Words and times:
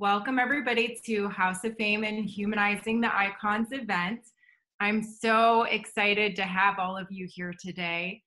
Welcome, 0.00 0.38
everybody, 0.38 0.96
to 1.06 1.28
House 1.28 1.64
of 1.64 1.74
Fame 1.76 2.04
and 2.04 2.24
Humanizing 2.24 3.00
the 3.00 3.12
Icons 3.12 3.72
event. 3.72 4.20
I'm 4.78 5.02
so 5.02 5.64
excited 5.64 6.36
to 6.36 6.44
have 6.44 6.78
all 6.78 6.96
of 6.96 7.08
you 7.10 7.26
here 7.28 7.52
today. 7.60 8.22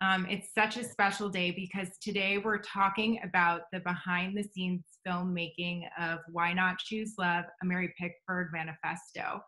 Um, 0.00 0.28
it's 0.30 0.54
such 0.54 0.76
a 0.76 0.84
special 0.84 1.28
day 1.28 1.50
because 1.50 1.88
today 2.00 2.38
we're 2.38 2.58
talking 2.58 3.18
about 3.24 3.62
the 3.72 3.80
behind 3.80 4.38
the 4.38 4.44
scenes 4.44 4.84
filmmaking 5.04 5.88
of 6.00 6.20
Why 6.30 6.52
Not 6.52 6.78
Choose 6.78 7.14
Love, 7.18 7.46
a 7.60 7.66
Mary 7.66 7.92
Pickford 7.98 8.50
manifesto. 8.52 9.40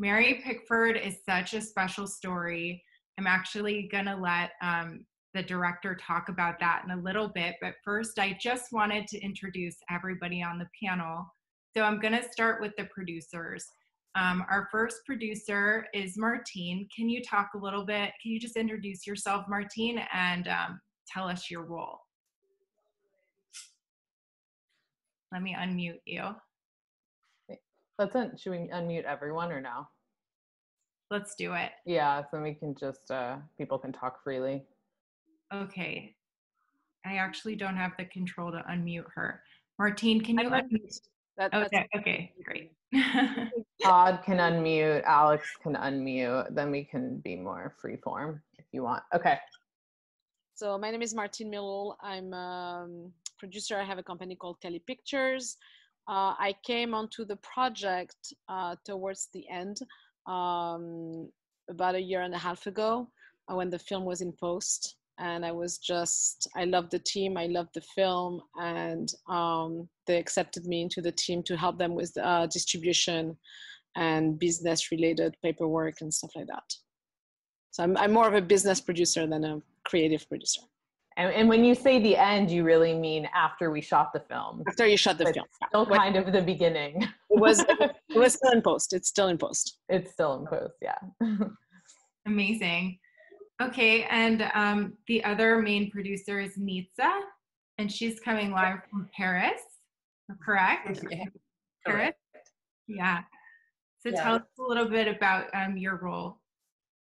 Mary 0.00 0.42
Pickford 0.44 0.96
is 0.96 1.18
such 1.24 1.54
a 1.54 1.60
special 1.60 2.08
story. 2.08 2.82
I'm 3.16 3.28
actually 3.28 3.88
going 3.92 4.06
to 4.06 4.16
let 4.16 4.50
um, 4.60 5.06
the 5.34 5.42
director 5.42 5.96
talk 5.96 6.28
about 6.28 6.58
that 6.60 6.82
in 6.84 6.90
a 6.90 7.02
little 7.02 7.28
bit. 7.28 7.56
But 7.60 7.74
first, 7.84 8.18
I 8.18 8.36
just 8.40 8.72
wanted 8.72 9.06
to 9.08 9.20
introduce 9.20 9.76
everybody 9.90 10.42
on 10.42 10.58
the 10.58 10.68
panel. 10.82 11.26
So 11.74 11.82
I'm 11.82 12.00
going 12.00 12.14
to 12.14 12.30
start 12.30 12.60
with 12.60 12.72
the 12.76 12.84
producers. 12.84 13.64
Um, 14.14 14.44
our 14.50 14.68
first 14.70 14.98
producer 15.06 15.86
is 15.94 16.18
Martine. 16.18 16.86
Can 16.94 17.08
you 17.08 17.22
talk 17.22 17.50
a 17.54 17.58
little 17.58 17.84
bit? 17.84 18.12
Can 18.22 18.32
you 18.32 18.38
just 18.38 18.56
introduce 18.56 19.06
yourself, 19.06 19.46
Martine, 19.48 20.02
and 20.12 20.48
um, 20.48 20.80
tell 21.08 21.26
us 21.26 21.50
your 21.50 21.64
role? 21.64 21.98
Let 25.32 25.42
me 25.42 25.56
unmute 25.58 26.00
you. 26.04 26.24
Let's 27.98 28.14
un- 28.14 28.36
should 28.36 28.50
we 28.50 28.68
unmute 28.68 29.04
everyone 29.04 29.50
or 29.50 29.62
no? 29.62 29.86
Let's 31.10 31.34
do 31.34 31.54
it. 31.54 31.70
Yeah, 31.86 32.22
so 32.30 32.42
we 32.42 32.52
can 32.52 32.74
just 32.74 33.10
uh, 33.10 33.36
people 33.56 33.78
can 33.78 33.92
talk 33.92 34.22
freely. 34.22 34.62
Okay. 35.52 36.14
I 37.04 37.16
actually 37.16 37.56
don't 37.56 37.76
have 37.76 37.92
the 37.98 38.04
control 38.06 38.52
to 38.52 38.64
unmute 38.70 39.06
her. 39.14 39.42
Martine, 39.78 40.20
can 40.20 40.38
you 40.38 40.48
I'm 40.48 40.68
unmute? 40.68 41.00
That, 41.36 41.52
Okay, 41.54 41.68
that's 41.72 42.02
okay, 42.02 42.32
great. 42.44 42.72
Todd 43.82 44.20
can 44.24 44.36
unmute, 44.36 45.02
Alex 45.04 45.48
can 45.62 45.74
unmute, 45.74 46.54
then 46.54 46.70
we 46.70 46.84
can 46.84 47.18
be 47.20 47.36
more 47.36 47.74
free 47.80 47.96
form 47.96 48.42
if 48.58 48.66
you 48.72 48.82
want. 48.82 49.02
Okay. 49.14 49.38
so. 50.54 50.78
My 50.78 50.90
name 50.90 51.02
is 51.02 51.14
Martine 51.14 51.50
Milul. 51.50 51.96
I'm 52.02 52.32
a 52.32 52.84
um, 52.84 53.12
producer. 53.38 53.78
I 53.78 53.84
have 53.84 53.98
a 53.98 54.02
company 54.02 54.36
called 54.36 54.60
Kelly 54.60 54.82
Pictures. 54.86 55.56
Uh, 56.08 56.34
I 56.38 56.54
came 56.64 56.94
onto 56.94 57.24
the 57.24 57.36
project 57.36 58.34
uh, 58.48 58.76
towards 58.84 59.28
the 59.32 59.48
end, 59.48 59.80
um, 60.26 61.30
about 61.70 61.94
a 61.94 62.00
year 62.00 62.22
and 62.22 62.34
a 62.34 62.38
half 62.38 62.66
ago, 62.66 63.08
uh, 63.50 63.54
when 63.54 63.70
the 63.70 63.78
film 63.78 64.04
was 64.04 64.20
in 64.20 64.32
post. 64.32 64.96
And 65.22 65.46
I 65.46 65.52
was 65.52 65.78
just, 65.78 66.48
I 66.56 66.64
loved 66.64 66.90
the 66.90 66.98
team, 66.98 67.36
I 67.38 67.46
loved 67.46 67.70
the 67.74 67.80
film, 67.94 68.40
and 68.60 69.08
um, 69.28 69.88
they 70.08 70.18
accepted 70.18 70.66
me 70.66 70.82
into 70.82 71.00
the 71.00 71.12
team 71.12 71.44
to 71.44 71.56
help 71.56 71.78
them 71.78 71.94
with 71.94 72.12
uh, 72.20 72.46
distribution 72.48 73.36
and 73.94 74.36
business 74.38 74.90
related 74.90 75.36
paperwork 75.44 76.00
and 76.00 76.12
stuff 76.12 76.32
like 76.34 76.48
that. 76.48 76.64
So 77.70 77.84
I'm, 77.84 77.96
I'm 77.98 78.12
more 78.12 78.26
of 78.26 78.34
a 78.34 78.42
business 78.42 78.80
producer 78.80 79.24
than 79.28 79.44
a 79.44 79.62
creative 79.84 80.28
producer. 80.28 80.62
And, 81.16 81.32
and 81.32 81.48
when 81.48 81.62
you 81.64 81.76
say 81.76 82.00
the 82.02 82.16
end, 82.16 82.50
you 82.50 82.64
really 82.64 82.94
mean 82.94 83.28
after 83.32 83.70
we 83.70 83.80
shot 83.80 84.12
the 84.12 84.20
film. 84.28 84.64
After 84.66 84.86
you 84.88 84.96
shot 84.96 85.18
the 85.18 85.24
But 85.24 85.34
film, 85.34 85.46
Still 85.68 85.86
What- 85.86 85.98
kind 86.00 86.16
of 86.16 86.32
the 86.32 86.42
beginning. 86.42 87.02
it 87.02 87.38
was 87.46 87.60
it 87.60 87.92
was 88.16 88.34
still 88.34 88.50
in 88.52 88.62
post. 88.62 88.92
It's 88.92 89.08
still 89.08 89.28
in 89.28 89.38
post. 89.38 89.78
it's 89.88 90.10
still 90.10 90.34
in 90.40 90.46
post, 90.46 90.74
yeah. 90.82 90.98
Amazing. 92.26 92.98
Okay, 93.60 94.04
and 94.04 94.50
um, 94.54 94.94
the 95.06 95.22
other 95.24 95.60
main 95.60 95.90
producer 95.90 96.40
is 96.40 96.56
Nitsa, 96.56 97.20
and 97.78 97.90
she's 97.92 98.18
coming 98.20 98.50
live 98.50 98.78
from 98.90 99.08
Paris, 99.16 99.60
correct? 100.44 101.00
Yeah, 101.10 101.24
Paris? 101.86 102.14
Yeah. 102.88 103.20
So 104.00 104.08
Yeah. 104.08 104.22
tell 104.22 104.34
us 104.36 104.42
a 104.58 104.62
little 104.62 104.88
bit 104.88 105.06
about 105.06 105.46
um, 105.54 105.76
your 105.76 105.96
role. 105.96 106.40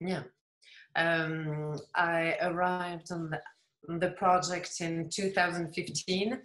Yeah. 0.01 0.25
Um, 0.97 1.79
I 1.95 2.37
arrived 2.43 3.11
on 3.11 3.31
the, 3.31 3.41
the 3.99 4.11
project 4.11 4.81
in 4.81 5.09
2015, 5.11 6.41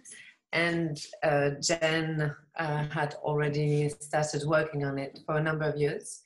and 0.52 0.98
uh, 1.22 1.50
Jen 1.62 2.34
uh, 2.58 2.88
had 2.88 3.14
already 3.22 3.90
started 4.00 4.42
working 4.46 4.84
on 4.84 4.98
it 4.98 5.18
for 5.26 5.36
a 5.36 5.42
number 5.42 5.64
of 5.64 5.76
years. 5.76 6.22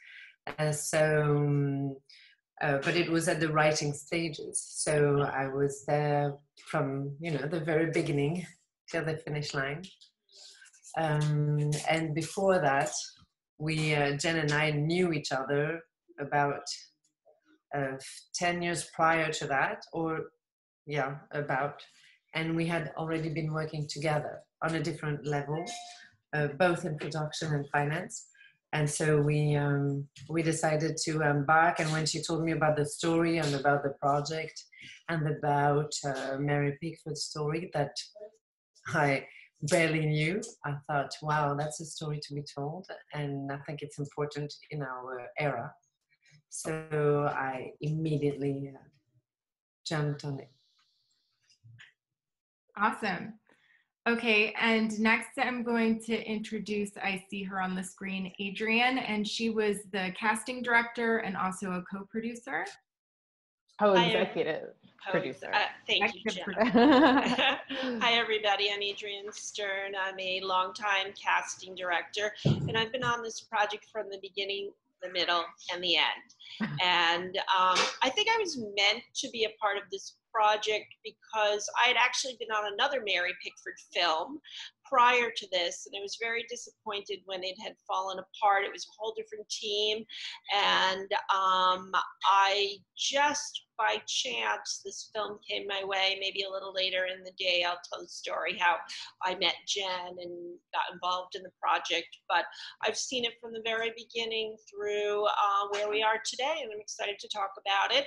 Uh, 0.58 0.72
so, 0.72 1.32
um, 1.36 1.96
uh, 2.62 2.78
but 2.82 2.96
it 2.96 3.10
was 3.10 3.28
at 3.28 3.40
the 3.40 3.52
writing 3.52 3.92
stages. 3.92 4.64
So 4.76 5.20
I 5.20 5.48
was 5.48 5.84
there 5.86 6.34
from 6.70 7.16
you 7.20 7.32
know 7.32 7.46
the 7.46 7.60
very 7.60 7.90
beginning 7.90 8.46
till 8.90 9.04
the 9.04 9.16
finish 9.16 9.54
line. 9.54 9.82
Um, 10.96 11.70
and 11.90 12.14
before 12.14 12.60
that, 12.60 12.92
we 13.58 13.94
uh, 13.94 14.16
Jen 14.16 14.36
and 14.36 14.52
I 14.52 14.70
knew 14.70 15.12
each 15.12 15.32
other 15.32 15.80
about 16.20 16.62
uh, 17.74 17.96
10 18.34 18.62
years 18.62 18.88
prior 18.94 19.32
to 19.32 19.46
that, 19.48 19.82
or 19.92 20.26
yeah, 20.86 21.16
about. 21.32 21.82
And 22.34 22.56
we 22.56 22.66
had 22.66 22.92
already 22.96 23.28
been 23.30 23.52
working 23.52 23.88
together 23.88 24.40
on 24.62 24.74
a 24.74 24.82
different 24.82 25.26
level, 25.26 25.64
uh, 26.34 26.48
both 26.58 26.84
in 26.84 26.98
production 26.98 27.52
and 27.52 27.68
finance. 27.70 28.26
And 28.74 28.90
so 28.90 29.22
we 29.22 29.54
um, 29.54 30.08
we 30.28 30.42
decided 30.42 30.96
to 31.04 31.22
embark. 31.22 31.78
And 31.78 31.90
when 31.92 32.06
she 32.06 32.20
told 32.20 32.42
me 32.42 32.52
about 32.52 32.76
the 32.76 32.84
story 32.84 33.38
and 33.38 33.54
about 33.54 33.84
the 33.84 33.94
project 34.00 34.60
and 35.08 35.28
about 35.28 35.92
uh, 36.04 36.36
Mary 36.38 36.76
Pickford's 36.82 37.22
story 37.22 37.70
that 37.72 37.94
I 38.88 39.26
barely 39.62 40.06
knew, 40.06 40.42
I 40.64 40.74
thought, 40.86 41.12
wow, 41.22 41.54
that's 41.54 41.80
a 41.80 41.84
story 41.84 42.18
to 42.24 42.34
be 42.34 42.42
told, 42.54 42.86
and 43.14 43.50
I 43.52 43.58
think 43.58 43.80
it's 43.80 43.98
important 43.98 44.52
in 44.70 44.82
our 44.82 45.28
era. 45.38 45.72
So 46.50 47.28
I 47.30 47.70
immediately 47.80 48.72
uh, 48.74 48.78
jumped 49.86 50.24
on 50.24 50.40
it. 50.40 50.50
Awesome. 52.76 53.34
Okay, 54.06 54.54
and 54.60 54.98
next 55.00 55.38
I'm 55.38 55.62
going 55.62 55.98
to 56.02 56.22
introduce, 56.30 56.90
I 56.98 57.24
see 57.30 57.42
her 57.44 57.58
on 57.58 57.74
the 57.74 57.82
screen, 57.82 58.30
Adrienne, 58.38 58.98
and 58.98 59.26
she 59.26 59.48
was 59.48 59.78
the 59.92 60.12
casting 60.14 60.62
director 60.62 61.18
and 61.18 61.34
also 61.38 61.72
a 61.72 61.82
co-producer. 61.90 62.66
Co-executive 63.80 64.68
Oh, 65.06 65.10
producer. 65.10 65.50
uh, 65.52 65.58
thank 65.86 66.14
you, 66.14 66.20
Executive 66.26 66.72
Jen. 66.72 67.98
Hi, 68.00 68.12
everybody. 68.12 68.70
I'm 68.70 68.82
Adrienne 68.82 69.32
Stern. 69.32 69.92
I'm 69.98 70.18
a 70.18 70.40
longtime 70.40 71.12
casting 71.20 71.74
director, 71.74 72.32
and 72.44 72.76
I've 72.76 72.92
been 72.92 73.04
on 73.04 73.22
this 73.22 73.40
project 73.40 73.86
from 73.90 74.10
the 74.10 74.18
beginning, 74.20 74.70
the 75.04 75.12
middle, 75.12 75.44
and 75.72 75.82
the 75.82 75.96
end. 75.96 76.04
And 76.84 77.36
um, 77.36 77.78
I 78.02 78.10
think 78.10 78.28
I 78.28 78.38
was 78.38 78.56
meant 78.56 79.02
to 79.16 79.28
be 79.30 79.44
a 79.44 79.58
part 79.60 79.76
of 79.76 79.82
this 79.90 80.16
project 80.32 80.86
because 81.02 81.68
I 81.82 81.88
had 81.88 81.96
actually 81.96 82.36
been 82.38 82.50
on 82.50 82.72
another 82.72 83.02
Mary 83.04 83.32
Pickford 83.42 83.74
film 83.92 84.38
prior 84.84 85.30
to 85.34 85.48
this, 85.50 85.86
and 85.86 85.98
I 85.98 86.02
was 86.02 86.16
very 86.20 86.44
disappointed 86.48 87.20
when 87.26 87.42
it 87.42 87.56
had 87.60 87.74
fallen 87.88 88.18
apart. 88.18 88.64
It 88.64 88.72
was 88.72 88.86
a 88.86 88.94
whole 88.98 89.14
different 89.16 89.48
team, 89.48 90.04
and 90.54 91.10
um, 91.34 91.90
I 92.24 92.76
just 92.96 93.63
by 93.78 93.96
chance 94.06 94.80
this 94.84 95.10
film 95.14 95.38
came 95.48 95.66
my 95.66 95.82
way. 95.84 96.16
Maybe 96.20 96.42
a 96.42 96.50
little 96.50 96.72
later 96.72 97.06
in 97.06 97.24
the 97.24 97.32
day, 97.38 97.64
I'll 97.66 97.80
tell 97.90 98.02
the 98.02 98.08
story 98.08 98.56
how 98.58 98.76
I 99.22 99.34
met 99.36 99.54
Jen 99.66 100.16
and 100.20 100.58
got 100.72 100.92
involved 100.92 101.34
in 101.34 101.42
the 101.42 101.52
project. 101.60 102.08
But 102.28 102.44
I've 102.82 102.96
seen 102.96 103.24
it 103.24 103.34
from 103.40 103.52
the 103.52 103.62
very 103.64 103.92
beginning 103.96 104.56
through 104.70 105.24
uh, 105.24 105.68
where 105.70 105.88
we 105.88 106.02
are 106.02 106.20
today, 106.24 106.60
and 106.62 106.70
I'm 106.72 106.80
excited 106.80 107.18
to 107.20 107.28
talk 107.28 107.50
about 107.58 107.96
it. 107.96 108.06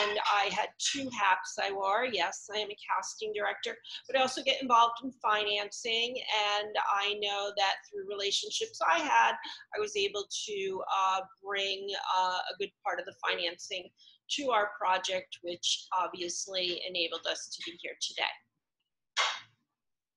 And 0.00 0.18
I 0.32 0.52
had 0.54 0.68
two 0.78 1.08
hats 1.18 1.56
I 1.60 1.72
wore. 1.72 2.06
Yes, 2.10 2.48
I 2.54 2.58
am 2.58 2.68
a 2.70 2.76
casting 2.88 3.32
director, 3.34 3.76
but 4.06 4.18
I 4.18 4.22
also 4.22 4.42
get 4.42 4.62
involved 4.62 5.02
in 5.02 5.12
financing. 5.22 6.16
And 6.60 6.74
I 6.92 7.14
know 7.20 7.52
that 7.56 7.74
through 7.88 8.08
relationships 8.08 8.80
I 8.80 8.98
had, 8.98 9.34
I 9.76 9.80
was 9.80 9.96
able 9.96 10.24
to 10.46 10.82
uh, 10.90 11.20
bring 11.44 11.86
uh, 12.16 12.38
a 12.52 12.56
good 12.58 12.70
part 12.84 13.00
of 13.00 13.06
the 13.06 13.14
financing 13.26 13.88
to 14.36 14.50
our 14.50 14.70
project, 14.78 15.38
which 15.42 15.86
obviously 15.98 16.82
enabled 16.88 17.26
us 17.30 17.48
to 17.48 17.70
be 17.70 17.76
here 17.80 17.94
today. 18.00 18.22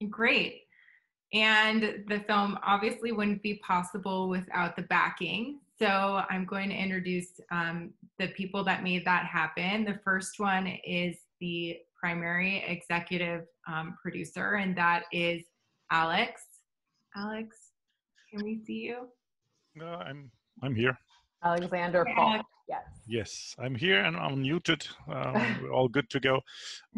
Great. 0.10 0.62
And 1.33 2.04
the 2.07 2.24
film 2.27 2.60
obviously 2.63 3.12
wouldn't 3.12 3.42
be 3.42 3.60
possible 3.65 4.30
without 4.30 4.75
the 4.75 4.83
backing. 4.83 5.60
So 5.80 6.21
I'm 6.30 6.45
going 6.45 6.69
to 6.69 6.75
introduce 6.75 7.27
um, 7.51 7.92
the 8.19 8.27
people 8.30 8.63
that 8.65 8.83
made 8.83 9.04
that 9.06 9.25
happen. 9.25 9.83
The 9.83 10.00
first 10.04 10.39
one 10.39 10.68
is 10.86 11.18
the 11.39 11.77
primary 12.00 12.63
executive 12.68 13.45
um, 13.68 13.98
producer, 14.01 14.56
and 14.56 14.77
that 14.77 15.04
is 15.12 15.44
Alex. 15.92 16.42
Alex, 17.15 17.57
can 18.30 18.44
we 18.44 18.62
see 18.65 18.74
you? 18.74 19.07
No, 19.75 19.86
I'm 19.86 20.30
I'm 20.62 20.75
here. 20.75 20.98
Alexander 21.44 22.06
Hi, 22.07 22.13
Paul. 22.15 22.42
Yes. 22.68 22.83
Yes, 23.07 23.56
I'm 23.60 23.75
here 23.75 24.01
and 24.04 24.15
I'm 24.15 24.42
muted. 24.42 24.88
Um, 25.12 25.57
we're 25.62 25.74
all 25.77 25.89
good 25.89 26.10
to 26.12 26.19
go. 26.19 26.42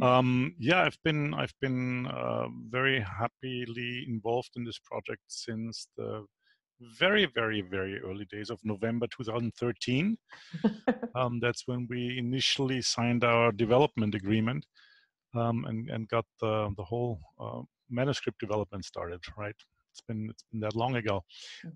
Um, 0.02 0.54
yeah, 0.60 0.84
I've 0.84 0.98
been 1.04 1.34
I've 1.34 1.56
been 1.60 2.08
uh, 2.08 2.48
very 2.70 3.00
happily 3.00 4.06
involved 4.08 4.52
in 4.56 4.64
this 4.64 4.80
project 4.80 5.24
since 5.28 5.88
the 5.98 6.26
very 7.00 7.26
very 7.26 7.62
very 7.62 8.00
early 8.02 8.26
days 8.26 8.50
of 8.52 8.60
November 8.64 9.08
2013. 9.08 10.18
um, 11.16 11.40
that's 11.40 11.64
when 11.66 11.88
we 11.90 12.18
initially 12.18 12.82
signed 12.82 13.24
our 13.24 13.52
development 13.52 14.14
agreement 14.14 14.66
um, 15.36 15.66
and 15.66 15.90
and 15.90 16.08
got 16.10 16.26
the 16.42 16.72
the 16.78 16.84
whole 16.84 17.20
uh, 17.40 17.62
manuscript 17.90 18.40
development 18.40 18.86
started. 18.86 19.22
Right, 19.38 19.56
it's 19.96 20.02
been 20.02 20.28
it's 20.30 20.44
been 20.52 20.60
that 20.60 20.76
long 20.76 20.98
ago, 20.98 21.24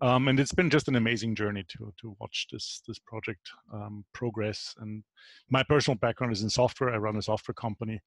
um, 0.01 0.27
and 0.27 0.39
it's 0.39 0.53
been 0.53 0.69
just 0.69 0.89
an 0.89 0.97
amazing 0.97 1.35
journey 1.35 1.63
to 1.69 1.93
to 2.01 2.15
watch 2.19 2.47
this 2.51 2.81
this 2.85 2.99
project 2.99 3.49
um, 3.73 4.03
progress. 4.13 4.75
And 4.79 5.03
my 5.49 5.63
personal 5.63 5.97
background 5.97 6.33
is 6.33 6.43
in 6.43 6.49
software. 6.49 6.93
I 6.93 6.97
run 6.97 7.15
a 7.15 7.21
software 7.21 7.55
company. 7.55 8.01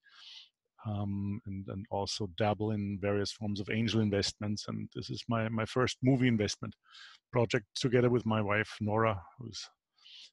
Um, 0.85 1.39
and, 1.45 1.65
and 1.69 1.85
also 1.91 2.29
dabble 2.37 2.71
in 2.71 2.99
various 2.99 3.31
forms 3.31 3.61
of 3.61 3.69
angel 3.71 4.01
investments. 4.01 4.65
And 4.67 4.89
this 4.93 5.09
is 5.09 5.23
my, 5.29 5.47
my 5.47 5.63
first 5.63 5.97
movie 6.03 6.27
investment 6.27 6.75
project 7.31 7.67
together 7.75 8.09
with 8.09 8.25
my 8.25 8.41
wife, 8.41 8.69
Nora, 8.81 9.17
who's 9.39 9.65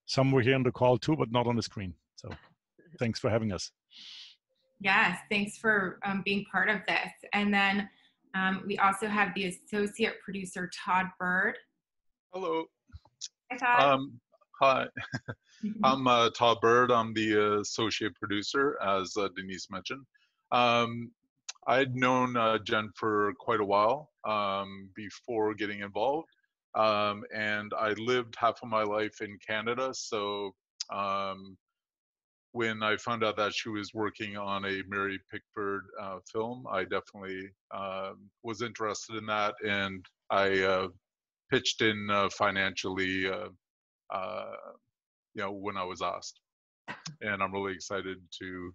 somewhere 0.06 0.42
here 0.42 0.56
on 0.56 0.64
the 0.64 0.72
call 0.72 0.98
too, 0.98 1.14
but 1.14 1.30
not 1.30 1.46
on 1.46 1.54
the 1.54 1.62
screen. 1.62 1.94
So 2.16 2.30
thanks 2.98 3.20
for 3.20 3.30
having 3.30 3.52
us. 3.52 3.70
Yes, 4.80 5.18
thanks 5.30 5.56
for 5.56 6.00
um, 6.04 6.22
being 6.24 6.44
part 6.50 6.68
of 6.68 6.80
this. 6.88 7.12
And 7.32 7.54
then 7.54 7.88
um, 8.34 8.62
we 8.66 8.78
also 8.78 9.06
have 9.06 9.34
the 9.34 9.46
associate 9.46 10.14
producer, 10.24 10.70
Todd 10.84 11.06
Bird. 11.18 11.56
Hello. 12.32 12.64
Hi, 13.50 13.56
Todd. 13.56 13.80
Um, 13.82 14.20
hi, 14.60 14.86
I'm 15.84 16.06
uh, 16.06 16.30
Todd 16.30 16.58
Bird. 16.60 16.92
I'm 16.92 17.12
the 17.14 17.56
uh, 17.56 17.60
associate 17.60 18.14
producer, 18.14 18.78
as 18.82 19.16
uh, 19.16 19.28
Denise 19.36 19.68
mentioned. 19.70 20.04
Um, 20.52 21.10
I'd 21.66 21.94
known 21.94 22.36
uh, 22.36 22.58
Jen 22.58 22.90
for 22.94 23.32
quite 23.38 23.60
a 23.60 23.64
while 23.64 24.10
um, 24.24 24.88
before 24.94 25.54
getting 25.54 25.80
involved, 25.80 26.28
um, 26.74 27.24
and 27.34 27.72
I 27.78 27.90
lived 27.94 28.36
half 28.38 28.62
of 28.62 28.68
my 28.68 28.82
life 28.82 29.20
in 29.20 29.38
Canada. 29.46 29.92
So 29.92 30.54
um, 30.92 31.56
when 32.52 32.82
I 32.82 32.96
found 32.96 33.24
out 33.24 33.36
that 33.36 33.54
she 33.54 33.68
was 33.68 33.94
working 33.94 34.36
on 34.36 34.64
a 34.64 34.82
Mary 34.88 35.20
Pickford 35.30 35.84
uh, 36.00 36.18
film, 36.32 36.64
I 36.70 36.84
definitely 36.84 37.48
um 37.70 38.30
was 38.42 38.62
interested 38.62 39.16
in 39.16 39.26
that, 39.26 39.54
and 39.66 40.04
I 40.30 40.62
uh, 40.62 40.88
pitched 41.50 41.82
in 41.82 42.08
uh, 42.10 42.28
financially, 42.30 43.28
uh, 43.28 43.48
uh, 44.14 44.52
you 45.34 45.42
know, 45.42 45.52
when 45.52 45.76
I 45.76 45.84
was 45.84 46.02
asked. 46.02 46.40
And 47.20 47.42
I'm 47.42 47.52
really 47.52 47.74
excited 47.74 48.18
to 48.40 48.74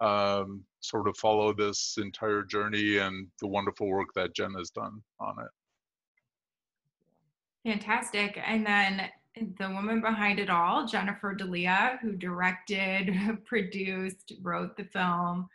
um, 0.00 0.64
sort 0.80 1.08
of 1.08 1.16
follow 1.16 1.54
this 1.54 1.96
entire 1.98 2.42
journey 2.42 2.98
and 2.98 3.26
the 3.40 3.48
wonderful 3.48 3.88
work 3.88 4.08
that 4.14 4.34
Jen 4.34 4.52
has 4.54 4.70
done 4.70 5.02
on 5.20 5.36
it. 5.40 7.70
Fantastic. 7.70 8.38
And 8.44 8.66
then 8.66 9.08
the 9.36 9.68
woman 9.68 10.00
behind 10.00 10.38
it 10.38 10.50
all, 10.50 10.86
Jennifer 10.86 11.34
D'Elia, 11.34 11.98
who 12.00 12.12
directed, 12.12 13.10
produced, 13.44 14.32
wrote 14.42 14.76
the 14.76 14.84
film, 14.84 15.48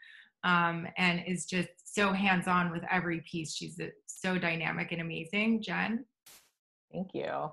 um, 0.43 0.87
and 0.97 1.23
is 1.25 1.45
just 1.45 1.69
so 1.85 2.11
hands 2.11 2.47
on 2.47 2.71
with 2.71 2.83
every 2.91 3.21
piece. 3.21 3.53
She's 3.53 3.79
uh, 3.79 3.87
so 4.05 4.37
dynamic 4.37 4.91
and 4.91 5.01
amazing. 5.01 5.61
Jen? 5.61 6.05
Thank 6.91 7.13
you. 7.13 7.51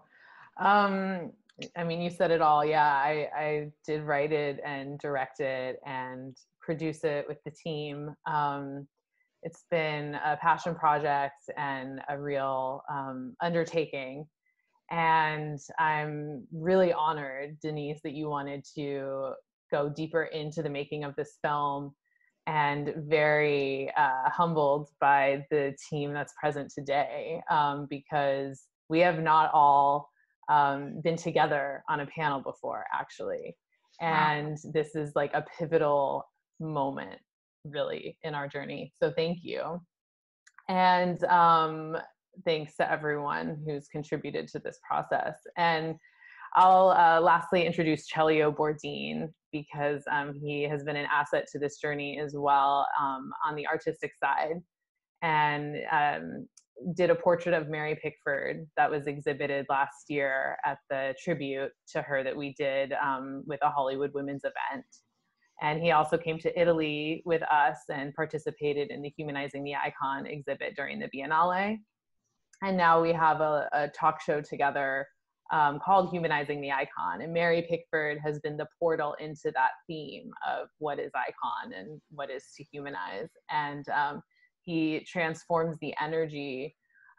Um, 0.59 1.33
I 1.77 1.85
mean, 1.85 2.03
you 2.03 2.11
said 2.11 2.31
it 2.31 2.43
all. 2.43 2.65
Yeah, 2.65 2.87
I, 2.87 3.29
I 3.35 3.73
did 3.87 4.03
write 4.03 4.33
it 4.33 4.61
and 4.65 4.99
direct 4.99 5.41
it 5.41 5.79
and 5.87 6.37
produce 6.61 7.05
it 7.05 7.27
with 7.29 7.43
the 7.45 7.51
team. 7.51 8.15
Um, 8.27 8.87
it's 9.43 9.65
been 9.71 10.17
a 10.17 10.37
passion 10.37 10.75
project 10.75 11.51
and 11.57 12.01
a 12.09 12.19
real 12.19 12.83
um, 12.91 13.37
undertaking. 13.41 14.27
And 14.91 15.59
I'm 15.79 16.47
really 16.53 16.93
honored, 16.93 17.59
Denise, 17.61 18.01
that 18.05 18.13
you 18.13 18.29
wanted 18.29 18.65
to 18.77 19.33
go 19.71 19.89
deeper 19.89 20.25
into 20.25 20.63
the 20.63 20.71
making 20.71 21.05
of 21.05 21.17
this 21.17 21.39
film 21.43 21.93
and 22.47 22.95
very 22.97 23.91
uh, 23.97 24.31
humbled 24.31 24.89
by 25.01 25.45
the 25.51 25.75
team 25.91 26.13
that's 26.13 26.33
present 26.41 26.73
today 26.73 27.43
um, 27.51 27.89
because 27.91 28.63
we 28.89 29.01
have 29.01 29.19
not 29.19 29.51
all 29.53 30.09
um, 30.49 31.01
been 31.03 31.17
together 31.17 31.83
on 31.89 32.01
a 32.01 32.07
panel 32.07 32.41
before, 32.41 32.85
actually. 32.95 33.57
And 34.01 34.59
this 34.73 34.95
is 34.95 35.13
like 35.17 35.33
a 35.35 35.45
pivotal 35.59 36.25
moment, 36.61 37.19
really, 37.65 38.19
in 38.23 38.35
our 38.35 38.47
journey. 38.47 38.93
So 39.03 39.11
thank 39.11 39.39
you. 39.43 39.81
And 40.69 41.23
um, 41.25 41.97
thanks 42.45 42.77
to 42.77 42.91
everyone 42.91 43.63
who's 43.67 43.89
contributed 43.89 44.49
to 44.49 44.59
this 44.59 44.79
process. 44.89 45.35
And 45.57 45.97
I'll 46.55 46.91
uh, 46.91 47.21
lastly 47.21 47.67
introduce 47.67 48.11
Celio 48.11 48.55
Bourdin 48.55 49.33
because 49.53 50.03
um, 50.11 50.35
he 50.43 50.63
has 50.63 50.85
been 50.85 50.97
an 50.97 51.07
asset 51.13 51.47
to 51.53 51.59
this 51.59 51.79
journey 51.79 52.19
as 52.19 52.35
well 52.35 52.87
um, 53.01 53.31
on 53.47 53.55
the 53.55 53.67
artistic 53.67 54.13
side 54.19 54.63
and 55.23 55.77
um, 55.91 56.47
did 56.95 57.11
a 57.11 57.15
portrait 57.15 57.55
of 57.55 57.69
Mary 57.69 57.99
Pickford 58.03 58.67
that 58.77 58.91
was 58.91 59.07
exhibited 59.07 59.67
last 59.69 60.09
year 60.09 60.57
at 60.65 60.79
the 60.91 61.15
tribute 61.23 61.73
to 61.93 62.03
her 62.03 62.23
that 62.23 62.37
we 62.37 62.55
did 62.59 62.93
um, 62.93 63.43
with 63.47 63.61
a 63.63 63.71
Hollywood 63.71 64.13
Women's 64.15 64.45
event. 64.45 64.85
And 65.63 65.81
he 65.83 65.93
also 65.93 66.19
came 66.19 66.39
to 66.41 66.61
Italy 66.61 67.23
with 67.25 67.43
us 67.51 67.79
and 67.91 68.15
participated 68.15 68.91
in 68.91 69.01
the 69.01 69.13
Humanizing 69.17 69.65
the 69.65 69.75
Icon 69.75 70.27
exhibit 70.27 70.77
during 70.77 70.99
the 70.99 71.09
Biennale. 71.09 71.79
And 72.63 72.77
now 72.77 73.03
we 73.03 73.13
have 73.13 73.41
a, 73.41 73.69
a 73.73 73.89
talk 73.89 74.21
show 74.21 74.41
together 74.41 75.07
um, 75.53 75.79
called 75.85 76.11
Humanizing 76.11 76.61
the 76.61 76.73
Icon. 76.73 77.21
And 77.23 77.33
Mary 77.33 77.67
Pickford 77.69 78.19
has 78.25 78.39
been 78.41 78.57
the 78.57 78.67
portal 78.79 79.15
into 79.21 79.53
that 79.55 79.71
theme 79.87 80.31
of 80.47 80.69
what 80.79 80.99
is 80.99 81.13
icon 81.15 81.73
and 81.73 82.01
what 82.11 82.31
is 82.31 82.45
to 82.57 82.65
humanize. 82.65 83.29
And 83.51 83.87
um, 83.91 84.23
he 84.63 85.07
transforms 85.07 85.77
the 85.81 85.95
energy 86.01 86.75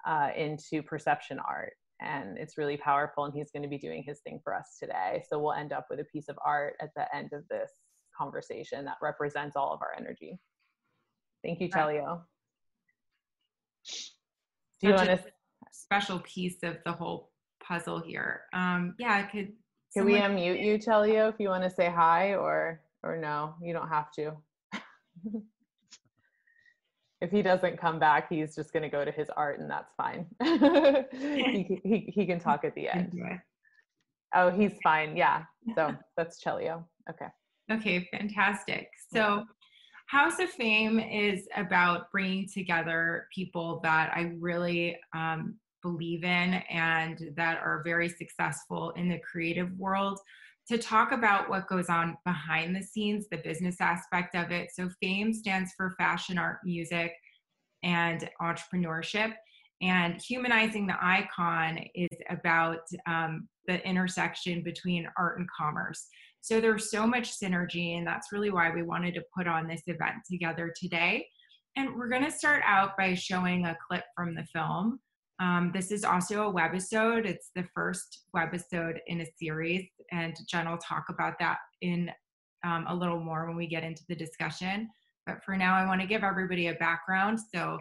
uh, 0.05 0.29
into 0.35 0.81
perception 0.83 1.39
art. 1.47 1.73
And 2.01 2.37
it's 2.37 2.57
really 2.57 2.77
powerful. 2.77 3.25
And 3.25 3.33
he's 3.33 3.51
going 3.51 3.63
to 3.63 3.69
be 3.69 3.77
doing 3.77 4.03
his 4.05 4.19
thing 4.19 4.39
for 4.43 4.53
us 4.53 4.77
today. 4.79 5.23
So 5.29 5.39
we'll 5.39 5.53
end 5.53 5.71
up 5.71 5.87
with 5.89 5.99
a 5.99 6.05
piece 6.05 6.29
of 6.29 6.37
art 6.43 6.75
at 6.81 6.89
the 6.95 7.05
end 7.15 7.31
of 7.33 7.47
this 7.49 7.71
conversation 8.17 8.85
that 8.85 8.97
represents 9.01 9.55
all 9.55 9.73
of 9.73 9.81
our 9.81 9.93
energy. 9.97 10.37
Thank 11.43 11.61
you, 11.61 11.69
Celio. 11.69 12.21
Do 14.79 14.87
you 14.87 14.93
want 14.93 15.09
to? 15.09 15.23
Special 15.71 16.19
piece 16.19 16.63
of 16.63 16.77
the 16.85 16.91
whole 16.91 17.31
puzzle 17.63 17.99
here. 17.99 18.41
Um, 18.53 18.95
yeah, 18.99 19.15
I 19.15 19.23
could 19.23 19.53
Can 19.93 20.05
we 20.05 20.13
unmute 20.13 20.63
you, 20.63 20.77
Celio, 20.77 21.29
if 21.29 21.35
you 21.39 21.49
want 21.49 21.63
to 21.63 21.69
say 21.69 21.89
hi 21.89 22.35
or 22.35 22.81
or 23.03 23.17
no? 23.17 23.55
You 23.61 23.73
don't 23.73 23.89
have 23.89 24.11
to. 24.13 24.33
if 27.21 27.31
he 27.31 27.41
doesn't 27.41 27.77
come 27.79 27.99
back, 27.99 28.29
he's 28.29 28.55
just 28.55 28.71
going 28.73 28.83
to 28.83 28.89
go 28.89 29.03
to 29.03 29.11
his 29.11 29.29
art, 29.35 29.59
and 29.59 29.69
that's 29.69 29.93
fine. 29.95 30.27
he, 30.43 31.63
can- 31.63 31.81
he 31.83 32.11
he 32.13 32.25
can 32.25 32.39
talk 32.39 32.63
at 32.63 32.75
the 32.75 32.87
end. 32.93 33.13
Oh, 34.35 34.49
he's 34.51 34.73
fine. 34.83 35.15
Yeah. 35.15 35.43
So 35.75 35.95
that's 36.15 36.43
Celio. 36.43 36.83
Okay. 37.09 37.27
Okay, 37.71 38.07
fantastic. 38.11 38.89
So, 39.13 39.43
House 40.07 40.39
of 40.39 40.49
Fame 40.49 40.99
is 40.99 41.49
about 41.57 42.09
bringing 42.11 42.47
together 42.47 43.27
people 43.35 43.81
that 43.83 44.11
I 44.15 44.33
really 44.39 44.97
um, 45.13 45.55
believe 45.83 46.23
in 46.23 46.53
and 46.69 47.33
that 47.35 47.59
are 47.59 47.83
very 47.83 48.07
successful 48.07 48.91
in 48.91 49.09
the 49.09 49.19
creative 49.19 49.69
world 49.77 50.19
to 50.69 50.77
talk 50.77 51.11
about 51.11 51.49
what 51.49 51.67
goes 51.67 51.89
on 51.89 52.17
behind 52.25 52.73
the 52.73 52.83
scenes, 52.83 53.27
the 53.29 53.37
business 53.37 53.81
aspect 53.81 54.33
of 54.33 54.49
it. 54.49 54.69
So, 54.73 54.89
FAME 55.01 55.33
stands 55.33 55.73
for 55.75 55.93
Fashion, 55.97 56.37
Art, 56.37 56.59
Music, 56.63 57.11
and 57.83 58.29
Entrepreneurship. 58.41 59.33
And 59.81 60.21
humanizing 60.21 60.87
the 60.87 60.97
icon 61.01 61.79
is 61.93 62.17
about 62.29 62.79
um, 63.05 63.47
the 63.67 63.85
intersection 63.85 64.63
between 64.63 65.07
art 65.17 65.37
and 65.37 65.47
commerce. 65.49 66.07
So 66.41 66.61
there's 66.61 66.89
so 66.89 67.05
much 67.05 67.37
synergy, 67.37 67.97
and 67.97 68.07
that's 68.07 68.31
really 68.31 68.51
why 68.51 68.71
we 68.71 68.83
wanted 68.83 69.13
to 69.15 69.23
put 69.35 69.47
on 69.47 69.67
this 69.67 69.81
event 69.87 70.15
together 70.29 70.73
today. 70.79 71.27
And 71.75 71.95
we're 71.95 72.09
going 72.09 72.25
to 72.25 72.31
start 72.31 72.63
out 72.65 72.97
by 72.97 73.13
showing 73.13 73.65
a 73.65 73.77
clip 73.87 74.03
from 74.15 74.33
the 74.33 74.45
film. 74.53 74.99
Um, 75.39 75.71
this 75.73 75.91
is 75.91 76.03
also 76.03 76.49
a 76.49 76.53
webisode. 76.53 77.25
It's 77.25 77.51
the 77.55 77.65
first 77.75 78.23
webisode 78.35 78.97
in 79.07 79.21
a 79.21 79.27
series, 79.39 79.87
and 80.11 80.35
Jen 80.49 80.69
will 80.69 80.79
talk 80.79 81.05
about 81.09 81.33
that 81.39 81.57
in 81.81 82.09
um, 82.65 82.85
a 82.87 82.95
little 82.95 83.19
more 83.19 83.47
when 83.47 83.55
we 83.55 83.67
get 83.67 83.83
into 83.83 84.03
the 84.09 84.15
discussion. 84.15 84.89
But 85.27 85.43
for 85.43 85.55
now, 85.55 85.75
I 85.75 85.85
want 85.85 86.01
to 86.01 86.07
give 86.07 86.23
everybody 86.23 86.67
a 86.67 86.73
background. 86.75 87.39
So 87.53 87.77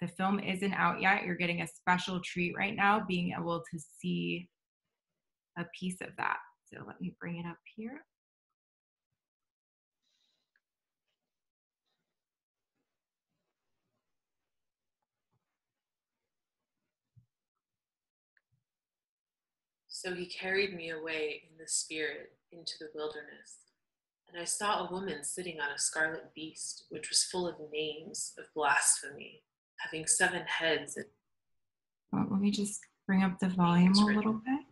the 0.00 0.08
film 0.08 0.40
isn't 0.40 0.74
out 0.74 1.00
yet. 1.00 1.24
You're 1.24 1.36
getting 1.36 1.62
a 1.62 1.66
special 1.68 2.20
treat 2.20 2.54
right 2.56 2.74
now, 2.74 3.04
being 3.06 3.34
able 3.38 3.60
to 3.60 3.78
see 4.00 4.48
a 5.56 5.64
piece 5.78 6.00
of 6.00 6.08
that. 6.18 6.38
So 6.72 6.82
let 6.86 7.00
me 7.00 7.14
bring 7.20 7.36
it 7.36 7.46
up 7.46 7.58
here. 7.76 8.04
So 19.88 20.14
he 20.14 20.26
carried 20.26 20.74
me 20.74 20.90
away 20.90 21.42
in 21.50 21.56
the 21.58 21.68
spirit 21.68 22.32
into 22.50 22.72
the 22.80 22.88
wilderness. 22.94 23.58
And 24.28 24.40
I 24.40 24.44
saw 24.44 24.86
a 24.86 24.90
woman 24.92 25.22
sitting 25.22 25.60
on 25.60 25.70
a 25.70 25.78
scarlet 25.78 26.34
beast, 26.34 26.86
which 26.88 27.08
was 27.10 27.22
full 27.24 27.46
of 27.46 27.56
names 27.70 28.32
of 28.38 28.44
blasphemy, 28.54 29.42
having 29.78 30.06
seven 30.06 30.42
heads 30.46 30.96
and 30.96 31.06
Well, 32.12 32.26
let 32.30 32.40
me 32.40 32.50
just 32.50 32.80
bring 33.06 33.22
up 33.22 33.38
the 33.38 33.48
volume 33.48 33.92
a 33.94 34.06
little 34.06 34.32
bit. 34.44 34.64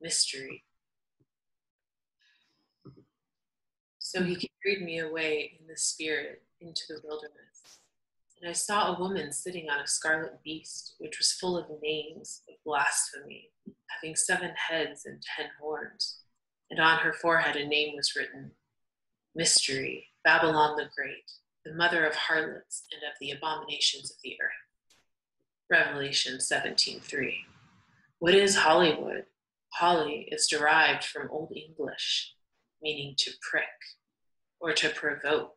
mystery. 0.00 0.65
So 4.16 4.22
he 4.22 4.48
carried 4.62 4.82
me 4.82 5.00
away 5.00 5.58
in 5.60 5.66
the 5.66 5.76
spirit 5.76 6.42
into 6.62 6.84
the 6.88 7.02
wilderness. 7.04 7.80
And 8.40 8.48
I 8.48 8.54
saw 8.54 8.94
a 8.94 8.98
woman 8.98 9.30
sitting 9.30 9.68
on 9.68 9.80
a 9.80 9.86
scarlet 9.86 10.42
beast, 10.42 10.94
which 10.96 11.18
was 11.18 11.32
full 11.32 11.58
of 11.58 11.66
names 11.82 12.40
of 12.48 12.54
blasphemy, 12.64 13.50
having 13.88 14.16
seven 14.16 14.52
heads 14.56 15.04
and 15.04 15.22
ten 15.36 15.50
horns. 15.60 16.20
And 16.70 16.80
on 16.80 17.00
her 17.00 17.12
forehead 17.12 17.56
a 17.56 17.66
name 17.66 17.94
was 17.94 18.16
written 18.16 18.52
Mystery, 19.34 20.06
Babylon 20.24 20.78
the 20.78 20.88
Great, 20.96 21.30
the 21.66 21.74
mother 21.74 22.06
of 22.06 22.14
harlots 22.14 22.84
and 22.94 23.02
of 23.02 23.18
the 23.20 23.32
abominations 23.32 24.10
of 24.10 24.16
the 24.24 24.38
earth. 24.40 24.50
Revelation 25.68 26.40
17:3. 26.40 27.44
What 28.18 28.34
is 28.34 28.56
Hollywood? 28.56 29.26
Holly 29.74 30.26
is 30.32 30.46
derived 30.46 31.04
from 31.04 31.30
Old 31.30 31.52
English, 31.54 32.34
meaning 32.80 33.14
to 33.18 33.32
prick 33.42 33.68
or 34.66 34.72
to 34.72 34.88
provoke, 34.88 35.54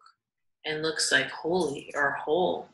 and 0.63 0.83
looks 0.83 1.11
like 1.11 1.31
holy 1.31 1.91
or 1.95 2.11
whole. 2.11 2.69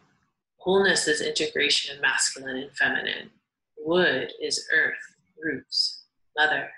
Wholeness 0.57 1.07
is 1.07 1.21
integration 1.21 1.95
of 1.95 2.01
masculine 2.01 2.57
and 2.57 2.71
feminine. 2.75 3.29
Wood 3.77 4.33
is 4.41 4.67
earth, 4.75 5.15
roots, 5.41 6.03
mother. 6.37 6.71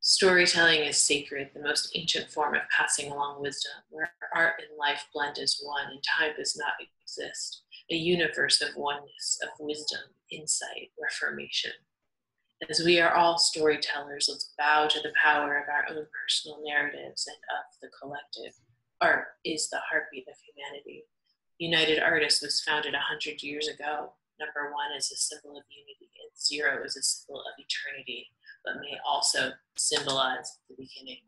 Storytelling 0.00 0.82
is 0.82 0.98
sacred, 1.00 1.50
the 1.54 1.62
most 1.62 1.90
ancient 1.94 2.30
form 2.30 2.54
of 2.54 2.62
passing 2.76 3.10
along 3.10 3.40
wisdom, 3.40 3.72
where 3.88 4.12
art 4.34 4.54
and 4.58 4.76
life 4.78 5.06
blend 5.14 5.38
as 5.38 5.58
one 5.62 5.86
and 5.90 6.02
time 6.02 6.32
does 6.36 6.54
not 6.54 6.74
exist, 7.02 7.62
a 7.90 7.94
universe 7.94 8.60
of 8.60 8.76
oneness, 8.76 9.38
of 9.42 9.48
wisdom, 9.58 10.00
insight, 10.30 10.90
reformation. 11.02 11.72
As 12.66 12.82
we 12.84 12.98
are 12.98 13.14
all 13.14 13.38
storytellers, 13.38 14.28
let's 14.28 14.52
bow 14.58 14.88
to 14.88 15.00
the 15.00 15.12
power 15.22 15.58
of 15.58 15.68
our 15.68 15.86
own 15.88 16.06
personal 16.10 16.58
narratives 16.66 17.28
and 17.28 17.36
of 17.54 17.64
the 17.80 17.88
collective. 17.94 18.58
Art 19.00 19.26
is 19.44 19.70
the 19.70 19.78
heartbeat 19.88 20.26
of 20.26 20.34
humanity. 20.42 21.04
United 21.58 22.00
Artists 22.00 22.42
was 22.42 22.60
founded 22.60 22.94
100 22.94 23.44
years 23.44 23.68
ago. 23.68 24.12
Number 24.40 24.72
one 24.74 24.90
is 24.96 25.10
a 25.12 25.16
symbol 25.16 25.56
of 25.56 25.62
unity, 25.70 26.10
and 26.18 26.34
zero 26.34 26.82
is 26.84 26.96
a 26.96 27.02
symbol 27.02 27.40
of 27.40 27.54
eternity, 27.58 28.26
but 28.64 28.80
may 28.80 28.98
also 29.06 29.52
symbolize 29.76 30.58
the 30.68 30.74
beginning. 30.74 31.22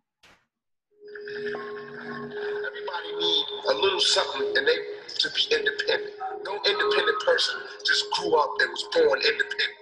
Everybody 2.66 3.10
need 3.18 3.46
a 3.70 3.74
little 3.74 4.00
something 4.00 4.52
and 4.56 4.66
they 4.66 4.78
to 5.18 5.28
be 5.30 5.42
independent. 5.54 6.10
No 6.44 6.54
independent 6.56 7.20
person 7.24 7.54
just 7.86 8.10
grew 8.18 8.34
up 8.36 8.50
and 8.58 8.70
was 8.70 8.84
born 8.92 9.20
independent. 9.20 9.79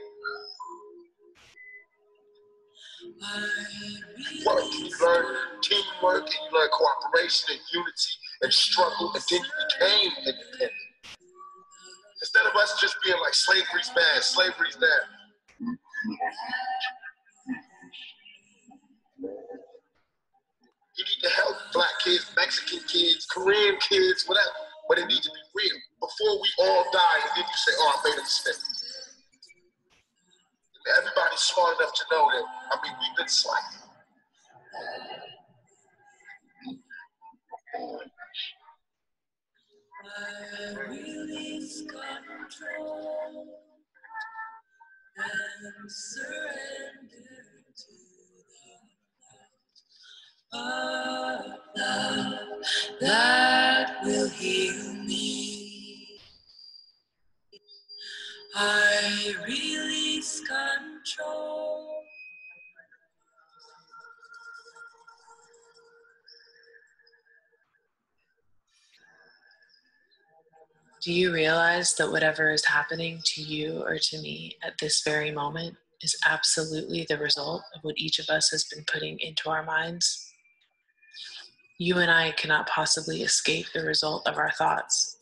Work, 3.18 4.62
you 4.78 4.90
learn 5.02 5.26
teamwork 5.60 6.22
and 6.22 6.32
you 6.32 6.50
learn 6.52 6.68
cooperation 6.70 7.50
and 7.50 7.60
unity 7.72 8.14
and 8.42 8.52
struggle, 8.52 9.12
and 9.12 9.22
then 9.28 9.40
you 9.40 9.50
became 9.66 10.12
independent. 10.18 10.72
Instead 12.22 12.46
of 12.46 12.54
us 12.54 12.80
just 12.80 12.96
being 13.04 13.18
like 13.20 13.34
slavery's 13.34 13.90
bad, 13.90 14.22
slavery's 14.22 14.76
bad. 14.76 15.00
You 20.96 21.04
need 21.04 21.22
to 21.22 21.30
help 21.30 21.56
black 21.72 21.98
kids, 22.04 22.30
Mexican 22.36 22.80
kids, 22.86 23.26
Korean 23.26 23.76
kids, 23.80 24.24
whatever. 24.26 24.50
But 24.88 24.98
it 24.98 25.06
needs 25.06 25.26
to 25.26 25.30
be 25.30 25.40
real. 25.54 25.76
Before 26.00 26.40
we 26.40 26.48
all 26.60 26.84
die, 26.92 27.20
and 27.22 27.30
then 27.36 27.44
you 27.44 27.56
say, 27.56 27.72
oh, 27.78 27.92
I 27.98 28.08
made 28.08 28.18
a 28.18 28.22
mistake. 28.22 28.77
Everybody's 30.96 31.40
smart 31.40 31.76
enough 31.78 31.92
to 31.94 32.04
know 32.10 32.28
that, 32.30 32.44
I 32.72 32.82
mean, 32.82 32.94
we've 33.00 33.16
been 33.16 33.28
slack. 33.28 33.62
release 40.88 41.82
control 41.82 43.46
and 45.16 45.90
surrender 45.90 47.28
to 47.76 47.92
the 50.52 50.58
love 51.76 52.38
that 53.00 54.04
will 54.04 54.28
heal 54.28 54.94
me. 54.94 56.20
I 58.54 59.34
release 59.46 60.40
control. 60.40 60.77
Do 71.08 71.14
you 71.14 71.32
realize 71.32 71.94
that 71.94 72.12
whatever 72.12 72.50
is 72.50 72.66
happening 72.66 73.22
to 73.24 73.40
you 73.40 73.82
or 73.82 73.96
to 73.96 74.20
me 74.20 74.58
at 74.62 74.76
this 74.76 75.00
very 75.02 75.30
moment 75.30 75.74
is 76.02 76.14
absolutely 76.28 77.06
the 77.08 77.16
result 77.16 77.62
of 77.74 77.82
what 77.82 77.96
each 77.96 78.18
of 78.18 78.28
us 78.28 78.50
has 78.50 78.64
been 78.64 78.84
putting 78.84 79.18
into 79.20 79.48
our 79.48 79.64
minds? 79.64 80.30
You 81.78 81.96
and 81.96 82.10
I 82.10 82.32
cannot 82.32 82.68
possibly 82.68 83.22
escape 83.22 83.68
the 83.72 83.86
result 83.86 84.26
of 84.26 84.36
our 84.36 84.50
thoughts. 84.50 85.16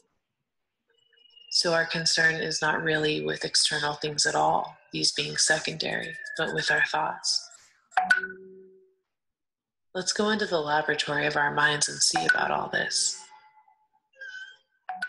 So, 1.53 1.73
our 1.73 1.87
concern 1.87 2.35
is 2.35 2.61
not 2.61 2.83
really 2.83 3.25
with 3.25 3.45
external 3.45 3.95
things 3.95 4.27
at 4.27 4.35
all, 4.35 4.77
these 4.93 5.13
being 5.13 5.37
secondary, 5.37 6.17
but 6.37 6.53
with 6.53 6.69
our 6.73 6.83
thoughts. 6.91 7.49
Let's 9.95 10.13
go 10.13 10.31
into 10.31 10.47
the 10.47 10.61
laboratory 10.61 11.27
of 11.27 11.37
our 11.37 11.55
minds 11.55 11.89
and 11.89 11.99
see 11.99 12.27
about 12.27 12.51
all 12.51 12.71
this. 12.71 13.23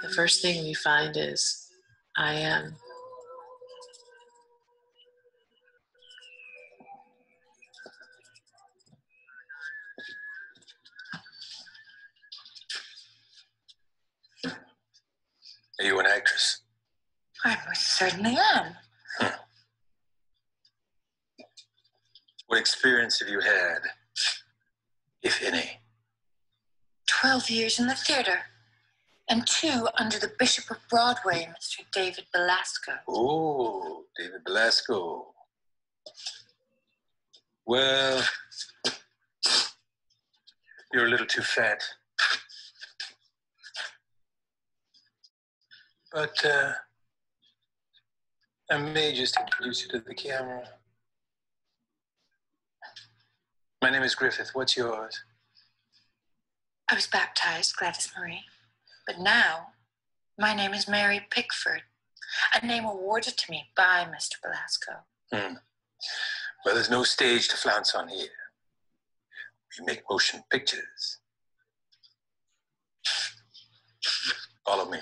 The 0.01 0.09
first 0.09 0.41
thing 0.41 0.63
we 0.63 0.73
find 0.75 1.17
is 1.17 1.69
I 2.15 2.33
am. 2.33 2.75
Are 15.79 15.85
you 15.85 15.99
an 15.99 16.05
actress? 16.05 16.61
I 17.43 17.57
most 17.67 17.97
certainly 17.97 18.37
am. 18.55 18.75
What 22.47 22.59
experience 22.59 23.19
have 23.19 23.29
you 23.29 23.39
had, 23.41 23.79
if 25.21 25.43
any? 25.43 25.81
12 27.07 27.49
years 27.49 27.79
in 27.79 27.87
the 27.87 27.95
theater, 27.95 28.39
and 29.29 29.45
two 29.45 29.87
under 29.99 30.17
the 30.19 30.31
Bishop 30.39 30.71
of 30.71 30.77
Broadway, 30.89 31.49
Mr. 31.59 31.79
David 31.91 32.25
Belasco. 32.33 32.93
Oh, 33.07 34.05
David 34.17 34.43
Belasco. 34.45 35.33
Well, 37.65 38.23
you're 40.93 41.05
a 41.05 41.09
little 41.09 41.25
too 41.25 41.41
fat. 41.41 41.83
But 46.13 46.45
uh, 46.45 46.71
I 48.71 48.77
may 48.77 49.13
just 49.13 49.37
introduce 49.37 49.83
you 49.83 49.89
to 49.91 49.99
the 49.99 50.13
camera. 50.13 50.63
My 53.81 53.89
name 53.89 54.03
is 54.03 54.15
Griffith. 54.15 54.51
What's 54.53 54.77
yours? 54.77 55.21
I 56.89 56.95
was 56.95 57.07
baptized 57.07 57.75
Gladys 57.75 58.09
Marie, 58.17 58.43
but 59.07 59.19
now 59.19 59.67
my 60.37 60.53
name 60.53 60.73
is 60.73 60.87
Mary 60.87 61.21
Pickford, 61.31 61.81
a 62.61 62.65
name 62.65 62.85
awarded 62.85 63.37
to 63.37 63.51
me 63.51 63.65
by 63.75 64.05
Mr. 64.05 64.35
Belasco. 64.43 64.91
Hmm. 65.31 65.55
Well, 66.65 66.75
there's 66.75 66.89
no 66.89 67.03
stage 67.03 67.47
to 67.49 67.57
flounce 67.57 67.95
on 67.95 68.07
here. 68.09 68.27
We 69.79 69.85
make 69.85 70.03
motion 70.09 70.43
pictures. 70.51 71.19
Follow 74.65 74.89
me. 74.89 74.99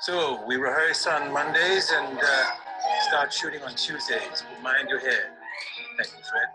So 0.00 0.44
we 0.46 0.56
rehearse 0.56 1.06
on 1.06 1.32
Mondays 1.32 1.92
and 1.92 2.18
uh, 2.18 2.44
Start 3.08 3.32
shooting 3.32 3.62
on 3.62 3.74
Tuesdays. 3.74 4.44
Mind 4.62 4.88
your 4.88 4.98
head. 4.98 5.32
Thank 5.96 6.10
you, 6.18 6.24
Fred. 6.24 6.48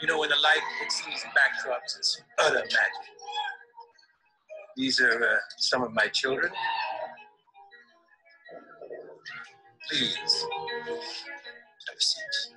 You 0.00 0.08
know, 0.08 0.18
when 0.18 0.28
the 0.28 0.36
light 0.36 0.60
hits 0.80 1.04
these 1.06 1.22
backdrops, 1.36 1.96
it's 1.96 2.20
utter 2.38 2.56
magic. 2.56 3.15
These 4.76 5.00
are 5.00 5.24
uh, 5.24 5.36
some 5.56 5.82
of 5.82 5.94
my 5.94 6.08
children. 6.08 6.52
Please, 9.88 10.44
have 11.88 11.96
a 11.96 12.00
seat. 12.00 12.52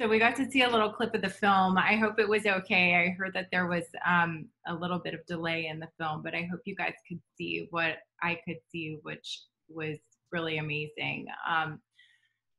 So 0.00 0.08
we 0.08 0.18
got 0.18 0.34
to 0.36 0.50
see 0.50 0.62
a 0.62 0.70
little 0.70 0.90
clip 0.90 1.14
of 1.14 1.20
the 1.20 1.28
film. 1.28 1.76
I 1.76 1.96
hope 1.96 2.18
it 2.18 2.26
was 2.26 2.46
okay. 2.46 2.94
I 2.94 3.10
heard 3.10 3.34
that 3.34 3.48
there 3.52 3.66
was 3.66 3.84
um, 4.06 4.46
a 4.66 4.74
little 4.74 4.98
bit 4.98 5.12
of 5.12 5.26
delay 5.26 5.66
in 5.66 5.78
the 5.78 5.88
film, 5.98 6.22
but 6.22 6.34
I 6.34 6.48
hope 6.50 6.60
you 6.64 6.74
guys 6.74 6.94
could 7.06 7.20
see 7.36 7.66
what 7.68 7.98
I 8.22 8.40
could 8.46 8.56
see, 8.72 8.98
which 9.02 9.42
was 9.68 9.98
really 10.32 10.56
amazing. 10.56 11.26
Um, 11.46 11.82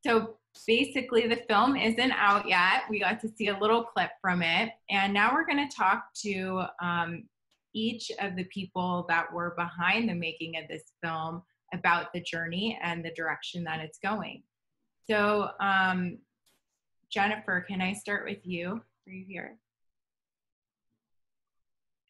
so 0.05 0.36
basically, 0.67 1.27
the 1.27 1.41
film 1.50 1.75
isn't 1.75 2.12
out 2.12 2.48
yet. 2.48 2.83
We 2.91 3.00
got 3.00 3.19
to 3.21 3.29
see 3.36 3.48
a 3.48 3.57
little 3.57 3.86
clip 3.86 4.12
from 4.21 4.43
it. 4.43 4.74
And 4.91 5.12
now 5.12 5.33
we're 5.33 5.48
going 5.48 5.67
to 5.67 5.75
talk 5.75 6.13
to 6.21 6.65
um, 6.79 7.24
each 7.74 8.12
of 8.21 8.36
the 8.36 8.45
people 8.53 9.07
that 9.10 9.33
were 9.33 9.55
behind 9.57 10.07
the 10.07 10.13
making 10.13 10.57
of 10.57 10.67
this 10.69 10.93
film 11.03 11.41
about 11.74 12.13
the 12.13 12.21
journey 12.21 12.77
and 12.83 13.03
the 13.03 13.15
direction 13.15 13.63
that 13.63 13.79
it's 13.79 13.98
going. 13.98 14.43
So, 15.10 15.50
um, 15.60 16.19
Jennifer, 17.12 17.65
can 17.68 17.82
I 17.82 17.91
start 17.91 18.24
with 18.25 18.39
you? 18.44 18.82
Are 19.08 19.12
you 19.12 19.25
here? 19.27 19.58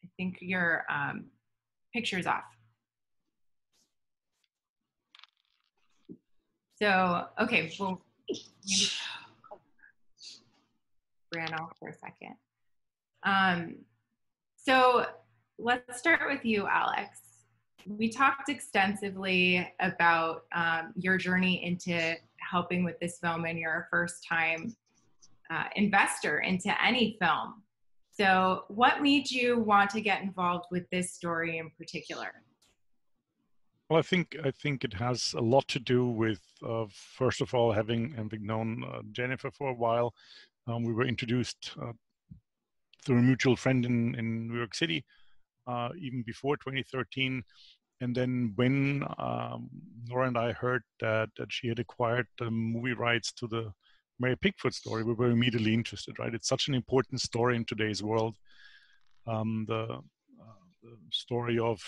I 0.04 0.08
think 0.16 0.38
your 0.40 0.84
um, 0.88 1.24
picture's 1.92 2.26
off. 2.26 2.44
So, 6.80 7.26
okay, 7.40 7.72
well, 7.80 8.00
maybe 8.28 8.86
ran 11.34 11.52
off 11.54 11.72
for 11.80 11.88
a 11.88 11.94
second. 11.94 12.36
Um, 13.24 13.76
so 14.56 15.06
let's 15.58 15.98
start 15.98 16.20
with 16.28 16.44
you, 16.44 16.68
Alex. 16.68 17.18
We 17.86 18.08
talked 18.08 18.48
extensively 18.48 19.68
about 19.80 20.44
um, 20.54 20.92
your 20.96 21.18
journey 21.18 21.64
into 21.64 22.14
helping 22.38 22.84
with 22.84 23.00
this 23.00 23.18
film 23.18 23.44
and 23.44 23.58
your 23.58 23.88
first 23.90 24.24
time 24.28 24.76
uh, 25.52 25.64
investor 25.76 26.40
into 26.40 26.70
any 26.82 27.16
film. 27.20 27.62
So, 28.10 28.64
what 28.68 29.02
made 29.02 29.30
you 29.30 29.58
want 29.58 29.90
to 29.90 30.00
get 30.00 30.22
involved 30.22 30.66
with 30.70 30.88
this 30.90 31.12
story 31.12 31.58
in 31.58 31.70
particular? 31.78 32.30
Well, 33.88 33.98
I 33.98 34.02
think 34.02 34.36
I 34.44 34.50
think 34.50 34.84
it 34.84 34.94
has 34.94 35.34
a 35.36 35.40
lot 35.40 35.68
to 35.68 35.78
do 35.78 36.06
with 36.06 36.40
uh, 36.66 36.86
first 36.90 37.40
of 37.40 37.54
all 37.54 37.72
having 37.72 38.12
having 38.12 38.46
known 38.46 38.84
uh, 38.84 39.00
Jennifer 39.12 39.50
for 39.50 39.70
a 39.70 39.74
while. 39.74 40.14
Um, 40.66 40.84
we 40.84 40.92
were 40.92 41.06
introduced 41.06 41.72
uh, 41.80 41.92
through 43.04 43.18
a 43.18 43.22
mutual 43.22 43.56
friend 43.56 43.84
in 43.84 44.14
in 44.14 44.48
New 44.48 44.56
York 44.56 44.74
City, 44.74 45.04
uh, 45.66 45.90
even 45.98 46.22
before 46.22 46.56
2013. 46.56 47.42
And 48.00 48.16
then 48.16 48.52
when 48.56 49.04
um, 49.18 49.68
Nora 50.08 50.26
and 50.26 50.38
I 50.38 50.52
heard 50.52 50.82
that 51.00 51.30
that 51.36 51.52
she 51.52 51.68
had 51.68 51.78
acquired 51.78 52.26
the 52.38 52.50
movie 52.50 52.94
rights 52.94 53.32
to 53.34 53.46
the 53.46 53.72
Mary 54.22 54.36
Pickford 54.36 54.74
story, 54.74 55.02
we 55.02 55.12
were 55.12 55.30
immediately 55.30 55.74
interested. 55.74 56.18
Right, 56.18 56.34
it's 56.34 56.48
such 56.54 56.68
an 56.68 56.74
important 56.74 57.20
story 57.20 57.54
in 57.56 57.64
today's 57.64 58.02
world. 58.02 58.34
Um, 59.26 59.66
the, 59.68 59.82
uh, 59.82 60.62
the 60.82 60.96
story 61.10 61.58
of 61.58 61.78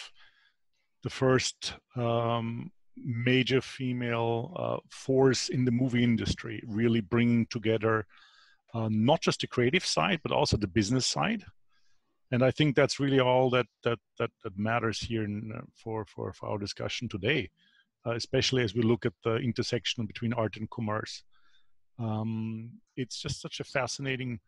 the 1.04 1.10
first 1.10 1.74
um, 1.96 2.70
major 2.96 3.60
female 3.60 4.52
uh, 4.56 4.78
force 4.90 5.48
in 5.48 5.64
the 5.64 5.76
movie 5.82 6.04
industry, 6.04 6.62
really 6.66 7.00
bringing 7.00 7.46
together 7.46 8.06
uh, 8.74 8.88
not 8.90 9.20
just 9.20 9.40
the 9.40 9.46
creative 9.46 9.84
side 9.84 10.20
but 10.24 10.32
also 10.32 10.56
the 10.56 10.66
business 10.66 11.06
side. 11.06 11.44
And 12.32 12.42
I 12.42 12.50
think 12.50 12.74
that's 12.74 12.98
really 12.98 13.20
all 13.20 13.50
that 13.50 13.66
that 13.84 14.00
that, 14.18 14.30
that 14.42 14.58
matters 14.58 14.98
here 14.98 15.24
in, 15.24 15.52
uh, 15.56 15.60
for, 15.82 16.04
for 16.12 16.32
for 16.32 16.48
our 16.48 16.58
discussion 16.58 17.08
today, 17.08 17.50
uh, 18.06 18.14
especially 18.14 18.62
as 18.64 18.74
we 18.74 18.82
look 18.82 19.06
at 19.06 19.12
the 19.22 19.36
intersection 19.36 20.06
between 20.06 20.32
art 20.32 20.56
and 20.56 20.68
commerce. 20.70 21.22
Um, 21.98 22.72
it's 22.96 23.20
just 23.20 23.40
such 23.40 23.60
a 23.60 23.64
fascinating, 23.64 24.40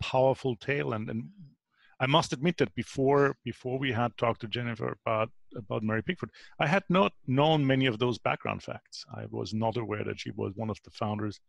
powerful 0.00 0.56
tale, 0.56 0.92
and 0.92 1.10
and 1.10 1.28
I 2.00 2.06
must 2.06 2.32
admit 2.32 2.56
that 2.58 2.74
before 2.74 3.36
before 3.44 3.78
we 3.78 3.92
had 3.92 4.16
talked 4.16 4.40
to 4.42 4.48
Jennifer 4.48 4.96
about 5.04 5.30
about 5.56 5.82
Mary 5.82 6.02
Pickford, 6.02 6.30
I 6.58 6.66
had 6.66 6.84
not 6.88 7.12
known 7.26 7.66
many 7.66 7.86
of 7.86 7.98
those 7.98 8.18
background 8.18 8.62
facts. 8.62 9.04
I 9.14 9.26
was 9.30 9.54
not 9.54 9.76
aware 9.76 10.04
that 10.04 10.20
she 10.20 10.30
was 10.32 10.52
one 10.54 10.70
of 10.70 10.78
the 10.84 10.90
founders 10.90 11.40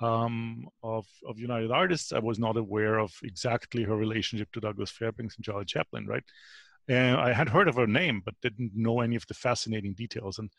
um, 0.00 0.68
of 0.82 1.06
of 1.26 1.38
United 1.38 1.70
Artists. 1.70 2.12
I 2.12 2.18
was 2.18 2.38
not 2.38 2.56
aware 2.56 2.98
of 2.98 3.12
exactly 3.22 3.82
her 3.84 3.96
relationship 3.96 4.52
to 4.52 4.60
Douglas 4.60 4.90
Fairbanks 4.90 5.36
and 5.36 5.44
Charlie 5.44 5.64
Chaplin, 5.64 6.06
right? 6.06 6.24
And 6.88 7.16
I 7.16 7.32
had 7.32 7.48
heard 7.48 7.68
of 7.68 7.76
her 7.76 7.86
name, 7.86 8.20
but 8.24 8.34
didn't 8.42 8.72
know 8.74 9.00
any 9.00 9.16
of 9.16 9.26
the 9.26 9.34
fascinating 9.34 9.94
details. 9.94 10.38
And 10.38 10.50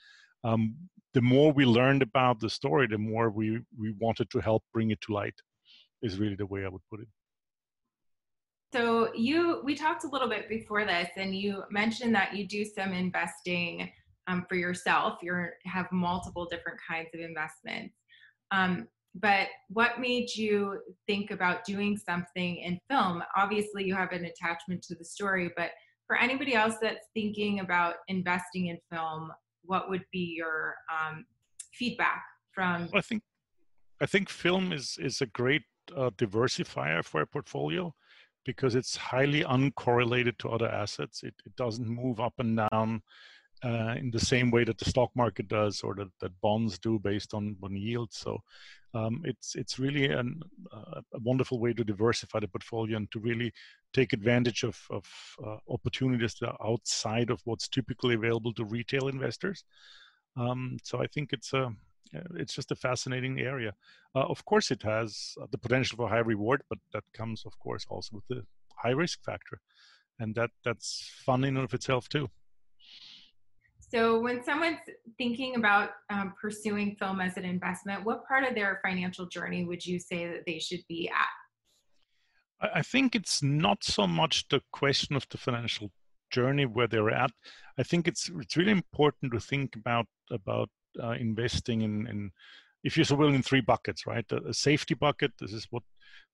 um, 0.46 0.76
the 1.14 1.22
more 1.22 1.52
we 1.52 1.66
learned 1.66 2.02
about 2.02 2.40
the 2.40 2.50
story, 2.50 2.88
the 2.88 2.98
more 2.98 3.30
we 3.30 3.62
we 3.78 3.94
wanted 4.00 4.30
to 4.30 4.40
help 4.40 4.64
bring 4.74 4.92
it 4.92 5.02
to 5.02 5.14
light. 5.14 5.36
Is 6.02 6.20
really 6.20 6.36
the 6.36 6.46
way 6.46 6.66
I 6.66 6.70
would 6.70 6.82
put 6.92 7.00
it. 7.00 7.08
So 8.74 9.14
you, 9.16 9.62
we 9.64 9.74
talked 9.74 10.04
a 10.04 10.10
little 10.10 10.28
bit 10.28 10.50
before 10.50 10.86
this, 10.86 11.08
and 11.16 11.34
you 11.34 11.64
mentioned 11.72 12.14
that 12.14 12.36
you 12.36 12.46
do 12.46 12.66
some 12.66 12.92
investing 12.92 13.90
um, 14.28 14.46
for 14.50 14.56
yourself. 14.56 15.20
You 15.24 15.48
have 15.66 15.88
multiple 15.92 16.46
different 16.46 16.80
kinds 16.88 17.10
of 17.14 17.22
investments. 17.22 17.96
Um, 18.52 18.88
but 19.16 19.48
what 19.70 20.02
made 20.02 20.28
you 20.36 20.82
think 21.08 21.32
about 21.32 21.64
doing 21.64 21.98
something 21.98 22.58
in 22.58 22.78
film? 22.90 23.24
Obviously, 23.38 23.86
you 23.86 23.96
have 23.96 24.12
an 24.12 24.26
attachment 24.26 24.84
to 24.84 24.96
the 24.96 25.06
story, 25.06 25.52
but 25.56 25.72
for 26.06 26.18
anybody 26.18 26.54
else 26.54 26.76
that's 26.82 27.08
thinking 27.14 27.62
about 27.62 27.96
investing 28.10 28.68
in 28.68 28.78
film, 28.92 29.32
what 29.66 29.90
would 29.90 30.06
be 30.12 30.36
your 30.38 30.76
um, 30.92 31.26
feedback 31.74 32.24
from? 32.52 32.90
I 32.94 33.02
think, 33.02 33.24
I 34.02 34.06
think 34.06 34.30
film 34.30 34.74
is 34.74 34.98
is 35.00 35.22
a 35.22 35.28
great 35.28 35.64
uh, 35.96 36.10
diversifier 36.18 37.04
for 37.04 37.22
a 37.22 37.28
portfolio 37.28 37.94
because 38.46 38.76
it's 38.76 38.96
highly 38.96 39.44
uncorrelated 39.44 40.38
to 40.38 40.50
other 40.50 40.70
assets. 40.70 41.24
It, 41.24 41.34
it 41.46 41.56
doesn't 41.56 41.88
move 41.88 42.20
up 42.20 42.34
and 42.38 42.58
down 42.58 43.02
uh, 43.64 43.96
in 43.98 44.12
the 44.12 44.20
same 44.20 44.52
way 44.52 44.64
that 44.64 44.78
the 44.78 44.86
stock 44.86 45.10
market 45.16 45.48
does 45.48 45.82
or 45.82 45.96
that, 45.96 46.10
that 46.20 46.40
bonds 46.42 46.78
do 46.78 47.00
based 47.00 47.34
on, 47.34 47.56
on 47.64 47.76
yield. 47.76 48.14
So 48.14 48.40
um, 48.96 49.22
it's 49.26 49.56
it's 49.56 49.78
really 49.78 50.06
an, 50.06 50.42
uh, 50.74 51.02
a 51.14 51.20
wonderful 51.20 51.60
way 51.60 51.74
to 51.74 51.84
diversify 51.84 52.40
the 52.40 52.48
portfolio 52.48 52.96
and 52.98 53.12
to 53.12 53.20
really 53.20 53.52
take 53.94 54.14
advantage 54.14 54.64
of, 54.64 54.80
of 54.90 55.06
uh, 55.46 55.58
opportunities 55.70 56.36
that 56.36 56.50
are 56.50 56.68
outside 56.72 57.30
of 57.30 57.42
what's 57.44 57.68
typically 57.68 58.16
available 58.16 58.54
to 58.54 58.64
retail 58.64 59.10
investors. 59.10 59.66
Um, 60.38 60.78
so 60.84 61.02
I 61.02 61.08
think 61.08 61.34
it's 61.34 61.54
a 61.54 61.74
it's 62.36 62.54
just 62.54 62.72
a 62.72 62.76
fascinating 62.76 63.42
area. 63.42 63.74
Uh, 64.16 64.26
of 64.28 64.46
course, 64.46 64.72
it 64.72 64.82
has 64.84 65.36
uh, 65.42 65.48
the 65.52 65.58
potential 65.58 65.98
for 65.98 66.08
high 66.08 66.20
reward, 66.20 66.62
but 66.70 66.80
that 66.94 67.04
comes, 67.14 67.44
of 67.46 67.60
course, 67.60 67.86
also 67.90 68.16
with 68.16 68.28
the 68.30 68.46
high 68.78 68.92
risk 68.92 69.24
factor, 69.24 69.60
and 70.20 70.34
that 70.36 70.52
that's 70.64 71.12
fun 71.26 71.44
in 71.44 71.58
and 71.58 71.66
of 71.66 71.74
itself 71.74 72.08
too. 72.08 72.30
So, 73.92 74.20
when 74.20 74.44
someone's 74.44 74.80
thinking 75.18 75.56
about 75.56 75.92
um, 76.10 76.34
pursuing 76.40 76.96
film 76.96 77.22
as 77.22 77.38
an 77.38 77.46
investment, 77.46 78.04
what 78.04 78.26
part 78.28 78.44
of 78.44 78.56
their 78.56 78.80
financial 78.84 79.26
journey 79.28 79.64
would 79.64 79.86
you 79.86 80.00
say 80.00 80.28
that 80.28 80.44
they 80.46 80.60
should 80.60 80.82
be 80.88 81.10
at? 81.10 82.70
I 82.74 82.82
think 82.82 83.16
it's 83.16 83.44
not 83.44 83.84
so 83.84 84.08
much 84.08 84.48
the 84.50 84.62
question 84.72 85.16
of 85.16 85.28
the 85.30 85.38
financial 85.38 85.92
journey 86.32 86.66
where 86.66 86.88
they're 86.88 87.12
at. 87.12 87.32
I 87.78 87.84
think 87.84 88.08
it's 88.08 88.30
it's 88.40 88.58
really 88.58 88.72
important 88.72 89.34
to 89.34 89.40
think 89.40 89.76
about 89.76 90.08
about 90.32 90.70
uh, 91.02 91.12
investing 91.12 91.82
in, 91.82 92.08
in, 92.08 92.32
if 92.84 92.96
you're 92.96 93.06
so 93.06 93.16
will, 93.16 93.34
in 93.34 93.44
three 93.44 93.62
buckets, 93.62 94.08
right? 94.08 94.26
A, 94.32 94.50
a, 94.50 94.54
safety 94.54 94.94
bucket. 94.94 95.32
This 95.40 95.54
is 95.54 95.68
what 95.70 95.84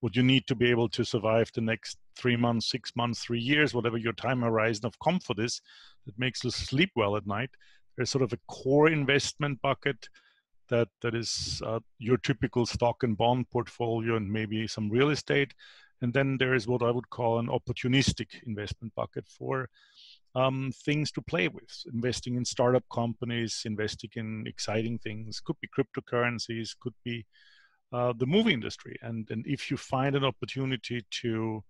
what 0.01 0.15
you 0.15 0.23
need 0.23 0.47
to 0.47 0.55
be 0.55 0.69
able 0.69 0.89
to 0.89 1.03
survive 1.03 1.51
the 1.53 1.61
next 1.61 1.97
three 2.17 2.35
months, 2.35 2.69
six 2.69 2.91
months, 2.95 3.23
three 3.23 3.39
years, 3.39 3.73
whatever 3.73 3.97
your 3.97 4.13
time 4.13 4.41
horizon 4.41 4.85
of 4.85 4.99
comfort 4.99 5.39
is, 5.39 5.61
that 6.05 6.17
makes 6.17 6.43
you 6.43 6.51
sleep 6.51 6.91
well 6.95 7.15
at 7.15 7.27
night. 7.27 7.51
There's 7.95 8.09
sort 8.09 8.23
of 8.23 8.33
a 8.33 8.39
core 8.47 8.89
investment 8.89 9.61
bucket 9.61 10.07
that 10.69 10.87
that 11.01 11.13
is 11.13 11.61
uh, 11.65 11.79
your 11.99 12.17
typical 12.17 12.65
stock 12.65 13.03
and 13.03 13.17
bond 13.17 13.49
portfolio 13.51 14.15
and 14.15 14.31
maybe 14.31 14.67
some 14.67 14.89
real 14.89 15.09
estate. 15.09 15.53
And 16.01 16.11
then 16.11 16.37
there 16.39 16.55
is 16.55 16.67
what 16.67 16.81
i 16.81 16.89
would 16.89 17.09
call 17.11 17.37
an 17.37 17.47
opportunistic 17.47 18.27
investment 18.47 18.95
bucket 18.95 19.27
for 19.27 19.69
um, 20.33 20.71
things 20.83 21.11
to 21.11 21.21
play 21.21 21.47
with. 21.47 21.71
Investing 21.93 22.35
in 22.37 22.45
startup 22.45 22.83
companies 22.91 23.61
investing 23.65 24.09
in 24.15 24.45
exciting 24.47 24.97
things. 24.97 25.39
Could 25.39 25.57
be 25.61 25.69
cryptocurrencies 25.77 26.69
could 26.79 26.95
be 27.03 27.25
uh, 27.93 28.13
the 28.17 28.25
movie 28.25 28.53
industry 28.53 28.97
and 29.01 29.29
and 29.31 29.45
if 29.47 29.69
you 29.69 29.77
find 29.77 30.15
an 30.15 30.23
opportunity 30.23 31.03
to 31.09 31.63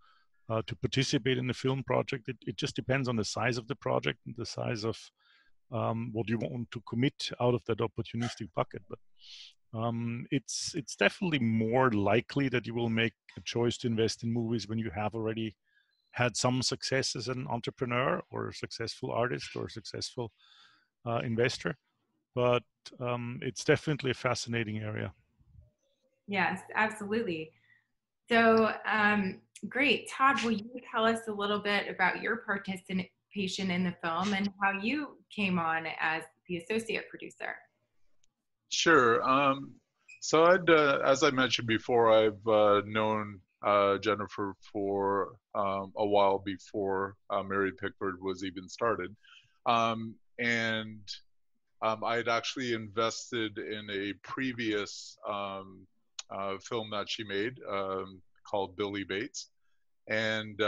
uh, 0.50 0.62
to 0.68 0.76
participate 0.76 1.38
in 1.38 1.50
a 1.50 1.54
film 1.54 1.84
project 1.84 2.28
it, 2.28 2.38
it 2.46 2.58
just 2.58 2.76
depends 2.76 3.08
on 3.08 3.16
the 3.16 3.26
size 3.26 3.58
of 3.58 3.68
the 3.68 3.76
project 3.76 4.20
and 4.26 4.36
the 4.38 4.46
size 4.46 4.84
of 4.84 4.98
um, 5.72 6.10
what 6.12 6.30
you 6.30 6.38
want 6.38 6.70
to 6.72 6.82
commit 6.88 7.30
out 7.40 7.54
of 7.54 7.64
that 7.66 7.80
opportunistic 7.80 8.50
bucket. 8.56 8.82
But 8.90 9.00
um, 9.74 10.26
it's 10.32 10.74
it's 10.76 10.96
definitely 10.96 11.40
more 11.40 11.92
likely 11.92 12.50
that 12.50 12.68
you 12.68 12.74
will 12.74 12.90
make 12.90 13.14
a 13.38 13.42
choice 13.42 13.78
to 13.80 13.88
invest 13.88 14.24
in 14.24 14.34
movies 14.34 14.68
when 14.68 14.80
you 14.80 14.92
have 14.94 15.16
already 15.16 15.56
had 16.12 16.36
some 16.36 16.62
success 16.62 17.16
as 17.16 17.30
an 17.30 17.48
entrepreneur 17.50 18.22
or 18.32 18.50
a 18.50 18.54
successful 18.54 19.12
artist 19.12 19.56
or 19.56 19.66
a 19.66 19.70
successful 19.70 20.32
uh, 21.06 21.20
investor. 21.20 21.78
But 22.36 22.64
um, 23.00 23.40
it's 23.42 23.64
definitely 23.64 24.12
a 24.12 24.16
fascinating 24.16 24.80
area. 24.80 25.14
Yes, 26.32 26.62
absolutely. 26.76 27.52
So 28.30 28.74
um, 28.86 29.42
great, 29.68 30.10
Todd. 30.10 30.42
Will 30.44 30.54
you 30.54 30.70
tell 30.90 31.04
us 31.04 31.28
a 31.28 31.32
little 31.32 31.60
bit 31.60 31.90
about 31.90 32.22
your 32.22 32.38
participation 32.38 33.70
in 33.70 33.84
the 33.84 33.94
film 34.02 34.34
and 34.34 34.50
how 34.64 34.80
you 34.80 35.18
came 35.36 35.60
on 35.60 35.88
as 36.00 36.24
the 36.48 36.58
associate 36.58 37.10
producer. 37.10 37.56
Sure. 38.70 39.22
Um, 39.28 39.72
so, 40.22 40.44
I'd, 40.44 40.70
uh, 40.70 41.00
as 41.06 41.24
I 41.24 41.32
mentioned 41.32 41.68
before, 41.68 42.12
I've 42.12 42.48
uh, 42.48 42.82
known 42.86 43.40
uh, 43.66 43.98
Jennifer 43.98 44.56
for 44.72 45.36
um, 45.56 45.92
a 45.98 46.06
while 46.06 46.40
before 46.40 47.16
uh, 47.30 47.44
Mary 47.44 47.72
Pickford 47.72 48.22
was 48.22 48.44
even 48.44 48.70
started. 48.70 49.16
Um, 49.66 50.16
and 50.40 51.02
um, 51.82 52.04
I 52.04 52.18
had 52.18 52.28
actually 52.28 52.74
invested 52.74 53.58
in 53.58 53.90
a 53.92 54.14
previous 54.24 55.18
um, 55.28 55.86
uh, 56.32 56.58
film 56.60 56.90
that 56.92 57.10
she 57.10 57.24
made 57.24 57.56
um, 57.70 58.22
called 58.46 58.76
Billy 58.76 59.04
Bates. 59.04 59.50
And 60.08 60.60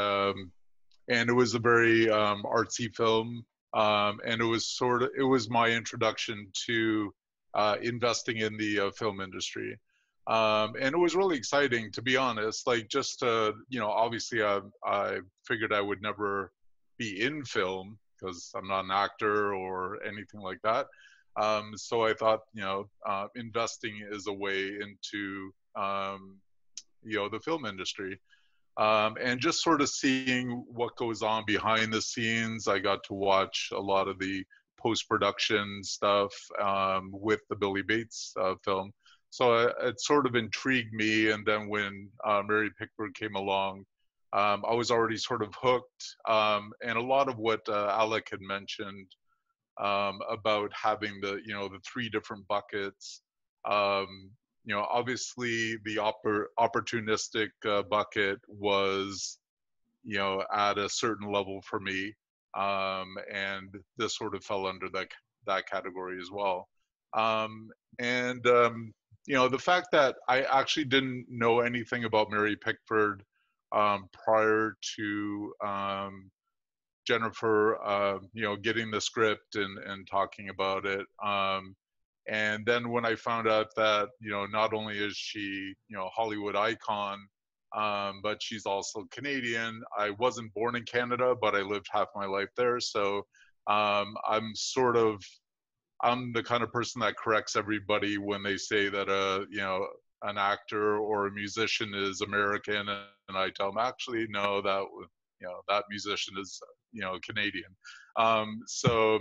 and 1.09 1.29
it 1.29 1.33
was 1.33 1.53
a 1.53 1.59
very 1.59 2.09
um, 2.09 2.43
artsy 2.43 2.93
film. 2.95 3.45
Um, 3.73 4.19
and 4.25 4.39
it 4.39 4.45
was 4.45 4.65
sort 4.65 5.03
of 5.03 5.09
it 5.17 5.23
was 5.23 5.49
my 5.49 5.69
introduction 5.69 6.47
to 6.67 7.13
uh, 7.55 7.77
investing 7.81 8.37
in 8.37 8.55
the 8.57 8.79
uh, 8.79 8.91
film 8.91 9.19
industry. 9.19 9.77
Um, 10.27 10.75
and 10.79 10.95
it 10.95 10.97
was 10.97 11.15
really 11.15 11.37
exciting 11.37 11.91
to 11.93 12.01
be 12.01 12.15
honest. 12.15 12.67
Like 12.67 12.87
just 12.87 13.23
uh, 13.23 13.53
you 13.69 13.79
know, 13.79 13.89
obviously 13.89 14.43
I, 14.43 14.61
I 14.85 15.19
figured 15.47 15.73
I 15.73 15.81
would 15.81 16.01
never 16.01 16.51
be 16.97 17.21
in 17.21 17.43
film 17.43 17.97
because 18.19 18.51
I'm 18.55 18.67
not 18.67 18.85
an 18.85 18.91
actor 18.91 19.53
or 19.55 20.01
anything 20.03 20.39
like 20.39 20.59
that. 20.63 20.87
Um, 21.35 21.73
so 21.75 22.05
I 22.05 22.13
thought, 22.13 22.41
you 22.53 22.61
know, 22.61 22.89
uh, 23.07 23.27
investing 23.35 24.05
is 24.11 24.27
a 24.27 24.33
way 24.33 24.67
into, 24.67 25.51
um, 25.75 26.37
you 27.03 27.17
know, 27.17 27.29
the 27.29 27.39
film 27.39 27.65
industry 27.65 28.19
um, 28.77 29.15
and 29.21 29.39
just 29.39 29.61
sort 29.61 29.81
of 29.81 29.89
seeing 29.89 30.65
what 30.67 30.95
goes 30.95 31.21
on 31.21 31.43
behind 31.45 31.93
the 31.93 32.01
scenes. 32.01 32.67
I 32.67 32.79
got 32.79 33.03
to 33.05 33.13
watch 33.13 33.69
a 33.71 33.79
lot 33.79 34.07
of 34.07 34.17
the 34.19 34.43
post 34.79 35.07
production 35.07 35.81
stuff 35.83 36.33
um, 36.61 37.11
with 37.13 37.41
the 37.49 37.55
Billy 37.55 37.83
Bates 37.83 38.33
uh, 38.39 38.55
film. 38.65 38.91
So 39.29 39.55
it, 39.55 39.75
it, 39.81 40.01
sort 40.01 40.25
of 40.25 40.35
intrigued 40.35 40.93
me. 40.93 41.31
And 41.31 41.45
then 41.45 41.67
when 41.67 42.09
uh, 42.25 42.41
Mary 42.47 42.69
Pickford 42.77 43.15
came 43.15 43.35
along, 43.35 43.85
um, 44.33 44.63
I 44.67 44.73
was 44.73 44.91
already 44.91 45.17
sort 45.17 45.43
of 45.43 45.53
hooked. 45.59 46.15
Um, 46.27 46.71
and 46.83 46.97
a 46.97 47.01
lot 47.01 47.29
of 47.29 47.37
what 47.37 47.61
uh, 47.69 47.95
Alec 47.97 48.27
had 48.31 48.41
mentioned 48.41 49.07
um, 49.81 50.19
about 50.29 50.71
having 50.73 51.19
the, 51.21 51.39
you 51.45 51.53
know, 51.53 51.67
the 51.67 51.79
three 51.85 52.09
different 52.09 52.47
buckets 52.47 53.21
um, 53.65 54.31
you 54.65 54.73
know, 54.73 54.85
obviously 54.89 55.77
the 55.83 55.97
oppor- 55.97 56.47
opportunistic 56.59 57.49
uh, 57.65 57.83
bucket 57.83 58.39
was, 58.47 59.39
you 60.03 60.17
know, 60.17 60.43
at 60.53 60.77
a 60.77 60.89
certain 60.89 61.31
level 61.31 61.61
for 61.61 61.79
me, 61.79 62.13
um, 62.57 63.17
and 63.31 63.75
this 63.97 64.17
sort 64.17 64.35
of 64.35 64.43
fell 64.43 64.65
under 64.65 64.89
that 64.89 65.07
that 65.45 65.67
category 65.69 66.19
as 66.21 66.29
well. 66.31 66.69
Um, 67.13 67.69
and 67.99 68.45
um, 68.47 68.93
you 69.25 69.35
know, 69.35 69.49
the 69.49 69.59
fact 69.59 69.87
that 69.91 70.15
I 70.29 70.43
actually 70.43 70.85
didn't 70.85 71.25
know 71.29 71.59
anything 71.59 72.05
about 72.05 72.31
Mary 72.31 72.55
Pickford 72.55 73.23
um, 73.73 74.07
prior 74.13 74.77
to 74.95 75.53
Jennifer, 77.05 77.81
uh, 77.83 78.19
you 78.33 78.43
know, 78.43 78.55
getting 78.55 78.91
the 78.91 79.01
script 79.01 79.55
and 79.55 79.77
and 79.79 80.07
talking 80.07 80.49
about 80.49 80.85
it. 80.85 81.05
Um, 81.23 81.75
and 82.27 82.65
then 82.65 82.89
when 82.89 83.05
I 83.05 83.15
found 83.15 83.47
out 83.47 83.67
that, 83.75 84.09
you 84.21 84.31
know, 84.31 84.45
not 84.45 84.73
only 84.73 84.97
is 84.97 85.15
she, 85.15 85.73
you 85.89 85.97
know, 85.97 86.09
Hollywood 86.15 86.55
icon, 86.55 87.19
um, 87.75 88.21
but 88.23 88.41
she's 88.41 88.65
also 88.65 89.05
Canadian. 89.11 89.81
I 89.97 90.11
wasn't 90.11 90.53
born 90.53 90.75
in 90.75 90.83
Canada, 90.83 91.35
but 91.39 91.55
I 91.55 91.61
lived 91.61 91.87
half 91.91 92.07
my 92.15 92.25
life 92.25 92.49
there. 92.55 92.79
So 92.79 93.25
um, 93.67 94.15
I'm 94.27 94.55
sort 94.55 94.95
of, 94.95 95.21
I'm 96.01 96.31
the 96.31 96.43
kind 96.43 96.63
of 96.63 96.71
person 96.71 97.01
that 97.01 97.17
corrects 97.17 97.55
everybody 97.57 98.17
when 98.17 98.43
they 98.43 98.57
say 98.57 98.89
that, 98.89 99.09
uh, 99.09 99.45
you 99.49 99.57
know, 99.57 99.85
an 100.23 100.37
actor 100.37 100.97
or 100.97 101.27
a 101.27 101.31
musician 101.31 101.93
is 101.93 102.21
American, 102.21 102.87
and 102.87 103.37
I 103.37 103.49
tell 103.49 103.71
them 103.71 103.77
actually 103.77 104.25
no, 104.29 104.61
that 104.61 104.83
you 105.39 105.47
know 105.47 105.61
that 105.67 105.83
musician 105.89 106.35
is 106.39 106.61
you 106.93 107.01
know 107.01 107.17
Canadian. 107.27 107.75
Um, 108.17 108.61
so 108.67 109.19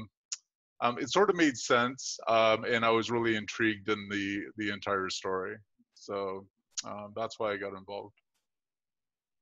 um, 0.81 0.99
it 0.99 1.11
sort 1.11 1.31
of 1.31 1.37
made 1.37 1.57
sense, 1.57 2.19
um, 2.29 2.65
and 2.65 2.85
I 2.85 2.91
was 2.91 3.11
really 3.11 3.37
intrigued 3.37 3.89
in 3.89 4.09
the 4.11 4.43
the 4.57 4.71
entire 4.71 5.09
story. 5.11 5.57
So 5.95 6.47
um, 6.85 7.13
that's 7.17 7.39
why 7.39 7.53
I 7.53 7.57
got 7.57 7.77
involved. 7.77 8.15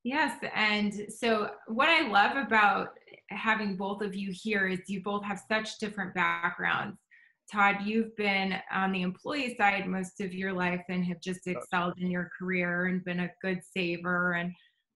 Yes, 0.03 0.38
and 0.55 1.07
so 1.11 1.51
what 1.66 1.88
I 1.88 2.09
love 2.09 2.37
about 2.37 2.90
having 3.29 3.77
both 3.77 4.03
of 4.03 4.14
you 4.14 4.33
here 4.33 4.66
is 4.66 4.81
you 4.88 5.03
both 5.03 5.25
have 5.25 5.43
such 5.51 5.79
different 5.79 6.14
backgrounds. 6.14 6.97
Todd, 7.53 7.79
you've 7.85 8.16
been 8.16 8.55
on 8.73 8.93
the 8.93 9.03
employee 9.03 9.57
side 9.57 9.87
most 9.87 10.21
of 10.21 10.33
your 10.33 10.53
life 10.53 10.83
and 10.88 11.05
have 11.05 11.21
just 11.21 11.47
excelled 11.47 11.95
in 11.99 12.11
your 12.11 12.31
career 12.38 12.87
and 12.87 13.05
been 13.05 13.21
a 13.21 13.31
good 13.43 13.61
saver 13.77 14.35
and 14.35 14.53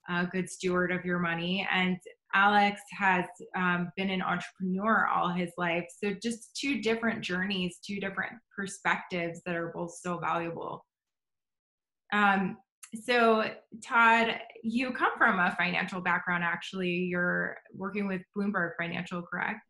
a 0.09 0.27
good 0.27 0.49
steward 0.49 0.93
of 0.93 1.05
your 1.05 1.19
money. 1.19 1.67
And 1.71 1.99
Alex 2.35 2.81
has 2.91 3.25
um, 3.57 3.93
been 3.97 4.11
an 4.11 4.23
entrepreneur 4.23 5.07
all 5.07 5.29
his 5.29 5.53
life. 5.57 5.87
So, 6.03 6.15
just 6.23 6.57
two 6.57 6.83
different 6.83 7.23
journeys, 7.23 7.79
two 7.87 8.01
different 8.01 8.33
perspectives 8.55 9.41
that 9.47 9.55
are 9.55 9.73
both 9.75 9.95
so 9.95 10.19
valuable. 10.19 10.85
Um, 12.13 12.59
so, 13.03 13.45
Todd, 13.85 14.41
you 14.63 14.93
come 14.93 15.13
from 15.17 15.39
a 15.39 15.55
financial 15.57 16.01
background, 16.01 16.45
actually. 16.45 16.91
You're 16.91 17.57
working 17.73 18.07
with 18.07 18.23
Bloomberg 18.37 18.73
Financial, 18.79 19.23
correct? 19.23 19.61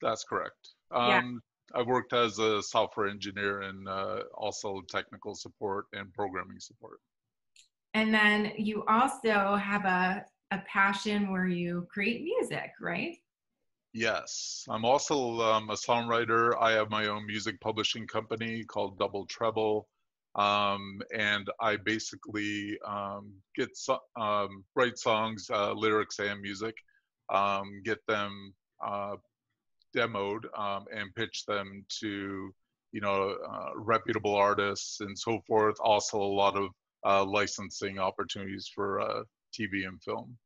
That's 0.00 0.24
correct. 0.24 0.70
Um, 0.90 1.08
yeah. 1.08 1.80
I've 1.80 1.86
worked 1.86 2.12
as 2.12 2.38
a 2.38 2.62
software 2.62 3.08
engineer 3.08 3.62
and 3.62 3.88
uh, 3.88 4.20
also 4.34 4.82
technical 4.88 5.34
support 5.34 5.86
and 5.92 6.12
programming 6.12 6.60
support. 6.60 6.98
And 7.94 8.12
then 8.12 8.52
you 8.58 8.84
also 8.88 9.54
have 9.56 9.84
a 9.84 10.24
a 10.54 10.64
passion 10.66 11.30
where 11.30 11.48
you 11.48 11.86
create 11.92 12.22
music, 12.22 12.70
right? 12.80 13.16
Yes, 13.92 14.64
I'm 14.68 14.84
also 14.84 15.40
um, 15.40 15.70
a 15.70 15.74
songwriter. 15.74 16.60
I 16.60 16.72
have 16.72 16.90
my 16.90 17.06
own 17.06 17.26
music 17.26 17.60
publishing 17.60 18.06
company 18.06 18.64
called 18.64 18.98
Double 18.98 19.26
Treble, 19.26 19.88
um, 20.34 21.00
and 21.16 21.48
I 21.60 21.76
basically 21.76 22.76
um, 22.86 23.32
get 23.54 23.76
so, 23.76 23.98
um, 24.20 24.64
write 24.74 24.98
songs, 24.98 25.48
uh, 25.50 25.72
lyrics, 25.72 26.18
and 26.18 26.40
music, 26.40 26.74
um, 27.32 27.82
get 27.84 27.98
them 28.08 28.52
uh, 28.84 29.14
demoed, 29.96 30.42
um, 30.58 30.86
and 30.92 31.14
pitch 31.14 31.44
them 31.46 31.84
to 32.00 32.52
you 32.90 33.00
know 33.00 33.36
uh, 33.48 33.70
reputable 33.76 34.34
artists 34.34 35.00
and 35.00 35.16
so 35.16 35.40
forth. 35.46 35.76
Also, 35.80 36.20
a 36.20 36.34
lot 36.42 36.56
of 36.56 36.70
uh, 37.06 37.24
licensing 37.24 38.00
opportunities 38.00 38.68
for 38.74 39.00
uh, 39.00 39.22
TV 39.56 39.86
and 39.86 40.02
film. 40.02 40.36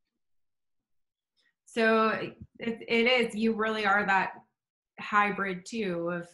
So 1.71 2.09
it, 2.09 2.37
it 2.59 3.07
is, 3.27 3.35
you 3.35 3.53
really 3.53 3.85
are 3.85 4.07
that 4.07 4.33
hybrid 4.99 5.67
too 5.67 6.11
of 6.11 6.27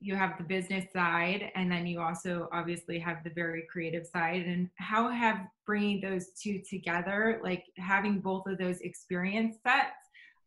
you 0.00 0.16
have 0.16 0.36
the 0.38 0.44
business 0.44 0.90
side 0.92 1.52
and 1.54 1.70
then 1.70 1.86
you 1.86 2.00
also 2.00 2.48
obviously 2.52 2.98
have 2.98 3.22
the 3.22 3.30
very 3.30 3.64
creative 3.70 4.06
side 4.06 4.42
and 4.46 4.68
how 4.76 5.08
have 5.10 5.46
bringing 5.64 6.00
those 6.00 6.30
two 6.30 6.60
together 6.68 7.40
like 7.44 7.64
having 7.76 8.18
both 8.18 8.44
of 8.48 8.58
those 8.58 8.80
experience 8.80 9.58
sets 9.62 9.94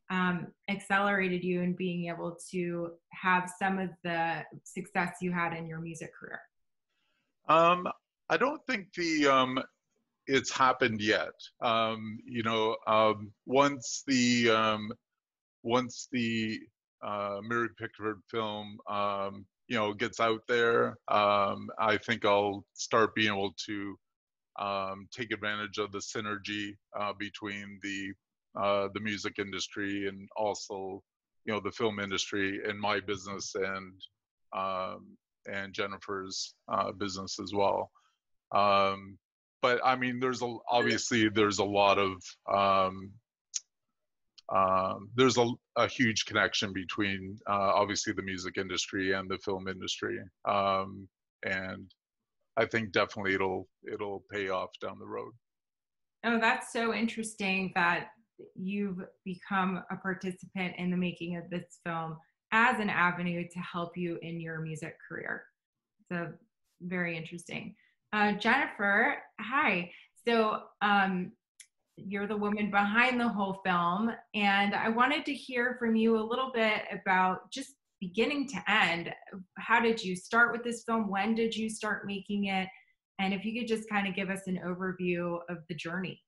um, 0.09 0.47
accelerated 0.69 1.43
you 1.43 1.61
in 1.61 1.73
being 1.73 2.09
able 2.09 2.37
to 2.51 2.91
have 3.11 3.51
some 3.59 3.79
of 3.79 3.89
the 4.03 4.43
success 4.63 5.17
you 5.21 5.31
had 5.31 5.53
in 5.53 5.65
your 5.67 5.79
music 5.79 6.11
career? 6.13 6.39
Um, 7.47 7.87
I 8.29 8.37
don't 8.37 8.61
think 8.67 8.93
the 8.93 9.27
um, 9.27 9.59
it's 10.27 10.51
happened 10.51 11.01
yet. 11.01 11.33
Um, 11.61 12.19
you 12.25 12.43
know, 12.43 12.75
um, 12.87 13.31
once 13.45 14.03
the 14.07 14.49
um, 14.49 14.91
once 15.63 16.07
the 16.11 16.59
uh, 17.03 17.39
Mary 17.43 17.69
Pickford 17.77 18.21
film, 18.29 18.77
um, 18.89 19.45
you 19.67 19.77
know, 19.77 19.93
gets 19.93 20.19
out 20.19 20.41
there, 20.47 20.97
um, 21.07 21.69
I 21.79 21.97
think 21.97 22.25
I'll 22.25 22.65
start 22.73 23.15
being 23.15 23.33
able 23.33 23.53
to 23.65 23.95
um, 24.59 25.07
take 25.11 25.31
advantage 25.31 25.77
of 25.77 25.91
the 25.91 25.99
synergy 25.99 26.75
uh, 26.99 27.13
between 27.17 27.79
the 27.81 28.13
uh, 28.59 28.87
the 28.93 29.01
music 29.01 29.37
industry 29.37 30.07
and 30.07 30.29
also, 30.37 31.03
you 31.45 31.53
know, 31.53 31.59
the 31.59 31.71
film 31.71 31.99
industry 31.99 32.61
and 32.67 32.79
my 32.79 32.99
business 32.99 33.53
and 33.55 33.93
um, 34.55 35.17
and 35.51 35.73
Jennifer's 35.73 36.55
uh, 36.71 36.91
business 36.93 37.37
as 37.39 37.53
well. 37.53 37.91
Um, 38.51 39.17
but 39.65 39.81
I 39.83 39.95
mean, 39.95 40.19
there's 40.19 40.43
a 40.43 40.57
obviously 40.69 41.27
there's 41.27 41.57
a 41.57 41.63
lot 41.63 41.97
of 41.97 42.21
um, 42.53 43.11
um, 44.55 45.09
there's 45.15 45.39
a, 45.39 45.47
a 45.75 45.87
huge 45.87 46.25
connection 46.25 46.71
between 46.71 47.39
uh, 47.49 47.71
obviously 47.73 48.13
the 48.13 48.21
music 48.21 48.59
industry 48.59 49.13
and 49.13 49.27
the 49.27 49.39
film 49.39 49.67
industry, 49.67 50.19
um, 50.47 51.07
and 51.43 51.89
I 52.57 52.65
think 52.67 52.91
definitely 52.91 53.33
it'll 53.33 53.67
it'll 53.91 54.23
pay 54.31 54.49
off 54.49 54.69
down 54.79 54.99
the 54.99 55.07
road. 55.07 55.31
Oh, 56.23 56.39
that's 56.39 56.71
so 56.71 56.93
interesting 56.93 57.71
that 57.73 58.09
you've 58.53 59.01
become 59.23 59.81
a 59.89 59.95
participant 59.95 60.75
in 60.77 60.91
the 60.91 60.97
making 60.97 61.37
of 61.37 61.49
this 61.49 61.79
film 61.83 62.17
as 62.51 62.79
an 62.79 62.91
avenue 62.91 63.47
to 63.51 63.59
help 63.61 63.97
you 63.97 64.19
in 64.21 64.39
your 64.39 64.59
music 64.59 64.95
career. 65.09 65.45
So 66.11 66.33
very 66.83 67.17
interesting. 67.17 67.73
Uh, 68.15 68.31
Jennifer, 68.31 69.17
hi. 69.41 69.91
So 70.25 70.61
um, 70.81 71.33
you're 71.97 72.27
the 72.27 72.37
woman 72.37 72.71
behind 72.71 73.19
the 73.19 73.27
whole 73.27 73.59
film, 73.65 74.09
and 74.33 74.73
I 74.73 74.87
wanted 74.87 75.25
to 75.25 75.33
hear 75.33 75.75
from 75.77 75.97
you 75.97 76.17
a 76.17 76.23
little 76.23 76.49
bit 76.53 76.83
about 76.93 77.51
just 77.51 77.71
beginning 77.99 78.47
to 78.47 78.71
end. 78.71 79.13
How 79.57 79.81
did 79.81 80.01
you 80.01 80.15
start 80.15 80.53
with 80.53 80.63
this 80.63 80.83
film? 80.85 81.09
When 81.09 81.35
did 81.35 81.53
you 81.53 81.69
start 81.69 82.05
making 82.05 82.45
it? 82.45 82.69
And 83.19 83.33
if 83.33 83.43
you 83.43 83.59
could 83.59 83.67
just 83.67 83.89
kind 83.89 84.07
of 84.07 84.15
give 84.15 84.29
us 84.29 84.47
an 84.47 84.61
overview 84.65 85.39
of 85.49 85.57
the 85.67 85.75
journey. 85.75 86.23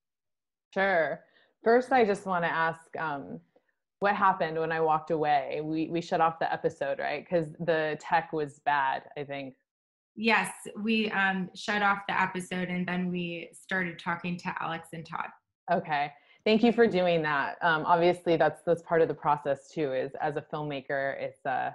Sure. 0.73 1.21
First, 1.63 1.93
I 1.93 2.03
just 2.03 2.25
want 2.25 2.43
to 2.43 2.51
ask 2.51 2.81
um, 2.99 3.39
what 4.01 4.13
happened 4.13 4.59
when 4.59 4.73
I 4.73 4.81
walked 4.81 5.11
away. 5.11 5.61
We 5.63 5.87
we 5.87 6.01
shut 6.01 6.19
off 6.19 6.37
the 6.37 6.51
episode, 6.51 6.99
right? 6.99 7.23
Because 7.23 7.47
the 7.61 7.97
tech 8.01 8.33
was 8.33 8.59
bad. 8.65 9.03
I 9.17 9.23
think. 9.23 9.55
Yes, 10.17 10.51
we 10.81 11.11
um, 11.11 11.49
shut 11.53 11.83
off 11.83 11.99
the 12.07 12.19
episode 12.19 12.69
and 12.69 12.87
then 12.87 13.11
we 13.11 13.49
started 13.53 13.99
talking 13.99 14.35
to 14.39 14.55
Alex 14.59 14.89
and 14.93 15.05
Todd. 15.05 15.27
Okay. 15.71 16.11
Thank 16.43 16.63
you 16.63 16.71
for 16.71 16.87
doing 16.87 17.21
that. 17.21 17.57
Um, 17.61 17.83
obviously, 17.85 18.35
that's 18.35 18.61
that's 18.65 18.81
part 18.81 19.01
of 19.01 19.09
the 19.09 19.13
process 19.13 19.69
too. 19.69 19.93
Is 19.93 20.13
as 20.21 20.37
a 20.37 20.41
filmmaker, 20.41 21.21
it's 21.21 21.45
uh, 21.45 21.71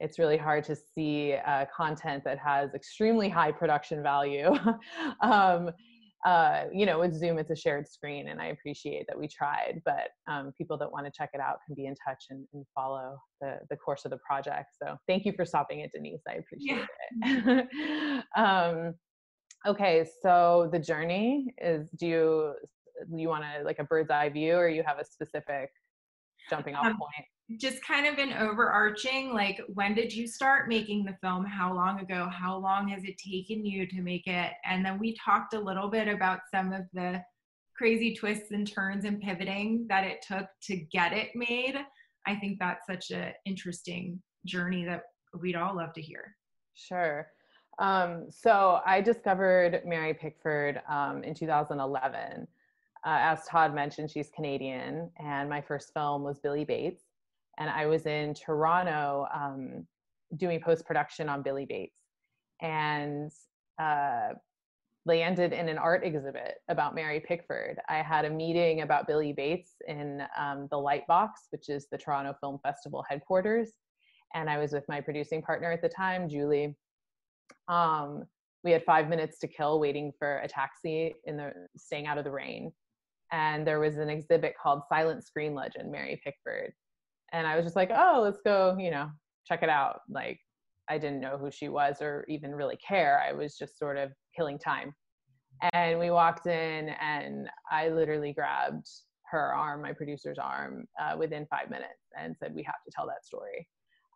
it's 0.00 0.18
really 0.18 0.36
hard 0.36 0.64
to 0.64 0.74
see 0.74 1.34
uh, 1.46 1.66
content 1.74 2.24
that 2.24 2.38
has 2.38 2.74
extremely 2.74 3.28
high 3.28 3.52
production 3.52 4.02
value 4.02 4.56
um, 5.20 5.70
uh, 6.24 6.64
you 6.72 6.86
know, 6.86 6.98
with 6.98 7.12
Zoom, 7.12 7.38
it's 7.38 7.50
a 7.50 7.56
shared 7.56 7.86
screen, 7.86 8.28
and 8.28 8.40
I 8.40 8.46
appreciate 8.46 9.06
that 9.08 9.18
we 9.18 9.28
tried. 9.28 9.82
But 9.84 10.08
um, 10.26 10.52
people 10.56 10.78
that 10.78 10.90
want 10.90 11.04
to 11.04 11.12
check 11.14 11.30
it 11.34 11.40
out 11.40 11.58
can 11.66 11.74
be 11.74 11.84
in 11.86 11.94
touch 12.06 12.24
and, 12.30 12.46
and, 12.54 12.64
follow 12.74 13.18
the 13.42 13.58
the 13.68 13.76
course 13.76 14.06
of 14.06 14.10
the 14.10 14.18
project. 14.26 14.70
So 14.82 14.96
thank 15.06 15.26
you 15.26 15.32
for 15.36 15.44
stopping 15.44 15.80
it, 15.80 15.92
Denise. 15.92 16.22
I 16.26 16.34
appreciate 16.34 16.86
yeah. 17.24 17.62
it. 17.66 18.24
um, 18.36 18.94
okay, 19.66 20.06
so 20.22 20.70
the 20.72 20.78
journey 20.78 21.54
is. 21.58 21.88
Do 21.98 22.06
you 22.06 22.54
you 23.14 23.28
want 23.28 23.44
to 23.44 23.62
like 23.64 23.78
a 23.78 23.84
bird's 23.84 24.10
eye 24.10 24.30
view, 24.30 24.54
or 24.54 24.68
you 24.68 24.82
have 24.86 24.98
a 24.98 25.04
specific 25.04 25.68
jumping 26.48 26.74
off 26.74 26.86
um, 26.86 26.96
point? 26.96 27.26
Just 27.58 27.84
kind 27.84 28.06
of 28.06 28.18
an 28.18 28.32
overarching 28.32 29.34
like 29.34 29.60
when 29.68 29.94
did 29.94 30.12
you 30.12 30.26
start 30.26 30.68
making 30.68 31.04
the 31.04 31.16
film? 31.20 31.44
How 31.44 31.74
long 31.74 32.00
ago? 32.00 32.28
How 32.32 32.56
long 32.56 32.88
has 32.88 33.04
it 33.04 33.18
taken 33.18 33.64
you 33.64 33.86
to 33.86 34.00
make 34.00 34.26
it? 34.26 34.52
And 34.64 34.84
then 34.84 34.98
we 34.98 35.16
talked 35.22 35.54
a 35.54 35.60
little 35.60 35.88
bit 35.88 36.08
about 36.08 36.40
some 36.50 36.72
of 36.72 36.82
the 36.92 37.22
crazy 37.76 38.14
twists 38.14 38.52
and 38.52 38.70
turns 38.70 39.04
and 39.04 39.20
pivoting 39.20 39.86
that 39.88 40.04
it 40.04 40.24
took 40.26 40.46
to 40.62 40.76
get 40.76 41.12
it 41.12 41.30
made. 41.34 41.76
I 42.26 42.34
think 42.36 42.58
that's 42.58 42.86
such 42.86 43.10
an 43.10 43.32
interesting 43.44 44.22
journey 44.46 44.84
that 44.84 45.02
we'd 45.38 45.56
all 45.56 45.76
love 45.76 45.92
to 45.94 46.00
hear. 46.02 46.36
Sure. 46.74 47.28
Um, 47.78 48.26
so 48.30 48.80
i 48.86 49.00
discovered 49.00 49.82
mary 49.84 50.14
pickford 50.14 50.80
um, 50.88 51.24
in 51.24 51.34
2011 51.34 52.12
uh, 52.12 52.46
as 53.04 53.44
todd 53.46 53.74
mentioned 53.74 54.12
she's 54.12 54.30
canadian 54.30 55.10
and 55.18 55.50
my 55.50 55.60
first 55.60 55.92
film 55.92 56.22
was 56.22 56.38
billy 56.38 56.64
bates 56.64 57.02
and 57.58 57.70
I 57.70 57.86
was 57.86 58.06
in 58.06 58.34
Toronto 58.34 59.26
um, 59.32 59.86
doing 60.36 60.60
post 60.60 60.84
production 60.86 61.28
on 61.28 61.42
Billy 61.42 61.66
Bates, 61.66 61.96
and 62.60 63.30
uh, 63.80 64.30
landed 65.06 65.52
in 65.52 65.68
an 65.68 65.78
art 65.78 66.04
exhibit 66.04 66.54
about 66.68 66.94
Mary 66.94 67.20
Pickford. 67.20 67.78
I 67.88 67.96
had 67.96 68.24
a 68.24 68.30
meeting 68.30 68.82
about 68.82 69.06
Billy 69.06 69.32
Bates 69.32 69.72
in 69.86 70.22
um, 70.38 70.68
the 70.70 70.76
Lightbox, 70.76 71.28
which 71.50 71.68
is 71.68 71.86
the 71.90 71.98
Toronto 71.98 72.34
Film 72.40 72.58
Festival 72.62 73.04
headquarters, 73.08 73.70
and 74.34 74.48
I 74.48 74.58
was 74.58 74.72
with 74.72 74.84
my 74.88 75.00
producing 75.00 75.42
partner 75.42 75.70
at 75.70 75.82
the 75.82 75.88
time, 75.88 76.28
Julie. 76.28 76.76
Um, 77.68 78.24
we 78.62 78.70
had 78.70 78.84
five 78.84 79.08
minutes 79.08 79.38
to 79.40 79.48
kill 79.48 79.78
waiting 79.78 80.12
for 80.18 80.38
a 80.38 80.48
taxi 80.48 81.14
in 81.24 81.36
the 81.36 81.52
staying 81.76 82.06
out 82.06 82.18
of 82.18 82.24
the 82.24 82.30
rain 82.30 82.72
and 83.30 83.66
there 83.66 83.80
was 83.80 83.98
an 83.98 84.08
exhibit 84.08 84.54
called 84.60 84.82
silent 84.88 85.24
screen 85.24 85.54
legend 85.54 85.90
mary 85.90 86.20
pickford 86.24 86.72
and 87.34 87.46
I 87.48 87.56
was 87.56 87.64
just 87.64 87.76
like, 87.76 87.90
oh, 87.92 88.20
let's 88.22 88.40
go, 88.44 88.76
you 88.78 88.92
know, 88.92 89.10
check 89.44 89.64
it 89.64 89.68
out. 89.68 90.00
Like, 90.08 90.38
I 90.88 90.98
didn't 90.98 91.20
know 91.20 91.36
who 91.36 91.50
she 91.50 91.68
was 91.68 91.96
or 92.00 92.24
even 92.28 92.54
really 92.54 92.76
care. 92.76 93.20
I 93.28 93.32
was 93.32 93.58
just 93.58 93.76
sort 93.78 93.96
of 93.96 94.12
killing 94.36 94.58
time. 94.58 94.94
And 95.72 95.98
we 95.98 96.10
walked 96.10 96.46
in, 96.46 96.90
and 97.00 97.48
I 97.70 97.88
literally 97.88 98.32
grabbed 98.32 98.88
her 99.30 99.52
arm, 99.52 99.82
my 99.82 99.92
producer's 99.92 100.38
arm, 100.38 100.86
uh, 101.00 101.16
within 101.16 101.46
five 101.50 101.70
minutes 101.70 102.04
and 102.18 102.36
said, 102.38 102.54
we 102.54 102.62
have 102.62 102.82
to 102.86 102.92
tell 102.94 103.06
that 103.06 103.24
story. 103.24 103.66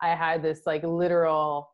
I 0.01 0.15
had 0.15 0.43
this 0.43 0.61
like 0.65 0.85
literal 0.85 1.69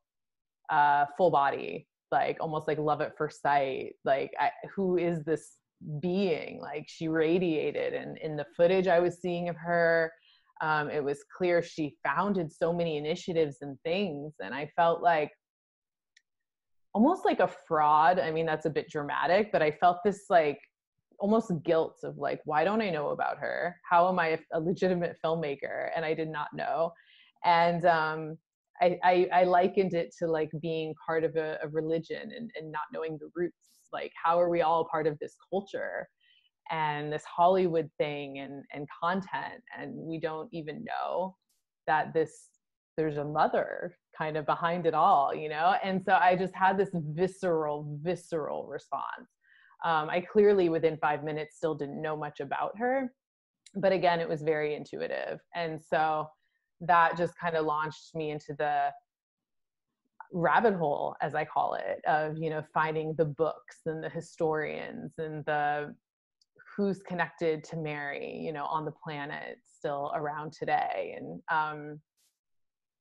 uh, 0.71 1.05
full 1.17 1.31
body, 1.31 1.87
like 2.11 2.39
almost 2.41 2.69
like 2.69 2.79
love 2.79 3.03
at 3.03 3.19
first 3.19 3.43
sight. 3.43 3.95
Like, 4.05 4.33
I, 4.41 4.51
who 4.75 4.97
is 4.97 5.25
this 5.25 5.57
being? 6.01 6.61
Like, 6.63 6.87
she 6.89 7.09
radiated. 7.09 7.93
And 7.93 8.17
in 8.19 8.37
the 8.37 8.47
footage 8.57 8.87
I 8.87 9.01
was 9.01 9.21
seeing 9.21 9.51
of 9.51 9.57
her, 9.57 10.11
um, 10.61 10.89
it 10.89 11.03
was 11.03 11.25
clear 11.37 11.63
she 11.63 11.97
founded 12.05 12.53
so 12.53 12.73
many 12.73 12.97
initiatives 12.97 13.59
and 13.61 13.79
things 13.85 14.35
and 14.41 14.55
i 14.55 14.69
felt 14.77 15.03
like 15.03 15.31
almost 16.95 17.25
like 17.25 17.41
a 17.41 17.51
fraud. 17.67 18.21
I 18.21 18.31
mean 18.31 18.47
that's 18.47 18.67
a 18.67 18.71
bit 18.71 18.89
dramatic 18.89 19.51
but 19.53 19.63
i 19.63 19.71
felt 19.71 19.99
this 20.05 20.27
like 20.31 20.59
almost 21.19 21.53
guilt 21.65 21.99
of 22.03 22.17
like 22.19 22.41
why 22.45 22.65
don't 22.65 22.83
i 22.83 22.91
know 22.91 23.11
about 23.11 23.39
her? 23.39 23.77
How 23.89 24.09
am 24.09 24.19
i 24.19 24.39
a 24.53 24.61
legitimate 24.61 25.17
filmmaker? 25.25 25.91
And 25.95 26.05
i 26.05 26.15
did 26.15 26.29
not 26.29 26.49
know. 26.55 26.93
And 27.45 27.85
um, 27.85 28.39
I, 28.81 28.99
I, 29.05 29.29
I, 29.33 29.45
likened 29.45 29.93
it 29.93 30.15
to 30.19 30.27
like 30.27 30.51
being 30.63 30.95
part 31.07 31.25
of 31.25 31.37
a, 31.37 31.59
a 31.63 31.69
religion 31.69 32.33
and, 32.35 32.51
and 32.57 32.73
not 32.73 32.83
knowing 32.93 33.19
the 33.19 33.31
roots. 33.35 33.55
Like 33.93 34.13
how 34.23 34.41
are 34.41 34.49
we 34.49 34.63
all 34.63 34.89
part 34.91 35.07
of 35.07 35.19
this 35.19 35.37
culture 35.51 36.09
and 36.71 37.13
this 37.13 37.25
Hollywood 37.25 37.91
thing 37.99 38.39
and, 38.39 38.65
and 38.73 38.87
content. 39.03 39.63
And 39.79 39.95
we 39.95 40.19
don't 40.19 40.49
even 40.53 40.85
know 40.85 41.37
that 41.87 42.15
this, 42.15 42.49
there's 42.97 43.19
a 43.19 43.25
mother 43.25 43.95
kind 44.17 44.37
of 44.37 44.47
behind 44.47 44.87
it 44.87 44.95
all, 44.95 45.35
you 45.35 45.49
know? 45.49 45.75
And 45.83 46.03
so 46.05 46.15
I 46.15 46.37
just 46.37 46.55
had 46.55 46.79
this 46.79 46.91
visceral, 46.93 47.99
visceral 48.03 48.67
response. 48.67 49.29
Um, 49.85 50.09
I 50.09 50.21
clearly, 50.21 50.69
within 50.69 50.97
five 50.97 51.23
minutes, 51.25 51.57
still 51.57 51.75
didn't 51.75 52.01
know 52.01 52.17
much 52.17 52.41
about 52.41 52.79
her. 52.79 53.13
But 53.77 53.93
again, 53.93 54.21
it 54.21 54.29
was 54.29 54.43
very 54.43 54.75
intuitive. 54.75 55.41
And 55.55 55.81
so 55.83 56.29
that 56.81 57.19
just 57.19 57.37
kind 57.39 57.57
of 57.57 57.67
launched 57.67 58.15
me 58.15 58.31
into 58.31 58.55
the 58.57 58.91
rabbit 60.33 60.75
hole 60.75 61.15
as 61.23 61.35
i 61.35 61.45
call 61.45 61.75
it 61.75 62.01
of 62.07 62.37
you 62.37 62.51
know 62.51 62.61
finding 62.75 63.15
the 63.17 63.25
books 63.25 63.83
and 63.87 64.03
the 64.03 64.09
historians 64.09 65.13
and 65.19 65.45
the 65.45 65.95
who's 66.77 67.01
connected 67.03 67.65
to 67.65 67.77
Mary, 67.77 68.37
you 68.37 68.53
know, 68.53 68.65
on 68.65 68.85
the 68.85 68.93
planet 68.93 69.59
still 69.65 70.13
around 70.15 70.53
today. 70.53 71.17
And 71.17 71.41
um, 71.51 72.01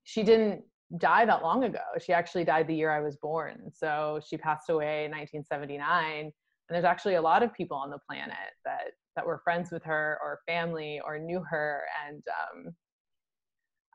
she 0.04 0.22
didn't 0.22 0.62
die 0.98 1.24
that 1.24 1.42
long 1.42 1.64
ago. 1.64 1.80
She 2.04 2.12
actually 2.12 2.44
died 2.44 2.68
the 2.68 2.74
year 2.74 2.90
I 2.90 3.00
was 3.00 3.16
born. 3.16 3.70
So 3.72 4.20
she 4.26 4.36
passed 4.36 4.70
away 4.70 5.06
in 5.06 5.10
1979. 5.10 6.24
And 6.24 6.32
there's 6.70 6.84
actually 6.84 7.16
a 7.16 7.22
lot 7.22 7.42
of 7.42 7.52
people 7.52 7.76
on 7.76 7.90
the 7.90 7.98
planet 8.08 8.36
that 8.64 8.92
that 9.16 9.26
were 9.26 9.40
friends 9.44 9.70
with 9.70 9.82
her 9.84 10.18
or 10.22 10.40
family 10.46 11.00
or 11.04 11.18
knew 11.18 11.42
her 11.48 11.82
and 12.06 12.22
um, 12.28 12.74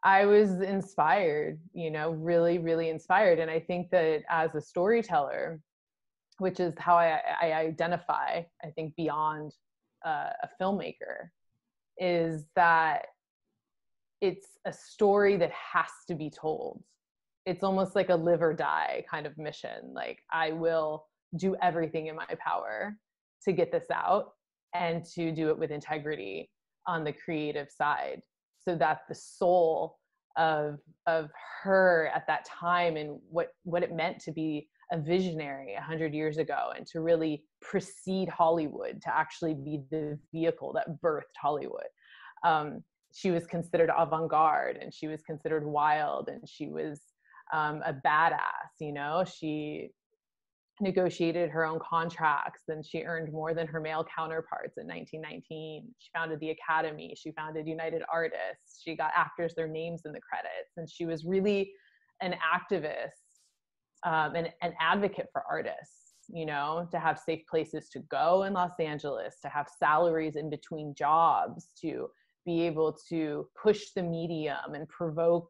i 0.03 0.25
was 0.25 0.61
inspired 0.61 1.59
you 1.73 1.91
know 1.91 2.11
really 2.11 2.57
really 2.57 2.89
inspired 2.89 3.39
and 3.39 3.51
i 3.51 3.59
think 3.59 3.89
that 3.91 4.21
as 4.29 4.55
a 4.55 4.61
storyteller 4.61 5.59
which 6.37 6.59
is 6.59 6.73
how 6.77 6.95
i, 6.95 7.19
I 7.41 7.53
identify 7.53 8.41
i 8.63 8.69
think 8.75 8.95
beyond 8.95 9.51
uh, 10.05 10.29
a 10.43 10.49
filmmaker 10.61 11.29
is 11.97 12.45
that 12.55 13.07
it's 14.21 14.47
a 14.65 14.73
story 14.73 15.37
that 15.37 15.51
has 15.51 15.89
to 16.07 16.15
be 16.15 16.29
told. 16.29 16.83
It's 17.45 17.63
almost 17.63 17.95
like 17.95 18.09
a 18.09 18.15
live 18.15 18.41
or 18.41 18.53
die 18.53 19.03
kind 19.09 19.25
of 19.25 19.37
mission. 19.37 19.93
Like 19.93 20.19
i 20.31 20.51
will 20.51 21.05
do 21.37 21.55
everything 21.61 22.07
in 22.07 22.15
my 22.15 22.25
power 22.39 22.95
to 23.43 23.51
get 23.51 23.71
this 23.71 23.85
out 23.93 24.31
and 24.73 25.05
to 25.05 25.31
do 25.31 25.49
it 25.49 25.57
with 25.57 25.71
integrity 25.71 26.49
on 26.87 27.03
the 27.03 27.13
creative 27.13 27.69
side 27.69 28.21
so 28.59 28.75
that 28.75 29.01
the 29.07 29.15
soul 29.15 29.97
of 30.37 30.79
of 31.07 31.29
her 31.63 32.11
at 32.13 32.25
that 32.27 32.45
time 32.45 32.97
and 32.97 33.19
what 33.29 33.49
what 33.63 33.83
it 33.83 33.93
meant 33.93 34.19
to 34.19 34.31
be 34.31 34.67
a 34.91 34.97
visionary 34.97 35.73
100 35.73 36.13
years 36.13 36.37
ago 36.37 36.71
and 36.75 36.85
to 36.87 37.01
really 37.01 37.43
precede 37.61 38.27
hollywood 38.29 39.01
to 39.01 39.15
actually 39.15 39.53
be 39.53 39.81
the 39.91 40.17
vehicle 40.33 40.73
that 40.73 41.01
birthed 41.01 41.35
hollywood. 41.39 41.87
Um, 42.43 42.83
she 43.13 43.31
was 43.31 43.45
considered 43.45 43.89
avant-garde 43.95 44.77
and 44.77 44.93
she 44.93 45.07
was 45.07 45.21
considered 45.23 45.65
wild 45.65 46.29
and 46.29 46.47
she 46.47 46.69
was 46.69 46.99
um, 47.53 47.81
a 47.85 47.93
badass 47.93 48.79
you 48.79 48.93
know? 48.93 49.23
She 49.23 49.89
negotiated 50.81 51.49
her 51.49 51.65
own 51.65 51.79
contracts 51.79 52.63
and 52.69 52.85
she 52.85 53.01
earned 53.01 53.31
more 53.33 53.53
than 53.53 53.67
her 53.67 53.81
male 53.81 54.05
counterparts 54.15 54.77
in 54.77 54.87
1919 54.87 55.83
she 55.97 56.09
founded 56.15 56.39
the 56.39 56.51
academy 56.51 57.13
she 57.17 57.31
founded 57.31 57.67
united 57.67 58.01
artists 58.11 58.81
she 58.83 58.95
got 58.95 59.11
actors 59.15 59.53
their 59.55 59.67
names 59.67 60.03
in 60.05 60.13
the 60.13 60.21
credits 60.21 60.77
and 60.77 60.89
she 60.89 61.05
was 61.05 61.25
really 61.25 61.71
an 62.21 62.33
activist 62.33 63.28
um, 64.03 64.35
and 64.35 64.49
an 64.61 64.73
advocate 64.79 65.27
for 65.31 65.43
artists 65.49 66.13
you 66.31 66.45
know 66.45 66.87
to 66.91 66.99
have 66.99 67.19
safe 67.19 67.41
places 67.49 67.89
to 67.89 67.99
go 68.11 68.43
in 68.43 68.53
los 68.53 68.79
angeles 68.79 69.35
to 69.41 69.49
have 69.49 69.67
salaries 69.79 70.35
in 70.35 70.49
between 70.49 70.93
jobs 70.93 71.69
to 71.79 72.07
be 72.45 72.61
able 72.61 72.95
to 73.09 73.47
push 73.61 73.91
the 73.95 74.03
medium 74.03 74.73
and 74.73 74.87
provoke 74.89 75.47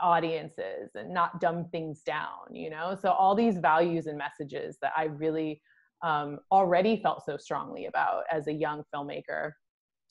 audiences 0.00 0.90
and 0.94 1.12
not 1.12 1.40
dumb 1.40 1.66
things 1.70 2.02
down 2.02 2.52
you 2.52 2.70
know? 2.70 2.96
So 3.00 3.10
all 3.10 3.34
these 3.34 3.58
values 3.58 4.06
and 4.06 4.18
messages 4.18 4.78
that 4.82 4.92
i 4.96 5.04
really 5.04 5.60
um, 6.02 6.40
already 6.50 7.00
felt 7.00 7.24
so 7.24 7.36
strongly 7.36 7.86
about 7.86 8.24
as 8.30 8.48
a 8.48 8.52
young 8.52 8.82
filmmaker 8.92 9.52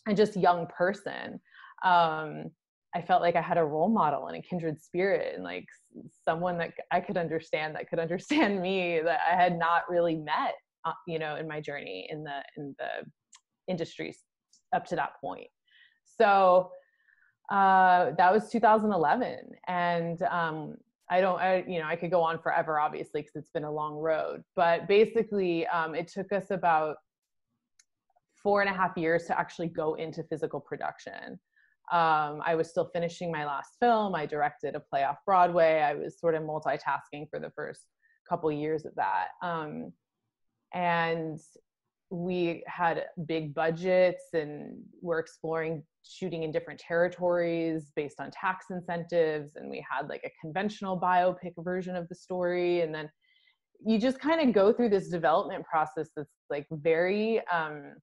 and 0.07 0.15
just 0.15 0.37
young 0.37 0.67
person 0.67 1.39
um, 1.83 2.45
i 2.95 3.01
felt 3.01 3.21
like 3.21 3.35
i 3.35 3.41
had 3.41 3.57
a 3.57 3.63
role 3.63 3.89
model 3.89 4.27
and 4.27 4.37
a 4.37 4.41
kindred 4.41 4.81
spirit 4.81 5.33
and 5.35 5.43
like 5.43 5.65
someone 6.23 6.57
that 6.57 6.71
i 6.91 6.99
could 6.99 7.17
understand 7.17 7.75
that 7.75 7.89
could 7.89 7.99
understand 8.07 8.61
me 8.61 8.99
that 9.03 9.19
i 9.29 9.35
had 9.35 9.57
not 9.57 9.83
really 9.89 10.15
met 10.15 10.53
uh, 10.85 10.93
you 11.07 11.19
know 11.19 11.35
in 11.35 11.47
my 11.47 11.59
journey 11.61 12.07
in 12.09 12.23
the 12.23 12.41
in 12.57 12.75
the 12.79 13.05
industries 13.67 14.19
up 14.73 14.85
to 14.85 14.95
that 14.95 15.19
point. 15.19 15.47
So 16.03 16.71
uh, 17.51 18.11
that 18.17 18.31
was 18.31 18.49
2011 18.49 19.39
and 19.67 20.21
um, 20.23 20.75
i 21.09 21.19
don't 21.19 21.41
I, 21.41 21.65
you 21.67 21.79
know 21.79 21.85
i 21.85 21.97
could 21.97 22.09
go 22.09 22.21
on 22.21 22.39
forever 22.39 22.79
obviously 22.79 23.21
because 23.21 23.35
it's 23.35 23.49
been 23.49 23.65
a 23.65 23.71
long 23.71 23.95
road 23.95 24.41
but 24.55 24.87
basically 24.87 25.67
um, 25.67 25.93
it 25.93 26.07
took 26.07 26.31
us 26.31 26.51
about 26.51 26.95
four 28.41 28.61
and 28.61 28.69
a 28.69 28.73
half 28.73 28.95
years 28.95 29.25
to 29.25 29.37
actually 29.37 29.67
go 29.67 29.95
into 29.95 30.23
physical 30.23 30.61
production 30.61 31.37
um, 31.91 32.41
i 32.45 32.55
was 32.55 32.69
still 32.69 32.89
finishing 32.93 33.31
my 33.31 33.45
last 33.45 33.71
film. 33.79 34.15
I 34.15 34.25
directed 34.25 34.75
a 34.75 34.79
play 34.79 35.03
off 35.03 35.17
broadway. 35.25 35.81
I 35.81 35.93
was 35.93 36.19
sort 36.19 36.35
of 36.35 36.43
multitasking 36.43 37.29
for 37.29 37.39
the 37.39 37.51
first 37.55 37.81
couple 38.27 38.51
years 38.51 38.85
of 38.85 38.93
that. 38.95 39.27
Um, 39.43 39.91
and 40.73 41.39
we 42.09 42.63
had 42.67 43.05
big 43.25 43.53
budgets 43.53 44.23
and 44.33 44.77
we're 45.01 45.19
exploring 45.19 45.83
shooting 46.07 46.43
in 46.43 46.51
different 46.51 46.79
territories 46.79 47.91
based 47.95 48.19
on 48.19 48.31
tax 48.31 48.65
incentives. 48.69 49.55
And 49.55 49.69
we 49.69 49.85
had 49.89 50.09
like 50.09 50.21
a 50.25 50.31
conventional 50.41 50.99
biopic 50.99 51.53
version 51.57 51.95
of 51.95 52.07
the 52.09 52.15
story. 52.15 52.81
And 52.81 52.93
then 52.93 53.09
you 53.85 53.97
just 53.97 54.19
kind 54.19 54.47
of 54.47 54.53
go 54.53 54.71
through 54.73 54.89
this 54.89 55.09
development 55.09 55.65
process 55.65 56.09
that's 56.15 56.29
like 56.49 56.67
very 56.71 57.41
um, 57.47 57.93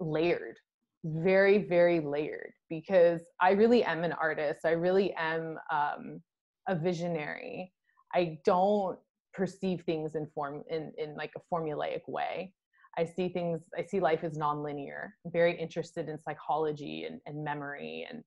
layered 0.00 0.56
very 1.04 1.58
very 1.58 2.00
layered 2.00 2.52
because 2.68 3.20
i 3.40 3.50
really 3.50 3.84
am 3.84 4.04
an 4.04 4.12
artist. 4.12 4.60
I 4.64 4.70
really 4.70 5.14
am 5.14 5.58
um, 5.72 6.20
a 6.68 6.74
visionary. 6.74 7.72
I 8.14 8.38
don't 8.44 8.98
perceive 9.32 9.82
things 9.82 10.14
in 10.14 10.26
form 10.34 10.62
in, 10.70 10.92
in 10.98 11.14
like 11.16 11.32
a 11.36 11.54
formulaic 11.54 12.00
way. 12.08 12.52
I 12.96 13.04
see 13.04 13.28
things 13.28 13.60
i 13.76 13.84
see 13.84 14.00
life 14.00 14.24
as 14.24 14.36
nonlinear. 14.36 15.10
I'm 15.24 15.32
very 15.32 15.58
interested 15.58 16.08
in 16.08 16.18
psychology 16.18 17.04
and, 17.04 17.20
and 17.26 17.44
memory 17.44 18.06
and 18.10 18.22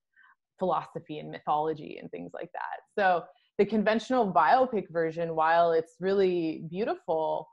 philosophy 0.59 1.19
and 1.19 1.31
mythology 1.31 1.97
and 1.99 2.09
things 2.11 2.31
like 2.33 2.51
that. 2.53 2.79
So 2.97 3.23
the 3.57 3.65
conventional 3.65 4.31
biopic 4.31 4.85
version 4.89 5.35
while 5.35 5.71
it's 5.71 5.95
really 5.99 6.63
beautiful 6.69 7.47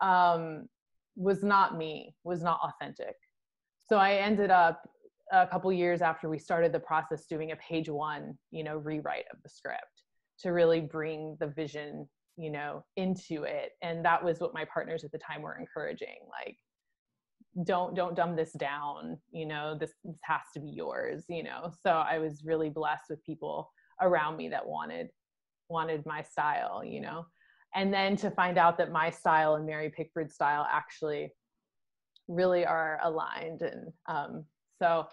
um, 0.00 0.68
was 1.14 1.42
not 1.42 1.76
me 1.76 2.14
was 2.24 2.42
not 2.42 2.58
authentic 2.62 3.16
so 3.92 3.98
i 3.98 4.14
ended 4.14 4.50
up 4.50 4.88
a 5.32 5.46
couple 5.46 5.70
years 5.70 6.00
after 6.00 6.30
we 6.30 6.38
started 6.38 6.72
the 6.72 6.80
process 6.80 7.26
doing 7.26 7.52
a 7.52 7.56
page 7.56 7.90
one 7.90 8.38
you 8.50 8.64
know 8.64 8.78
rewrite 8.78 9.26
of 9.30 9.38
the 9.42 9.50
script 9.50 10.02
to 10.38 10.48
really 10.50 10.80
bring 10.80 11.36
the 11.40 11.46
vision 11.46 12.08
you 12.38 12.50
know 12.50 12.82
into 12.96 13.44
it. 13.44 13.72
And 13.82 14.02
that 14.04 14.24
was 14.24 14.40
what 14.40 14.54
my 14.54 14.64
partners 14.64 15.04
at 15.04 15.12
the 15.12 15.18
time 15.18 15.42
were 15.42 15.58
encouraging 15.58 16.16
like 16.30 16.56
don't 17.64 17.94
don't 17.94 18.16
dumb 18.16 18.34
this 18.34 18.52
down 18.52 19.18
you 19.30 19.44
know 19.44 19.76
this, 19.78 19.92
this 20.04 20.16
has 20.22 20.40
to 20.54 20.60
be 20.60 20.70
yours 20.70 21.24
you 21.28 21.42
know? 21.42 21.70
So 21.82 21.90
i 21.90 22.18
was 22.18 22.44
really 22.46 22.70
blessed 22.70 23.10
with 23.10 23.22
people 23.24 23.70
around 24.00 24.38
me 24.38 24.48
that 24.48 24.66
wanted 24.66 25.08
wanted 25.68 26.06
my 26.06 26.22
style 26.22 26.82
you 26.82 27.00
know? 27.00 27.26
And 27.74 27.92
then 27.92 28.16
to 28.16 28.30
find 28.30 28.56
out 28.56 28.78
that 28.78 28.90
my 28.90 29.10
style 29.10 29.56
and 29.56 29.66
mary 29.66 29.92
pickford's 29.94 30.34
style 30.34 30.66
actually 30.70 31.30
really 32.28 32.64
are 32.64 32.98
aligned 33.02 33.62
and 33.62 33.92
um, 34.06 34.44
so 34.80 35.06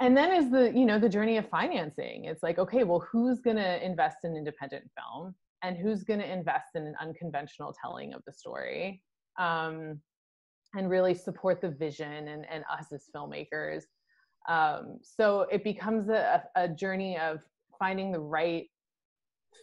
and 0.00 0.16
then 0.16 0.32
is 0.32 0.50
the 0.50 0.72
you 0.74 0.86
know 0.86 0.98
the 0.98 1.08
journey 1.08 1.36
of 1.36 1.48
financing. 1.48 2.24
It's 2.24 2.42
like 2.42 2.58
okay 2.58 2.84
well 2.84 3.06
who's 3.10 3.40
going 3.40 3.56
to 3.56 3.84
invest 3.84 4.18
in 4.24 4.36
independent 4.36 4.90
film 4.96 5.34
and 5.62 5.76
who's 5.76 6.04
going 6.04 6.20
to 6.20 6.32
invest 6.32 6.70
in 6.74 6.86
an 6.86 6.94
unconventional 7.00 7.74
telling 7.80 8.14
of 8.14 8.22
the 8.26 8.32
story 8.32 9.02
um, 9.38 10.00
and 10.74 10.88
really 10.88 11.14
support 11.14 11.60
the 11.60 11.68
vision 11.68 12.28
and, 12.28 12.46
and 12.50 12.64
us 12.70 12.86
as 12.92 13.04
filmmakers. 13.14 13.82
Um, 14.48 14.98
so 15.02 15.42
it 15.52 15.62
becomes 15.62 16.08
a, 16.08 16.42
a 16.56 16.68
journey 16.68 17.18
of 17.18 17.40
finding 17.78 18.10
the 18.10 18.20
right 18.20 18.68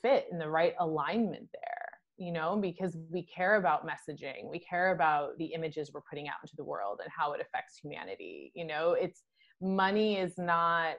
fit 0.03 0.27
and 0.31 0.39
the 0.39 0.49
right 0.49 0.75
alignment 0.79 1.49
there 1.51 1.76
you 2.17 2.31
know 2.31 2.57
because 2.57 2.97
we 3.11 3.23
care 3.23 3.55
about 3.55 3.85
messaging 3.87 4.49
we 4.49 4.59
care 4.59 4.91
about 4.91 5.37
the 5.37 5.45
images 5.45 5.91
we're 5.93 6.01
putting 6.09 6.27
out 6.27 6.35
into 6.43 6.55
the 6.55 6.63
world 6.63 6.99
and 7.03 7.11
how 7.15 7.33
it 7.33 7.41
affects 7.41 7.77
humanity 7.77 8.51
you 8.55 8.65
know? 8.65 8.93
It's 8.93 9.23
money 9.61 10.17
is 10.17 10.37
not 10.37 10.95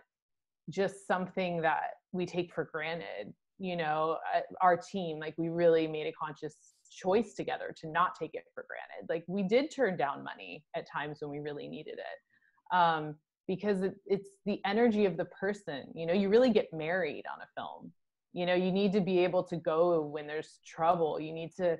just 0.70 1.06
something 1.06 1.62
that 1.62 1.94
we 2.12 2.26
take 2.26 2.52
for 2.54 2.68
granted 2.72 3.32
you 3.58 3.76
know? 3.76 4.18
Uh, 4.34 4.40
our 4.60 4.76
team 4.76 5.18
like 5.18 5.34
we 5.36 5.48
really 5.48 5.86
made 5.86 6.06
a 6.06 6.12
conscious 6.12 6.74
choice 6.90 7.34
together 7.34 7.74
to 7.80 7.88
not 7.88 8.14
take 8.18 8.30
it 8.34 8.44
for 8.54 8.64
granted. 8.68 9.12
Like 9.12 9.24
we 9.26 9.42
did 9.42 9.70
turn 9.74 9.96
down 9.96 10.24
money 10.24 10.64
at 10.74 10.86
times 10.90 11.18
when 11.20 11.30
we 11.30 11.38
really 11.38 11.68
needed 11.68 11.98
it 11.98 12.76
um, 12.76 13.16
because 13.46 13.82
it, 13.82 13.94
it's 14.06 14.30
the 14.46 14.60
energy 14.64 15.04
of 15.06 15.16
the 15.16 15.26
person 15.26 15.84
you 15.94 16.06
know? 16.06 16.14
You 16.14 16.28
really 16.28 16.50
get 16.50 16.68
married 16.72 17.24
on 17.32 17.40
a 17.42 17.60
film 17.60 17.92
you 18.38 18.46
know 18.46 18.54
you 18.54 18.72
need 18.72 18.92
to 18.92 19.00
be 19.00 19.18
able 19.18 19.42
to 19.42 19.56
go 19.56 20.02
when 20.02 20.26
there's 20.26 20.60
trouble 20.66 21.18
you 21.20 21.32
need 21.32 21.52
to 21.54 21.76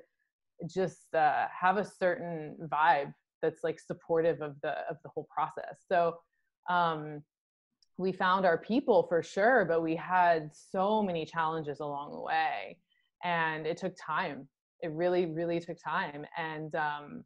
just 0.67 1.13
uh, 1.15 1.45
have 1.57 1.77
a 1.77 1.85
certain 1.85 2.57
vibe 2.67 3.13
that's 3.41 3.63
like 3.63 3.79
supportive 3.79 4.41
of 4.41 4.55
the 4.61 4.73
of 4.89 4.97
the 5.03 5.09
whole 5.09 5.27
process 5.33 5.77
so 5.87 6.15
um 6.69 7.21
we 7.99 8.13
found 8.13 8.45
our 8.45 8.57
people 8.57 9.05
for 9.09 9.21
sure, 9.21 9.65
but 9.65 9.83
we 9.83 9.93
had 9.93 10.51
so 10.53 11.03
many 11.03 11.25
challenges 11.25 11.81
along 11.81 12.13
the 12.13 12.21
way. 12.21 12.77
And 13.25 13.67
it 13.67 13.75
took 13.75 13.93
time. 14.01 14.47
It 14.81 14.93
really, 14.93 15.25
really 15.25 15.59
took 15.59 15.77
time. 15.83 16.25
And 16.37 16.73
um, 16.75 17.25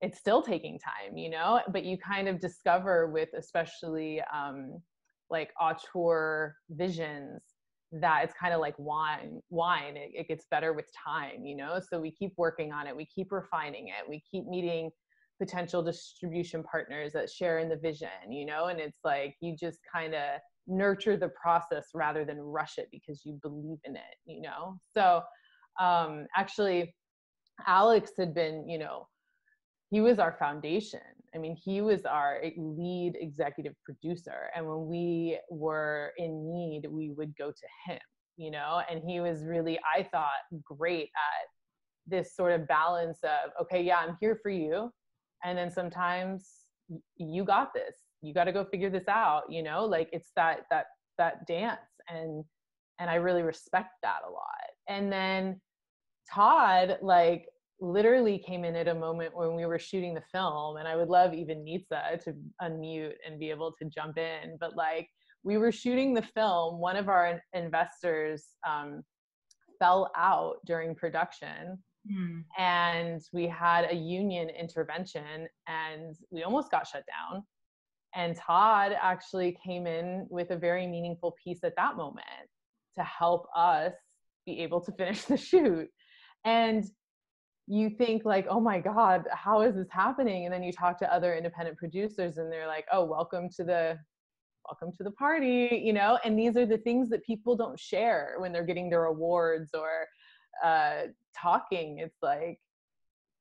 it's 0.00 0.18
still 0.18 0.42
taking 0.42 0.80
time, 0.80 1.16
you 1.16 1.30
know, 1.30 1.60
but 1.70 1.84
you 1.84 1.96
kind 1.96 2.26
of 2.26 2.40
discover 2.40 3.06
with 3.06 3.28
especially 3.38 4.20
um, 4.22 4.82
like 5.30 5.52
auteur 5.60 6.56
visions 6.70 7.42
that 7.92 8.24
it's 8.24 8.34
kind 8.38 8.52
of 8.52 8.60
like 8.60 8.74
wine 8.78 9.40
wine 9.50 9.96
it, 9.96 10.10
it, 10.14 10.26
gets 10.26 10.46
better 10.50 10.72
with 10.72 10.86
time 10.92 11.44
you 11.44 11.54
know 11.56 11.80
so 11.90 12.00
we 12.00 12.10
keep 12.10 12.32
working 12.36 12.72
on 12.72 12.86
it 12.86 12.96
we 12.96 13.06
keep 13.06 13.30
refining 13.30 13.88
it 13.88 14.08
we 14.08 14.22
keep 14.30 14.46
meeting 14.46 14.90
potential 15.38 15.82
distribution 15.82 16.62
partners 16.62 17.12
that 17.12 17.30
share 17.30 17.58
in 17.58 17.68
the 17.68 17.76
vision, 17.76 18.08
you 18.30 18.46
know, 18.46 18.66
and 18.66 18.80
it's 18.80 19.00
like 19.04 19.36
you 19.40 19.56
just 19.56 19.78
kind 19.92 20.14
of 20.14 20.40
nurture 20.66 21.16
the 21.16 21.28
process 21.28 21.88
rather 21.94 22.24
than 22.24 22.38
rush 22.38 22.78
it 22.78 22.88
because 22.90 23.22
you 23.24 23.38
believe 23.42 23.78
in 23.84 23.96
it, 23.96 24.16
you 24.26 24.40
know. 24.40 24.78
So 24.94 25.22
um, 25.80 26.26
actually, 26.36 26.94
Alex 27.66 28.12
had 28.18 28.34
been, 28.34 28.68
you 28.68 28.78
know, 28.78 29.08
he 29.90 30.00
was 30.00 30.18
our 30.18 30.36
foundation. 30.38 31.00
I 31.34 31.38
mean, 31.38 31.56
he 31.56 31.80
was 31.80 32.04
our 32.04 32.40
lead 32.56 33.16
executive 33.20 33.74
producer. 33.84 34.50
And 34.54 34.66
when 34.66 34.86
we 34.86 35.38
were 35.50 36.12
in 36.16 36.46
need, 36.46 36.86
we 36.88 37.10
would 37.10 37.36
go 37.36 37.50
to 37.50 37.92
him, 37.92 38.00
you 38.36 38.50
know, 38.50 38.82
and 38.90 39.02
he 39.04 39.20
was 39.20 39.44
really, 39.44 39.78
I 39.96 40.04
thought, 40.04 40.28
great 40.64 41.04
at 41.16 41.48
this 42.06 42.36
sort 42.36 42.52
of 42.52 42.68
balance 42.68 43.18
of, 43.24 43.50
okay, 43.60 43.82
yeah, 43.82 43.96
I'm 43.96 44.16
here 44.20 44.38
for 44.42 44.50
you. 44.50 44.90
And 45.42 45.58
then 45.58 45.70
sometimes 45.70 46.48
you 47.16 47.44
got 47.44 47.74
this. 47.74 47.96
You 48.22 48.32
got 48.32 48.44
to 48.44 48.52
go 48.52 48.64
figure 48.64 48.90
this 48.90 49.08
out, 49.08 49.42
you 49.50 49.62
know, 49.62 49.84
like 49.84 50.08
it's 50.12 50.30
that, 50.36 50.60
that, 50.70 50.86
that 51.18 51.46
dance. 51.46 51.80
And, 52.08 52.44
and 53.00 53.10
I 53.10 53.16
really 53.16 53.42
respect 53.42 53.90
that 54.02 54.20
a 54.26 54.30
lot. 54.30 54.44
And 54.88 55.12
then 55.12 55.60
Todd, 56.32 56.98
like, 57.02 57.46
literally 57.80 58.38
came 58.38 58.64
in 58.64 58.76
at 58.76 58.88
a 58.88 58.94
moment 58.94 59.36
when 59.36 59.54
we 59.54 59.66
were 59.66 59.78
shooting 59.78 60.14
the 60.14 60.22
film 60.32 60.76
and 60.76 60.86
i 60.86 60.94
would 60.94 61.08
love 61.08 61.34
even 61.34 61.64
nitsa 61.64 62.22
to 62.22 62.34
unmute 62.62 63.14
and 63.26 63.38
be 63.38 63.50
able 63.50 63.72
to 63.72 63.84
jump 63.86 64.16
in 64.16 64.56
but 64.60 64.76
like 64.76 65.08
we 65.42 65.58
were 65.58 65.72
shooting 65.72 66.14
the 66.14 66.22
film 66.22 66.78
one 66.78 66.96
of 66.96 67.08
our 67.08 67.40
investors 67.52 68.46
um, 68.66 69.02
fell 69.78 70.10
out 70.16 70.56
during 70.64 70.94
production 70.94 71.78
mm. 72.10 72.42
and 72.56 73.20
we 73.32 73.46
had 73.46 73.90
a 73.90 73.94
union 73.94 74.48
intervention 74.48 75.46
and 75.66 76.16
we 76.30 76.42
almost 76.44 76.70
got 76.70 76.86
shut 76.86 77.04
down 77.06 77.42
and 78.14 78.36
todd 78.36 78.92
actually 79.00 79.58
came 79.64 79.86
in 79.86 80.26
with 80.30 80.50
a 80.50 80.56
very 80.56 80.86
meaningful 80.86 81.34
piece 81.42 81.64
at 81.64 81.74
that 81.76 81.96
moment 81.96 82.24
to 82.94 83.02
help 83.02 83.46
us 83.56 83.92
be 84.46 84.60
able 84.60 84.80
to 84.80 84.92
finish 84.92 85.24
the 85.24 85.36
shoot 85.36 85.88
and 86.44 86.84
you 87.66 87.88
think 87.88 88.24
like 88.24 88.46
oh 88.50 88.60
my 88.60 88.78
god 88.78 89.26
how 89.32 89.62
is 89.62 89.74
this 89.74 89.88
happening? 89.90 90.44
And 90.44 90.52
then 90.52 90.62
you 90.62 90.72
talk 90.72 90.98
to 90.98 91.12
other 91.12 91.34
independent 91.34 91.78
producers 91.78 92.36
and 92.36 92.52
they're 92.52 92.66
like 92.66 92.86
oh 92.92 93.04
welcome 93.04 93.48
to 93.56 93.64
the 93.64 93.98
welcome 94.68 94.94
to 94.96 95.02
the 95.02 95.10
party 95.12 95.80
you 95.82 95.92
know? 95.92 96.18
And 96.24 96.38
these 96.38 96.56
are 96.56 96.66
the 96.66 96.78
things 96.78 97.08
that 97.10 97.24
people 97.24 97.56
don't 97.56 97.78
share 97.78 98.34
when 98.38 98.52
they're 98.52 98.64
getting 98.64 98.90
their 98.90 99.04
awards 99.04 99.70
or 99.74 100.06
uh 100.62 101.08
talking. 101.34 101.98
It's 101.98 102.18
like 102.22 102.60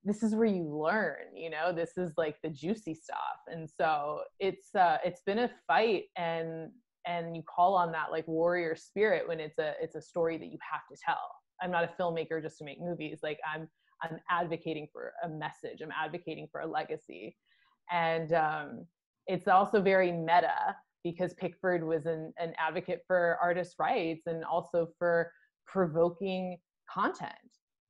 this 0.06 0.22
is 0.24 0.36
where 0.36 0.46
you 0.46 0.64
learn 0.64 1.36
you 1.36 1.50
know? 1.50 1.74
This 1.74 1.98
is 1.98 2.14
like 2.18 2.38
the 2.42 2.50
juicy 2.50 2.94
stuff. 2.94 3.42
And 3.48 3.70
so 3.70 4.22
it's 4.40 4.74
uh 4.74 5.00
it's 5.04 5.22
been 5.22 5.40
a 5.40 5.52
fight 5.68 6.06
and 6.16 6.72
and 7.06 7.36
you 7.36 7.44
call 7.44 7.76
on 7.76 7.92
that 7.92 8.10
like 8.10 8.26
warrior 8.26 8.78
spirit 8.78 9.28
when 9.28 9.42
it's 9.42 9.60
a 9.60 9.74
it's 9.82 9.96
a 9.96 10.02
story 10.02 10.38
that 10.38 10.48
you 10.48 10.58
have 10.72 10.88
to 10.90 10.98
tell. 11.06 11.36
I'm 11.62 11.72
not 11.72 11.84
a 11.84 12.02
filmmaker 12.02 12.42
just 12.42 12.58
to 12.60 12.64
make 12.64 12.80
movies. 12.80 13.20
Like 13.22 13.40
i'm 13.54 13.68
I'm 14.04 14.20
advocating 14.30 14.88
for 14.92 15.14
a 15.24 15.30
message. 15.30 15.82
I'm 15.82 15.92
advocating 15.92 16.48
for 16.52 16.62
a 16.62 16.68
legacy. 16.68 17.36
And 17.92 18.34
um, 18.34 18.86
it's 19.28 19.48
also 19.48 19.82
very 19.82 20.12
meta 20.12 20.76
because 21.04 21.34
Pickford 21.34 21.86
was 21.86 22.06
an, 22.06 22.34
an 22.38 22.54
advocate 22.58 23.02
for 23.08 23.38
artist 23.42 23.76
rights 23.80 24.24
and 24.28 24.44
also 24.44 24.88
for 24.98 25.32
provoking 25.68 26.58
content. 26.90 27.34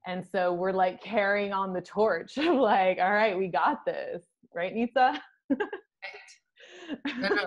And 0.05 0.25
so 0.25 0.53
we're 0.53 0.71
like 0.71 1.01
carrying 1.01 1.53
on 1.53 1.73
the 1.73 1.81
torch 1.81 2.37
of 2.37 2.55
like, 2.55 2.99
all 2.99 3.11
right, 3.11 3.37
we 3.37 3.47
got 3.47 3.85
this, 3.85 4.23
right, 4.53 4.73
Nitsa? 4.73 5.17
no, 5.49 5.57
no, 7.29 7.45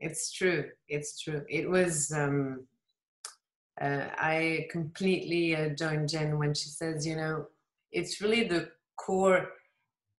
it's 0.00 0.32
true. 0.32 0.64
It's 0.88 1.20
true. 1.20 1.42
It 1.48 1.68
was 1.68 2.12
um, 2.12 2.66
uh, 3.80 4.08
I 4.16 4.66
completely 4.70 5.54
uh, 5.54 5.70
join 5.70 6.08
Jen 6.08 6.38
when 6.38 6.54
she 6.54 6.68
says, 6.68 7.06
you 7.06 7.16
know, 7.16 7.46
it's 7.92 8.20
really 8.20 8.46
the 8.46 8.70
core 8.96 9.50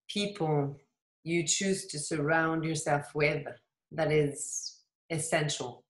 people 0.07 0.77
you 1.23 1.43
choose 1.45 1.85
to 1.87 1.99
surround 1.99 2.63
yourself 2.63 3.13
with 3.13 3.45
that 3.91 4.11
is 4.11 4.77
essential. 5.09 5.83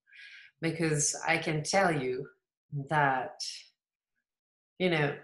Because 0.61 1.15
I 1.25 1.37
can 1.37 1.63
tell 1.63 1.91
you 1.91 2.27
that, 2.89 3.39
you 4.79 4.89
know, 4.89 5.15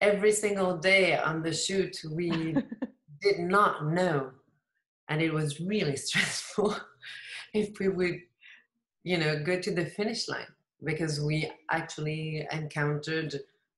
every 0.00 0.32
single 0.32 0.76
day 0.76 1.16
on 1.16 1.42
the 1.42 1.52
shoot, 1.52 1.96
we 2.10 2.54
did 3.20 3.40
not 3.40 3.86
know, 3.86 4.30
and 5.08 5.22
it 5.22 5.32
was 5.32 5.60
really 5.60 5.96
stressful 6.08 6.76
if 7.54 7.78
we 7.80 7.88
would, 7.88 8.20
you 9.04 9.16
know, 9.16 9.42
go 9.42 9.58
to 9.58 9.74
the 9.74 9.86
finish 9.86 10.28
line 10.28 10.46
because 10.84 11.20
we 11.20 11.50
actually 11.70 12.46
encountered 12.52 13.34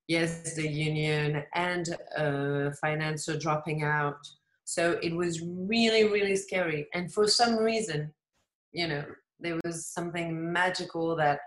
yes 0.08 0.54
the 0.54 0.68
union 0.68 1.42
and 1.54 1.96
uh, 2.16 2.70
financial 2.80 3.38
dropping 3.38 3.82
out. 3.82 4.18
So 4.64 4.98
it 5.02 5.14
was 5.14 5.40
really 5.42 6.04
really 6.04 6.36
scary. 6.36 6.86
And 6.94 7.12
for 7.12 7.26
some 7.26 7.56
reason 7.56 8.12
you 8.72 8.86
know 8.86 9.04
there 9.40 9.58
was 9.64 9.86
something 9.86 10.52
magical 10.52 11.16
that 11.16 11.40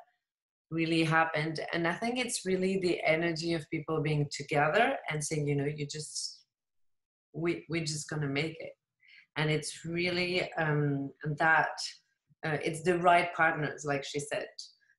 really 0.71 1.03
happened. 1.03 1.59
And 1.73 1.87
i 1.87 1.93
think 1.93 2.17
it's 2.17 2.45
really 2.45 2.79
the 2.79 3.01
energy 3.05 3.53
of 3.53 3.69
people 3.69 4.01
being 4.01 4.27
together 4.31 4.97
and 5.09 5.23
saying 5.23 5.47
you 5.47 5.55
know 5.55 5.65
you 5.65 5.85
just 5.85 6.41
we 7.33 7.65
we're 7.69 7.85
just 7.85 8.09
gonna 8.09 8.27
make 8.27 8.55
it. 8.59 8.73
And 9.35 9.49
it's 9.49 9.83
really 9.83 10.51
um, 10.53 11.11
that 11.39 11.75
uh, 12.45 12.57
it's 12.63 12.83
the 12.83 12.99
right 12.99 13.33
partners 13.33 13.83
like 13.85 14.03
she 14.03 14.19
said 14.19 14.47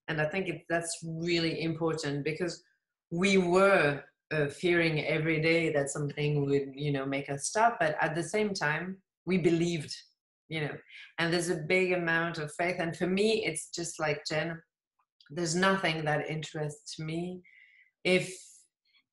and 0.09 0.21
i 0.21 0.25
think 0.25 0.49
it, 0.49 0.63
that's 0.69 0.99
really 1.03 1.63
important 1.63 2.25
because 2.25 2.63
we 3.11 3.39
were 3.39 4.03
uh, 4.33 4.47
fearing 4.47 5.05
every 5.05 5.41
day 5.41 5.73
that 5.73 5.91
something 5.91 6.47
would 6.47 6.73
you 6.75 6.93
know 6.93 7.07
make 7.07 7.29
us 7.31 7.47
stop 7.47 7.77
but 7.79 7.97
at 8.01 8.15
the 8.15 8.23
same 8.23 8.53
time 8.53 8.97
we 9.27 9.39
believed 9.39 9.95
you 10.49 10.61
know. 10.61 10.77
And 11.19 11.33
there's 11.33 11.51
a 11.51 11.57
big 11.57 11.93
amount 11.93 12.39
of 12.39 12.53
faith. 12.55 12.77
And 12.79 12.97
for 12.97 13.07
me 13.07 13.45
it's 13.47 13.71
just 13.71 14.01
like 14.01 14.25
jen 14.29 14.61
there's 15.31 15.55
nothing 15.55 16.05
that 16.05 16.29
interests 16.29 16.99
me 16.99 17.41
if 18.05 18.33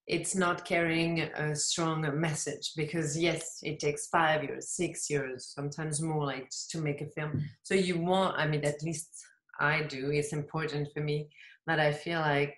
it's 0.08 0.36
not 0.36 0.66
carrying 0.66 1.22
a 1.22 1.56
strong 1.56 2.02
message 2.20 2.74
because 2.76 3.18
yes 3.18 3.60
it 3.64 3.80
takes 3.80 4.08
five 4.08 4.44
years 4.44 4.70
six 4.70 5.10
years 5.10 5.54
sometimes 5.56 6.02
more 6.02 6.26
like 6.26 6.50
to 6.70 6.80
make 6.80 7.02
a 7.02 7.08
film. 7.08 7.42
So 7.64 7.76
you 7.76 8.00
want 8.00 8.38
i 8.38 8.46
mean 8.46 8.66
at 8.66 8.84
least 8.84 9.10
I 9.62 9.84
do, 9.84 10.12
it's 10.12 10.34
important 10.34 10.90
for 10.94 11.02
me 11.02 11.30
that 11.68 11.80
I 11.80 11.94
feel 11.94 12.20
like, 12.20 12.58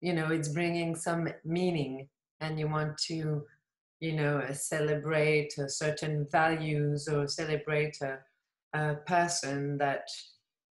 you 0.00 0.14
know, 0.14 0.28
it's 0.28 0.48
bringing 0.48 0.96
some 0.96 1.28
meaning 1.44 2.08
and 2.40 2.58
you 2.58 2.68
want 2.68 2.96
to, 3.08 3.44
you 4.00 4.12
know, 4.12 4.42
celebrate 4.52 5.52
certain 5.66 6.26
values 6.32 7.08
or 7.08 7.28
celebrate 7.28 7.96
a, 8.00 8.18
a 8.72 8.94
person 9.06 9.76
that 9.78 10.08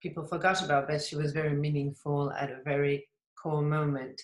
people 0.02 0.26
forgot 0.26 0.64
about, 0.64 0.88
but 0.88 1.02
she 1.02 1.16
was 1.16 1.32
very 1.32 1.54
meaningful 1.54 2.32
at 2.32 2.50
a 2.50 2.62
very 2.64 3.06
core 3.40 3.62
moment. 3.62 4.20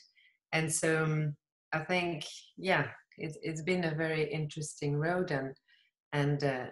And 0.52 0.72
so 0.72 1.04
um, 1.04 1.36
I 1.72 1.80
think, 1.80 2.24
yeah, 2.56 2.86
it's, 3.18 3.38
it's 3.42 3.62
been 3.62 3.84
a 3.84 3.94
very 3.94 4.24
interesting 4.32 4.96
road 4.96 5.30
and, 5.30 5.54
and 6.12 6.42
uh, 6.42 6.66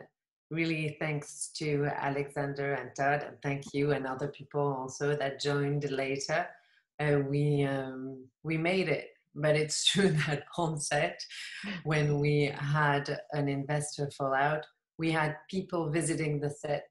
really 0.52 0.96
thanks 1.00 1.50
to 1.56 1.86
Alexander 1.96 2.74
and 2.74 2.90
Todd, 2.94 3.24
and 3.26 3.36
thank 3.42 3.72
you 3.72 3.92
and 3.92 4.06
other 4.06 4.28
people 4.28 4.60
also 4.60 5.16
that 5.16 5.40
joined 5.40 5.90
later. 5.90 6.46
Uh, 7.00 7.20
we 7.28 7.64
um, 7.64 8.24
we 8.42 8.58
made 8.58 8.88
it, 8.88 9.08
but 9.34 9.56
it's 9.56 9.84
true 9.90 10.10
that 10.26 10.44
on 10.58 10.78
set, 10.78 11.18
when 11.84 12.20
we 12.20 12.52
had 12.54 13.18
an 13.32 13.48
investor 13.48 14.10
fallout, 14.10 14.64
we 14.98 15.10
had 15.10 15.36
people 15.50 15.90
visiting 15.90 16.38
the 16.38 16.50
set 16.50 16.86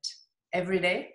every 0.54 0.80
day, 0.80 1.14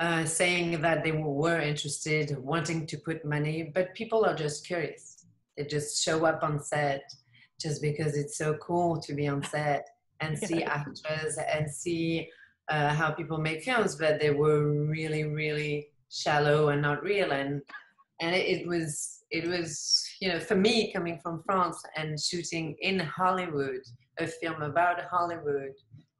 uh, 0.00 0.24
saying 0.24 0.82
that 0.82 1.04
they 1.04 1.12
were 1.12 1.60
interested, 1.60 2.36
wanting 2.38 2.84
to 2.84 2.98
put 2.98 3.24
money, 3.24 3.70
but 3.74 3.94
people 3.94 4.24
are 4.24 4.34
just 4.34 4.66
curious. 4.66 5.24
They 5.56 5.64
just 5.64 6.02
show 6.02 6.26
up 6.26 6.42
on 6.42 6.62
set 6.62 7.04
just 7.58 7.80
because 7.80 8.16
it's 8.16 8.36
so 8.36 8.54
cool 8.54 9.00
to 9.00 9.14
be 9.14 9.28
on 9.28 9.42
set 9.44 9.86
and 10.20 10.38
see 10.38 10.62
actors 10.62 11.38
and 11.38 11.70
see 11.70 12.28
uh, 12.68 12.92
how 12.94 13.10
people 13.10 13.38
make 13.38 13.62
films, 13.62 13.96
but 13.96 14.20
they 14.20 14.30
were 14.30 14.86
really, 14.86 15.24
really 15.24 15.88
shallow 16.10 16.68
and 16.68 16.82
not 16.82 17.02
real. 17.02 17.32
And 17.32 17.62
and 18.20 18.34
it, 18.34 18.60
it 18.60 18.66
was 18.66 19.24
it 19.30 19.46
was 19.46 20.08
you 20.20 20.28
know 20.28 20.40
for 20.40 20.54
me 20.54 20.92
coming 20.92 21.18
from 21.22 21.42
France 21.44 21.82
and 21.96 22.18
shooting 22.20 22.76
in 22.80 22.98
Hollywood 22.98 23.82
a 24.18 24.26
film 24.26 24.62
about 24.62 25.00
Hollywood 25.10 25.72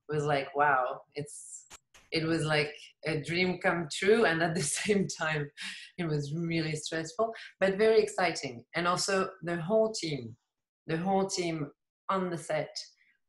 was 0.08 0.24
like 0.24 0.54
wow 0.54 1.00
it's 1.14 1.66
it 2.12 2.24
was 2.24 2.44
like 2.44 2.72
a 3.04 3.20
dream 3.20 3.58
come 3.58 3.88
true. 3.92 4.24
And 4.26 4.42
at 4.42 4.54
the 4.54 4.62
same 4.80 5.06
time 5.06 5.50
it 5.98 6.06
was 6.06 6.34
really 6.34 6.76
stressful 6.76 7.32
but 7.60 7.78
very 7.78 8.00
exciting. 8.00 8.64
And 8.74 8.86
also 8.86 9.30
the 9.42 9.56
whole 9.56 9.92
team 9.92 10.36
the 10.86 10.96
whole 10.96 11.26
team 11.26 11.70
on 12.08 12.30
the 12.30 12.38
set, 12.38 12.76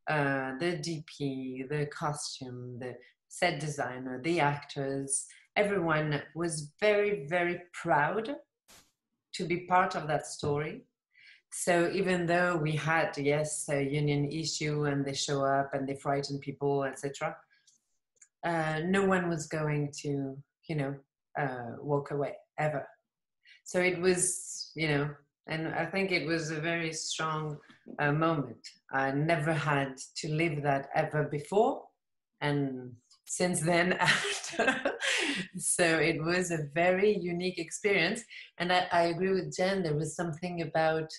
uh, 0.08 0.58
the 0.60 0.78
DP, 0.78 1.68
the 1.70 1.88
costume, 1.88 2.80
the 2.80 2.96
set 3.28 3.60
designer, 3.60 4.22
the 4.24 4.40
actors, 4.40 5.26
everyone 5.56 6.22
was 6.36 6.72
very, 6.80 7.26
very 7.28 7.62
proud 7.74 8.36
to 9.34 9.46
be 9.46 9.68
part 9.68 9.96
of 9.96 10.08
that 10.08 10.26
story. 10.26 10.84
So 11.52 11.90
even 11.94 12.26
though 12.26 12.58
we 12.58 12.74
had, 12.74 13.18
yes, 13.18 13.68
a 13.70 13.82
union 13.82 14.30
issue 14.32 14.86
and 14.86 15.06
they 15.06 15.14
show 15.14 15.44
up 15.44 15.74
and 15.74 15.88
they 15.88 15.96
frighten 15.96 16.40
people, 16.40 16.84
etc., 16.84 17.36
uh, 18.44 18.82
no 18.86 19.06
one 19.06 19.28
was 19.28 19.48
going 19.48 19.92
to, 20.04 20.38
you 20.70 20.76
know, 20.76 20.96
uh, 21.40 21.76
walk 21.82 22.12
away 22.12 22.36
ever. 22.58 22.88
So 23.64 23.80
it 23.80 24.00
was, 24.00 24.72
you 24.76 24.88
know, 24.88 25.10
and 25.50 25.68
I 25.74 25.86
think 25.86 26.12
it 26.12 26.28
was 26.28 26.52
a 26.52 26.60
very 26.60 26.94
strong 26.94 27.58
uh, 28.00 28.12
moment. 28.12 28.68
I 28.92 29.12
never 29.12 29.54
had 29.54 29.96
to 30.18 30.30
live 30.30 30.62
that 30.64 30.90
ever 30.96 31.24
before, 31.24 31.84
and 32.42 32.94
since 33.26 33.62
then 33.62 33.94
after. 34.00 34.94
so 35.58 35.84
it 35.84 36.22
was 36.24 36.52
a 36.52 36.68
very 36.74 37.18
unique 37.18 37.60
experience, 37.60 38.22
and 38.58 38.72
I, 38.72 38.88
I 38.92 39.02
agree 39.04 39.34
with 39.34 39.56
Jen. 39.56 39.84
There 39.84 39.96
was 39.96 40.16
something 40.16 40.62
about 40.62 41.10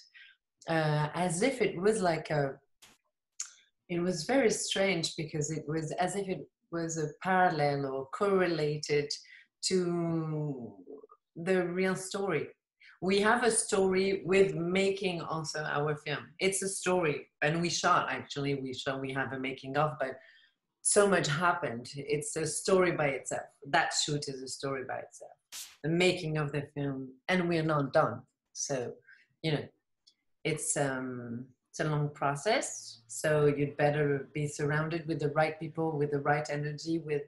uh, 0.69 1.09
as 1.15 1.43
if 1.43 1.63
it 1.63 1.81
was 1.81 2.01
like 2.01 2.31
a. 2.31 2.53
It 3.89 4.01
was 4.01 4.25
very 4.25 4.51
strange 4.51 5.17
because 5.17 5.51
it 5.51 5.65
was 5.67 5.93
as 5.93 6.15
if 6.15 6.29
it 6.29 6.47
was 6.71 6.99
a 6.99 7.09
parallel 7.23 7.87
or 7.87 8.07
correlated 8.09 9.11
to 9.63 10.75
the 11.37 11.67
real 11.69 11.97
story 11.97 12.49
we 13.01 13.21
have 13.21 13.45
a 13.45 13.51
story 13.51 14.23
with 14.25 14.55
making 14.55 15.21
also 15.21 15.63
our 15.63 15.95
film. 15.97 16.27
It's 16.41 16.63
a 16.63 16.69
story 16.69 17.29
and 17.43 17.61
we 17.63 17.71
shot 17.71 18.09
actually 18.11 18.57
we 18.57 18.75
shot 18.75 19.01
we 19.01 19.13
have 19.13 19.33
a 19.33 19.39
making 19.39 19.77
of 19.77 19.93
but 20.01 20.19
so 20.83 21.09
much 21.09 21.29
happened. 21.29 21.91
It's 21.95 22.35
a 22.37 22.47
story 22.47 22.93
by 22.93 23.09
itself. 23.09 23.47
That 23.69 23.93
shoot 23.93 24.27
is 24.29 24.43
a 24.43 24.49
story 24.49 24.85
by 24.89 24.97
itself. 24.97 25.33
The 25.85 25.91
making 25.91 26.39
of 26.39 26.51
the 26.51 26.63
film 26.75 27.13
and 27.29 27.49
we're 27.49 27.63
not 27.63 27.93
done. 27.93 28.23
So 28.53 28.95
you 29.43 29.53
know 29.53 29.65
it's 30.43 30.77
um 30.77 31.47
it's 31.71 31.81
a 31.81 31.85
long 31.85 32.09
process. 32.09 33.03
So 33.07 33.47
you'd 33.47 33.77
better 33.77 34.29
be 34.35 34.49
surrounded 34.49 35.07
with 35.07 35.21
the 35.21 35.31
right 35.31 35.59
people 35.61 35.97
with 35.97 36.11
the 36.11 36.21
right 36.21 36.49
energy 36.51 36.99
with 36.99 37.23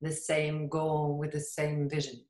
the 0.00 0.12
same 0.12 0.68
goal 0.68 1.18
with 1.18 1.32
the 1.32 1.40
same 1.40 1.90
vision. 1.90 2.22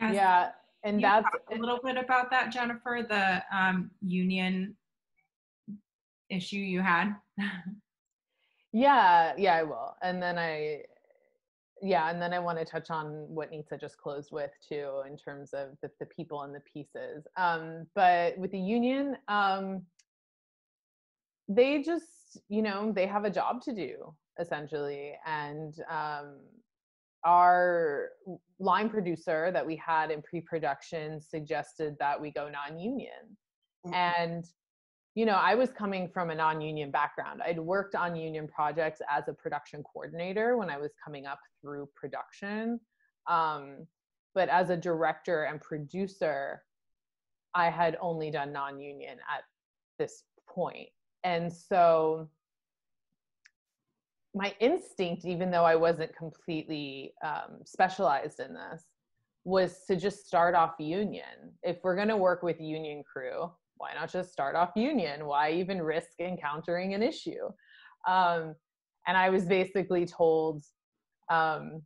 Yeah 0.00 0.52
and 0.82 1.02
that's 1.02 1.28
a 1.52 1.56
little 1.56 1.78
bit 1.82 1.96
about 1.96 2.30
that, 2.30 2.50
Jennifer, 2.52 3.04
the 3.06 3.42
um, 3.56 3.90
union 4.00 4.76
issue 6.30 6.56
you 6.56 6.80
had. 6.80 7.14
yeah 8.72 9.32
yeah 9.36 9.54
i 9.54 9.62
will. 9.62 9.96
And 10.02 10.22
then 10.22 10.38
i 10.38 10.82
yeah 11.82 12.10
and 12.10 12.20
then 12.20 12.32
i 12.32 12.38
want 12.38 12.58
to 12.58 12.64
touch 12.64 12.90
on 12.90 13.26
what 13.28 13.50
Nitsa 13.52 13.80
just 13.80 13.98
closed 13.98 14.30
with 14.32 14.50
too 14.66 15.02
in 15.08 15.16
terms 15.16 15.52
of 15.52 15.70
the, 15.82 15.90
the 15.98 16.06
people 16.06 16.42
and 16.42 16.54
the 16.54 16.62
pieces. 16.72 17.26
Um 17.36 17.86
but 17.94 18.38
with 18.38 18.52
the 18.52 18.60
union 18.60 19.16
um 19.28 19.82
they 21.48 21.82
just 21.82 22.38
you 22.48 22.62
know 22.62 22.92
they 22.94 23.06
have 23.06 23.24
a 23.24 23.30
job 23.30 23.62
to 23.62 23.74
do 23.74 24.14
essentially. 24.38 25.14
And 25.26 25.74
um 25.90 26.36
our 27.24 28.10
line 28.58 28.88
producer 28.88 29.50
that 29.52 29.66
we 29.66 29.76
had 29.76 30.10
in 30.10 30.22
pre-production 30.22 31.20
suggested 31.20 31.96
that 31.98 32.20
we 32.20 32.30
go 32.30 32.48
non-union. 32.48 33.36
Mhm. 33.86 33.94
and 33.94 34.44
you 35.14 35.24
know 35.24 35.36
i 35.36 35.54
was 35.54 35.70
coming 35.70 36.06
from 36.08 36.28
a 36.30 36.34
non-union 36.34 36.90
background. 36.90 37.40
I'd 37.42 37.58
worked 37.58 37.94
on 37.94 38.14
union 38.14 38.46
projects 38.46 39.00
as 39.08 39.28
a 39.28 39.32
production 39.32 39.82
coordinator 39.82 40.56
when 40.58 40.68
i 40.70 40.76
was 40.76 40.92
coming 41.02 41.24
up 41.26 41.40
through 41.60 41.88
production. 41.94 42.78
Um, 43.26 43.86
but 44.34 44.48
as 44.48 44.70
a 44.70 44.76
director 44.76 45.44
and 45.44 45.60
producer 45.60 46.62
i 47.54 47.70
had 47.70 47.96
only 48.00 48.30
done 48.30 48.52
non-union 48.52 49.18
at 49.34 49.44
this 49.98 50.24
point. 50.48 50.90
And 51.24 51.52
so 51.52 52.28
my 54.34 54.54
instinct, 54.60 55.24
even 55.24 55.50
though 55.50 55.64
I 55.64 55.76
wasn't 55.76 56.14
completely 56.16 57.14
um, 57.24 57.58
specialized 57.64 58.40
in 58.40 58.54
this, 58.54 58.84
was 59.44 59.84
to 59.88 59.96
just 59.96 60.26
start 60.26 60.54
off 60.54 60.74
union. 60.78 61.54
If 61.62 61.78
we're 61.82 61.96
going 61.96 62.08
to 62.08 62.16
work 62.16 62.42
with 62.42 62.60
union 62.60 63.02
crew, 63.10 63.50
why 63.78 63.94
not 63.94 64.12
just 64.12 64.30
start 64.30 64.54
off 64.54 64.70
union? 64.76 65.26
Why 65.26 65.52
even 65.52 65.82
risk 65.82 66.20
encountering 66.20 66.94
an 66.94 67.02
issue? 67.02 67.46
Um, 68.06 68.54
and 69.06 69.16
I 69.16 69.30
was 69.30 69.46
basically 69.46 70.06
told, 70.06 70.64
um, 71.30 71.82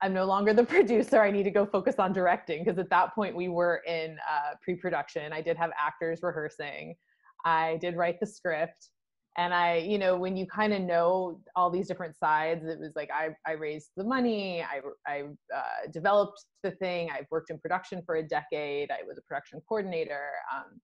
I'm 0.00 0.14
no 0.14 0.24
longer 0.24 0.54
the 0.54 0.64
producer. 0.76 1.20
I 1.20 1.30
need 1.30 1.44
to 1.44 1.50
go 1.50 1.66
focus 1.66 1.96
on 1.98 2.12
directing 2.12 2.64
because 2.64 2.78
at 2.78 2.90
that 2.90 3.14
point 3.14 3.36
we 3.36 3.48
were 3.48 3.82
in 3.86 4.16
uh, 4.28 4.54
pre 4.62 4.74
production. 4.74 5.32
I 5.32 5.42
did 5.42 5.56
have 5.56 5.70
actors 5.78 6.20
rehearsing, 6.22 6.96
I 7.44 7.76
did 7.80 7.96
write 7.96 8.20
the 8.20 8.26
script 8.26 8.88
and 9.36 9.52
i 9.52 9.76
you 9.76 9.98
know 9.98 10.16
when 10.16 10.36
you 10.36 10.46
kind 10.46 10.72
of 10.72 10.80
know 10.80 11.40
all 11.56 11.70
these 11.70 11.88
different 11.88 12.16
sides 12.16 12.64
it 12.64 12.78
was 12.78 12.92
like 12.96 13.10
i 13.12 13.28
i 13.46 13.52
raised 13.52 13.90
the 13.96 14.04
money 14.04 14.62
i 14.62 14.80
i 15.06 15.22
uh, 15.54 15.90
developed 15.92 16.44
the 16.62 16.70
thing 16.72 17.10
i've 17.12 17.26
worked 17.30 17.50
in 17.50 17.58
production 17.58 18.02
for 18.06 18.16
a 18.16 18.22
decade 18.22 18.90
i 18.90 19.02
was 19.06 19.18
a 19.18 19.22
production 19.22 19.60
coordinator 19.68 20.30
um, 20.54 20.80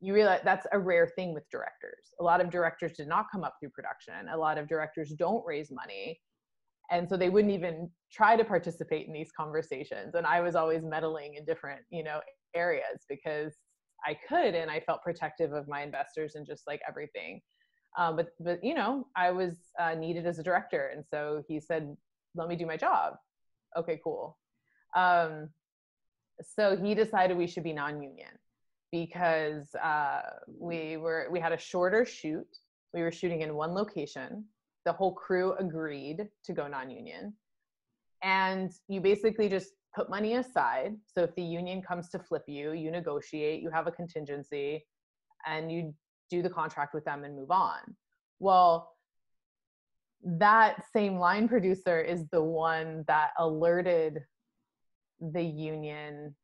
you 0.00 0.12
realize 0.12 0.40
that's 0.44 0.66
a 0.72 0.78
rare 0.78 1.10
thing 1.16 1.32
with 1.32 1.48
directors. 1.50 2.12
A 2.20 2.22
lot 2.22 2.42
of 2.42 2.50
directors 2.50 2.92
did 2.92 3.08
not 3.08 3.26
come 3.32 3.44
up 3.44 3.54
through 3.58 3.70
production 3.70 4.28
a 4.32 4.36
lot 4.36 4.58
of 4.58 4.68
directors 4.68 5.12
don't 5.18 5.44
raise 5.46 5.70
money 5.70 6.20
and 6.90 7.08
so 7.08 7.16
they 7.16 7.30
wouldn't 7.30 7.52
even 7.52 7.90
try 8.12 8.36
to 8.36 8.44
participate 8.44 9.06
in 9.06 9.12
these 9.12 9.30
conversations 9.36 10.14
and 10.14 10.26
i 10.26 10.40
was 10.40 10.54
always 10.54 10.82
meddling 10.84 11.34
in 11.34 11.44
different 11.44 11.80
you 11.90 12.04
know 12.04 12.20
areas 12.54 13.04
because 13.08 13.54
i 14.06 14.16
could 14.28 14.54
and 14.54 14.70
i 14.70 14.80
felt 14.80 15.02
protective 15.02 15.52
of 15.52 15.66
my 15.68 15.82
investors 15.82 16.34
and 16.34 16.46
just 16.46 16.62
like 16.66 16.80
everything 16.88 17.40
um, 17.96 18.16
but 18.16 18.28
but 18.40 18.62
you 18.62 18.74
know 18.74 19.06
i 19.16 19.30
was 19.30 19.54
uh, 19.78 19.94
needed 19.94 20.26
as 20.26 20.38
a 20.38 20.42
director 20.42 20.92
and 20.94 21.04
so 21.10 21.42
he 21.48 21.58
said 21.60 21.96
let 22.36 22.48
me 22.48 22.56
do 22.56 22.66
my 22.66 22.76
job. 22.76 23.14
Okay 23.76 24.00
cool. 24.04 24.38
Um, 24.94 25.48
so 26.42 26.76
he 26.76 26.94
decided 26.94 27.36
we 27.36 27.46
should 27.46 27.64
be 27.64 27.72
non-union 27.72 28.30
because 28.92 29.74
uh, 29.82 30.20
we 30.46 30.96
were 30.96 31.28
we 31.30 31.40
had 31.40 31.52
a 31.52 31.58
shorter 31.58 32.04
shoot. 32.04 32.46
We 32.94 33.02
were 33.02 33.12
shooting 33.12 33.40
in 33.40 33.54
one 33.54 33.72
location. 33.72 34.44
The 34.84 34.92
whole 34.92 35.12
crew 35.12 35.54
agreed 35.58 36.28
to 36.44 36.52
go 36.52 36.68
non-union. 36.68 37.34
And 38.22 38.70
you 38.88 39.00
basically 39.00 39.48
just 39.48 39.72
put 39.94 40.08
money 40.08 40.34
aside. 40.34 40.96
So 41.06 41.22
if 41.22 41.34
the 41.34 41.42
union 41.42 41.82
comes 41.82 42.08
to 42.10 42.18
flip 42.18 42.44
you 42.46 42.72
you 42.72 42.90
negotiate 42.90 43.62
you 43.62 43.70
have 43.70 43.86
a 43.86 43.92
contingency 43.92 44.86
and 45.46 45.72
you 45.72 45.94
do 46.30 46.42
the 46.42 46.50
contract 46.50 46.94
with 46.94 47.04
them 47.04 47.24
and 47.24 47.36
move 47.36 47.50
on. 47.50 47.78
Well, 48.38 48.92
that 50.24 50.84
same 50.92 51.18
line 51.18 51.48
producer 51.48 52.00
is 52.00 52.26
the 52.30 52.42
one 52.42 53.04
that 53.06 53.30
alerted 53.38 54.22
the 55.20 55.42
union 55.42 56.34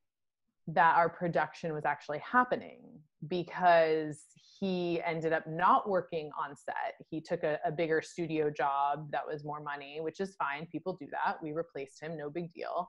that 0.68 0.97
our 0.97 1.09
production 1.09 1.72
was 1.72 1.85
actually 1.85 2.20
happening 2.20 2.80
because 3.28 4.22
he 4.59 5.01
ended 5.05 5.33
up 5.33 5.47
not 5.47 5.89
working 5.89 6.30
on 6.39 6.55
set. 6.57 6.95
He 7.11 7.20
took 7.20 7.43
a, 7.43 7.59
a, 7.64 7.72
bigger 7.72 8.01
studio 8.01 8.49
job 8.49 9.11
that 9.11 9.26
was 9.26 9.45
more 9.45 9.61
money, 9.61 9.99
which 10.01 10.20
is 10.20 10.37
fine. 10.37 10.66
People 10.66 10.97
do 11.01 11.07
that. 11.11 11.43
We 11.43 11.53
replaced 11.53 12.01
him, 12.01 12.16
no 12.16 12.30
big 12.30 12.53
deal. 12.53 12.89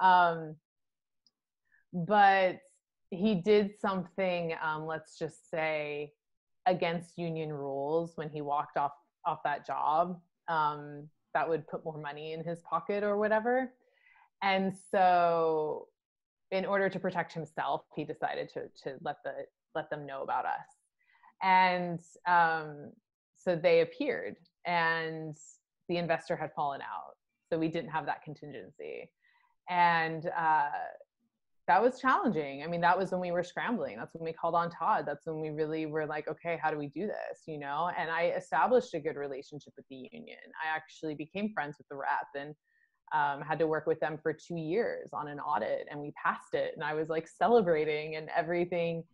Um, 0.00 0.54
but 1.92 2.58
he 3.10 3.34
did 3.34 3.72
something, 3.80 4.54
um, 4.62 4.86
let's 4.86 5.18
just 5.18 5.50
say, 5.50 6.12
against 6.66 7.18
union 7.18 7.52
rules 7.52 8.12
when 8.16 8.28
he 8.28 8.40
walked 8.40 8.76
off 8.76 8.92
off 9.24 9.40
that 9.44 9.66
job 9.66 10.18
um, 10.48 11.08
that 11.34 11.48
would 11.48 11.66
put 11.68 11.84
more 11.84 11.98
money 11.98 12.32
in 12.32 12.42
his 12.42 12.60
pocket 12.60 13.02
or 13.04 13.18
whatever. 13.18 13.72
And 14.42 14.72
so 14.90 15.88
in 16.50 16.64
order 16.64 16.88
to 16.88 16.98
protect 16.98 17.32
himself 17.32 17.82
he 17.94 18.04
decided 18.04 18.48
to 18.54 18.62
to 18.82 18.96
let 19.02 19.16
the 19.24 19.32
let 19.74 19.90
them 19.90 20.06
know 20.06 20.22
about 20.22 20.44
us. 20.46 20.66
And 21.42 22.00
um, 22.26 22.92
so 23.36 23.56
they 23.56 23.80
appeared 23.80 24.36
and 24.66 25.36
the 25.88 25.96
investor 25.96 26.36
had 26.36 26.50
fallen 26.54 26.80
out. 26.82 27.16
So 27.48 27.58
we 27.58 27.68
didn't 27.68 27.90
have 27.90 28.06
that 28.06 28.22
contingency. 28.22 29.10
And 29.68 30.26
uh, 30.36 30.68
that 31.70 31.82
was 31.82 32.00
challenging. 32.00 32.62
I 32.62 32.66
mean, 32.66 32.80
that 32.80 32.98
was 32.98 33.12
when 33.12 33.20
we 33.20 33.30
were 33.30 33.44
scrambling. 33.44 33.96
That's 33.96 34.14
when 34.14 34.24
we 34.24 34.32
called 34.32 34.54
on 34.54 34.70
Todd. 34.70 35.04
That's 35.06 35.24
when 35.24 35.40
we 35.40 35.50
really 35.50 35.86
were 35.86 36.04
like, 36.04 36.26
okay, 36.28 36.58
how 36.62 36.70
do 36.70 36.76
we 36.76 36.88
do 36.88 37.06
this? 37.06 37.42
You 37.46 37.58
know, 37.58 37.90
and 37.96 38.10
I 38.10 38.34
established 38.36 38.92
a 38.94 39.00
good 39.00 39.16
relationship 39.16 39.72
with 39.76 39.86
the 39.88 40.08
union. 40.12 40.38
I 40.64 40.74
actually 40.74 41.14
became 41.14 41.52
friends 41.54 41.76
with 41.78 41.86
the 41.88 41.96
rep 41.96 42.26
and 42.36 42.54
um, 43.12 43.46
had 43.46 43.58
to 43.60 43.66
work 43.66 43.86
with 43.86 44.00
them 44.00 44.18
for 44.22 44.32
two 44.32 44.56
years 44.56 45.10
on 45.12 45.28
an 45.28 45.38
audit 45.38 45.86
and 45.90 46.00
we 46.00 46.12
passed 46.22 46.54
it. 46.54 46.72
And 46.74 46.82
I 46.84 46.94
was 46.94 47.08
like 47.08 47.28
celebrating 47.28 48.16
and 48.16 48.28
everything 48.36 49.04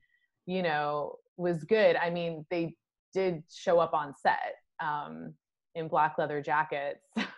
you 0.47 0.63
know, 0.63 1.17
was 1.37 1.65
good. 1.65 1.97
I 1.97 2.09
mean, 2.11 2.47
they 2.51 2.75
did 3.13 3.43
show 3.53 3.79
up 3.79 3.93
on 3.93 4.15
set 4.21 4.55
um, 4.81 5.35
in 5.75 5.89
black 5.89 6.15
leather 6.19 6.41
jackets. 6.41 7.05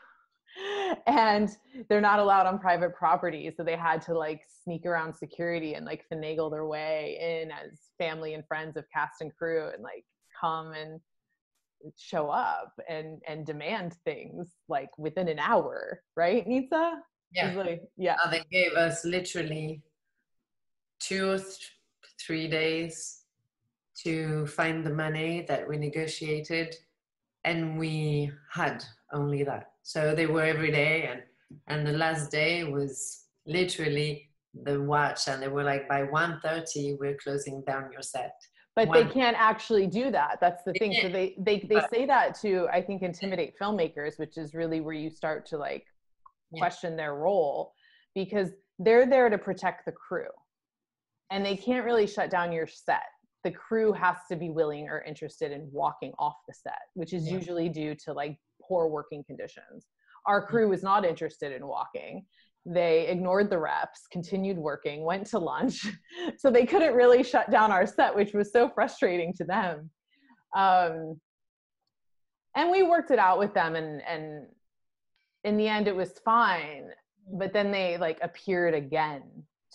and 1.06 1.50
they're 1.88 2.00
not 2.00 2.18
allowed 2.18 2.46
on 2.46 2.58
private 2.58 2.94
property 2.94 3.52
so 3.54 3.62
they 3.62 3.76
had 3.76 4.00
to 4.00 4.16
like 4.16 4.42
sneak 4.64 4.86
around 4.86 5.14
security 5.14 5.74
and 5.74 5.84
like 5.86 6.04
finagle 6.12 6.50
their 6.50 6.66
way 6.66 7.18
in 7.20 7.50
as 7.50 7.78
family 7.98 8.34
and 8.34 8.46
friends 8.46 8.76
of 8.76 8.84
cast 8.92 9.20
and 9.20 9.34
crew 9.36 9.70
and 9.72 9.82
like 9.82 10.04
come 10.40 10.72
and 10.72 11.00
show 11.96 12.28
up 12.28 12.72
and 12.88 13.20
and 13.28 13.46
demand 13.46 13.94
things 14.04 14.54
like 14.68 14.90
within 14.98 15.28
an 15.28 15.38
hour 15.38 16.02
right 16.16 16.48
nitsa 16.48 16.94
yeah. 17.32 17.54
like, 17.54 17.82
yeah. 17.96 18.16
Uh, 18.24 18.30
they 18.30 18.42
gave 18.50 18.72
us 18.72 19.04
literally 19.04 19.82
two 21.00 21.30
or 21.30 21.38
th- 21.38 21.70
three 22.20 22.48
days 22.48 23.22
to 24.02 24.46
find 24.46 24.84
the 24.84 24.94
money 24.94 25.44
that 25.48 25.68
we 25.68 25.76
negotiated 25.76 26.74
and 27.44 27.78
we 27.78 28.30
had 28.50 28.84
only 29.12 29.42
that 29.44 29.72
so 29.88 30.14
they 30.14 30.26
were 30.26 30.44
every 30.44 30.70
day 30.70 31.08
and 31.10 31.22
and 31.66 31.86
the 31.86 31.96
last 32.04 32.30
day 32.30 32.62
was 32.64 33.24
literally 33.46 34.28
the 34.66 34.78
watch 34.82 35.28
and 35.28 35.42
they 35.42 35.48
were 35.48 35.64
like 35.64 35.88
by 35.88 36.02
1.30 36.02 36.98
we're 37.00 37.16
closing 37.16 37.62
down 37.66 37.90
your 37.90 38.02
set. 38.02 38.34
But 38.76 38.92
they 38.92 39.06
can't 39.06 39.36
actually 39.50 39.86
do 39.86 40.10
that. 40.10 40.38
That's 40.42 40.62
the 40.62 40.74
thing. 40.74 40.92
So 41.02 41.08
they 41.08 41.34
they, 41.38 41.66
they 41.72 41.80
say 41.94 42.04
that 42.14 42.38
to 42.42 42.68
i 42.78 42.80
think 42.86 43.00
intimidate 43.02 43.54
filmmakers 43.60 44.18
which 44.22 44.36
is 44.36 44.48
really 44.60 44.80
where 44.82 44.98
you 45.04 45.08
start 45.08 45.46
to 45.46 45.56
like 45.56 45.86
question 46.60 46.90
their 46.94 47.14
role 47.14 47.72
because 48.14 48.50
they're 48.78 49.08
there 49.14 49.30
to 49.30 49.38
protect 49.38 49.86
the 49.86 49.92
crew. 50.06 50.34
And 51.30 51.40
they 51.44 51.56
can't 51.56 51.84
really 51.84 52.06
shut 52.06 52.28
down 52.30 52.52
your 52.52 52.66
set. 52.66 53.08
The 53.42 53.52
crew 53.52 53.92
has 54.04 54.16
to 54.30 54.36
be 54.36 54.50
willing 54.50 54.84
or 54.92 55.02
interested 55.12 55.50
in 55.56 55.62
walking 55.72 56.12
off 56.18 56.36
the 56.46 56.54
set 56.64 56.84
which 57.00 57.12
is 57.18 57.22
Yeah. 57.26 57.38
usually 57.38 57.68
due 57.70 57.94
to 58.04 58.12
like 58.12 58.36
poor 58.68 58.88
working 58.88 59.24
conditions. 59.24 59.86
Our 60.26 60.46
crew 60.46 60.68
was 60.68 60.82
not 60.82 61.04
interested 61.04 61.52
in 61.52 61.66
walking. 61.66 62.24
They 62.66 63.08
ignored 63.08 63.48
the 63.50 63.58
reps 63.58 64.06
continued 64.12 64.58
working 64.58 65.04
went 65.04 65.26
to 65.28 65.38
lunch 65.38 65.86
so 66.38 66.50
they 66.50 66.66
couldn't 66.66 66.94
really 66.94 67.22
shut 67.22 67.50
down 67.50 67.72
our 67.72 67.86
set 67.86 68.14
which 68.14 68.34
was 68.34 68.52
so 68.52 68.68
frustrating 68.68 69.32
to 69.34 69.44
them. 69.44 69.90
Um, 70.56 71.18
and 72.56 72.70
we 72.70 72.82
worked 72.82 73.10
it 73.10 73.18
out 73.18 73.38
with 73.38 73.54
them 73.54 73.76
and 73.76 74.02
and 74.02 74.46
in 75.44 75.56
the 75.56 75.68
end 75.68 75.88
it 75.88 75.96
was 75.96 76.18
fine 76.24 76.90
but 77.32 77.52
then 77.52 77.70
they 77.70 77.96
like 77.96 78.18
appeared 78.22 78.74
again 78.74 79.22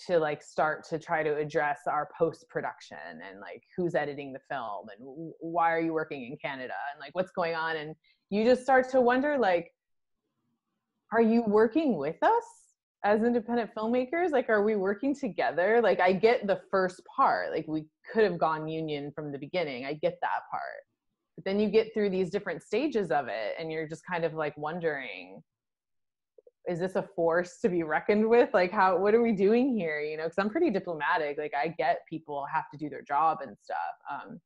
to 0.08 0.18
like 0.18 0.42
start 0.42 0.84
to 0.90 0.98
try 0.98 1.22
to 1.22 1.36
address 1.38 1.82
our 1.88 2.10
post 2.18 2.48
production 2.50 2.98
and 3.30 3.40
like 3.40 3.64
who's 3.78 3.96
editing 3.96 4.34
the 4.34 4.40
film 4.50 4.88
and 4.90 5.34
why 5.40 5.72
are 5.72 5.80
you 5.80 5.94
working 5.94 6.24
in 6.24 6.38
Canada 6.38 6.74
and 6.92 7.00
like 7.00 7.14
what's 7.14 7.32
going 7.32 7.54
on 7.54 7.78
and 7.78 7.96
you 8.34 8.44
just 8.44 8.64
start 8.64 8.90
to 8.90 9.00
wonder 9.00 9.38
like 9.38 9.72
are 11.12 11.22
you 11.22 11.44
working 11.44 11.98
with 11.98 12.16
us 12.24 12.44
as 13.04 13.22
independent 13.22 13.70
filmmakers? 13.78 14.32
Like 14.32 14.50
are 14.50 14.64
we 14.64 14.76
working 14.76 15.14
together? 15.16 15.82
Like 15.84 16.00
i 16.00 16.12
get 16.12 16.48
the 16.48 16.60
first 16.72 17.02
part 17.16 17.52
like 17.52 17.66
we 17.68 17.86
could 18.12 18.24
have 18.24 18.40
gone 18.40 18.68
union 18.68 19.12
from 19.14 19.32
the 19.32 19.38
beginning. 19.38 19.86
I 19.86 19.94
get 19.94 20.18
that 20.22 20.42
part. 20.50 20.82
But 21.36 21.46
then 21.46 21.60
you 21.60 21.70
get 21.70 21.94
through 21.94 22.10
these 22.10 22.32
different 22.32 22.64
stages 22.64 23.12
of 23.12 23.28
it 23.28 23.54
and 23.60 23.72
you're 23.72 23.88
just 23.88 24.02
kind 24.10 24.26
of 24.26 24.34
like 24.34 24.58
wondering 24.58 25.42
is 26.68 26.80
this 26.80 26.96
a 26.96 27.04
force 27.16 27.60
to 27.60 27.68
be 27.68 27.84
reckoned 27.84 28.28
with? 28.28 28.50
Like 28.52 28.72
how 28.72 28.98
what 28.98 29.14
are 29.14 29.22
we 29.22 29.34
doing 29.34 29.78
here? 29.78 30.00
You 30.00 30.18
know 30.18 30.24
because 30.24 30.40
i'm 30.40 30.50
pretty 30.50 30.72
diplomatic. 30.72 31.38
Like 31.38 31.54
i 31.56 31.68
get 31.68 32.00
people 32.10 32.48
have 32.52 32.66
to 32.72 32.78
do 32.80 32.90
their 32.90 33.04
job 33.04 33.40
and 33.44 33.56
stuff. 33.62 33.78
Um 34.12 34.40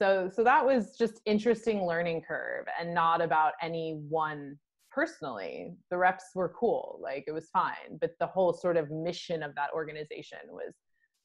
so 0.00 0.30
so 0.32 0.44
that 0.44 0.64
was 0.64 0.96
just 0.96 1.20
interesting 1.24 1.86
learning 1.86 2.22
curve 2.26 2.66
and 2.78 2.94
not 2.94 3.20
about 3.20 3.52
any 3.62 4.00
one 4.08 4.58
personally. 4.90 5.74
The 5.90 5.98
reps 5.98 6.24
were 6.34 6.52
cool 6.58 6.98
like 7.02 7.24
it 7.26 7.32
was 7.32 7.48
fine 7.52 7.98
but 8.00 8.12
the 8.18 8.26
whole 8.26 8.52
sort 8.52 8.76
of 8.76 8.90
mission 8.90 9.42
of 9.42 9.54
that 9.54 9.70
organization 9.74 10.38
was 10.50 10.74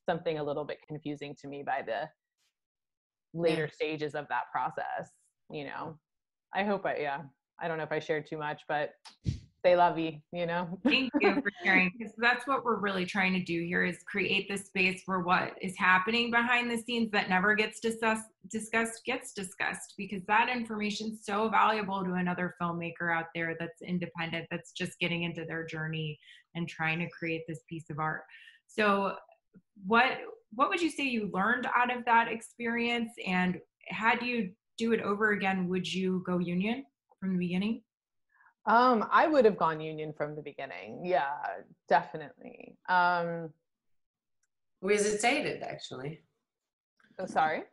something 0.09 0.39
a 0.39 0.43
little 0.43 0.65
bit 0.65 0.80
confusing 0.88 1.36
to 1.41 1.47
me 1.47 1.63
by 1.65 1.82
the 1.86 2.09
later 3.34 3.69
stages 3.72 4.13
of 4.13 4.28
that 4.28 4.43
process 4.51 5.11
you 5.49 5.65
know? 5.65 5.69
Mm. 5.72 5.95
I 6.53 6.63
hope 6.65 6.86
i 6.86 6.97
yeah 6.97 7.22
i 7.61 7.67
don't 7.67 7.78
know 7.78 7.84
if 7.84 7.91
i 7.91 7.99
shared 7.99 8.28
too 8.28 8.38
much 8.38 8.63
but 8.67 8.91
they 9.64 9.76
love 9.76 9.97
you 9.97 10.14
you 10.32 10.45
know 10.45 10.68
Thank 10.84 11.12
you 11.20 11.36
for 11.36 11.51
sharing 11.64 11.91
because 11.97 12.14
that's 12.18 12.47
what 12.47 12.64
we're 12.64 12.80
really 12.80 13.05
trying 13.05 13.34
to 13.34 13.43
do 13.43 13.64
here 13.64 13.84
is 13.84 13.97
create 14.05 14.47
this 14.49 14.66
space 14.66 15.01
where 15.05 15.20
what 15.20 15.53
is 15.62 15.76
happening 15.78 16.32
behind 16.32 16.70
the 16.70 16.78
scenes 16.78 17.12
that 17.12 17.30
never 17.30 17.53
gets 17.55 17.80
discussed 17.80 18.26
discussed 18.49 19.01
gets 19.05 19.34
discussed 19.34 19.93
because 19.97 20.24
that 20.28 20.49
information 20.49 21.12
is 21.12 21.26
so 21.26 21.49
valuable 21.49 22.03
to 22.03 22.14
another 22.14 22.55
filmmaker 22.62 23.16
out 23.16 23.28
there 23.36 23.55
that's 23.59 23.82
independent 23.82 24.47
that's 24.49 24.72
just 24.72 24.99
getting 24.99 25.24
into 25.24 25.45
their 25.45 25.66
journey 25.66 26.20
and 26.55 26.68
trying 26.68 26.99
to 26.99 27.09
create 27.09 27.43
this 27.47 27.59
piece 27.70 27.89
of 27.89 27.99
art. 27.99 28.24
So 28.68 29.16
what 29.86 30.20
what 30.53 30.70
would 30.70 30.82
you 30.82 30.89
say 30.89 31.03
you 31.03 31.30
learned 31.34 31.68
out 31.74 31.95
of 31.95 32.03
that 32.05 32.28
experience 32.28 33.12
and 33.26 33.57
had 33.88 34.22
you 34.22 34.51
do 34.78 34.91
it 34.91 35.01
over 35.01 35.32
again 35.32 35.68
would 35.68 35.91
you 35.91 36.24
go 36.26 36.39
union 36.39 36.86
from 37.20 37.34
the 37.34 37.39
beginning? 37.39 37.82
Um, 38.66 39.07
I 39.12 39.28
would 39.28 39.45
have 39.45 39.57
gone 39.57 39.80
union 39.82 40.14
from 40.16 40.36
the 40.36 40.41
beginning. 40.41 41.01
Yeah, 41.03 41.34
definitely. 41.89 42.78
Um, 42.88 43.49
we 44.82 44.93
hesitated 44.93 45.62
actually 45.64 46.22
oh, 47.20 47.26
sorry. 47.26 47.64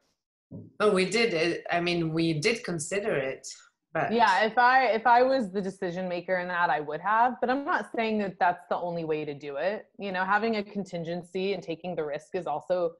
oh 0.81 0.93
we 0.93 1.05
did 1.05 1.35
it 1.35 1.65
i 1.71 1.81
mean 1.81 2.13
we 2.13 2.35
did 2.35 2.63
consider 2.65 3.15
it 3.15 3.47
but 3.95 4.13
Yeah, 4.13 4.45
if 4.45 4.59
I 4.59 4.89
if 4.89 5.07
I 5.07 5.23
was 5.23 5.51
the 5.51 5.63
decision 5.63 6.11
maker 6.11 6.41
in 6.41 6.49
that, 6.49 6.69
I 6.69 6.79
would 6.79 7.01
have. 7.01 7.37
But 7.41 7.49
I'm 7.49 7.65
not 7.65 7.91
saying 7.97 8.19
that 8.19 8.37
that's 8.39 8.67
the 8.69 8.77
only 8.77 9.07
way 9.07 9.25
to 9.25 9.33
do 9.33 9.57
it. 9.57 9.87
You 9.99 10.13
know, 10.13 10.27
having 10.27 10.57
a 10.57 10.63
contingency 10.63 11.55
and 11.55 11.63
taking 11.63 11.97
the 11.97 12.05
risk 12.05 12.35
is 12.35 12.47
also 12.47 12.93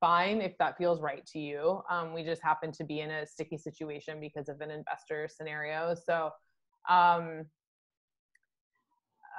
fine 0.00 0.40
if 0.40 0.56
that 0.56 0.78
feels 0.78 1.02
right 1.02 1.26
to 1.26 1.38
you. 1.38 1.82
Um, 1.90 2.14
we 2.14 2.24
just 2.24 2.42
happen 2.42 2.72
to 2.72 2.84
be 2.84 3.00
in 3.00 3.10
a 3.10 3.26
sticky 3.26 3.58
situation 3.58 4.18
because 4.18 4.48
of 4.48 4.62
an 4.62 4.70
investor 4.70 5.28
scenario. 5.30 5.94
So, 5.94 6.30
um, 6.88 7.46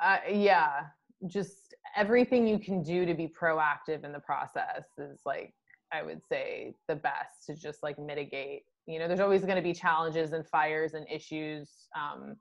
uh, 0.03 0.17
yeah, 0.29 0.81
just 1.27 1.75
everything 1.95 2.47
you 2.47 2.57
can 2.57 2.81
do 2.81 3.05
to 3.05 3.13
be 3.13 3.27
proactive 3.27 4.03
in 4.03 4.11
the 4.11 4.19
process 4.19 4.85
is 4.97 5.21
like 5.25 5.53
I 5.93 6.03
would 6.03 6.21
say 6.27 6.73
the 6.87 6.95
best 6.95 7.45
to 7.47 7.55
just 7.55 7.83
like 7.83 7.99
mitigate. 7.99 8.63
You 8.87 8.99
know, 8.99 9.07
there's 9.07 9.19
always 9.19 9.43
going 9.43 9.57
to 9.57 9.61
be 9.61 9.73
challenges 9.73 10.33
and 10.33 10.47
fires 10.47 10.93
and 10.93 11.05
issues 11.09 11.69
um, 11.95 12.35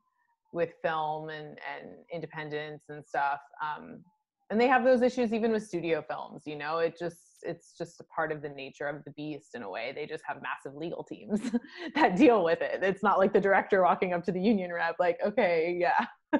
with 0.53 0.71
film 0.83 1.29
and 1.29 1.49
and 1.49 1.91
independence 2.13 2.85
and 2.89 3.05
stuff. 3.05 3.41
Um, 3.63 4.05
and 4.51 4.61
they 4.61 4.67
have 4.67 4.85
those 4.85 5.01
issues 5.03 5.33
even 5.33 5.53
with 5.53 5.65
studio 5.65 6.03
films. 6.07 6.43
You 6.45 6.57
know, 6.57 6.79
it 6.79 6.99
just 6.99 7.19
it's 7.43 7.73
just 7.77 8.01
a 8.01 8.05
part 8.05 8.33
of 8.33 8.43
the 8.43 8.49
nature 8.49 8.87
of 8.87 9.03
the 9.05 9.13
beast 9.13 9.55
in 9.55 9.63
a 9.63 9.71
way. 9.71 9.93
They 9.95 10.07
just 10.07 10.25
have 10.27 10.43
massive 10.43 10.77
legal 10.77 11.05
teams 11.05 11.41
that 11.95 12.17
deal 12.17 12.45
with 12.45 12.61
it. 12.61 12.81
It's 12.83 13.03
not 13.03 13.19
like 13.19 13.33
the 13.33 13.41
director 13.41 13.83
walking 13.83 14.13
up 14.13 14.25
to 14.25 14.33
the 14.33 14.41
union 14.41 14.73
rep 14.73 14.97
like, 14.99 15.19
okay, 15.25 15.79
yeah. 15.79 16.07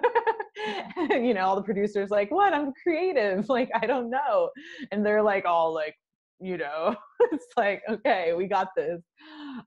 you 1.11 1.33
know, 1.35 1.47
all 1.47 1.57
the 1.57 1.63
producers 1.63 2.11
like, 2.11 2.31
what? 2.31 2.53
I'm 2.53 2.73
creative. 2.83 3.49
Like, 3.49 3.71
I 3.75 3.87
don't 3.87 4.11
know. 4.11 4.51
And 4.93 5.05
they're 5.05 5.23
like 5.23 5.45
all 5.45 5.75
like, 5.75 5.95
you 6.39 6.57
know, 6.57 6.95
it's 7.33 7.47
like, 7.57 7.83
okay, 7.89 8.33
we 8.37 8.47
got 8.47 8.69
this. 8.77 9.03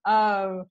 Um, 0.06 0.66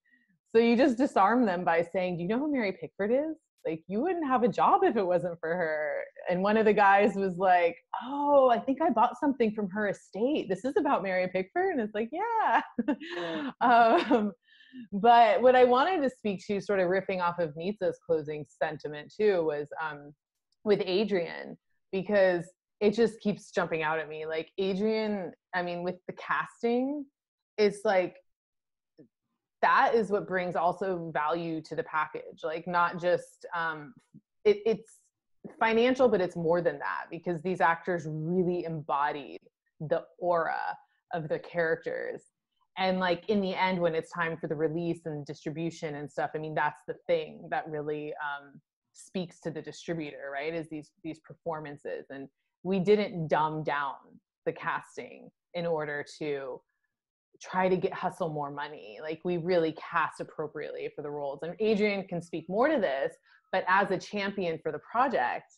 so 0.51 0.59
you 0.59 0.77
just 0.77 0.97
disarm 0.97 1.45
them 1.47 1.64
by 1.64 1.83
saying, 1.93 2.16
Do 2.16 2.23
you 2.23 2.29
know 2.29 2.39
who 2.39 2.53
Mary 2.53 2.73
Pickford 2.73 3.11
is? 3.11 3.37
Like, 3.66 3.82
you 3.86 4.00
wouldn't 4.00 4.26
have 4.26 4.42
a 4.42 4.48
job 4.48 4.82
if 4.84 4.96
it 4.96 5.06
wasn't 5.06 5.38
for 5.40 5.50
her. 5.50 6.02
And 6.28 6.42
one 6.42 6.56
of 6.56 6.64
the 6.64 6.72
guys 6.72 7.14
was 7.14 7.36
like, 7.38 7.76
Oh, 8.04 8.50
I 8.50 8.58
think 8.58 8.80
I 8.82 8.90
bought 8.90 9.18
something 9.18 9.52
from 9.52 9.68
her 9.70 9.88
estate. 9.88 10.48
This 10.48 10.64
is 10.64 10.74
about 10.76 11.02
Mary 11.02 11.28
Pickford. 11.28 11.72
And 11.72 11.80
it's 11.80 11.94
like, 11.94 12.10
Yeah. 12.12 13.50
um, 13.60 14.32
but 14.92 15.42
what 15.42 15.54
I 15.54 15.64
wanted 15.64 16.02
to 16.02 16.10
speak 16.10 16.44
to, 16.46 16.60
sort 16.60 16.80
of 16.80 16.88
riffing 16.88 17.20
off 17.20 17.38
of 17.38 17.54
Nitsa's 17.54 17.98
closing 18.04 18.44
sentiment 18.48 19.12
too, 19.14 19.44
was 19.44 19.68
um, 19.82 20.12
with 20.64 20.82
Adrian, 20.84 21.56
because 21.92 22.46
it 22.80 22.94
just 22.94 23.20
keeps 23.20 23.50
jumping 23.50 23.82
out 23.82 23.98
at 23.98 24.08
me. 24.08 24.26
Like 24.26 24.50
Adrian, 24.58 25.32
I 25.54 25.62
mean, 25.62 25.82
with 25.82 25.96
the 26.08 26.14
casting, 26.14 27.04
it's 27.58 27.80
like 27.84 28.16
that 29.62 29.94
is 29.94 30.10
what 30.10 30.28
brings 30.28 30.56
also 30.56 31.10
value 31.12 31.62
to 31.62 31.74
the 31.74 31.84
package. 31.84 32.42
Like 32.42 32.66
not 32.66 33.00
just 33.00 33.46
um, 33.54 33.94
it, 34.44 34.58
it's 34.66 34.98
financial, 35.58 36.08
but 36.08 36.20
it's 36.20 36.36
more 36.36 36.60
than 36.60 36.78
that 36.78 37.06
because 37.10 37.40
these 37.42 37.60
actors 37.60 38.06
really 38.08 38.64
embodied 38.64 39.40
the 39.80 40.02
aura 40.18 40.60
of 41.12 41.28
the 41.28 41.38
characters 41.38 42.22
and 42.78 42.98
like 42.98 43.28
in 43.28 43.40
the 43.40 43.54
end 43.54 43.78
when 43.78 43.94
it's 43.94 44.10
time 44.10 44.36
for 44.36 44.46
the 44.46 44.54
release 44.54 45.00
and 45.04 45.26
distribution 45.26 45.96
and 45.96 46.10
stuff 46.10 46.30
i 46.34 46.38
mean 46.38 46.54
that's 46.54 46.82
the 46.86 46.94
thing 47.06 47.46
that 47.50 47.68
really 47.68 48.12
um, 48.14 48.60
speaks 48.92 49.40
to 49.40 49.50
the 49.50 49.60
distributor 49.60 50.30
right 50.32 50.54
is 50.54 50.68
these 50.70 50.90
these 51.02 51.20
performances 51.20 52.06
and 52.10 52.28
we 52.62 52.78
didn't 52.78 53.28
dumb 53.28 53.62
down 53.62 53.94
the 54.46 54.52
casting 54.52 55.28
in 55.54 55.66
order 55.66 56.04
to 56.18 56.60
try 57.41 57.68
to 57.68 57.76
get 57.76 57.93
hustle 57.93 58.28
more 58.28 58.51
money. 58.51 58.99
Like 59.03 59.20
we 59.24 59.37
really 59.37 59.72
cast 59.72 60.20
appropriately 60.20 60.91
for 60.95 61.03
the 61.03 61.11
roles. 61.11 61.41
And 61.43 61.55
adrian 61.61 62.07
can 62.07 62.22
speak 62.22 62.49
more 62.49 62.68
to 62.68 62.78
this, 62.78 63.14
but 63.51 63.64
as 63.68 63.91
a 63.91 63.99
champion 63.99 64.59
for 64.62 64.72
the 64.72 64.78
project, 64.78 65.55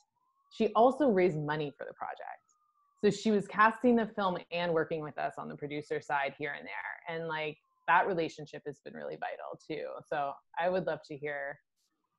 she 0.51 0.69
also 0.75 1.09
raised 1.09 1.39
money 1.39 1.73
for 1.77 1.85
the 1.87 1.95
project. 1.95 2.45
So 3.03 3.11
she 3.11 3.31
was 3.31 3.47
casting 3.47 3.97
the 3.97 4.07
film 4.17 4.39
and 4.51 4.73
working 4.73 5.03
with 5.03 5.19
us 5.19 5.35
on 5.37 5.49
the 5.49 5.57
producer 5.57 6.01
side 6.01 6.35
here 6.39 6.55
and 6.57 6.67
there. 6.67 7.17
And 7.17 7.29
like 7.29 7.59
that 7.87 8.07
relationship 8.07 8.63
has 8.67 8.81
been 8.85 8.95
really 8.95 9.17
vital 9.17 9.59
too. 9.69 9.87
So 10.09 10.33
I 10.59 10.71
would 10.71 10.87
love 10.87 11.01
to 11.09 11.17
hear 11.17 11.59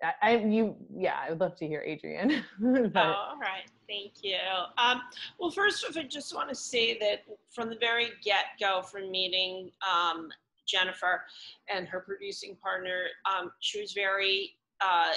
I, 0.03 0.13
I 0.21 0.35
you 0.37 0.75
yeah, 0.95 1.15
I 1.21 1.29
would 1.29 1.39
love 1.39 1.55
to 1.57 1.67
hear 1.67 1.81
adrian 1.85 2.43
but, 2.59 2.95
oh, 2.95 3.31
all 3.31 3.39
right. 3.39 3.63
Thank 3.87 4.23
you. 4.23 4.37
Um, 4.77 5.01
well, 5.39 5.51
first 5.51 5.85
off, 5.85 5.95
I 5.95 6.03
just 6.03 6.33
want 6.33 6.49
to 6.49 6.55
say 6.55 6.97
that 6.99 7.23
from 7.53 7.69
the 7.69 7.75
very 7.75 8.09
get 8.23 8.45
go, 8.59 8.81
from 8.81 9.11
meeting 9.11 9.71
um, 9.87 10.29
Jennifer 10.67 11.21
and 11.69 11.87
her 11.87 11.99
producing 11.99 12.55
partner, 12.55 13.03
um, 13.25 13.51
she 13.59 13.79
was 13.79 13.93
very 13.93 14.55
uh, 14.81 15.13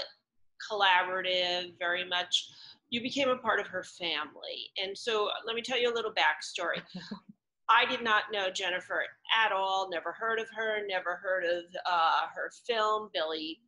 collaborative, 0.70 1.78
very 1.78 2.06
much. 2.06 2.50
You 2.90 3.00
became 3.00 3.28
a 3.28 3.36
part 3.36 3.60
of 3.60 3.66
her 3.68 3.82
family. 3.82 4.70
And 4.82 4.96
so 4.96 5.30
let 5.46 5.56
me 5.56 5.62
tell 5.62 5.80
you 5.80 5.92
a 5.92 5.94
little 5.94 6.12
backstory. 6.12 6.82
I 7.70 7.84
did 7.84 8.02
not 8.02 8.24
know 8.32 8.50
Jennifer 8.50 9.02
at 9.44 9.52
all, 9.52 9.90
never 9.90 10.12
heard 10.12 10.38
of 10.38 10.46
her, 10.56 10.86
never 10.86 11.16
heard 11.16 11.44
of 11.44 11.64
uh, 11.90 12.22
her 12.34 12.50
film, 12.66 13.10
Billy 13.12 13.60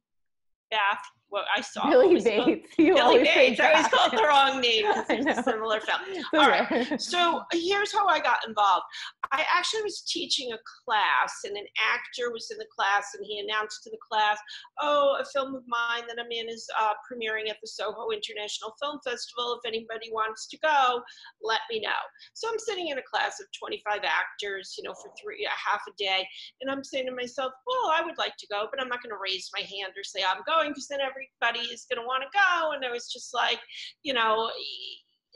Bath 0.71 1.20
what 1.31 1.45
I 1.57 1.61
saw. 1.61 1.89
Billy 1.89 2.21
Bates. 2.21 2.69
You 2.79 2.95
Billy 2.95 3.23
Bates. 3.23 3.61
I 3.61 3.73
always 3.73 3.89
called 3.89 4.13
the 4.13 4.23
wrong 4.23 4.61
name 4.61 4.85
because 5.09 5.27
it's 5.27 5.39
a 5.39 5.43
similar 5.43 5.81
film. 5.81 6.01
All 6.35 6.49
right. 6.49 7.01
So 7.01 7.43
here's 7.53 7.93
how 7.93 8.07
I 8.07 8.21
got 8.21 8.39
involved. 8.47 8.85
I 9.33 9.45
actually 9.57 9.83
was 9.83 10.03
teaching 10.03 10.53
a 10.53 10.59
class, 10.85 11.41
and 11.45 11.57
an 11.57 11.67
actor 11.79 12.31
was 12.33 12.51
in 12.51 12.59
the 12.59 12.67
class, 12.75 13.15
and 13.15 13.25
he 13.25 13.39
announced 13.39 13.83
to 13.85 13.91
the 13.91 13.99
class, 14.07 14.39
"Oh, 14.81 15.17
a 15.21 15.25
film 15.25 15.55
of 15.55 15.63
mine 15.67 16.05
that 16.09 16.19
I'm 16.23 16.31
in 16.31 16.49
is 16.49 16.69
uh, 16.79 16.95
premiering 17.07 17.49
at 17.49 17.57
the 17.63 17.69
Soho 17.69 18.11
International 18.11 18.75
Film 18.81 18.99
Festival. 19.05 19.59
If 19.63 19.69
anybody 19.69 20.11
wants 20.13 20.47
to 20.49 20.59
go, 20.59 21.01
let 21.43 21.61
me 21.71 21.81
know." 21.81 22.01
So 22.35 22.49
I'm 22.51 22.59
sitting 22.59 22.89
in 22.89 22.99
a 22.99 23.03
class 23.03 23.41
of 23.41 23.47
25 23.59 24.01
actors, 24.05 24.75
you 24.77 24.85
know, 24.85 24.95
for 24.95 25.11
three 25.21 25.47
a 25.47 25.71
half 25.71 25.83
a 25.89 25.93
day, 25.97 26.27
and 26.61 26.71
I'm 26.71 26.85
saying 26.85 27.07
to 27.07 27.15
myself, 27.15 27.53
"Well, 27.67 27.93
I 27.95 28.03
would 28.05 28.19
like 28.19 28.37
to 28.39 28.47
go, 28.49 28.67
but 28.71 28.81
I'm 28.81 28.89
not 28.89 29.03
going 29.03 29.15
to 29.15 29.23
raise 29.23 29.51
my 29.55 29.63
hand 29.63 29.95
or 29.97 30.05
say 30.05 30.23
I'm 30.23 30.43
going 30.47 30.71
because 30.71 30.89
then 30.89 31.01
every 31.01 31.20
everybody 31.21 31.73
is 31.73 31.87
going 31.91 32.03
to 32.03 32.07
want 32.07 32.23
to 32.23 32.39
go. 32.39 32.73
And 32.73 32.85
I 32.85 32.91
was 32.91 33.13
just 33.13 33.35
like, 33.35 33.61
you 34.03 34.15
know, 34.15 34.51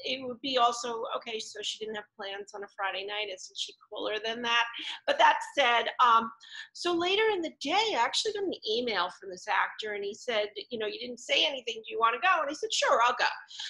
it 0.05 0.27
would 0.27 0.41
be 0.41 0.59
also 0.59 1.05
okay 1.17 1.39
so 1.39 1.61
she 1.63 1.79
didn't 1.79 1.95
have 1.95 2.05
plans 2.17 2.53
on 2.55 2.65
a 2.65 2.67
friday 2.77 3.07
night 3.07 3.33
isn't 3.33 3.57
she 3.57 3.73
cooler 3.89 4.17
than 4.25 4.43
that? 4.43 4.65
But 5.07 5.19
that 5.19 5.39
said 5.57 5.85
um, 6.05 6.31
so 6.73 6.93
later 6.93 7.23
in 7.33 7.43
the 7.43 7.53
day 7.61 7.95
i 7.95 7.99
actually 7.99 8.33
got 8.33 8.45
an 8.45 8.53
email 8.69 9.09
from 9.19 9.31
this 9.31 9.47
actor 9.49 9.95
and 9.95 10.05
he 10.05 10.15
said 10.15 10.47
you 10.71 10.79
know 10.79 10.87
you 10.87 10.99
didn't 10.99 11.21
say 11.21 11.47
anything. 11.47 11.77
Do 11.77 11.93
you 11.93 11.99
want 11.99 12.15
to 12.15 12.27
go? 12.27 12.41
And 12.41 12.51
i 12.51 12.53
said 12.53 12.73
sure 12.73 13.01
i'll 13.03 13.17
go. 13.19 13.27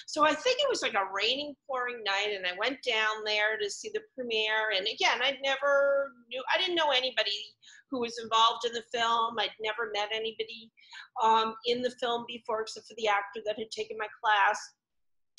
So 0.07 0.25
i 0.25 0.33
think 0.33 0.57
it 0.59 0.69
was 0.69 0.81
like 0.81 0.95
a 0.95 1.13
raining 1.13 1.55
pouring 1.67 2.03
night 2.03 2.33
and 2.35 2.45
i 2.45 2.57
went 2.57 2.81
down 2.83 3.23
there 3.25 3.57
to 3.61 3.69
see 3.69 3.91
the 3.93 4.01
premiere 4.15 4.73
and 4.75 4.87
again 4.87 5.21
i 5.21 5.37
never 5.43 6.11
knew 6.29 6.43
i 6.53 6.59
didn't 6.59 6.75
know 6.75 6.91
anybody 6.91 7.37
who 7.95 8.01
was 8.01 8.19
involved 8.21 8.65
in 8.65 8.73
the 8.73 8.83
film. 8.93 9.39
I'd 9.39 9.55
never 9.61 9.89
met 9.93 10.09
anybody 10.13 10.69
um, 11.23 11.55
in 11.65 11.81
the 11.81 11.91
film 11.91 12.25
before 12.27 12.61
except 12.61 12.87
for 12.87 12.95
the 12.97 13.07
actor 13.07 13.39
that 13.45 13.57
had 13.57 13.71
taken 13.71 13.97
my 13.97 14.07
class. 14.21 14.59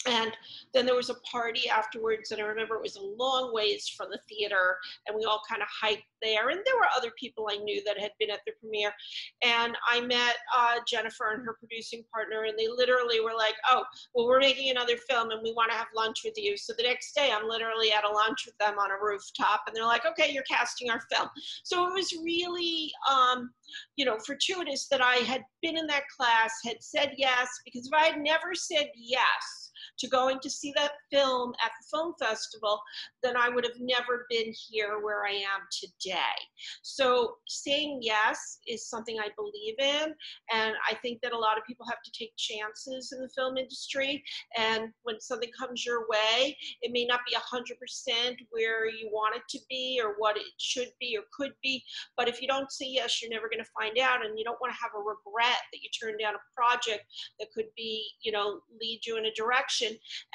And 0.06 0.32
then 0.72 0.86
there 0.86 0.94
was 0.94 1.10
a 1.10 1.14
party 1.30 1.68
afterwards, 1.68 2.30
and 2.30 2.40
I 2.40 2.44
remember 2.44 2.76
it 2.76 2.82
was 2.82 2.96
a 2.96 3.02
long 3.02 3.52
ways 3.52 3.88
from 3.88 4.10
the 4.10 4.20
theater, 4.28 4.76
and 5.06 5.16
we 5.16 5.24
all 5.24 5.42
kind 5.48 5.62
of 5.62 5.68
hiked 5.68 6.04
there. 6.22 6.48
And 6.48 6.60
there 6.64 6.76
were 6.76 6.88
other 6.96 7.10
people 7.18 7.48
I 7.50 7.56
knew 7.56 7.82
that 7.84 7.98
had 7.98 8.12
been 8.18 8.30
at 8.30 8.40
the 8.46 8.52
premiere. 8.60 8.92
And 9.42 9.76
I 9.90 10.00
met 10.00 10.36
uh, 10.56 10.76
Jennifer 10.86 11.32
and 11.32 11.44
her 11.44 11.56
producing 11.58 12.04
partner, 12.12 12.44
and 12.44 12.58
they 12.58 12.68
literally 12.68 13.20
were 13.20 13.34
like, 13.36 13.54
Oh, 13.70 13.84
well, 14.14 14.26
we're 14.26 14.40
making 14.40 14.70
another 14.70 14.96
film, 15.08 15.30
and 15.30 15.40
we 15.42 15.52
want 15.52 15.70
to 15.70 15.76
have 15.76 15.88
lunch 15.94 16.20
with 16.24 16.34
you. 16.36 16.56
So 16.56 16.72
the 16.76 16.84
next 16.84 17.14
day, 17.14 17.30
I'm 17.32 17.48
literally 17.48 17.92
at 17.92 18.04
a 18.04 18.10
lunch 18.10 18.46
with 18.46 18.56
them 18.58 18.78
on 18.78 18.90
a 18.90 19.02
rooftop, 19.02 19.62
and 19.66 19.74
they're 19.74 19.84
like, 19.84 20.06
Okay, 20.06 20.32
you're 20.32 20.44
casting 20.44 20.90
our 20.90 21.00
film. 21.12 21.28
So 21.64 21.88
it 21.88 21.92
was 21.92 22.12
really, 22.22 22.92
um, 23.10 23.50
you 23.96 24.04
know, 24.04 24.18
fortuitous 24.18 24.88
that 24.88 25.00
I 25.00 25.16
had 25.16 25.42
been 25.62 25.76
in 25.76 25.86
that 25.88 26.04
class, 26.16 26.52
had 26.64 26.82
said 26.82 27.14
yes, 27.16 27.48
because 27.64 27.86
if 27.86 27.92
I 27.92 28.06
had 28.06 28.20
never 28.20 28.54
said 28.54 28.88
yes, 28.94 29.65
to 29.98 30.08
going 30.08 30.38
to 30.40 30.50
see 30.50 30.72
that 30.76 30.92
film 31.10 31.52
at 31.64 31.72
the 31.80 31.86
film 31.90 32.14
festival, 32.18 32.80
then 33.22 33.36
I 33.36 33.48
would 33.48 33.64
have 33.64 33.80
never 33.80 34.26
been 34.30 34.52
here 34.68 35.00
where 35.02 35.24
I 35.24 35.32
am 35.32 35.62
today. 35.70 36.36
So 36.82 37.36
saying 37.46 38.00
yes 38.02 38.58
is 38.66 38.88
something 38.88 39.18
I 39.18 39.28
believe 39.36 39.74
in. 39.78 40.14
And 40.52 40.74
I 40.88 40.94
think 40.94 41.20
that 41.22 41.32
a 41.32 41.38
lot 41.38 41.58
of 41.58 41.64
people 41.66 41.86
have 41.86 42.02
to 42.04 42.10
take 42.12 42.36
chances 42.36 43.12
in 43.12 43.20
the 43.20 43.28
film 43.30 43.56
industry. 43.56 44.22
And 44.56 44.90
when 45.02 45.20
something 45.20 45.50
comes 45.58 45.84
your 45.84 46.06
way, 46.08 46.56
it 46.82 46.92
may 46.92 47.06
not 47.06 47.20
be 47.28 47.36
100% 47.36 48.36
where 48.50 48.88
you 48.88 49.08
want 49.12 49.36
it 49.36 49.42
to 49.50 49.58
be 49.68 50.00
or 50.02 50.14
what 50.18 50.36
it 50.36 50.44
should 50.58 50.90
be 51.00 51.16
or 51.16 51.24
could 51.32 51.52
be. 51.62 51.82
But 52.16 52.28
if 52.28 52.42
you 52.42 52.48
don't 52.48 52.70
say 52.70 52.86
yes, 52.88 53.20
you're 53.20 53.30
never 53.30 53.48
going 53.48 53.64
to 53.64 53.70
find 53.78 53.98
out. 53.98 54.24
And 54.24 54.38
you 54.38 54.44
don't 54.44 54.60
want 54.60 54.72
to 54.72 54.78
have 54.80 54.92
a 54.94 54.98
regret 54.98 55.58
that 55.72 55.80
you 55.82 55.88
turned 55.90 56.20
down 56.20 56.34
a 56.34 56.54
project 56.54 57.04
that 57.38 57.48
could 57.54 57.66
be, 57.76 58.06
you 58.22 58.32
know, 58.32 58.60
lead 58.80 59.00
you 59.06 59.16
in 59.16 59.26
a 59.26 59.32
direction 59.32 59.85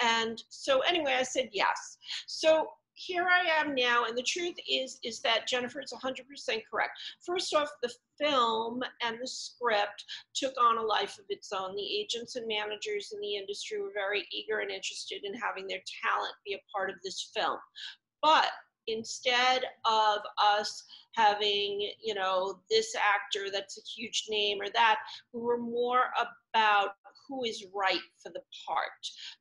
and 0.04 0.41
so 0.49 0.80
anyway, 0.82 1.16
I 1.20 1.24
said 1.24 1.49
yes. 1.52 1.97
So 2.28 2.68
here 2.93 3.28
I 3.28 3.62
am 3.62 3.74
now, 3.74 4.06
and 4.06 4.18
the 4.18 4.24
truth 4.24 4.56
is, 4.70 4.99
is 5.04 5.22
that 5.22 5.47
Jennifer 5.47 5.82
is 5.82 5.93
100% 5.93 6.62
correct. 6.70 6.99
First 7.26 7.54
off, 7.56 7.70
the 7.82 7.91
film 8.20 8.82
and 9.02 9.18
the 9.20 9.28
script 9.28 10.06
took 10.36 10.54
on 10.62 10.78
a 10.78 10.82
life 10.82 11.18
of 11.18 11.26
its 11.30 11.52
own. 11.52 11.76
The 11.76 11.99
agents 11.99 12.36
and 12.36 12.47
managers 12.47 13.12
in 13.14 13.20
the 13.20 13.36
industry 13.36 13.82
were 13.82 13.91
very 13.93 14.28
eager 14.32 14.60
and 14.60 14.70
interested 14.70 15.24
in 15.24 15.34
having 15.34 15.68
their 15.68 15.82
talent 16.04 16.34
be 16.45 16.54
a 16.54 16.62
part 16.76 16.89
of 16.89 16.97
this 17.04 17.32
film. 17.34 17.58
But 18.22 18.49
instead 18.88 19.64
of 19.86 20.20
us 20.38 20.84
having, 21.16 21.91
you 22.04 22.14
know, 22.14 22.60
this 22.70 22.95
actor 22.95 23.49
that's 23.52 23.78
a 23.78 23.99
huge 23.99 24.26
name 24.30 24.62
or 24.62 24.70
that, 24.74 24.97
we 25.34 25.41
were 25.41 25.58
more 25.58 26.04
about 26.54 26.91
who 27.32 27.46
is 27.46 27.66
right 27.74 28.02
for 28.22 28.30
the 28.30 28.42
part 28.68 28.90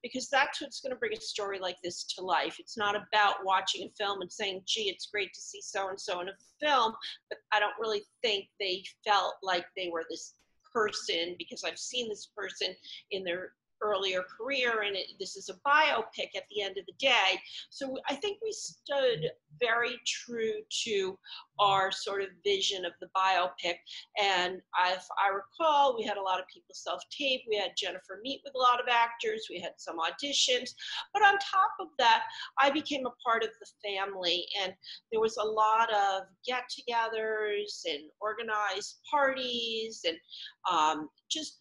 because 0.02 0.28
that's 0.28 0.62
what's 0.62 0.80
going 0.80 0.92
to 0.92 0.98
bring 0.98 1.12
a 1.12 1.20
story 1.20 1.58
like 1.58 1.76
this 1.82 2.04
to 2.04 2.22
life. 2.22 2.56
It's 2.60 2.78
not 2.78 2.94
about 2.94 3.44
watching 3.44 3.82
a 3.82 3.92
film 3.98 4.20
and 4.20 4.32
saying 4.32 4.62
gee 4.64 4.88
it's 4.88 5.06
great 5.06 5.34
to 5.34 5.40
see 5.40 5.60
so 5.60 5.88
and 5.88 6.00
so 6.00 6.20
in 6.20 6.28
a 6.28 6.32
film 6.60 6.92
but 7.28 7.38
i 7.52 7.58
don't 7.58 7.78
really 7.80 8.02
think 8.22 8.46
they 8.58 8.82
felt 9.04 9.34
like 9.42 9.64
they 9.76 9.90
were 9.92 10.04
this 10.08 10.34
person 10.72 11.34
because 11.38 11.64
i've 11.64 11.78
seen 11.78 12.08
this 12.08 12.28
person 12.36 12.74
in 13.10 13.24
their 13.24 13.52
earlier 13.82 14.22
career 14.22 14.82
and 14.86 14.96
it, 14.96 15.06
this 15.18 15.36
is 15.36 15.48
a 15.48 15.68
biopic 15.68 16.36
at 16.36 16.44
the 16.50 16.62
end 16.62 16.76
of 16.78 16.84
the 16.86 16.94
day. 16.98 17.40
So 17.70 17.96
I 18.08 18.14
think 18.14 18.38
we 18.42 18.52
stood 18.52 19.30
very 19.60 19.96
true 20.06 20.60
to 20.84 21.18
our 21.58 21.92
sort 21.92 22.22
of 22.22 22.28
vision 22.44 22.84
of 22.84 22.92
the 23.00 23.08
biopic. 23.16 23.76
And 24.20 24.60
if 24.86 25.04
I 25.18 25.28
recall, 25.28 25.96
we 25.96 26.04
had 26.04 26.16
a 26.16 26.22
lot 26.22 26.40
of 26.40 26.46
people 26.52 26.74
self 26.74 27.02
tape. 27.10 27.42
We 27.48 27.56
had 27.56 27.72
Jennifer 27.76 28.20
meet 28.22 28.40
with 28.44 28.54
a 28.54 28.58
lot 28.58 28.80
of 28.80 28.86
actors. 28.88 29.46
We 29.50 29.60
had 29.60 29.72
some 29.76 29.96
auditions. 29.98 30.70
But 31.12 31.22
on 31.22 31.34
top 31.34 31.72
of 31.80 31.88
that, 31.98 32.24
I 32.58 32.70
became 32.70 33.06
a 33.06 33.12
part 33.24 33.42
of 33.42 33.50
the 33.60 33.88
family. 33.88 34.46
And 34.62 34.72
there 35.12 35.20
was 35.20 35.36
a 35.36 35.44
lot 35.44 35.92
of 35.92 36.22
get 36.46 36.64
togethers 36.70 37.82
and 37.84 38.04
organized 38.20 39.00
parties 39.10 40.04
and 40.06 40.16
um, 40.70 41.08
just 41.30 41.58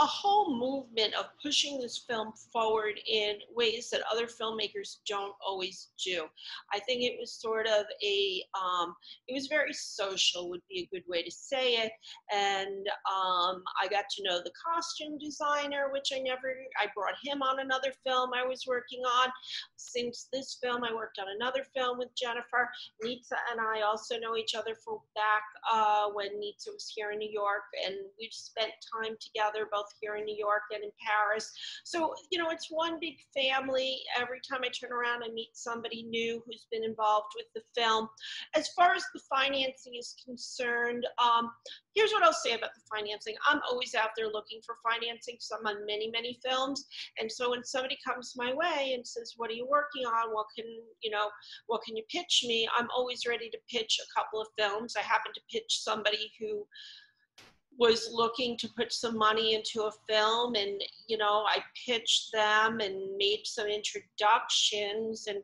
a 0.00 0.06
whole 0.06 0.56
movement 0.58 1.14
of 1.14 1.26
pushing 1.42 1.78
this 1.78 2.04
film 2.08 2.32
forward 2.52 2.98
in 3.06 3.34
ways 3.54 3.90
that 3.90 4.02
other 4.10 4.26
filmmakers 4.26 4.98
don't 5.06 5.34
always 5.46 5.88
do. 6.02 6.24
I 6.72 6.80
think 6.80 7.02
it 7.02 7.16
was 7.20 7.32
sort 7.32 7.66
of 7.66 7.84
a, 8.02 8.42
um, 8.58 8.94
it 9.28 9.34
was 9.34 9.46
very 9.46 9.72
social, 9.72 10.48
would 10.48 10.62
be 10.68 10.80
a 10.80 10.94
good 10.94 11.04
way 11.08 11.22
to 11.22 11.30
say 11.30 11.74
it. 11.74 11.92
And 12.32 12.86
um, 13.10 13.62
I 13.80 13.88
got 13.90 14.04
to 14.16 14.22
know 14.24 14.38
the 14.38 14.52
costume 14.66 15.18
designer, 15.18 15.90
which 15.92 16.08
I 16.14 16.18
never, 16.20 16.54
I 16.80 16.86
brought 16.94 17.14
him 17.22 17.42
on 17.42 17.60
another 17.60 17.92
film 18.04 18.30
I 18.34 18.46
was 18.46 18.64
working 18.66 19.00
on. 19.00 19.28
Since 19.76 20.28
this 20.32 20.58
film, 20.62 20.84
I 20.84 20.94
worked 20.94 21.18
on 21.18 21.26
another 21.36 21.64
film 21.74 21.98
with 21.98 22.08
Jennifer. 22.16 22.68
Nitsa 23.04 23.36
and 23.52 23.60
I 23.60 23.82
also 23.82 24.18
know 24.18 24.36
each 24.36 24.54
other 24.54 24.74
from 24.84 24.98
back 25.14 25.42
uh, 25.70 26.08
when 26.14 26.28
Nitsa 26.40 26.72
was 26.72 26.90
here 26.94 27.12
in 27.12 27.18
New 27.18 27.30
York, 27.30 27.62
and 27.86 27.94
we've 28.18 28.32
spent 28.32 28.72
time 28.92 29.16
together 29.20 29.68
both 29.70 29.81
here 30.00 30.16
in 30.16 30.24
New 30.24 30.36
York 30.36 30.62
and 30.74 30.82
in 30.82 30.90
Paris. 31.00 31.52
So, 31.84 32.14
you 32.30 32.38
know, 32.38 32.50
it's 32.50 32.68
one 32.70 32.98
big 33.00 33.16
family. 33.34 33.98
Every 34.20 34.40
time 34.48 34.60
I 34.64 34.68
turn 34.68 34.92
around, 34.92 35.22
I 35.22 35.28
meet 35.32 35.50
somebody 35.52 36.04
new 36.04 36.42
who's 36.44 36.66
been 36.70 36.84
involved 36.84 37.34
with 37.36 37.46
the 37.54 37.62
film. 37.80 38.08
As 38.54 38.68
far 38.68 38.94
as 38.94 39.04
the 39.14 39.20
financing 39.30 39.94
is 39.98 40.14
concerned, 40.24 41.06
um, 41.22 41.50
here's 41.94 42.12
what 42.12 42.22
I'll 42.22 42.32
say 42.32 42.52
about 42.52 42.70
the 42.74 42.96
financing. 42.96 43.34
I'm 43.48 43.60
always 43.70 43.94
out 43.94 44.10
there 44.16 44.28
looking 44.28 44.60
for 44.64 44.76
financing 44.82 45.38
I'm 45.52 45.66
on 45.66 45.86
many, 45.86 46.10
many 46.10 46.38
films. 46.44 46.86
And 47.18 47.30
so 47.30 47.50
when 47.50 47.64
somebody 47.64 47.98
comes 48.06 48.34
my 48.36 48.52
way 48.52 48.92
and 48.94 49.06
says, 49.06 49.34
what 49.36 49.50
are 49.50 49.54
you 49.54 49.66
working 49.68 50.04
on? 50.06 50.34
What 50.34 50.46
can, 50.56 50.66
you 51.02 51.10
know, 51.10 51.28
what 51.66 51.82
can 51.82 51.96
you 51.96 52.04
pitch 52.10 52.44
me? 52.46 52.68
I'm 52.76 52.88
always 52.94 53.26
ready 53.26 53.50
to 53.50 53.58
pitch 53.70 53.98
a 54.00 54.20
couple 54.20 54.40
of 54.40 54.48
films. 54.58 54.94
I 54.96 55.02
happen 55.02 55.32
to 55.34 55.40
pitch 55.50 55.80
somebody 55.82 56.30
who 56.40 56.66
was 57.78 58.10
looking 58.12 58.56
to 58.58 58.68
put 58.76 58.92
some 58.92 59.16
money 59.16 59.54
into 59.54 59.82
a 59.82 59.92
film 60.08 60.54
and 60.54 60.80
you 61.06 61.16
know 61.16 61.44
i 61.48 61.58
pitched 61.86 62.30
them 62.32 62.80
and 62.80 63.16
made 63.16 63.40
some 63.44 63.66
introductions 63.66 65.26
and 65.26 65.38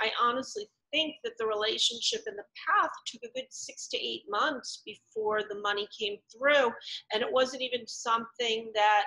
i 0.00 0.10
honestly 0.20 0.66
think 0.92 1.16
that 1.24 1.32
the 1.38 1.46
relationship 1.46 2.22
and 2.26 2.38
the 2.38 2.44
path 2.66 2.90
took 3.06 3.20
a 3.24 3.32
good 3.34 3.46
six 3.50 3.88
to 3.88 3.98
eight 3.98 4.22
months 4.28 4.82
before 4.86 5.40
the 5.42 5.60
money 5.60 5.88
came 5.98 6.16
through 6.32 6.70
and 7.12 7.22
it 7.22 7.30
wasn't 7.30 7.60
even 7.60 7.86
something 7.86 8.70
that 8.74 9.04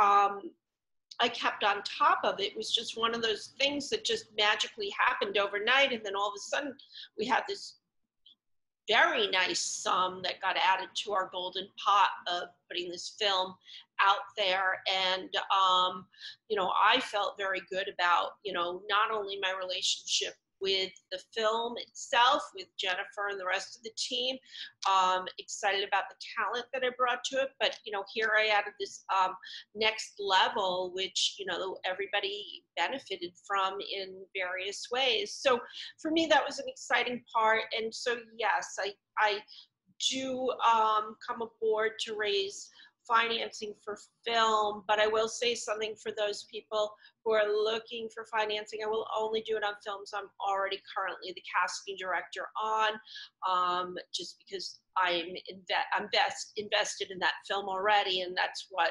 um, 0.00 0.40
I 1.20 1.28
kept 1.28 1.62
on 1.62 1.82
top 1.84 2.20
of 2.24 2.40
it. 2.40 2.52
It 2.52 2.56
was 2.56 2.74
just 2.74 2.98
one 2.98 3.14
of 3.14 3.22
those 3.22 3.54
things 3.60 3.88
that 3.90 4.04
just 4.04 4.26
magically 4.36 4.92
happened 4.98 5.38
overnight. 5.38 5.92
And 5.92 6.04
then 6.04 6.16
all 6.16 6.28
of 6.28 6.34
a 6.36 6.40
sudden, 6.40 6.74
we 7.18 7.26
had 7.26 7.44
this 7.48 7.76
very 8.88 9.28
nice 9.30 9.60
sum 9.60 10.20
that 10.24 10.40
got 10.40 10.56
added 10.56 10.88
to 10.94 11.12
our 11.12 11.30
golden 11.32 11.68
pot 11.82 12.10
of 12.26 12.48
putting 12.68 12.90
this 12.90 13.14
film 13.18 13.54
out 14.00 14.18
there. 14.36 14.82
And, 14.92 15.30
um, 15.50 16.06
you 16.48 16.56
know, 16.56 16.72
I 16.82 17.00
felt 17.00 17.38
very 17.38 17.62
good 17.70 17.88
about, 17.92 18.30
you 18.44 18.52
know, 18.52 18.82
not 18.88 19.10
only 19.12 19.38
my 19.40 19.54
relationship 19.58 20.34
with 20.62 20.92
the 21.10 21.18
film 21.34 21.74
itself, 21.76 22.42
with 22.54 22.68
Jennifer 22.78 23.28
and 23.30 23.40
the 23.40 23.46
rest 23.46 23.76
of 23.76 23.82
the 23.82 23.90
team. 23.96 24.36
Um, 24.88 25.26
excited 25.38 25.86
about 25.86 26.04
the 26.08 26.16
talent 26.38 26.66
that 26.72 26.82
I 26.84 26.90
brought 26.96 27.24
to 27.24 27.42
it, 27.42 27.50
but 27.60 27.76
you 27.84 27.92
know, 27.92 28.04
here 28.14 28.32
I 28.38 28.46
added 28.46 28.72
this 28.78 29.04
um, 29.14 29.34
next 29.74 30.14
level, 30.18 30.92
which 30.94 31.36
you 31.38 31.46
know 31.46 31.76
everybody 31.84 32.64
benefited 32.76 33.32
from 33.46 33.74
in 33.80 34.24
various 34.34 34.86
ways. 34.92 35.34
So 35.34 35.60
for 36.00 36.10
me, 36.10 36.26
that 36.26 36.44
was 36.46 36.58
an 36.58 36.66
exciting 36.68 37.22
part, 37.34 37.62
and 37.76 37.92
so 37.94 38.16
yes, 38.38 38.76
I 38.78 38.92
I 39.18 39.40
do 40.10 40.50
um, 40.66 41.16
come 41.26 41.42
aboard 41.42 41.92
to 42.00 42.16
raise 42.16 42.68
financing 43.06 43.74
for 43.84 43.98
film, 44.24 44.84
but 44.86 44.98
I 44.98 45.06
will 45.06 45.28
say 45.28 45.54
something 45.54 45.94
for 46.00 46.12
those 46.16 46.44
people 46.50 46.94
who 47.24 47.32
are 47.32 47.48
looking 47.48 48.08
for 48.14 48.24
financing. 48.26 48.80
I 48.84 48.88
will 48.88 49.06
only 49.16 49.42
do 49.42 49.56
it 49.56 49.64
on 49.64 49.74
films 49.84 50.12
I'm 50.14 50.28
already 50.40 50.80
currently 50.94 51.32
the 51.34 51.42
casting 51.54 51.96
director 51.98 52.46
on, 52.62 52.92
um, 53.48 53.96
just 54.12 54.36
because 54.38 54.80
I'm 54.96 55.34
inve- 55.50 55.90
I'm 55.96 56.08
best 56.12 56.52
invested 56.56 57.10
in 57.10 57.18
that 57.20 57.34
film 57.46 57.68
already, 57.68 58.22
and 58.22 58.36
that's 58.36 58.66
what 58.70 58.90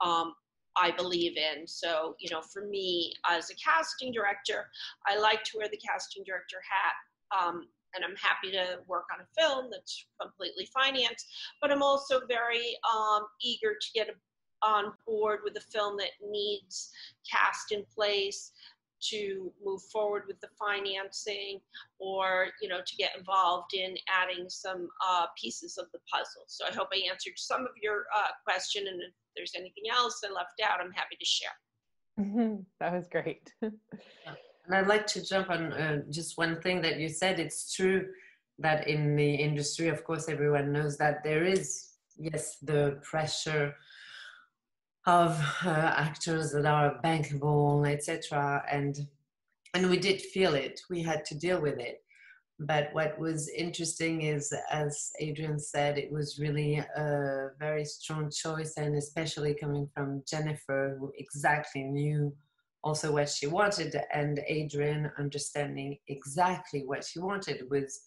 um, 0.00 0.34
I 0.76 0.90
believe 0.90 1.36
in. 1.36 1.66
So, 1.66 2.14
you 2.18 2.30
know, 2.30 2.42
for 2.42 2.66
me 2.66 3.12
as 3.28 3.50
a 3.50 3.54
casting 3.54 4.12
director, 4.12 4.66
I 5.06 5.18
like 5.18 5.42
to 5.44 5.58
wear 5.58 5.68
the 5.68 5.78
casting 5.78 6.24
director 6.24 6.58
hat. 6.62 7.46
Um, 7.46 7.68
and 7.94 8.04
I'm 8.04 8.16
happy 8.16 8.50
to 8.52 8.78
work 8.86 9.04
on 9.12 9.20
a 9.20 9.40
film 9.40 9.68
that's 9.70 10.06
completely 10.20 10.68
financed, 10.72 11.26
but 11.60 11.70
I'm 11.70 11.82
also 11.82 12.20
very 12.26 12.76
um, 12.92 13.26
eager 13.42 13.74
to 13.80 13.92
get 13.94 14.10
on 14.62 14.92
board 15.06 15.40
with 15.44 15.56
a 15.56 15.60
film 15.60 15.96
that 15.96 16.10
needs 16.30 16.90
cast 17.30 17.72
in 17.72 17.84
place 17.94 18.52
to 19.00 19.50
move 19.64 19.80
forward 19.82 20.24
with 20.26 20.40
the 20.40 20.48
financing 20.58 21.60
or 21.98 22.48
you 22.60 22.68
know 22.68 22.80
to 22.84 22.96
get 22.96 23.16
involved 23.16 23.72
in 23.74 23.96
adding 24.08 24.46
some 24.48 24.88
uh, 25.08 25.26
pieces 25.40 25.78
of 25.78 25.86
the 25.92 25.98
puzzle. 26.12 26.42
So 26.46 26.66
i 26.70 26.74
hope 26.74 26.88
i 26.92 27.08
answered 27.10 27.34
some 27.36 27.62
of 27.62 27.70
your 27.82 28.04
uh, 28.14 28.28
question 28.44 28.86
and 28.88 29.00
if 29.00 29.12
there's 29.34 29.52
anything 29.56 29.84
else 29.90 30.20
i 30.28 30.32
left 30.32 30.60
out 30.62 30.80
i'm 30.80 30.92
happy 30.92 31.16
to 31.18 31.24
share. 31.24 31.48
That 32.78 32.92
was 32.92 33.08
great 33.08 33.50
And 34.70 34.78
I'd 34.78 34.86
like 34.86 35.08
to 35.08 35.24
jump 35.24 35.50
on 35.50 35.72
uh, 35.72 36.02
just 36.10 36.38
one 36.38 36.60
thing 36.60 36.80
that 36.82 37.00
you 37.00 37.08
said. 37.08 37.40
It's 37.40 37.74
true 37.74 38.06
that 38.60 38.86
in 38.86 39.16
the 39.16 39.34
industry, 39.34 39.88
of 39.88 40.04
course, 40.04 40.28
everyone 40.28 40.70
knows 40.70 40.96
that 40.98 41.24
there 41.24 41.44
is, 41.44 41.88
yes, 42.16 42.56
the 42.62 43.00
pressure 43.02 43.74
of 45.06 45.32
uh, 45.64 45.70
actors 45.70 46.52
that 46.52 46.66
are 46.66 47.00
bankable, 47.02 47.84
etc. 47.90 48.62
And 48.70 49.08
and 49.74 49.90
we 49.90 49.98
did 49.98 50.22
feel 50.22 50.54
it. 50.54 50.80
We 50.88 51.02
had 51.02 51.24
to 51.24 51.34
deal 51.34 51.60
with 51.60 51.80
it. 51.80 52.04
But 52.60 52.90
what 52.92 53.18
was 53.18 53.48
interesting 53.48 54.22
is, 54.22 54.54
as 54.70 55.10
Adrian 55.18 55.58
said, 55.58 55.98
it 55.98 56.12
was 56.12 56.38
really 56.38 56.76
a 56.76 57.48
very 57.58 57.84
strong 57.84 58.30
choice, 58.30 58.74
and 58.76 58.94
especially 58.94 59.52
coming 59.52 59.88
from 59.92 60.22
Jennifer, 60.28 60.96
who 61.00 61.10
exactly 61.18 61.82
knew 61.82 62.32
also 62.82 63.12
what 63.12 63.28
she 63.28 63.46
wanted 63.46 63.94
and 64.12 64.40
adrian 64.48 65.10
understanding 65.18 65.96
exactly 66.08 66.82
what 66.86 67.04
she 67.04 67.18
wanted 67.18 67.62
was 67.70 68.00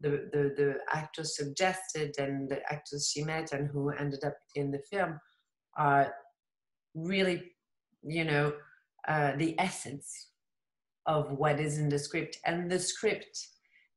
the, 0.00 0.30
the, 0.32 0.54
the 0.56 0.74
actors 0.92 1.36
suggested 1.36 2.14
and 2.18 2.48
the 2.48 2.60
actors 2.72 3.10
she 3.12 3.22
met 3.22 3.52
and 3.52 3.68
who 3.68 3.90
ended 3.90 4.24
up 4.24 4.36
in 4.54 4.70
the 4.70 4.80
film 4.90 5.18
are 5.76 6.14
really 6.94 7.52
you 8.02 8.24
know 8.24 8.52
uh, 9.08 9.32
the 9.36 9.58
essence 9.58 10.30
of 11.06 11.32
what 11.32 11.58
is 11.60 11.78
in 11.78 11.88
the 11.88 11.98
script. 11.98 12.38
And 12.44 12.70
the 12.70 12.78
script 12.78 13.48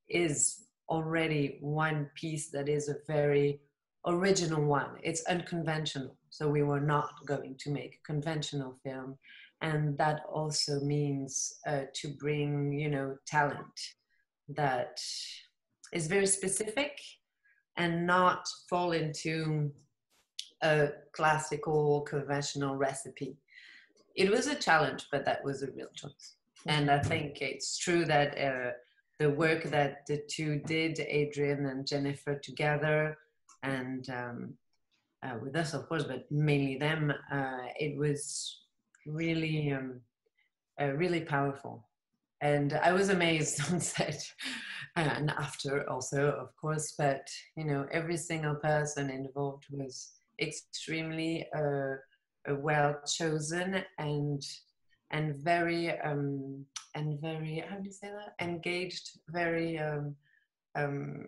is 0.09 0.65
already 0.89 1.57
one 1.61 2.09
piece 2.15 2.49
that 2.51 2.69
is 2.69 2.89
a 2.89 2.95
very 3.07 3.59
original 4.05 4.63
one. 4.63 4.91
It's 5.03 5.23
unconventional. 5.25 6.17
So 6.29 6.49
we 6.49 6.63
were 6.63 6.81
not 6.81 7.11
going 7.25 7.55
to 7.59 7.69
make 7.69 7.95
a 7.95 8.11
conventional 8.11 8.79
film 8.84 9.17
and 9.64 9.97
that 9.97 10.20
also 10.32 10.82
means 10.82 11.55
uh, 11.66 11.84
to 11.95 12.09
bring 12.20 12.74
you 12.74 12.89
know 12.89 13.16
talent 13.26 13.80
that 14.49 14.99
is 15.93 16.07
very 16.07 16.28
specific 16.28 16.99
and 17.78 18.05
not 18.05 18.45
fall 18.70 18.91
into 18.91 19.72
a 20.61 20.89
classical 21.14 22.01
conventional 22.01 22.76
recipe. 22.76 23.38
It 24.16 24.30
was 24.30 24.47
a 24.47 24.55
challenge 24.55 25.07
but 25.11 25.26
that 25.26 25.43
was 25.43 25.64
a 25.64 25.72
real 25.72 25.91
choice. 25.95 26.36
And 26.68 26.89
i 26.91 26.99
think 26.99 27.41
it's 27.41 27.78
true 27.78 28.05
that 28.05 28.30
uh, 28.38 28.72
the 29.20 29.30
work 29.30 29.64
that 29.64 30.05
the 30.07 30.20
two 30.36 30.59
did 30.74 30.99
adrian 30.99 31.66
and 31.66 31.86
jennifer 31.86 32.36
together 32.36 33.18
and 33.64 34.09
um, 34.09 34.53
uh, 35.24 35.36
with 35.41 35.55
us 35.55 35.74
of 35.74 35.88
course 35.89 36.03
but 36.03 36.24
mainly 36.32 36.78
them 36.78 37.11
uh, 37.32 37.66
it 37.86 37.97
was 37.97 38.62
really, 39.05 39.71
um, 39.71 40.01
uh, 40.79 40.91
really 40.93 41.21
powerful. 41.21 41.87
And 42.41 42.73
I 42.73 42.91
was 42.91 43.09
amazed 43.09 43.61
on 43.71 43.79
set 43.79 44.23
and 44.95 45.31
after 45.31 45.89
also, 45.89 46.31
of 46.31 46.55
course, 46.55 46.93
but 46.97 47.27
you 47.55 47.65
know, 47.65 47.87
every 47.91 48.17
single 48.17 48.55
person 48.55 49.09
involved 49.09 49.65
was 49.71 50.11
extremely 50.39 51.47
uh, 51.55 51.95
uh, 52.49 52.55
well 52.55 52.99
chosen 53.05 53.83
and 53.97 54.41
and 55.11 55.35
very 55.35 55.99
um, 56.01 56.65
and 56.95 57.19
very 57.21 57.63
how 57.67 57.77
do 57.77 57.85
you 57.85 57.91
say 57.91 58.09
that 58.09 58.35
engaged, 58.43 59.19
very 59.29 59.79
um, 59.79 60.15
um, 60.75 61.25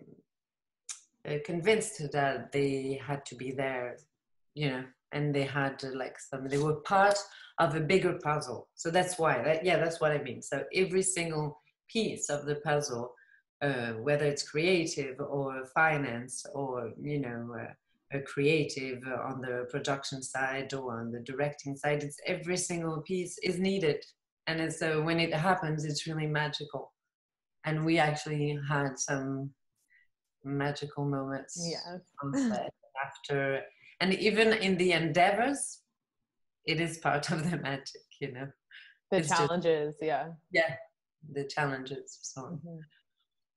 uh, 1.28 1.34
convinced 1.44 2.12
that 2.12 2.52
they 2.52 3.00
had 3.04 3.24
to 3.26 3.34
be 3.34 3.50
there, 3.50 3.96
you 4.54 4.70
know, 4.70 4.84
and 5.12 5.34
they 5.34 5.44
had 5.44 5.82
uh, 5.84 5.88
like 5.96 6.18
some 6.20 6.48
they 6.48 6.58
were 6.58 6.76
part 6.76 7.18
of 7.58 7.74
a 7.74 7.80
bigger 7.80 8.18
puzzle. 8.22 8.68
So 8.74 8.90
that's 8.90 9.18
why 9.18 9.42
that, 9.42 9.64
yeah 9.64 9.78
that's 9.78 10.00
what 10.00 10.12
i 10.12 10.22
mean. 10.22 10.42
So 10.42 10.64
every 10.74 11.02
single 11.02 11.60
piece 11.90 12.28
of 12.30 12.46
the 12.46 12.56
puzzle 12.56 13.14
uh, 13.62 13.92
whether 13.92 14.26
it's 14.26 14.48
creative 14.48 15.18
or 15.20 15.64
finance 15.74 16.44
or 16.54 16.92
you 17.00 17.20
know 17.20 17.56
uh, 17.58 17.72
a 18.16 18.20
creative 18.20 19.02
on 19.24 19.40
the 19.40 19.66
production 19.70 20.22
side 20.22 20.72
or 20.74 21.00
on 21.00 21.10
the 21.10 21.20
directing 21.20 21.76
side 21.76 22.02
it's 22.02 22.20
every 22.26 22.56
single 22.56 23.00
piece 23.02 23.38
is 23.42 23.58
needed. 23.58 24.04
And 24.46 24.72
so 24.72 25.02
when 25.02 25.18
it 25.18 25.32
happens 25.34 25.84
it's 25.84 26.06
really 26.06 26.26
magical. 26.26 26.92
And 27.64 27.84
we 27.84 27.98
actually 27.98 28.58
had 28.68 28.96
some 28.96 29.50
magical 30.44 31.04
moments 31.04 31.60
set 32.32 32.70
after 33.04 33.60
and 34.00 34.14
even 34.14 34.52
in 34.52 34.76
the 34.76 34.92
endeavors 34.92 35.80
it 36.66 36.80
is 36.80 36.98
part 36.98 37.30
of 37.30 37.50
the 37.50 37.56
magic 37.58 38.02
you 38.20 38.32
know 38.32 38.46
the 39.10 39.18
it's 39.18 39.28
challenges 39.28 39.94
just, 39.94 40.02
yeah 40.02 40.28
yeah 40.52 40.74
the 41.32 41.44
challenges 41.44 42.18
so 42.22 42.42
mm-hmm. 42.42 42.78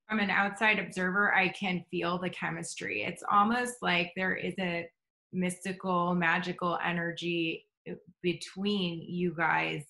from 0.08 0.20
an 0.20 0.30
outside 0.30 0.80
observer 0.80 1.34
i 1.34 1.48
can 1.50 1.84
feel 1.92 2.20
the 2.20 2.30
chemistry 2.30 3.04
it's 3.04 3.24
almost 3.32 3.76
like 3.82 4.12
there 4.16 4.36
is 4.36 4.54
a 4.60 4.88
mystical, 5.32 6.16
magical 6.16 6.78
energy 6.84 7.66
uh, 7.90 7.94
between 8.22 9.02
you 9.02 9.34
guys, 9.36 9.84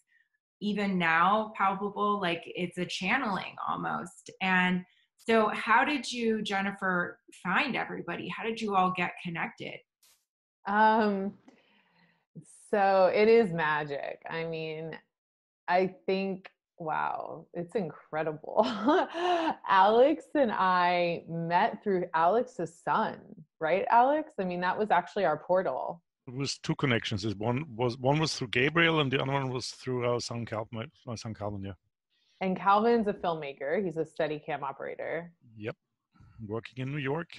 even 0.62 0.98
now 0.98 1.54
palpable, 1.56 2.20
like 2.20 2.44
it's 2.46 2.78
a 2.78 2.86
channeling 2.86 3.56
almost. 3.68 4.30
And 4.42 4.84
so, 5.18 5.50
how 5.50 5.86
did 5.86 6.12
you, 6.12 6.42
Jennifer, 6.42 7.20
find 7.44 7.76
everybody? 7.76 8.28
How 8.28 8.44
did 8.44 8.60
you 8.60 8.76
all 8.76 8.92
get 8.96 9.12
connected? 9.24 9.78
Um, 10.68 11.34
so 12.72 13.12
it 13.14 13.28
is 13.28 13.52
magic. 13.52 14.22
I 14.30 14.44
mean, 14.44 14.98
I 15.68 15.96
think, 16.06 16.50
wow, 16.78 17.46
it's 17.54 17.76
incredible. 17.76 18.66
Alex 19.68 20.26
and 20.36 20.52
I 20.52 21.24
met 21.28 21.84
through 21.84 22.06
Alex's 22.14 22.74
son, 22.84 23.20
right, 23.60 23.86
Alex? 23.90 24.32
I 24.40 24.44
mean, 24.44 24.62
that 24.62 24.78
was 24.78 24.92
actually 24.92 25.26
our 25.26 25.38
portal. 25.38 26.02
It 26.28 26.36
was 26.36 26.58
two 26.60 26.76
connections. 26.76 27.26
One 27.36 27.66
was 27.76 27.98
one 27.98 28.20
was 28.20 28.36
through 28.36 28.50
Gabriel, 28.50 29.00
and 29.00 29.12
the 29.12 29.20
other 29.20 29.32
one 29.32 29.50
was 29.50 29.70
through 29.70 30.06
our 30.06 30.20
son 30.20 30.46
Calvin. 30.46 30.92
My 31.08 31.16
son 31.16 31.34
Calvin, 31.34 31.64
yeah. 31.64 31.74
And 32.42 32.56
Calvin's 32.56 33.08
a 33.08 33.14
filmmaker. 33.14 33.84
He's 33.84 33.98
a 33.98 34.06
steady 34.06 34.38
cam 34.38 34.64
operator. 34.64 35.32
Yep, 35.58 35.76
working 36.48 36.84
in 36.84 36.92
New 36.92 37.00
York. 37.00 37.30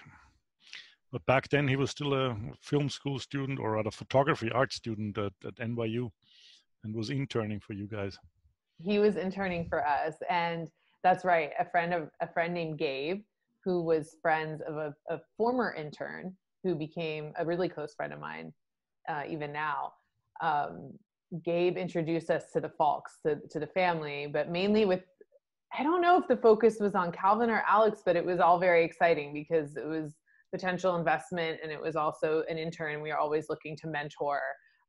But 1.12 1.26
back 1.26 1.48
then, 1.48 1.66
he 1.66 1.76
was 1.76 1.90
still 1.90 2.14
a 2.14 2.36
film 2.60 2.88
school 2.88 3.18
student 3.18 3.58
or 3.58 3.72
rather 3.72 3.90
photography 3.90 4.50
art 4.52 4.72
student 4.72 5.18
at, 5.18 5.32
at 5.44 5.56
NYU 5.56 6.10
and 6.84 6.94
was 6.94 7.10
interning 7.10 7.60
for 7.60 7.72
you 7.72 7.86
guys. 7.86 8.16
He 8.78 8.98
was 8.98 9.16
interning 9.16 9.66
for 9.68 9.86
us. 9.86 10.14
And 10.28 10.68
that's 11.02 11.24
right. 11.24 11.50
A 11.58 11.64
friend 11.64 11.92
of 11.92 12.10
a 12.20 12.28
friend 12.32 12.54
named 12.54 12.78
Gabe, 12.78 13.22
who 13.64 13.82
was 13.82 14.16
friends 14.22 14.62
of 14.66 14.76
a, 14.76 14.94
a 15.08 15.18
former 15.36 15.74
intern 15.74 16.36
who 16.62 16.74
became 16.74 17.32
a 17.38 17.44
really 17.44 17.68
close 17.68 17.94
friend 17.94 18.12
of 18.12 18.20
mine, 18.20 18.52
uh, 19.08 19.22
even 19.28 19.52
now. 19.52 19.92
Um, 20.42 20.92
Gabe 21.44 21.76
introduced 21.76 22.30
us 22.30 22.44
to 22.52 22.60
the 22.60 22.70
Falks, 22.80 23.20
to, 23.24 23.36
to 23.50 23.60
the 23.60 23.66
family, 23.66 24.26
but 24.26 24.50
mainly 24.50 24.84
with 24.84 25.02
I 25.76 25.84
don't 25.84 26.02
know 26.02 26.18
if 26.18 26.26
the 26.26 26.36
focus 26.36 26.78
was 26.80 26.96
on 26.96 27.12
Calvin 27.12 27.48
or 27.48 27.62
Alex, 27.66 28.02
but 28.04 28.16
it 28.16 28.24
was 28.24 28.40
all 28.40 28.58
very 28.58 28.84
exciting 28.84 29.32
because 29.32 29.76
it 29.76 29.86
was 29.86 30.16
potential 30.50 30.96
investment 30.96 31.58
and 31.62 31.70
it 31.70 31.80
was 31.80 31.96
also 31.96 32.42
an 32.48 32.58
intern 32.58 33.00
we 33.00 33.10
are 33.10 33.18
always 33.18 33.46
looking 33.48 33.76
to 33.76 33.86
mentor 33.86 34.40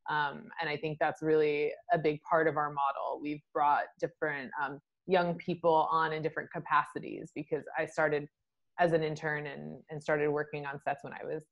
um, 0.10 0.44
and 0.60 0.70
i 0.70 0.76
think 0.76 0.98
that's 1.00 1.22
really 1.22 1.72
a 1.94 1.98
big 1.98 2.22
part 2.24 2.48
of 2.48 2.58
our 2.58 2.70
model. 2.70 3.20
We've 3.22 3.42
brought 3.54 3.84
different 4.00 4.52
um, 4.62 4.80
young 5.08 5.36
people 5.36 5.88
on 5.92 6.14
in 6.14 6.22
different 6.22 6.52
capacities 6.52 7.32
because 7.36 7.64
i 7.78 7.86
started 7.86 8.28
as 8.80 8.94
an 8.94 9.04
intern 9.04 9.48
and, 9.48 9.82
and 9.90 10.02
started 10.02 10.30
working 10.30 10.66
on 10.66 10.80
sets 10.80 11.04
when 11.04 11.14
i 11.14 11.26
was 11.26 11.46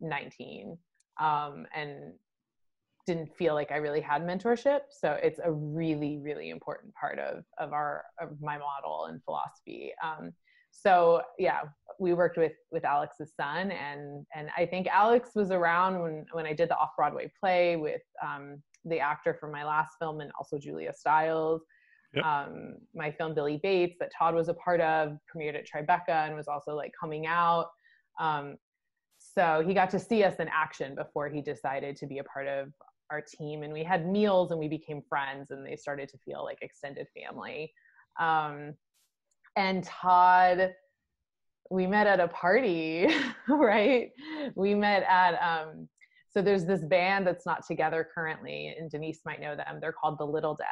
19 0.00 0.76
um, 1.20 1.66
and 1.74 2.12
didn't 3.06 3.34
feel 3.34 3.54
like 3.54 3.72
i 3.72 3.76
really 3.76 4.00
had 4.00 4.22
mentorship 4.22 4.80
so 4.90 5.18
it's 5.22 5.40
a 5.42 5.50
really 5.50 6.18
really 6.18 6.50
important 6.50 6.94
part 6.94 7.18
of 7.18 7.44
of 7.58 7.72
our 7.72 8.04
of 8.20 8.40
my 8.40 8.56
model 8.58 9.06
and 9.06 9.22
philosophy. 9.24 9.92
Um, 10.02 10.32
so 10.70 11.20
yeah 11.38 11.60
we 11.98 12.14
worked 12.14 12.38
with 12.38 12.52
with 12.70 12.84
alex's 12.84 13.32
son 13.36 13.70
and 13.72 14.24
and 14.34 14.48
i 14.56 14.64
think 14.64 14.86
alex 14.86 15.30
was 15.34 15.50
around 15.50 16.00
when 16.00 16.24
when 16.32 16.46
i 16.46 16.52
did 16.52 16.68
the 16.68 16.76
off-broadway 16.76 17.30
play 17.40 17.76
with 17.76 18.02
um, 18.24 18.62
the 18.84 18.98
actor 18.98 19.34
from 19.38 19.52
my 19.52 19.64
last 19.64 19.96
film 19.98 20.20
and 20.20 20.30
also 20.38 20.58
julia 20.58 20.92
stiles. 20.92 21.62
Yep. 22.12 22.24
um, 22.24 22.74
my 22.92 23.08
film 23.12 23.34
billy 23.34 23.60
bates 23.62 23.96
that 24.00 24.10
todd 24.16 24.34
was 24.34 24.48
a 24.48 24.54
part 24.54 24.80
of 24.80 25.16
premiered 25.32 25.54
at 25.54 25.64
tribeca 25.64 26.26
and 26.26 26.34
was 26.34 26.48
also 26.48 26.74
like 26.74 26.92
coming 26.98 27.26
out. 27.26 27.66
Um, 28.18 28.56
so 29.18 29.62
he 29.64 29.74
got 29.74 29.90
to 29.90 29.98
see 30.00 30.24
us 30.24 30.36
in 30.40 30.48
action 30.48 30.96
before 30.96 31.28
he 31.28 31.40
decided 31.40 31.94
to 31.96 32.06
be 32.06 32.18
a 32.18 32.24
part 32.24 32.48
of 32.48 32.72
our 33.10 33.20
team 33.20 33.62
and 33.62 33.72
we 33.72 33.84
had 33.84 34.08
meals 34.08 34.50
and 34.50 34.58
we 34.58 34.66
became 34.66 35.02
friends 35.08 35.50
and 35.50 35.64
they 35.64 35.76
started 35.76 36.08
to 36.08 36.18
feel 36.18 36.42
like 36.42 36.58
extended 36.62 37.06
family. 37.14 37.72
Um, 38.18 38.74
and 39.56 39.84
Todd, 39.84 40.72
we 41.70 41.86
met 41.86 42.06
at 42.06 42.20
a 42.20 42.28
party, 42.28 43.08
right? 43.48 44.10
We 44.54 44.74
met 44.74 45.04
at, 45.08 45.34
um, 45.40 45.88
so 46.30 46.42
there's 46.42 46.64
this 46.64 46.84
band 46.84 47.26
that's 47.26 47.46
not 47.46 47.66
together 47.66 48.06
currently, 48.14 48.74
and 48.78 48.90
Denise 48.90 49.20
might 49.24 49.40
know 49.40 49.56
them. 49.56 49.78
They're 49.80 49.92
called 49.92 50.18
The 50.18 50.26
Little 50.26 50.54
Death. 50.54 50.66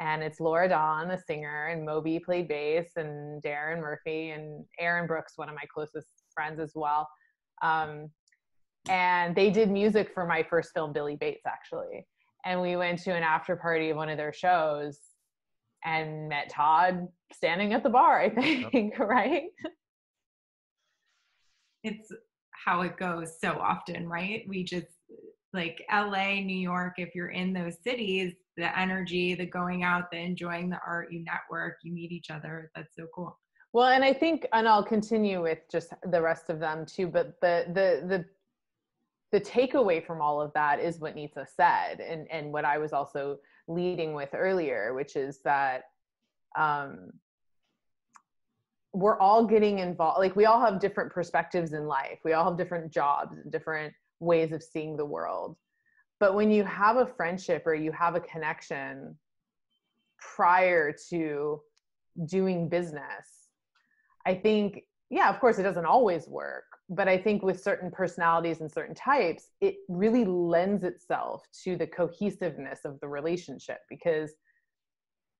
And 0.00 0.22
it's 0.22 0.40
Laura 0.40 0.68
Dawn, 0.68 1.08
the 1.08 1.18
singer, 1.26 1.66
and 1.66 1.84
Moby 1.84 2.18
played 2.18 2.48
bass, 2.48 2.92
and 2.96 3.42
Darren 3.42 3.80
Murphy, 3.80 4.30
and 4.30 4.64
Aaron 4.80 5.06
Brooks, 5.06 5.34
one 5.36 5.48
of 5.48 5.54
my 5.54 5.64
closest 5.72 6.08
friends 6.34 6.58
as 6.58 6.72
well. 6.74 7.08
Um, 7.62 8.08
and 8.88 9.36
they 9.36 9.50
did 9.50 9.70
music 9.70 10.10
for 10.12 10.26
my 10.26 10.42
first 10.42 10.70
film, 10.74 10.92
Billy 10.92 11.16
Bates, 11.16 11.44
actually. 11.46 12.06
And 12.44 12.60
we 12.60 12.76
went 12.76 13.00
to 13.02 13.14
an 13.14 13.22
after 13.22 13.54
party 13.54 13.90
of 13.90 13.96
one 13.96 14.08
of 14.08 14.16
their 14.16 14.32
shows 14.32 14.98
and 15.84 16.28
met 16.28 16.50
Todd 16.50 17.08
standing 17.32 17.72
at 17.72 17.82
the 17.82 17.90
bar, 17.90 18.20
I 18.20 18.30
think, 18.30 18.72
yep. 18.72 18.98
right? 18.98 19.44
It's 21.82 22.12
how 22.50 22.82
it 22.82 22.96
goes 22.96 23.40
so 23.40 23.52
often, 23.52 24.08
right? 24.08 24.44
We 24.48 24.64
just 24.64 24.86
like 25.52 25.84
LA, 25.92 26.40
New 26.40 26.56
York, 26.56 26.94
if 26.96 27.14
you're 27.14 27.28
in 27.28 27.52
those 27.52 27.76
cities, 27.82 28.34
the 28.56 28.78
energy, 28.78 29.34
the 29.34 29.46
going 29.46 29.82
out, 29.82 30.10
the 30.10 30.18
enjoying 30.18 30.70
the 30.70 30.80
art, 30.86 31.12
you 31.12 31.24
network, 31.24 31.78
you 31.82 31.92
meet 31.92 32.12
each 32.12 32.30
other. 32.30 32.70
That's 32.74 32.94
so 32.96 33.06
cool. 33.14 33.38
Well, 33.72 33.88
and 33.88 34.04
I 34.04 34.12
think, 34.12 34.46
and 34.52 34.68
I'll 34.68 34.84
continue 34.84 35.42
with 35.42 35.58
just 35.70 35.94
the 36.10 36.20
rest 36.20 36.50
of 36.50 36.58
them 36.58 36.84
too, 36.84 37.06
but 37.06 37.40
the, 37.40 37.64
the, 37.68 38.06
the, 38.06 38.24
the 39.32 39.40
takeaway 39.40 40.04
from 40.04 40.20
all 40.20 40.40
of 40.40 40.52
that 40.52 40.78
is 40.78 41.00
what 41.00 41.16
Nitsa 41.16 41.46
said, 41.56 42.00
and, 42.00 42.30
and 42.30 42.52
what 42.52 42.66
I 42.66 42.76
was 42.76 42.92
also 42.92 43.38
leading 43.74 44.14
with 44.14 44.30
earlier, 44.34 44.94
which 44.94 45.16
is 45.16 45.40
that 45.44 45.84
um, 46.56 47.10
we're 48.92 49.18
all 49.18 49.46
getting 49.46 49.78
involved. 49.78 50.18
Like 50.18 50.36
we 50.36 50.46
all 50.46 50.60
have 50.60 50.80
different 50.80 51.12
perspectives 51.12 51.72
in 51.72 51.86
life. 51.86 52.18
We 52.24 52.34
all 52.34 52.44
have 52.44 52.58
different 52.58 52.92
jobs 52.92 53.38
and 53.38 53.50
different 53.50 53.94
ways 54.20 54.52
of 54.52 54.62
seeing 54.62 54.96
the 54.96 55.04
world. 55.04 55.56
But 56.20 56.34
when 56.34 56.50
you 56.50 56.64
have 56.64 56.96
a 56.96 57.06
friendship 57.06 57.64
or 57.66 57.74
you 57.74 57.90
have 57.92 58.14
a 58.14 58.20
connection 58.20 59.16
prior 60.18 60.94
to 61.10 61.60
doing 62.26 62.68
business, 62.68 63.48
I 64.24 64.34
think, 64.34 64.82
yeah, 65.10 65.30
of 65.30 65.40
course, 65.40 65.58
it 65.58 65.64
doesn't 65.64 65.86
always 65.86 66.28
work 66.28 66.64
but 66.94 67.08
I 67.08 67.16
think 67.16 67.42
with 67.42 67.60
certain 67.60 67.90
personalities 67.90 68.60
and 68.60 68.70
certain 68.70 68.94
types, 68.94 69.48
it 69.60 69.76
really 69.88 70.26
lends 70.26 70.84
itself 70.84 71.42
to 71.64 71.76
the 71.76 71.86
cohesiveness 71.86 72.80
of 72.84 73.00
the 73.00 73.08
relationship 73.08 73.78
because 73.88 74.32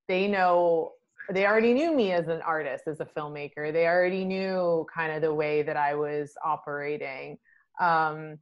they 0.08 0.28
know 0.28 0.92
they 1.30 1.46
already 1.46 1.72
knew 1.72 1.94
me 1.94 2.12
as 2.12 2.28
an 2.28 2.40
artist, 2.42 2.84
as 2.88 3.00
a 3.00 3.04
filmmaker. 3.04 3.72
They 3.72 3.86
already 3.86 4.24
knew 4.24 4.86
kind 4.92 5.12
of 5.12 5.22
the 5.22 5.32
way 5.32 5.62
that 5.62 5.76
I 5.76 5.94
was 5.94 6.32
operating. 6.44 7.38
Um, 7.80 8.38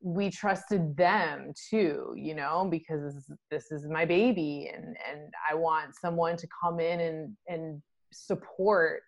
we 0.00 0.30
trusted 0.30 0.96
them 0.96 1.52
too, 1.70 2.14
you 2.14 2.34
know, 2.34 2.68
because 2.70 3.32
this 3.50 3.72
is 3.72 3.86
my 3.88 4.04
baby 4.04 4.70
and, 4.72 4.96
and 5.10 5.32
I 5.50 5.54
want 5.54 5.94
someone 5.98 6.36
to 6.36 6.46
come 6.62 6.78
in 6.78 7.00
and, 7.00 7.36
and 7.48 7.82
support 8.12 9.02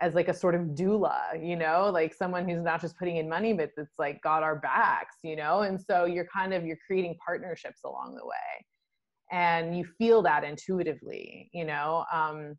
as 0.00 0.14
like 0.14 0.28
a 0.28 0.34
sort 0.34 0.54
of 0.54 0.62
doula, 0.68 1.46
you 1.46 1.56
know, 1.56 1.90
like 1.92 2.14
someone 2.14 2.48
who's 2.48 2.62
not 2.62 2.80
just 2.80 2.98
putting 2.98 3.18
in 3.18 3.28
money, 3.28 3.52
but 3.52 3.70
that's 3.76 3.98
like 3.98 4.20
got 4.22 4.42
our 4.42 4.56
backs, 4.56 5.16
you 5.22 5.36
know? 5.36 5.60
And 5.60 5.78
so 5.80 6.06
you're 6.06 6.26
kind 6.34 6.54
of, 6.54 6.64
you're 6.64 6.78
creating 6.86 7.16
partnerships 7.24 7.80
along 7.84 8.14
the 8.14 8.26
way 8.26 8.66
and 9.30 9.76
you 9.76 9.84
feel 9.98 10.22
that 10.22 10.42
intuitively, 10.42 11.50
you 11.52 11.66
know? 11.66 12.04
Um, 12.12 12.54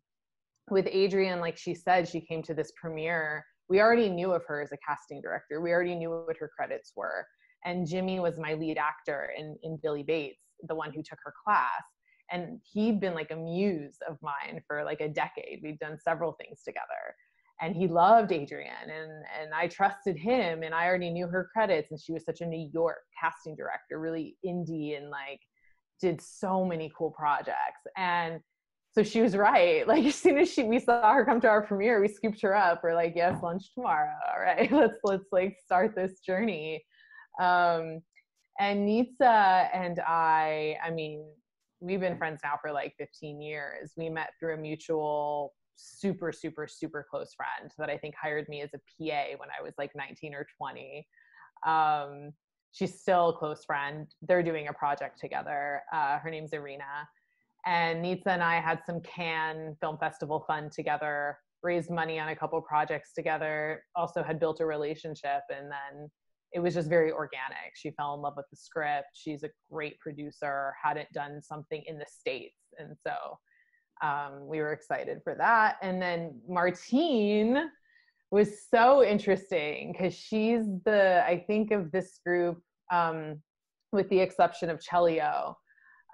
with 0.70 0.86
Adrienne, 0.86 1.40
like 1.40 1.58
she 1.58 1.74
said, 1.74 2.08
she 2.08 2.20
came 2.20 2.42
to 2.44 2.54
this 2.54 2.72
premiere. 2.80 3.44
We 3.68 3.80
already 3.80 4.08
knew 4.08 4.32
of 4.32 4.44
her 4.46 4.62
as 4.62 4.70
a 4.70 4.78
casting 4.86 5.20
director. 5.20 5.60
We 5.60 5.72
already 5.72 5.96
knew 5.96 6.10
what 6.10 6.36
her 6.38 6.50
credits 6.56 6.92
were. 6.94 7.26
And 7.64 7.86
Jimmy 7.88 8.20
was 8.20 8.38
my 8.38 8.54
lead 8.54 8.78
actor 8.78 9.30
in, 9.36 9.56
in 9.64 9.78
Billy 9.82 10.04
Bates, 10.04 10.42
the 10.68 10.74
one 10.76 10.92
who 10.92 11.02
took 11.02 11.18
her 11.24 11.34
class 11.44 11.82
and 12.30 12.60
he'd 12.72 13.00
been 13.00 13.14
like 13.14 13.30
a 13.30 13.36
muse 13.36 13.98
of 14.08 14.16
mine 14.22 14.62
for 14.66 14.84
like 14.84 15.00
a 15.00 15.08
decade. 15.08 15.60
We'd 15.62 15.78
done 15.78 15.98
several 16.02 16.32
things 16.32 16.62
together 16.64 17.14
and 17.62 17.76
he 17.76 17.86
loved 17.86 18.32
Adrienne 18.32 18.90
and 18.90 19.24
and 19.40 19.54
I 19.54 19.68
trusted 19.68 20.16
him 20.16 20.62
and 20.64 20.74
I 20.74 20.86
already 20.86 21.10
knew 21.10 21.28
her 21.28 21.48
credits 21.52 21.92
and 21.92 22.00
she 22.00 22.12
was 22.12 22.24
such 22.24 22.40
a 22.40 22.46
New 22.46 22.68
York 22.72 22.98
casting 23.18 23.54
director, 23.54 24.00
really 24.00 24.36
indie 24.44 24.96
and 24.96 25.08
like 25.08 25.40
did 26.00 26.20
so 26.20 26.64
many 26.64 26.90
cool 26.98 27.12
projects. 27.12 27.86
And 27.96 28.40
so 28.94 29.02
she 29.04 29.22
was 29.22 29.36
right. 29.36 29.86
Like 29.92 30.04
as 30.04 30.16
soon 30.16 30.38
as 30.38 30.52
she 30.52 30.64
we 30.64 30.80
saw 30.80 31.14
her 31.14 31.24
come 31.24 31.40
to 31.40 31.48
our 31.48 31.62
premiere, 31.62 32.00
we 32.00 32.08
scooped 32.08 32.42
her 32.42 32.54
up. 32.54 32.80
We're 32.82 32.94
like, 32.94 33.14
yes, 33.14 33.40
lunch 33.42 33.72
tomorrow. 33.74 34.12
All 34.34 34.40
right, 34.40 34.70
let's 34.72 34.98
let's 35.04 35.30
like 35.30 35.56
start 35.64 35.94
this 35.94 36.18
journey. 36.20 36.84
Um, 37.40 38.00
and 38.60 38.86
Nitsa 38.86 39.68
and 39.72 39.98
I, 40.06 40.76
I 40.84 40.90
mean, 40.90 41.24
we've 41.80 42.00
been 42.00 42.18
friends 42.18 42.40
now 42.44 42.58
for 42.60 42.70
like 42.70 42.94
15 42.98 43.40
years. 43.40 43.92
We 43.96 44.10
met 44.10 44.30
through 44.38 44.54
a 44.54 44.58
mutual 44.58 45.54
super, 45.82 46.32
super, 46.32 46.66
super 46.66 47.06
close 47.08 47.34
friend 47.34 47.70
that 47.78 47.90
I 47.90 47.98
think 47.98 48.14
hired 48.20 48.48
me 48.48 48.62
as 48.62 48.70
a 48.74 48.78
PA 48.78 49.36
when 49.38 49.48
I 49.58 49.62
was 49.62 49.74
like 49.78 49.90
19 49.94 50.34
or 50.34 50.46
20. 50.58 51.06
Um, 51.66 52.32
she's 52.72 53.00
still 53.00 53.30
a 53.30 53.36
close 53.36 53.64
friend. 53.64 54.06
They're 54.22 54.42
doing 54.42 54.68
a 54.68 54.72
project 54.72 55.20
together. 55.20 55.82
Uh, 55.92 56.18
her 56.18 56.30
name's 56.30 56.52
Irina. 56.52 57.08
And 57.66 58.04
Nitsa 58.04 58.26
and 58.28 58.42
I 58.42 58.60
had 58.60 58.80
some 58.84 59.00
Cannes 59.00 59.76
Film 59.80 59.96
Festival 59.98 60.44
fun 60.46 60.70
together, 60.70 61.38
raised 61.62 61.90
money 61.90 62.18
on 62.18 62.30
a 62.30 62.36
couple 62.36 62.60
projects 62.60 63.12
together, 63.12 63.84
also 63.94 64.22
had 64.22 64.40
built 64.40 64.60
a 64.60 64.66
relationship. 64.66 65.42
And 65.48 65.70
then 65.70 66.10
it 66.52 66.60
was 66.60 66.74
just 66.74 66.88
very 66.88 67.12
organic. 67.12 67.72
She 67.74 67.92
fell 67.92 68.14
in 68.14 68.20
love 68.20 68.34
with 68.36 68.46
the 68.50 68.56
script. 68.56 69.08
She's 69.14 69.42
a 69.42 69.50
great 69.70 69.98
producer, 70.00 70.74
hadn't 70.82 71.10
done 71.12 71.40
something 71.40 71.82
in 71.86 71.98
the 71.98 72.06
States. 72.08 72.56
And 72.78 72.96
so 73.06 73.38
um, 74.02 74.46
we 74.46 74.58
were 74.58 74.72
excited 74.72 75.20
for 75.22 75.34
that. 75.36 75.76
And 75.82 76.00
then 76.00 76.40
Martine 76.48 77.70
was 78.30 78.66
so 78.68 79.04
interesting 79.04 79.92
because 79.92 80.14
she's 80.14 80.64
the, 80.84 81.22
I 81.26 81.44
think 81.46 81.70
of 81.70 81.92
this 81.92 82.18
group, 82.24 82.60
um, 82.90 83.40
with 83.92 84.08
the 84.08 84.20
exception 84.20 84.70
of 84.70 84.80
Chelio, 84.80 85.54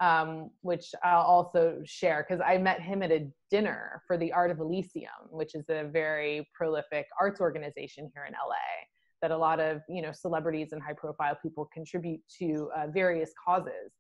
um, 0.01 0.51
which 0.63 0.95
I'll 1.03 1.23
also 1.23 1.81
share 1.85 2.25
because 2.29 2.43
I 2.45 2.59
met 2.59 2.81
him 2.81 3.03
at 3.03 3.11
a 3.11 3.29
dinner 3.51 4.03
for 4.07 4.17
the 4.17 4.33
Art 4.33 4.51
of 4.51 4.61
Elysium, 4.61 5.11
which 5.31 5.55
is 5.55 5.65
a 5.69 5.85
very 5.85 6.49
prolific 6.55 7.07
arts 7.21 7.41
organization 7.41 8.11
here 8.15 8.25
in 8.25 8.33
LA 8.33 8.87
that 9.23 9.31
a 9.31 9.37
lot 9.37 9.61
of 9.61 9.81
you 9.89 10.03
know 10.03 10.13
celebrities 10.13 10.73
and 10.73 10.83
high 10.83 10.93
profile 10.93 11.37
people 11.43 11.69
contribute 11.73 12.21
to 12.39 12.71
uh, 12.77 12.87
various 12.89 13.33
causes. 13.45 13.93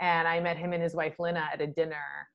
And 0.00 0.26
I 0.26 0.40
met 0.40 0.56
him 0.56 0.72
and 0.72 0.82
his 0.82 0.94
wife 0.94 1.14
Lina 1.18 1.48
at 1.52 1.60
a 1.60 1.66
dinner, 1.66 2.28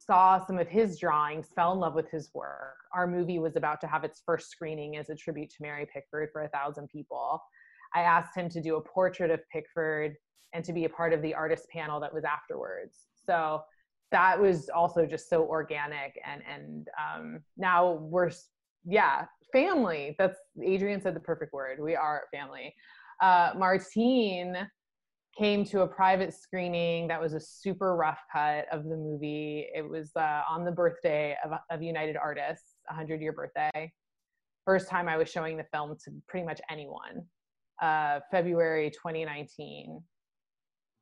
saw 0.00 0.44
some 0.44 0.58
of 0.58 0.66
his 0.66 0.98
drawings, 0.98 1.48
fell 1.54 1.72
in 1.72 1.78
love 1.78 1.94
with 1.94 2.10
his 2.10 2.30
work. 2.34 2.76
Our 2.94 3.06
movie 3.06 3.38
was 3.38 3.56
about 3.56 3.80
to 3.82 3.86
have 3.86 4.02
its 4.02 4.22
first 4.24 4.50
screening 4.50 4.96
as 4.96 5.10
a 5.10 5.14
tribute 5.14 5.50
to 5.50 5.56
Mary 5.60 5.86
Pickford 5.92 6.30
for 6.32 6.42
a 6.42 6.48
thousand 6.48 6.88
people. 6.88 7.40
I 7.94 8.00
asked 8.00 8.36
him 8.36 8.48
to 8.48 8.62
do 8.62 8.76
a 8.76 8.80
portrait 8.80 9.30
of 9.30 9.40
Pickford 9.52 10.14
and 10.54 10.64
to 10.64 10.72
be 10.72 10.84
a 10.86 10.88
part 10.88 11.12
of 11.12 11.22
the 11.22 11.34
artist 11.34 11.68
panel 11.70 12.00
that 12.00 12.14
was 12.14 12.24
afterwards. 12.24 12.96
So 13.26 13.62
that 14.10 14.40
was 14.40 14.68
also 14.68 15.06
just 15.06 15.28
so 15.28 15.44
organic 15.44 16.18
and 16.26 16.42
and 16.48 16.88
um, 16.98 17.40
now 17.56 17.92
we're 17.92 18.30
yeah 18.84 19.26
family 19.52 20.14
that's 20.18 20.38
adrian 20.64 21.00
said 21.00 21.14
the 21.14 21.20
perfect 21.20 21.52
word 21.52 21.78
we 21.80 21.94
are 21.94 22.22
family 22.32 22.74
uh, 23.22 23.52
martine 23.56 24.56
came 25.40 25.64
to 25.64 25.80
a 25.80 25.86
private 25.86 26.34
screening 26.34 27.08
that 27.08 27.18
was 27.18 27.32
a 27.32 27.40
super 27.40 27.96
rough 27.96 28.20
cut 28.30 28.66
of 28.70 28.84
the 28.84 28.96
movie. 28.96 29.66
It 29.74 29.88
was 29.88 30.10
uh, 30.14 30.42
on 30.46 30.66
the 30.66 30.70
birthday 30.70 31.34
of, 31.42 31.52
of 31.70 31.82
united 31.82 32.16
artists 32.16 32.74
100 32.88 33.22
year 33.22 33.32
birthday. 33.32 33.90
First 34.66 34.90
time 34.90 35.08
i 35.08 35.16
was 35.16 35.30
showing 35.30 35.56
the 35.56 35.64
film 35.72 35.96
to 36.04 36.10
pretty 36.28 36.44
much 36.44 36.60
anyone 36.70 37.24
uh, 37.80 38.20
february 38.30 38.90
2019 38.90 40.02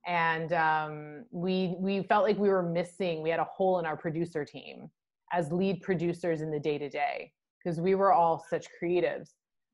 and 0.06 0.52
um, 0.52 1.24
we 1.32 1.74
we 1.80 2.04
felt 2.04 2.22
like 2.22 2.38
we 2.38 2.48
were 2.48 2.62
missing 2.62 3.22
we 3.22 3.30
had 3.30 3.40
a 3.40 3.48
hole 3.56 3.80
in 3.80 3.86
our 3.86 3.96
producer 3.96 4.44
team 4.44 4.88
as 5.32 5.50
lead 5.52 5.82
producers 5.82 6.40
in 6.40 6.50
the 6.52 6.60
day 6.60 6.78
to 6.78 6.88
day 6.88 7.32
because 7.58 7.80
we 7.80 7.94
were 7.94 8.12
all 8.12 8.44
such 8.48 8.66
creatives. 8.80 9.30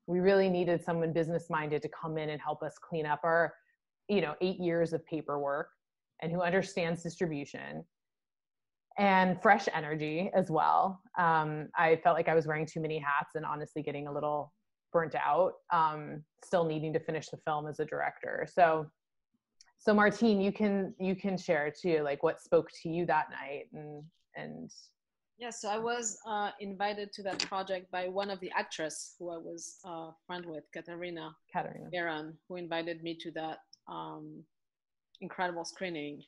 We 0.07 0.19
really 0.19 0.49
needed 0.49 0.83
someone 0.83 1.13
business 1.13 1.49
minded 1.49 1.81
to 1.83 1.89
come 1.89 2.17
in 2.17 2.29
and 2.29 2.41
help 2.41 2.61
us 2.61 2.75
clean 2.77 3.05
up 3.05 3.21
our 3.23 3.53
you 4.07 4.21
know 4.21 4.35
eight 4.41 4.59
years 4.59 4.93
of 4.93 5.05
paperwork 5.05 5.69
and 6.21 6.31
who 6.31 6.41
understands 6.41 7.03
distribution 7.03 7.83
and 8.97 9.41
fresh 9.41 9.67
energy 9.73 10.31
as 10.33 10.49
well. 10.49 11.01
Um, 11.17 11.69
i 11.75 11.99
felt 12.03 12.15
like 12.15 12.29
i 12.29 12.35
was 12.35 12.47
wearing 12.47 12.65
too 12.65 12.79
many 12.79 12.99
hats 12.99 13.35
and 13.35 13.45
honestly 13.45 13.81
getting 13.81 14.07
a 14.07 14.13
little 14.13 14.53
burnt 14.93 15.15
out 15.15 15.53
um, 15.73 16.23
still 16.43 16.63
needing 16.63 16.93
to 16.93 16.99
finish 16.99 17.27
the 17.27 17.37
film 17.45 17.67
as 17.67 17.79
a 17.79 17.85
director. 17.85 18.47
So 18.51 18.87
so 19.77 19.93
martine 19.93 20.41
you 20.41 20.51
can 20.51 20.93
you 20.99 21.15
can 21.15 21.37
share 21.37 21.71
too 21.71 22.01
like 22.03 22.23
what 22.23 22.41
spoke 22.41 22.69
to 22.81 22.89
you 22.89 23.05
that 23.05 23.27
night 23.29 23.65
and 23.73 24.03
and 24.35 24.71
yeah 25.37 25.49
so 25.49 25.69
i 25.69 25.77
was 25.77 26.17
uh, 26.27 26.49
invited 26.59 27.11
to 27.13 27.21
that 27.21 27.39
project 27.39 27.91
by 27.91 28.07
one 28.07 28.29
of 28.29 28.39
the 28.39 28.51
actress 28.55 29.15
who 29.19 29.31
i 29.31 29.37
was 29.37 29.77
uh, 29.85 30.09
friend 30.25 30.45
with 30.45 30.63
katarina 30.73 31.29
katarina. 31.53 31.89
Aaron, 31.93 32.37
who 32.47 32.55
invited 32.55 33.03
me 33.03 33.15
to 33.19 33.31
that 33.31 33.59
um, 33.87 34.43
incredible 35.21 35.65
screening 35.65 36.21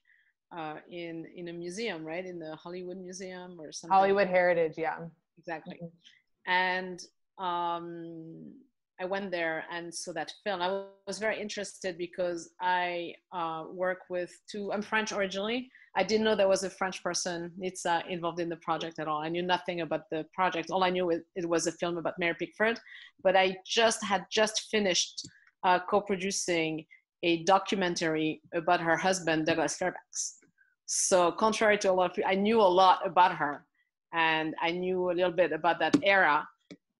uh, 0.55 0.75
in 0.89 1.25
in 1.35 1.49
a 1.49 1.53
museum 1.53 2.05
right 2.05 2.25
in 2.25 2.39
the 2.39 2.55
hollywood 2.55 2.97
museum 2.97 3.57
or 3.59 3.71
something 3.71 3.93
hollywood 3.93 4.27
heritage 4.27 4.73
yeah 4.77 4.99
exactly 5.37 5.75
mm-hmm. 5.75 6.51
and 6.51 7.01
um, 7.37 8.53
I 8.99 9.05
went 9.05 9.29
there 9.29 9.63
and 9.71 9.93
saw 9.93 10.11
that 10.13 10.33
film. 10.43 10.61
I 10.61 10.85
was 11.05 11.19
very 11.19 11.39
interested 11.39 11.97
because 11.97 12.49
I 12.59 13.13
uh, 13.31 13.65
work 13.71 13.99
with 14.09 14.31
two. 14.51 14.71
I'm 14.73 14.81
French 14.81 15.11
originally. 15.11 15.69
I 15.95 16.03
didn't 16.03 16.23
know 16.25 16.35
there 16.35 16.47
was 16.47 16.63
a 16.63 16.69
French 16.69 17.03
person 17.03 17.51
it's 17.59 17.85
uh, 17.85 18.01
involved 18.09 18.39
in 18.39 18.49
the 18.49 18.57
project 18.57 18.99
at 18.99 19.07
all. 19.07 19.21
I 19.21 19.29
knew 19.29 19.43
nothing 19.43 19.81
about 19.81 20.09
the 20.09 20.25
project. 20.33 20.71
All 20.71 20.83
I 20.83 20.89
knew 20.89 21.11
it, 21.11 21.25
it 21.35 21.47
was 21.47 21.67
a 21.67 21.71
film 21.71 21.97
about 21.97 22.15
Mary 22.19 22.35
Pickford. 22.37 22.79
But 23.23 23.35
I 23.35 23.57
just 23.65 24.03
had 24.03 24.25
just 24.31 24.67
finished 24.71 25.27
uh, 25.63 25.79
co-producing 25.89 26.85
a 27.23 27.43
documentary 27.43 28.41
about 28.53 28.81
her 28.81 28.95
husband 28.95 29.45
Douglas 29.45 29.77
Fairbanks. 29.77 30.37
So 30.85 31.31
contrary 31.31 31.77
to 31.79 31.91
a 31.91 31.93
lot 31.93 32.11
of 32.11 32.15
people, 32.15 32.31
I 32.31 32.35
knew 32.35 32.61
a 32.61 32.63
lot 32.63 33.05
about 33.05 33.35
her, 33.35 33.65
and 34.13 34.55
I 34.61 34.71
knew 34.71 35.11
a 35.11 35.13
little 35.13 35.31
bit 35.31 35.51
about 35.51 35.79
that 35.79 35.95
era 36.03 36.47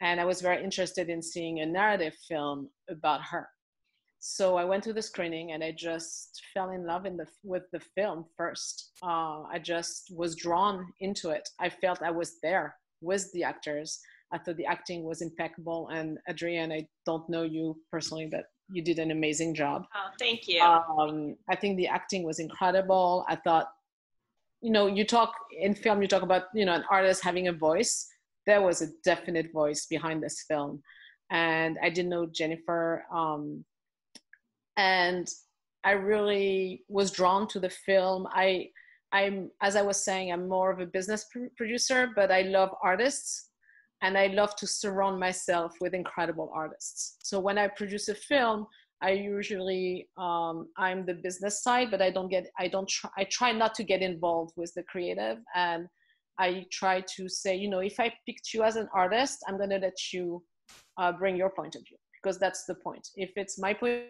and 0.02 0.20
I 0.20 0.26
was 0.26 0.42
very 0.42 0.64
interested 0.64 1.10
in 1.10 1.22
seeing 1.22 1.60
a 1.60 1.66
narrative 1.66 2.14
film 2.28 2.70
about 2.90 3.22
her. 3.24 3.48
So 4.20 4.58
I 4.58 4.66
went 4.66 4.84
to 4.84 4.94
the 4.94 5.02
screening 5.02 5.52
and 5.52 5.64
I 5.64 5.72
just 5.72 6.42
fell 6.54 6.72
in 6.72 6.86
love 6.86 7.06
in 7.06 7.18
the, 7.18 7.26
with 7.44 7.64
the 7.72 7.80
film 7.80 8.26
first. 8.36 8.92
Uh, 9.04 9.44
I 9.44 9.60
just 9.62 10.12
was 10.12 10.36
drawn 10.36 10.88
into 11.00 11.30
it. 11.30 11.48
I 11.60 11.70
felt 11.70 12.02
I 12.02 12.12
was 12.12 12.40
there 12.42 12.76
with 13.02 13.32
the 13.34 13.44
actors. 13.44 14.00
I 14.32 14.38
thought 14.38 14.58
the 14.58 14.66
acting 14.66 15.04
was 15.04 15.22
impeccable. 15.22 15.90
And 15.90 16.18
Adrienne, 16.30 16.72
I 16.72 16.88
don't 17.06 17.28
know 17.30 17.44
you 17.44 17.78
personally, 17.92 18.28
but 18.30 18.46
you 18.70 18.82
did 18.82 19.00
an 19.00 19.12
amazing 19.12 19.56
job. 19.56 19.86
Oh, 19.96 20.10
thank 20.20 20.48
you. 20.48 20.62
Um, 20.62 21.36
I 21.50 21.56
think 21.56 21.78
the 21.78 21.88
acting 21.88 22.24
was 22.24 22.40
incredible. 22.40 23.26
I 23.28 23.36
thought, 23.36 23.72
you 24.62 24.72
know, 24.72 24.88
you 24.88 25.06
talk 25.06 25.34
in 25.58 25.74
film, 25.74 26.02
you 26.02 26.08
talk 26.08 26.24
about, 26.24 26.44
you 26.54 26.66
know, 26.66 26.74
an 26.74 26.84
artist 26.90 27.24
having 27.24 27.48
a 27.48 27.54
voice 27.54 28.08
there 28.48 28.62
was 28.62 28.82
a 28.82 28.88
definite 29.04 29.52
voice 29.52 29.86
behind 29.86 30.24
this 30.24 30.46
film. 30.48 30.82
And 31.30 31.78
I 31.84 31.90
didn't 31.90 32.10
know 32.10 32.26
Jennifer. 32.26 33.06
Um, 33.14 33.66
and 34.78 35.30
I 35.84 35.92
really 35.92 36.84
was 36.88 37.12
drawn 37.12 37.48
to 37.50 37.60
the 37.60 37.70
film. 37.70 38.26
I, 38.32 38.70
I'm, 39.12 39.52
as 39.62 39.76
I 39.76 39.82
was 39.82 40.04
saying, 40.04 40.32
I'm 40.32 40.48
more 40.48 40.72
of 40.72 40.80
a 40.80 40.86
business 40.86 41.26
pr- 41.32 41.54
producer, 41.58 42.10
but 42.16 42.32
I 42.32 42.44
love 42.44 42.70
artists 42.82 43.50
and 44.02 44.18
I 44.18 44.28
love 44.28 44.56
to 44.58 44.68
surround 44.68 45.20
myself 45.20 45.74
with 45.82 45.94
incredible 45.94 46.52
artists. 46.54 47.18
So 47.24 47.40
when 47.40 47.58
I 47.58 47.68
produce 47.68 48.10
a 48.10 48.16
film, 48.16 48.68
I 49.02 49.12
usually 49.12 50.08
um, 50.18 50.68
I'm 50.78 51.06
the 51.06 51.16
business 51.16 51.62
side, 51.64 51.92
but 51.92 52.02
I 52.02 52.10
don't 52.10 52.30
get 52.30 52.48
I 52.58 52.68
don't 52.68 52.90
try 52.90 53.10
I 53.18 53.24
try 53.26 53.52
not 53.52 53.76
to 53.76 53.84
get 53.84 54.02
involved 54.02 54.54
with 54.56 54.74
the 54.76 54.84
creative 54.84 55.38
and 55.56 55.88
I 56.40 56.66
try 56.72 57.04
to 57.16 57.28
say, 57.28 57.56
you 57.56 57.70
know, 57.70 57.80
if 57.80 58.00
I 58.00 58.14
picked 58.26 58.54
you 58.54 58.64
as 58.64 58.76
an 58.76 58.88
artist, 58.94 59.44
I'm 59.48 59.58
to 59.58 59.66
let 59.66 60.14
you 60.14 60.44
uh, 60.98 61.12
bring 61.12 61.36
your 61.36 61.50
point 61.50 61.76
of 61.76 61.82
view 61.88 61.98
because 62.22 62.38
that's 62.38 62.66
the 62.66 62.76
point. 62.76 63.08
If 63.16 63.32
it's 63.36 63.60
my 63.60 63.74
point 63.74 64.04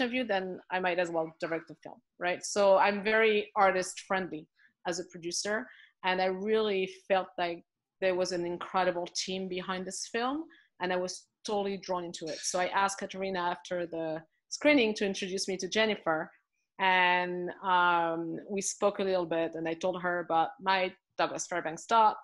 of 0.00 0.10
view, 0.10 0.24
then 0.24 0.58
I 0.70 0.80
might 0.80 0.98
as 0.98 1.10
well 1.10 1.34
direct 1.40 1.68
the 1.68 1.76
film, 1.82 1.96
right? 2.18 2.44
So 2.44 2.78
I'm 2.78 3.04
very 3.04 3.50
artist 3.56 4.00
friendly 4.06 4.46
as 4.86 5.00
a 5.00 5.04
producer. 5.10 5.66
And 6.04 6.20
I 6.20 6.26
really 6.26 6.88
felt 7.08 7.28
like 7.38 7.64
there 8.00 8.14
was 8.14 8.32
an 8.32 8.44
incredible 8.46 9.06
team 9.14 9.48
behind 9.48 9.86
this 9.86 10.08
film. 10.12 10.44
And 10.80 10.92
I 10.92 10.96
was 10.96 11.26
totally 11.46 11.78
drawn 11.78 12.04
into 12.04 12.26
it. 12.26 12.38
So 12.42 12.58
I 12.58 12.66
asked 12.66 12.98
Katarina 12.98 13.40
after 13.40 13.86
the 13.86 14.22
screening 14.48 14.94
to 14.94 15.06
introduce 15.06 15.48
me 15.48 15.56
to 15.58 15.68
Jennifer. 15.68 16.30
And 16.78 17.50
um, 17.64 18.36
we 18.50 18.60
spoke 18.60 18.98
a 18.98 19.04
little 19.04 19.24
bit, 19.24 19.52
and 19.54 19.66
I 19.66 19.72
told 19.72 20.02
her 20.02 20.20
about 20.20 20.50
my 20.60 20.92
Douglas 21.16 21.46
Fairbanks 21.46 21.86
doc 21.86 22.18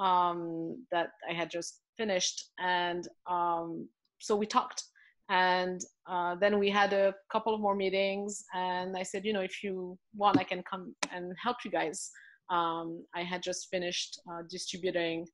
um, 0.00 0.84
that 0.90 1.10
I 1.30 1.32
had 1.32 1.50
just 1.50 1.80
finished. 1.96 2.50
And 2.58 3.06
um, 3.30 3.88
so 4.18 4.34
we 4.34 4.46
talked. 4.46 4.82
And 5.28 5.80
uh, 6.10 6.34
then 6.40 6.58
we 6.58 6.68
had 6.68 6.92
a 6.92 7.14
couple 7.30 7.54
of 7.54 7.60
more 7.60 7.76
meetings. 7.76 8.44
And 8.54 8.96
I 8.96 9.04
said, 9.04 9.24
you 9.24 9.32
know, 9.32 9.40
if 9.40 9.62
you 9.62 9.96
want, 10.16 10.38
I 10.38 10.44
can 10.44 10.62
come 10.68 10.94
and 11.12 11.32
help 11.40 11.58
you 11.64 11.70
guys. 11.70 12.10
Um, 12.52 13.04
I 13.14 13.22
had 13.22 13.42
just 13.42 13.68
finished 13.70 14.20
uh, 14.30 14.42
distributing 14.48 15.26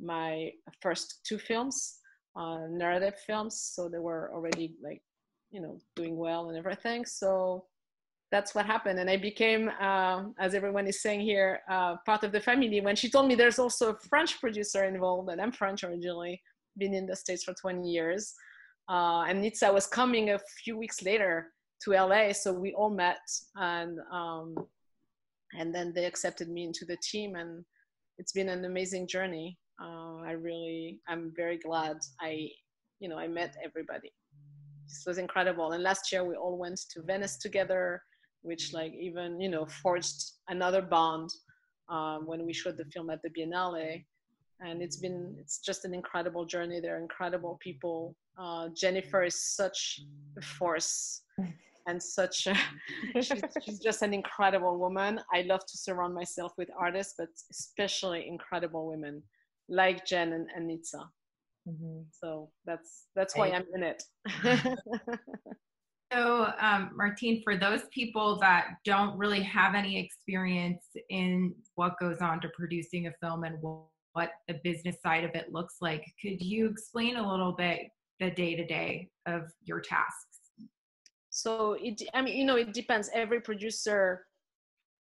my 0.00 0.50
first 0.80 1.20
two 1.26 1.38
films, 1.38 1.98
uh, 2.36 2.66
narrative 2.68 3.14
films. 3.26 3.70
So 3.74 3.88
they 3.88 4.00
were 4.00 4.30
already 4.34 4.74
like, 4.82 5.02
you 5.50 5.60
know, 5.60 5.78
doing 5.94 6.16
well 6.16 6.48
and 6.48 6.58
everything. 6.58 7.04
So 7.04 7.66
that's 8.32 8.52
what 8.52 8.66
happened 8.66 8.98
and 8.98 9.08
i 9.08 9.16
became 9.16 9.70
uh, 9.80 10.24
as 10.40 10.54
everyone 10.54 10.88
is 10.88 11.02
saying 11.02 11.20
here 11.20 11.60
uh, 11.70 11.94
part 12.04 12.24
of 12.24 12.32
the 12.32 12.40
family 12.40 12.80
when 12.80 12.96
she 12.96 13.08
told 13.08 13.28
me 13.28 13.36
there's 13.36 13.60
also 13.60 13.90
a 13.90 13.98
french 14.08 14.40
producer 14.40 14.82
involved 14.84 15.28
and 15.30 15.40
i'm 15.40 15.52
french 15.52 15.84
originally 15.84 16.40
been 16.76 16.94
in 16.94 17.06
the 17.06 17.14
states 17.14 17.44
for 17.44 17.54
20 17.54 17.88
years 17.88 18.34
uh, 18.88 19.22
and 19.28 19.44
nitsa 19.44 19.72
was 19.72 19.86
coming 19.86 20.30
a 20.30 20.38
few 20.64 20.76
weeks 20.76 21.00
later 21.02 21.52
to 21.84 21.90
LA. 21.92 22.32
So 22.32 22.52
we 22.52 22.72
all 22.72 22.90
met 22.90 23.20
and 23.56 23.98
um, 24.12 24.54
and 25.58 25.74
then 25.74 25.92
they 25.94 26.04
accepted 26.04 26.48
me 26.48 26.64
into 26.64 26.84
the 26.84 26.96
team 27.02 27.36
and 27.36 27.64
it's 28.18 28.32
been 28.32 28.48
an 28.48 28.64
amazing 28.64 29.06
journey. 29.08 29.58
Uh, 29.82 30.18
I 30.24 30.32
really, 30.32 31.00
I'm 31.08 31.32
very 31.36 31.58
glad 31.58 31.96
I, 32.20 32.48
you 33.00 33.08
know, 33.08 33.18
I 33.18 33.28
met 33.28 33.56
everybody. 33.64 34.12
This 34.86 35.04
was 35.06 35.18
incredible. 35.18 35.72
And 35.72 35.82
last 35.82 36.12
year 36.12 36.24
we 36.24 36.36
all 36.36 36.58
went 36.58 36.80
to 36.92 37.02
Venice 37.02 37.38
together, 37.38 38.02
which 38.42 38.72
like 38.72 38.92
even, 38.94 39.40
you 39.40 39.48
know, 39.48 39.66
forged 39.66 40.32
another 40.48 40.82
bond 40.82 41.30
um, 41.88 42.26
when 42.26 42.46
we 42.46 42.52
showed 42.52 42.76
the 42.76 42.84
film 42.86 43.10
at 43.10 43.20
the 43.22 43.30
Biennale. 43.30 44.04
And 44.60 44.80
it's 44.80 44.96
been, 44.96 45.34
it's 45.40 45.58
just 45.58 45.84
an 45.84 45.92
incredible 45.92 46.44
journey. 46.44 46.80
They're 46.80 47.00
incredible 47.00 47.58
people. 47.60 48.14
Uh, 48.38 48.68
Jennifer 48.76 49.24
is 49.24 49.56
such 49.56 50.00
a 50.38 50.42
force 50.42 51.22
and 51.86 52.02
such 52.02 52.46
a, 52.46 52.54
she's, 53.22 53.42
she's, 53.62 53.78
just 53.78 54.02
an 54.02 54.14
incredible 54.14 54.78
woman. 54.78 55.20
I 55.32 55.42
love 55.42 55.60
to 55.60 55.78
surround 55.78 56.14
myself 56.14 56.52
with 56.58 56.68
artists 56.78 57.14
but 57.18 57.28
especially 57.50 58.26
incredible 58.28 58.86
women 58.88 59.22
like 59.68 60.04
jen 60.06 60.32
and, 60.34 60.46
and 60.54 60.70
nitsa 60.70 61.02
mm-hmm. 61.66 62.02
so 62.10 62.50
that's 62.66 63.06
that's 63.16 63.34
why 63.34 63.48
i'm 63.48 63.64
in 63.74 63.82
it. 63.82 64.02
So 66.12 66.52
um, 66.60 66.90
martine 66.94 67.42
for 67.42 67.56
those 67.56 67.80
people 67.92 68.38
that 68.38 68.76
don't 68.84 69.18
really 69.18 69.42
have 69.42 69.74
any 69.74 69.98
experience 69.98 70.84
in 71.10 71.52
what 71.74 71.98
goes 71.98 72.18
on 72.18 72.40
to 72.42 72.48
producing 72.56 73.08
a 73.08 73.12
film 73.20 73.42
and 73.42 73.56
what 73.60 74.30
the 74.46 74.60
business 74.62 74.96
side 75.02 75.24
of 75.24 75.32
it 75.34 75.52
looks 75.52 75.76
like 75.80 76.04
could 76.22 76.40
you 76.40 76.68
explain 76.68 77.16
a 77.16 77.28
little 77.30 77.52
bit 77.52 77.88
the 78.20 78.30
day 78.30 78.54
to 78.54 78.64
day 78.64 79.08
of 79.26 79.42
your 79.64 79.80
tasks 79.80 80.33
so 81.34 81.76
it 81.82 82.00
i 82.14 82.22
mean 82.22 82.36
you 82.36 82.44
know 82.44 82.56
it 82.56 82.72
depends. 82.72 83.10
Every 83.12 83.40
producer 83.40 84.24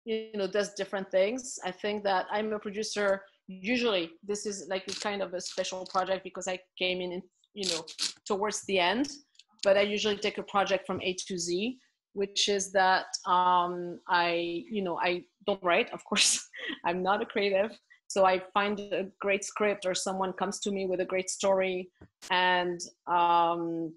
you 0.04 0.36
know 0.36 0.48
does 0.48 0.74
different 0.74 1.10
things. 1.10 1.58
I 1.64 1.72
think 1.72 2.04
that 2.04 2.26
i'm 2.32 2.52
a 2.54 2.60
producer 2.60 3.22
usually 3.48 4.12
this 4.24 4.46
is 4.46 4.68
like 4.70 4.86
kind 5.00 5.22
of 5.22 5.34
a 5.34 5.40
special 5.40 5.86
project 5.86 6.24
because 6.24 6.48
i 6.48 6.60
came 6.78 7.00
in 7.00 7.22
you 7.54 7.70
know 7.70 7.86
towards 8.26 8.66
the 8.66 8.78
end 8.78 9.10
but 9.64 9.78
i 9.78 9.82
usually 9.82 10.18
take 10.18 10.38
a 10.38 10.44
project 10.44 10.86
from 10.86 11.00
a 11.02 11.14
to 11.14 11.38
z 11.38 11.78
which 12.14 12.50
is 12.50 12.72
that 12.72 13.06
um, 13.26 14.00
i 14.10 14.64
you 14.70 14.84
know 14.84 15.00
i 15.02 15.24
don't 15.46 15.64
write 15.64 15.90
of 15.94 16.04
course. 16.10 16.46
I'm 16.86 17.02
not 17.02 17.22
a 17.22 17.26
creative. 17.26 17.72
So 18.10 18.26
i 18.26 18.42
find 18.54 18.80
a 18.80 19.06
great 19.22 19.44
script 19.46 19.86
or 19.86 19.96
someone 19.96 20.34
comes 20.34 20.60
to 20.62 20.72
me 20.72 20.86
with 20.86 21.00
a 21.00 21.06
great 21.06 21.30
story 21.30 21.90
and 22.30 22.80
um, 23.08 23.94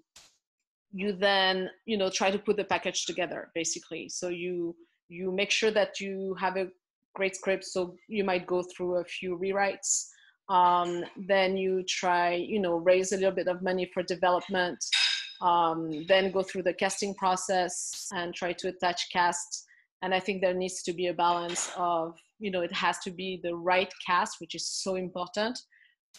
you 0.93 1.13
then 1.13 1.69
you 1.85 1.97
know 1.97 2.09
try 2.09 2.29
to 2.31 2.39
put 2.39 2.57
the 2.57 2.63
package 2.63 3.05
together 3.05 3.49
basically. 3.55 4.09
So 4.09 4.29
you 4.29 4.75
you 5.09 5.31
make 5.31 5.51
sure 5.51 5.71
that 5.71 5.99
you 5.99 6.35
have 6.39 6.57
a 6.57 6.67
great 7.13 7.35
script 7.35 7.65
so 7.65 7.95
you 8.07 8.23
might 8.23 8.47
go 8.47 8.63
through 8.63 8.97
a 8.97 9.03
few 9.03 9.37
rewrites. 9.37 10.07
Um, 10.49 11.03
then 11.27 11.57
you 11.57 11.83
try 11.87 12.33
you 12.33 12.59
know 12.59 12.75
raise 12.77 13.11
a 13.11 13.17
little 13.17 13.31
bit 13.31 13.47
of 13.47 13.61
money 13.61 13.89
for 13.93 14.03
development. 14.03 14.83
Um, 15.41 16.05
then 16.07 16.31
go 16.31 16.43
through 16.43 16.63
the 16.63 16.73
casting 16.73 17.15
process 17.15 18.07
and 18.13 18.33
try 18.33 18.53
to 18.53 18.67
attach 18.67 19.09
cast. 19.11 19.65
And 20.03 20.15
i 20.15 20.19
think 20.19 20.41
there 20.41 20.53
needs 20.55 20.81
to 20.83 20.93
be 20.93 21.07
a 21.07 21.13
balance 21.13 21.69
of 21.77 22.17
you 22.39 22.49
know 22.49 22.61
it 22.61 22.73
has 22.73 22.97
to 22.99 23.11
be 23.11 23.39
the 23.43 23.55
right 23.55 23.93
cast 24.05 24.41
which 24.41 24.55
is 24.55 24.67
so 24.67 24.95
important 24.95 25.59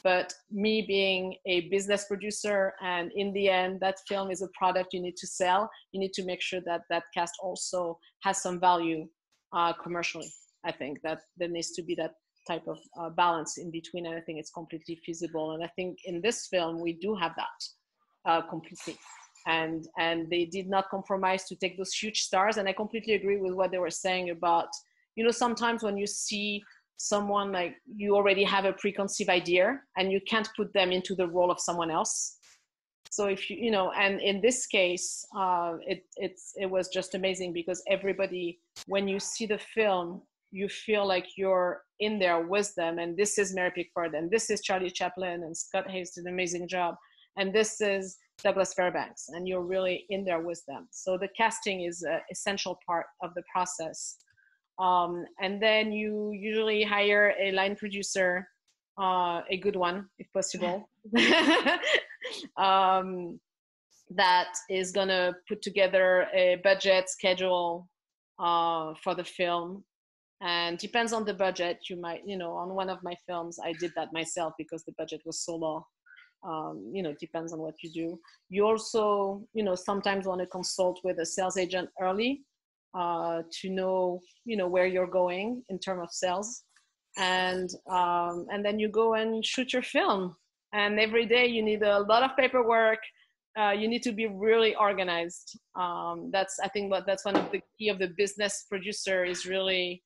but 0.03 0.33
me 0.51 0.85
being 0.87 1.37
a 1.47 1.69
business 1.69 2.05
producer 2.07 2.73
and 2.83 3.11
in 3.15 3.33
the 3.33 3.49
end 3.49 3.81
that 3.81 3.97
film 4.09 4.31
is 4.31 4.43
a 4.43 4.49
product 4.59 4.93
you 4.93 5.01
need 5.01 5.17
to 5.17 5.27
sell. 5.27 5.71
You 5.93 6.01
need 6.01 6.13
to 6.15 6.25
make 6.25 6.43
sure 6.43 6.61
that 6.67 6.83
that 6.91 7.05
cast 7.15 7.35
also 7.43 7.99
has 8.23 8.43
some 8.43 8.59
value 8.59 9.07
uh, 9.53 9.73
commercially. 9.75 10.31
I 10.65 10.73
think 10.73 11.01
that 11.03 11.21
there 11.37 11.49
needs 11.49 11.73
to 11.73 11.83
be 11.83 11.95
that 11.97 12.15
type 12.49 12.67
of 12.67 12.79
uh, 12.99 13.11
balance 13.11 13.57
in 13.59 13.71
between 13.71 14.05
and 14.07 14.17
i 14.17 14.21
think 14.21 14.41
it's 14.41 14.51
completely 14.51 15.01
feasible. 15.05 15.53
And 15.53 15.63
i 15.63 15.71
think 15.77 15.99
in 16.05 16.21
this 16.21 16.49
film 16.49 16.81
we 16.81 16.95
do 16.95 17.15
have 17.15 17.33
that 17.37 18.31
uh, 18.31 18.43
completely. 18.49 18.99
And 19.47 19.87
and 19.99 20.31
they 20.31 20.45
did 20.47 20.69
not 20.69 20.89
compromise 20.89 21.45
to 21.45 21.57
take 21.57 21.77
those 21.77 21.93
huge 21.93 22.23
stars 22.23 22.57
and 22.57 22.69
i 22.69 22.73
completely 22.73 23.15
agree 23.15 23.41
with 23.41 23.55
what 23.55 23.71
they 23.73 23.79
were 23.79 23.91
saying 23.91 24.31
about 24.31 24.69
you 25.17 25.25
know 25.25 25.33
sometimes 25.33 25.83
when 25.83 25.97
you 25.97 26.07
see 26.07 26.63
someone 27.03 27.51
like 27.51 27.75
you 27.97 28.15
already 28.15 28.45
have 28.45 28.65
a 28.65 28.73
preconceived 28.73 29.29
idea 29.29 29.81
and 29.97 30.13
you 30.13 30.21
can't 30.29 30.49
put 30.57 30.73
them 30.73 30.93
into 30.93 31.17
the 31.17 31.27
role 31.27 31.51
of 31.51 31.59
someone 31.59 31.91
else. 31.91 32.37
So 33.11 33.27
if 33.27 33.51
you 33.51 33.57
you 33.57 33.73
know 33.73 33.91
and 33.93 34.21
in 34.21 34.41
this 34.41 34.67
case 34.67 35.27
uh, 35.37 35.73
it 35.93 36.05
it's 36.17 36.53
it 36.57 36.71
was 36.71 36.89
just 36.89 37.17
amazing 37.17 37.53
because 37.53 37.83
everybody 37.89 38.61
when 38.87 39.09
you 39.09 39.19
see 39.19 39.47
the 39.47 39.59
film 39.59 40.23
you 40.53 40.69
feel 40.69 41.05
like 41.07 41.27
you're 41.37 41.83
in 41.99 42.19
there 42.19 42.47
with 42.47 42.73
them. 42.77 42.99
And 43.01 43.17
this 43.17 43.37
is 43.37 43.53
mary 43.53 43.73
pickford 43.75 44.15
and 44.15 44.31
this 44.31 44.49
is 44.49 44.61
charlie 44.61 44.91
chaplin 45.01 45.43
and 45.43 45.57
scott 45.57 45.91
hayes 45.91 46.13
did 46.13 46.25
an 46.27 46.33
amazing 46.33 46.69
job. 46.69 46.95
And 47.37 47.53
this 47.53 47.81
is 47.81 48.17
douglas 48.45 48.75
fairbanks 48.75 49.25
and 49.31 49.49
you're 49.49 49.67
really 49.75 50.07
in 50.09 50.25
there 50.25 50.43
with 50.49 50.63
them. 50.69 50.87
So 50.93 51.19
the 51.19 51.33
casting 51.37 51.83
is 51.83 52.03
an 52.03 52.21
essential 52.31 52.79
part 52.87 53.07
of 53.25 53.35
the 53.35 53.43
process 53.53 54.19
um, 54.79 55.25
and 55.41 55.63
then 55.63 55.93
you 55.93 56.33
usually 56.33 56.83
hire 56.83 57.35
a 57.41 57.53
line 57.53 57.77
producer, 57.77 58.47
uh, 59.01 59.43
a 59.51 59.57
good 59.59 59.77
one 59.77 60.07
if 60.19 60.27
possible, 60.33 60.89
um, 62.57 63.39
that 64.11 64.55
is 64.69 64.93
gonna 64.93 65.35
put 65.49 65.63
together 65.63 66.27
a 66.35 66.61
budget 66.63 67.09
schedule 67.09 67.89
uh, 68.39 68.95
for 69.03 69.15
the 69.15 69.25
film. 69.25 69.85
And 70.45 70.77
depends 70.77 71.13
on 71.13 71.25
the 71.25 71.35
budget. 71.35 71.79
You 71.89 72.01
might, 72.01 72.23
you 72.27 72.37
know, 72.37 72.53
on 72.55 72.75
one 72.75 72.91
of 72.91 72.99
my 73.05 73.15
films, 73.29 73.61
I 73.65 73.75
did 73.75 73.93
that 73.95 74.13
myself 74.13 74.55
because 74.59 74.83
the 74.85 74.93
budget 74.99 75.21
was 75.25 75.45
so 75.45 75.55
low. 75.55 75.87
Um, 76.45 76.91
you 76.93 77.05
know, 77.05 77.15
depends 77.21 77.53
on 77.53 77.61
what 77.61 77.75
you 77.81 77.93
do. 77.93 78.19
You 78.49 78.67
also, 78.67 79.47
you 79.55 79.63
know, 79.63 79.77
sometimes 79.77 80.27
want 80.27 80.41
to 80.41 80.49
consult 80.49 80.99
with 81.05 81.21
a 81.21 81.27
sales 81.27 81.57
agent 81.57 81.91
early 82.01 82.43
uh, 82.95 83.43
to 83.61 83.71
know 83.71 84.21
you 84.45 84.57
know 84.57 84.69
where 84.69 84.87
you're 84.87 85.07
going 85.07 85.63
in 85.69 85.79
terms 85.79 86.03
of 86.03 86.13
sales. 86.13 86.63
And 87.19 87.69
um, 87.91 88.47
and 88.51 88.65
then 88.65 88.79
you 88.79 88.89
go 88.89 89.15
and 89.15 89.45
shoot 89.45 89.73
your 89.73 89.83
film. 89.83 90.37
And 90.73 90.99
every 90.99 91.27
day 91.27 91.47
you 91.47 91.63
need 91.63 91.83
a 91.83 92.01
lot 92.01 92.23
of 92.23 92.37
paperwork. 92.37 93.01
Uh, 93.59 93.73
you 93.73 93.87
need 93.87 94.03
to 94.03 94.13
be 94.13 94.27
really 94.27 94.75
organized. 94.77 95.59
Um, 95.75 96.31
that's 96.33 96.59
i 96.63 96.69
think 96.69 96.91
what 96.91 97.05
that's 97.07 97.25
one 97.25 97.37
of 97.37 97.51
the 97.53 97.61
key 97.79 97.89
of 97.91 97.99
the 97.99 98.09
business 98.17 98.65
producer 98.71 99.25
is 99.25 99.45
really 99.45 100.03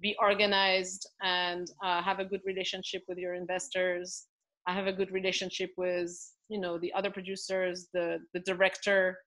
be 0.00 0.16
organized 0.20 1.08
and 1.22 1.66
uh, 1.84 2.02
have 2.02 2.20
a 2.20 2.24
good 2.24 2.40
relationship 2.44 3.02
with 3.08 3.18
your 3.18 3.34
investors. 3.34 4.26
I 4.66 4.74
have 4.74 4.86
a 4.86 4.92
good 4.92 5.10
relationship 5.10 5.70
with 5.76 6.10
you 6.48 6.60
know 6.60 6.78
the 6.78 6.92
other 6.94 7.10
producers 7.10 7.88
the 7.92 8.18
the 8.34 8.40
director 8.40 9.18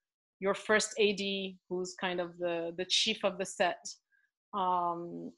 your 0.41 0.55
first 0.55 0.93
AD, 0.99 1.21
who's 1.69 1.95
kind 2.01 2.19
of 2.19 2.37
the, 2.39 2.73
the 2.75 2.85
chief 2.85 3.23
of 3.23 3.37
the 3.37 3.45
set, 3.45 3.85
um, 4.55 5.31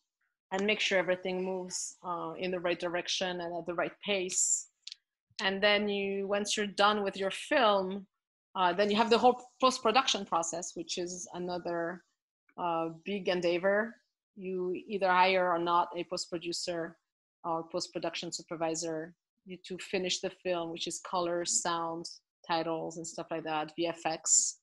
and 0.52 0.66
make 0.66 0.80
sure 0.80 0.98
everything 0.98 1.44
moves 1.44 1.98
uh, 2.08 2.32
in 2.40 2.52
the 2.52 2.60
right 2.60 2.80
direction 2.80 3.42
and 3.42 3.56
at 3.56 3.66
the 3.68 3.74
right 3.74 3.92
pace. 4.04 4.70
And 5.42 5.62
then 5.62 5.90
you, 5.90 6.26
once 6.28 6.56
you're 6.56 6.68
done 6.68 7.04
with 7.04 7.18
your 7.18 7.32
film, 7.32 8.08
uh, 8.56 8.72
then 8.72 8.90
you 8.90 8.96
have 8.96 9.10
the 9.10 9.18
whole 9.18 9.42
post-production 9.60 10.26
process, 10.26 10.72
which 10.76 10.98
is 10.98 11.28
another 11.34 12.02
uh, 12.58 12.90
big 13.04 13.28
endeavor. 13.28 13.96
You 14.38 14.74
either 14.88 15.10
hire 15.10 15.52
or 15.52 15.60
not 15.60 15.90
a 15.98 16.06
post-producer 16.06 16.96
or 17.44 17.68
post-production 17.70 18.32
supervisor 18.32 19.14
to 19.66 19.78
finish 19.80 20.22
the 20.22 20.30
film, 20.30 20.72
which 20.72 20.88
is 20.88 21.02
color, 21.06 21.44
sound, 21.44 22.06
titles, 22.48 22.96
and 22.98 23.06
stuff 23.06 23.28
like 23.32 23.44
that, 23.44 23.74
VFX 23.78 24.54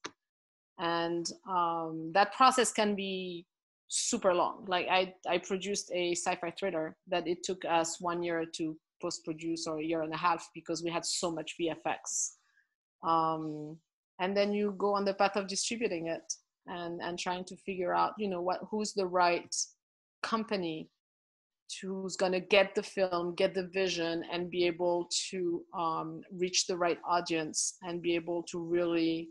and 0.80 1.30
um, 1.48 2.10
that 2.14 2.34
process 2.34 2.72
can 2.72 2.96
be 2.96 3.46
super 3.88 4.32
long. 4.32 4.64
Like 4.68 4.86
i 4.88 5.12
i 5.28 5.38
produced 5.38 5.90
a 5.92 6.12
sci-fi 6.12 6.52
thriller 6.58 6.96
that 7.08 7.26
it 7.26 7.42
took 7.42 7.64
us 7.64 8.00
one 8.00 8.22
year 8.22 8.44
to 8.56 8.76
post 9.00 9.24
produce 9.24 9.66
or 9.66 9.78
a 9.78 9.84
year 9.84 10.02
and 10.02 10.12
a 10.12 10.16
half 10.16 10.48
because 10.54 10.82
we 10.82 10.90
had 10.90 11.04
so 11.04 11.30
much 11.30 11.56
vfx 11.60 12.32
um, 13.02 13.76
and 14.20 14.36
then 14.36 14.52
you 14.52 14.74
go 14.76 14.94
on 14.94 15.04
the 15.04 15.14
path 15.14 15.36
of 15.36 15.48
distributing 15.48 16.06
it 16.08 16.32
and 16.66 17.00
and 17.02 17.18
trying 17.18 17.44
to 17.44 17.56
figure 17.56 17.94
out 17.94 18.12
you 18.18 18.28
know 18.28 18.42
what 18.42 18.60
who's 18.70 18.92
the 18.92 19.06
right 19.06 19.54
company 20.22 20.88
who's 21.80 22.16
going 22.16 22.32
to 22.32 22.40
get 22.40 22.74
the 22.74 22.82
film 22.82 23.34
get 23.34 23.54
the 23.54 23.68
vision 23.68 24.24
and 24.32 24.50
be 24.50 24.66
able 24.66 25.08
to 25.30 25.62
um, 25.72 26.20
reach 26.32 26.66
the 26.66 26.76
right 26.76 26.98
audience 27.08 27.76
and 27.82 28.02
be 28.02 28.14
able 28.14 28.42
to 28.42 28.58
really 28.58 29.28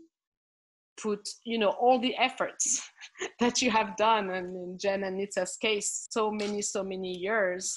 put 1.02 1.28
you 1.44 1.58
know 1.58 1.70
all 1.80 1.98
the 1.98 2.16
efforts 2.16 2.82
that 3.40 3.62
you 3.62 3.70
have 3.70 3.96
done 3.96 4.30
and 4.30 4.54
in 4.56 4.78
jen 4.78 5.04
and 5.04 5.18
nitsa's 5.18 5.56
case 5.56 6.06
so 6.10 6.30
many 6.30 6.60
so 6.62 6.82
many 6.82 7.16
years 7.16 7.76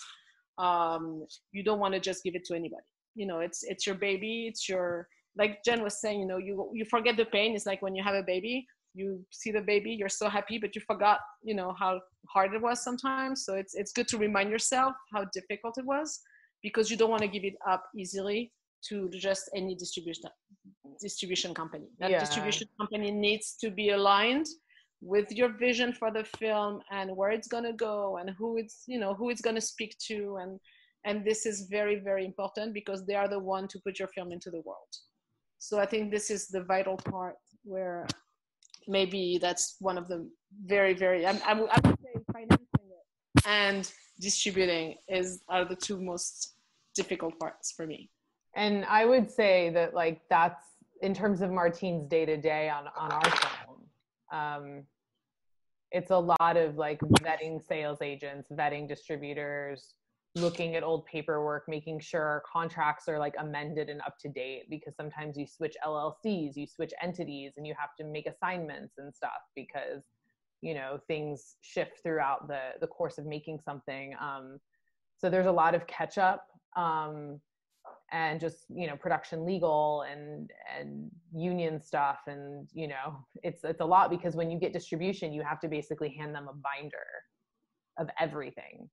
um, 0.57 1.25
you 1.51 1.63
don't 1.63 1.79
want 1.79 1.93
to 1.93 1.99
just 1.99 2.23
give 2.23 2.35
it 2.35 2.45
to 2.45 2.55
anybody. 2.55 2.83
You 3.15 3.27
know 3.27 3.39
it's 3.39 3.63
it's 3.63 3.85
your 3.85 3.95
baby 3.95 4.47
it's 4.47 4.67
your 4.67 5.07
like 5.37 5.63
jen 5.63 5.83
was 5.83 6.01
saying 6.01 6.19
you 6.19 6.25
know 6.25 6.37
you 6.37 6.71
you 6.73 6.85
forget 6.85 7.15
the 7.15 7.25
pain. 7.25 7.55
It's 7.55 7.65
like 7.65 7.81
when 7.81 7.95
you 7.95 8.03
have 8.03 8.15
a 8.15 8.23
baby 8.23 8.65
you 8.95 9.25
see 9.31 9.51
the 9.51 9.61
baby 9.61 9.91
you're 9.91 10.09
so 10.09 10.29
happy 10.29 10.59
but 10.59 10.75
you 10.75 10.81
forgot 10.85 11.19
you 11.43 11.55
know 11.55 11.73
how 11.77 11.99
hard 12.29 12.53
it 12.53 12.61
was 12.61 12.83
sometimes. 12.83 13.45
So 13.45 13.55
it's 13.55 13.75
it's 13.75 13.91
good 13.91 14.07
to 14.09 14.17
remind 14.17 14.49
yourself 14.49 14.93
how 15.13 15.25
difficult 15.33 15.77
it 15.77 15.85
was 15.85 16.21
because 16.61 16.89
you 16.89 16.97
don't 16.97 17.09
want 17.09 17.21
to 17.21 17.27
give 17.27 17.43
it 17.43 17.55
up 17.69 17.83
easily 17.95 18.51
to 18.89 19.09
just 19.09 19.49
any 19.55 19.75
distribution 19.75 20.23
distribution 21.01 21.53
company. 21.53 21.87
That 21.99 22.11
Yeah. 22.11 22.19
distribution 22.19 22.67
company 22.79 23.11
needs 23.11 23.55
to 23.61 23.69
be 23.71 23.89
aligned 23.89 24.47
with 25.01 25.31
your 25.31 25.49
vision 25.49 25.91
for 25.93 26.11
the 26.11 26.23
film 26.23 26.81
and 26.91 27.15
where 27.17 27.31
it's 27.31 27.47
going 27.47 27.65
to 27.65 27.73
go 27.73 28.17
and 28.17 28.29
who 28.37 28.57
it's 28.57 28.83
you 28.87 28.99
know 28.99 29.13
who 29.13 29.29
it's 29.29 29.41
going 29.41 29.55
to 29.55 29.67
speak 29.73 29.97
to. 30.09 30.37
And 30.41 30.59
and 31.05 31.25
this 31.25 31.45
is 31.45 31.67
very 31.77 31.97
very 32.09 32.25
important 32.25 32.73
because 32.73 33.05
they 33.05 33.15
are 33.15 33.27
the 33.27 33.39
one 33.39 33.67
to 33.69 33.79
put 33.85 33.99
your 33.99 34.07
film 34.09 34.31
into 34.31 34.49
the 34.49 34.61
world. 34.61 34.93
So 35.57 35.79
i 35.79 35.85
think 35.85 36.11
this 36.11 36.29
is 36.29 36.47
the 36.47 36.63
vital 36.63 36.97
part 36.97 37.35
where 37.63 38.05
maybe 38.87 39.37
that's 39.41 39.75
one 39.79 39.97
of 39.97 40.07
the 40.07 40.29
very 40.65 40.93
very 40.93 41.25
I'm, 41.25 41.39
I'm, 41.45 41.59
I 41.71 41.79
would 41.83 41.99
say 41.99 42.13
financing 42.31 42.87
it 42.99 43.45
and 43.45 43.89
distributing 44.19 44.95
is 45.07 45.41
are 45.49 45.65
the 45.65 45.75
two 45.75 46.01
most 46.01 46.55
difficult 46.95 47.39
parts 47.39 47.71
for 47.71 47.87
me 47.87 48.09
And 48.55 48.85
I 48.85 49.05
would 49.05 49.31
say 49.31 49.69
that 49.71 49.93
like 49.93 50.21
that's 50.29 50.63
in 51.01 51.13
terms 51.13 51.41
of 51.41 51.51
Martine's 51.51 52.07
day 52.07 52.25
to 52.25 52.37
day 52.37 52.69
on 52.69 52.85
on 52.97 53.11
our 53.11 53.31
film. 53.31 53.79
Um, 54.31 54.83
it's 55.91 56.11
a 56.11 56.17
lot 56.17 56.57
of 56.57 56.75
like 56.75 56.99
vetting 57.21 57.65
sales 57.65 57.99
agents, 58.01 58.49
vetting 58.51 58.87
distributors, 58.87 59.93
looking 60.35 60.75
at 60.75 60.83
old 60.83 61.05
paperwork, 61.05 61.65
making 61.67 61.99
sure 61.99 62.23
our 62.23 62.43
contracts 62.51 63.07
are 63.07 63.19
like 63.19 63.35
amended 63.37 63.89
and 63.89 64.01
up 64.01 64.17
to 64.19 64.29
date 64.29 64.63
because 64.69 64.95
sometimes 64.95 65.37
you 65.37 65.45
switch 65.45 65.75
LLCs, 65.85 66.55
you 66.55 66.65
switch 66.65 66.93
entities, 67.01 67.53
and 67.57 67.67
you 67.67 67.75
have 67.77 67.95
to 67.99 68.03
make 68.03 68.25
assignments 68.25 68.95
and 68.97 69.13
stuff 69.13 69.31
because 69.55 70.03
you 70.61 70.73
know 70.73 70.99
things 71.07 71.57
shift 71.61 72.01
throughout 72.01 72.47
the 72.47 72.71
the 72.81 72.87
course 72.87 73.17
of 73.17 73.25
making 73.25 73.59
something. 73.63 74.15
Um, 74.19 74.59
so 75.17 75.29
there's 75.29 75.45
a 75.47 75.51
lot 75.51 75.75
of 75.75 75.85
catch 75.85 76.17
up. 76.17 76.47
Um, 76.75 77.39
and 78.13 78.39
just 78.39 78.65
you 78.69 78.87
know 78.87 78.95
production 78.95 79.43
legal 79.45 80.05
and 80.09 80.49
and 80.79 81.09
union 81.33 81.81
stuff. 81.81 82.19
And 82.27 82.69
you 82.71 82.87
know 82.87 83.25
it's 83.41 83.63
it's 83.63 83.81
a 83.81 83.85
lot 83.85 84.09
because 84.09 84.35
when 84.35 84.49
you 84.51 84.59
get 84.59 84.71
distribution 84.71 85.33
you 85.33 85.41
have 85.41 85.59
to 85.61 85.67
basically 85.67 86.09
hand 86.17 86.33
them 86.33 86.47
a 86.47 86.53
binder 86.53 87.07
of 87.97 88.07
everything. 88.19 88.87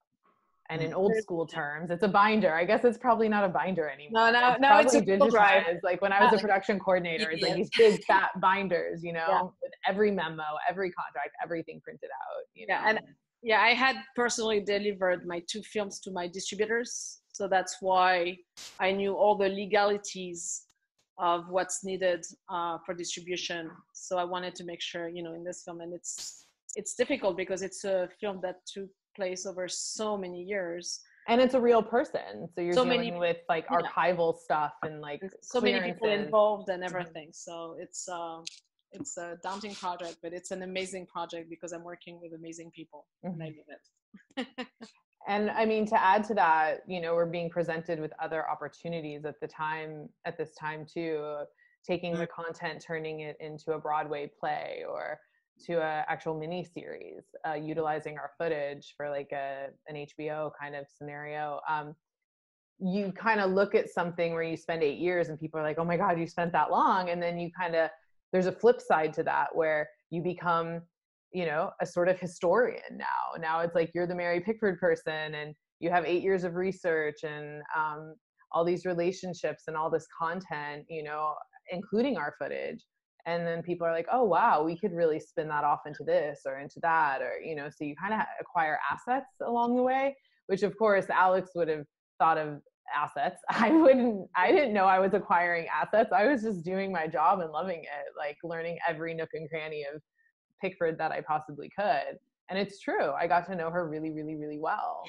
And 0.70 0.80
in 0.80 0.94
old 0.94 1.16
school 1.16 1.46
terms 1.46 1.90
it's 1.90 2.04
a 2.04 2.08
binder. 2.08 2.54
I 2.54 2.64
guess 2.64 2.84
it's 2.84 2.96
probably 2.96 3.28
not 3.28 3.44
a 3.44 3.48
binder 3.48 3.88
anymore. 3.90 4.30
No 4.30 4.40
no 4.40 4.50
it's 4.52 4.60
no 4.60 4.78
it's 4.78 4.94
a 4.94 5.02
probably 5.02 5.30
drive. 5.30 5.64
like 5.82 6.00
when 6.00 6.12
i 6.12 6.24
was 6.24 6.32
a 6.32 6.38
production 6.38 6.78
coordinator 6.78 7.28
it's 7.30 7.42
like 7.42 7.56
these 7.56 7.70
big 7.76 8.02
fat 8.04 8.30
binders 8.40 9.02
you 9.02 9.12
know 9.12 9.26
Yeah. 9.28 9.42
with 9.62 9.72
every 9.86 10.10
memo 10.12 10.44
every 10.68 10.90
contract 10.92 11.30
everything 11.42 11.80
printed 11.82 12.08
out 12.08 12.44
you 12.54 12.66
know? 12.68 12.74
yeah 12.74 12.88
and 12.88 13.00
yeah 13.42 13.60
i 13.60 13.70
had 13.70 13.96
personally 14.14 14.60
delivered 14.60 15.26
my 15.26 15.42
two 15.50 15.62
films 15.62 15.98
to 16.00 16.12
my 16.12 16.28
distributors 16.28 17.19
so 17.32 17.48
that's 17.48 17.76
why 17.80 18.36
i 18.80 18.90
knew 18.92 19.12
all 19.14 19.36
the 19.36 19.48
legalities 19.48 20.40
of 21.18 21.48
what's 21.50 21.84
needed 21.84 22.24
uh, 22.48 22.78
for 22.84 22.92
distribution. 22.94 23.70
So 23.92 24.12
i 24.18 24.24
wanted 24.24 24.54
to 24.60 24.64
make 24.64 24.80
sure 24.90 25.04
you 25.08 25.22
know 25.22 25.34
in 25.38 25.44
this 25.44 25.62
film 25.64 25.80
and 25.84 25.92
it's 25.98 26.46
it's 26.80 26.94
difficult 26.94 27.36
because 27.36 27.60
it's 27.68 27.84
a 27.84 28.08
film 28.20 28.36
that 28.42 28.56
took 28.74 28.88
place 29.18 29.44
over 29.50 29.66
so 29.68 30.16
many 30.16 30.40
years. 30.42 31.00
And 31.28 31.40
it's 31.44 31.54
a 31.54 31.60
real 31.60 31.82
person. 31.82 32.48
So 32.54 32.60
you're 32.60 32.72
So 32.80 32.84
dealing 32.84 33.14
many- 33.14 33.18
with 33.26 33.38
like 33.54 33.66
yeah. 33.70 33.76
archival 33.78 34.30
stuff 34.46 34.74
and 34.86 34.94
like 35.00 35.22
so 35.42 35.60
many 35.60 35.80
people 35.88 36.08
involved 36.24 36.68
and 36.74 36.82
everything. 36.88 37.28
So 37.32 37.76
it's 37.84 38.08
uh, 38.08 38.38
it's 38.92 39.16
a 39.18 39.36
daunting 39.46 39.74
project 39.84 40.16
but 40.22 40.32
it's 40.38 40.50
an 40.56 40.62
amazing 40.70 41.04
project 41.14 41.48
because 41.54 41.70
i'm 41.76 41.84
working 41.92 42.14
with 42.22 42.32
amazing 42.40 42.70
people 42.78 43.00
and 43.22 43.40
i 43.40 43.46
Mhm. 43.46 43.56
love 43.58 43.70
it 43.76 44.56
And 45.30 45.48
I 45.52 45.64
mean, 45.64 45.86
to 45.86 46.02
add 46.02 46.24
to 46.24 46.34
that, 46.34 46.80
you 46.88 47.00
know, 47.00 47.14
we're 47.14 47.24
being 47.24 47.50
presented 47.50 48.00
with 48.00 48.12
other 48.20 48.50
opportunities 48.50 49.24
at 49.24 49.38
the 49.40 49.46
time, 49.46 50.08
at 50.24 50.36
this 50.36 50.56
time 50.56 50.84
too, 50.84 51.44
taking 51.86 52.18
the 52.18 52.26
content, 52.26 52.84
turning 52.84 53.20
it 53.20 53.36
into 53.38 53.74
a 53.74 53.78
Broadway 53.78 54.28
play 54.40 54.82
or 54.88 55.20
to 55.66 55.74
an 55.74 56.04
actual 56.08 56.36
mini 56.36 56.64
series, 56.64 57.22
uh, 57.48 57.54
utilizing 57.54 58.18
our 58.18 58.32
footage 58.38 58.94
for 58.96 59.08
like 59.08 59.30
a 59.30 59.68
an 59.86 60.04
HBO 60.04 60.50
kind 60.60 60.74
of 60.74 60.86
scenario. 60.88 61.60
Um, 61.68 61.94
you 62.80 63.12
kind 63.12 63.40
of 63.40 63.52
look 63.52 63.76
at 63.76 63.88
something 63.88 64.32
where 64.32 64.42
you 64.42 64.56
spend 64.56 64.82
eight 64.82 64.98
years 64.98 65.28
and 65.28 65.38
people 65.38 65.60
are 65.60 65.62
like, 65.62 65.78
oh 65.78 65.84
my 65.84 65.96
God, 65.96 66.18
you 66.18 66.26
spent 66.26 66.50
that 66.54 66.72
long. 66.72 67.10
And 67.10 67.22
then 67.22 67.38
you 67.38 67.52
kind 67.56 67.76
of, 67.76 67.88
there's 68.32 68.46
a 68.46 68.52
flip 68.52 68.80
side 68.80 69.12
to 69.14 69.22
that 69.22 69.54
where 69.54 69.90
you 70.10 70.22
become 70.22 70.82
you 71.32 71.46
know 71.46 71.70
a 71.80 71.86
sort 71.86 72.08
of 72.08 72.18
historian 72.18 72.82
now. 72.92 73.38
Now 73.38 73.60
it's 73.60 73.74
like 73.74 73.90
you're 73.94 74.06
the 74.06 74.14
mary 74.14 74.40
pickford 74.40 74.78
person 74.78 75.34
and 75.34 75.54
you 75.78 75.90
have 75.90 76.04
eight 76.04 76.22
years 76.22 76.44
of 76.44 76.54
research 76.56 77.22
and 77.22 77.62
um, 77.76 78.14
all 78.52 78.64
these 78.64 78.84
relationships 78.84 79.64
and 79.68 79.76
all 79.76 79.90
this 79.90 80.06
content 80.18 80.84
you 80.88 81.02
know 81.02 81.34
including 81.70 82.16
our 82.16 82.34
footage. 82.38 82.84
And 83.26 83.46
then 83.46 83.62
people 83.62 83.86
are 83.86 83.92
like 83.92 84.08
oh 84.10 84.24
wow 84.24 84.62
we 84.62 84.76
could 84.76 84.92
really 84.92 85.20
spin 85.20 85.48
that 85.48 85.64
off 85.64 85.80
into 85.86 86.04
this 86.04 86.40
or 86.46 86.58
into 86.58 86.80
that 86.82 87.20
or 87.22 87.38
you 87.44 87.54
know 87.54 87.68
so 87.68 87.84
you 87.84 87.94
kind 87.96 88.14
of 88.14 88.20
acquire 88.40 88.78
assets 88.90 89.30
along 89.46 89.76
the 89.76 89.82
way 89.82 90.16
which 90.46 90.62
of 90.62 90.76
course 90.78 91.04
alex 91.10 91.50
would 91.54 91.68
have 91.68 91.84
thought 92.18 92.38
of 92.38 92.60
assets. 92.94 93.40
I 93.50 93.70
wouldn't 93.70 94.28
i 94.34 94.50
didn't 94.50 94.72
know 94.72 94.84
i 94.84 94.98
was 94.98 95.14
acquiring 95.14 95.66
assets. 95.68 96.10
I 96.12 96.26
was 96.26 96.42
just 96.42 96.64
doing 96.64 96.90
my 96.92 97.06
job 97.06 97.40
and 97.40 97.52
loving 97.52 97.80
it 97.80 98.06
like 98.16 98.36
learning 98.42 98.78
every 98.88 99.14
nook 99.14 99.30
and 99.34 99.48
cranny 99.48 99.84
of 99.92 100.00
Pickford 100.60 100.98
that 100.98 101.12
I 101.12 101.20
possibly 101.20 101.70
could. 101.76 102.18
And 102.48 102.58
it's 102.58 102.80
true. 102.80 103.12
I 103.12 103.26
got 103.26 103.46
to 103.46 103.54
know 103.54 103.70
her 103.70 103.88
really, 103.88 104.10
really, 104.10 104.34
really 104.36 104.58
well 104.58 105.04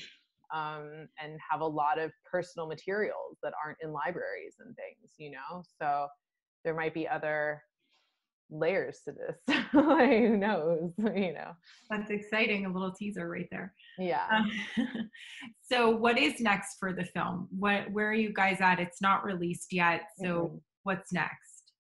um, 0.54 1.08
and 1.22 1.40
have 1.50 1.62
a 1.62 1.66
lot 1.66 1.98
of 2.00 2.12
personal 2.30 2.68
materials 2.68 3.38
that 3.42 3.54
aren't 3.64 3.80
in 3.82 3.92
libraries 3.92 4.56
and 4.60 4.76
things, 4.76 5.14
you 5.18 5.32
know? 5.32 5.64
So 5.82 6.08
there 6.64 6.76
might 6.76 6.94
be 6.94 7.08
other 7.08 7.64
layers 8.52 9.00
to 9.06 9.14
this. 9.14 9.38
like, 9.74 10.10
who 10.12 10.38
knows, 10.38 10.92
you 10.98 11.34
know? 11.34 11.54
That's 11.90 12.12
exciting. 12.12 12.66
A 12.66 12.72
little 12.72 12.92
teaser 12.92 13.28
right 13.28 13.48
there. 13.50 13.74
Yeah. 13.98 14.28
Um, 14.32 14.52
so, 15.64 15.90
what 15.90 16.18
is 16.20 16.40
next 16.42 16.78
for 16.80 16.94
the 16.94 17.06
film? 17.06 17.48
What, 17.58 17.90
where 17.92 18.10
are 18.10 18.14
you 18.14 18.34
guys 18.34 18.58
at? 18.62 18.80
It's 18.80 19.02
not 19.02 19.24
released 19.26 19.74
yet. 19.74 20.02
So, 20.22 20.26
Mhm. 20.26 20.62
what's 20.84 21.12
next? 21.14 21.74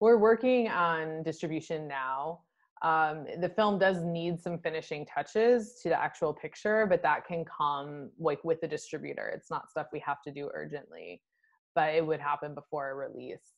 We're 0.00 0.18
working 0.18 0.68
on 0.68 1.22
distribution 1.22 1.88
now. 1.88 2.40
Um, 2.84 3.24
the 3.40 3.48
film 3.48 3.78
does 3.78 4.04
need 4.04 4.38
some 4.38 4.58
finishing 4.58 5.06
touches 5.06 5.80
to 5.82 5.88
the 5.88 5.98
actual 6.00 6.34
picture, 6.34 6.86
but 6.86 7.02
that 7.02 7.26
can 7.26 7.44
come 7.44 8.10
like 8.18 8.44
with 8.44 8.60
the 8.60 8.68
distributor. 8.68 9.32
It's 9.34 9.50
not 9.50 9.70
stuff 9.70 9.86
we 9.90 10.00
have 10.00 10.20
to 10.26 10.30
do 10.30 10.50
urgently, 10.52 11.22
but 11.74 11.94
it 11.94 12.06
would 12.06 12.20
happen 12.20 12.54
before 12.54 12.90
a 12.90 12.94
release. 12.94 13.54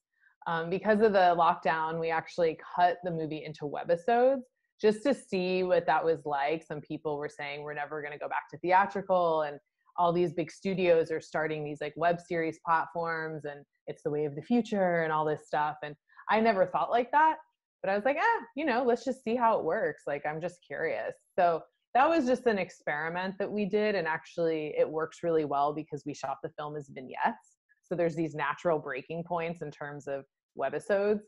Um, 0.47 0.71
because 0.71 1.01
of 1.01 1.13
the 1.13 1.35
lockdown, 1.37 1.99
we 1.99 2.09
actually 2.09 2.57
cut 2.77 2.99
the 3.03 3.11
movie 3.11 3.43
into 3.45 3.65
webisodes 3.65 4.43
just 4.81 5.03
to 5.03 5.13
see 5.13 5.65
what 5.65 5.87
that 5.87 6.05
was 6.05 6.25
like. 6.25 6.63
Some 6.63 6.81
people 6.81 7.19
were 7.19 7.29
saying 7.29 7.63
we're 7.63 7.75
never 7.75 8.01
going 8.01 8.13
to 8.13 8.19
go 8.19 8.29
back 8.29 8.49
to 8.53 8.59
theatrical, 8.59 9.43
and 9.43 9.59
all 9.97 10.13
these 10.13 10.35
big 10.35 10.53
studios 10.53 11.11
are 11.11 11.21
starting 11.21 11.65
these 11.65 11.81
like 11.81 11.95
web 11.97 12.21
series 12.21 12.61
platforms, 12.65 13.45
and 13.45 13.65
it's 13.89 14.05
the 14.05 14.11
way 14.11 14.25
of 14.25 14.37
the 14.37 14.43
future, 14.43 15.03
and 15.03 15.13
all 15.13 15.25
this 15.25 15.49
stuff. 15.49 15.79
And 15.83 15.97
I 16.31 16.41
never 16.41 16.65
thought 16.65 16.91
like 16.91 17.11
that, 17.11 17.39
but 17.83 17.91
I 17.91 17.95
was 17.95 18.05
like, 18.05 18.17
ah, 18.21 18.43
you 18.57 18.65
know, 18.65 18.85
let's 18.85 19.05
just 19.05 19.23
see 19.23 19.37
how 19.37 19.59
it 19.59 19.65
works. 19.65 20.03
Like, 20.07 20.25
I'm 20.27 20.41
just 20.41 20.59
curious. 20.67 21.15
So 21.39 21.63
that 21.95 22.09
was 22.09 22.27
just 22.27 22.47
an 22.47 22.59
experiment 22.59 23.37
that 23.39 23.51
we 23.51 23.65
did, 23.65 23.95
and 23.95 24.07
actually, 24.07 24.75
it 24.79 24.89
works 24.89 25.19
really 25.23 25.45
well 25.45 25.73
because 25.73 26.03
we 26.05 26.15
shot 26.15 26.39
the 26.43 26.51
film 26.59 26.77
as 26.77 26.89
vignettes. 26.89 27.57
So 27.85 27.95
there's 27.95 28.17
these 28.17 28.35
natural 28.35 28.79
breaking 28.79 29.25
points 29.25 29.63
in 29.63 29.71
terms 29.71 30.09
of 30.09 30.25
webisodes, 30.59 31.21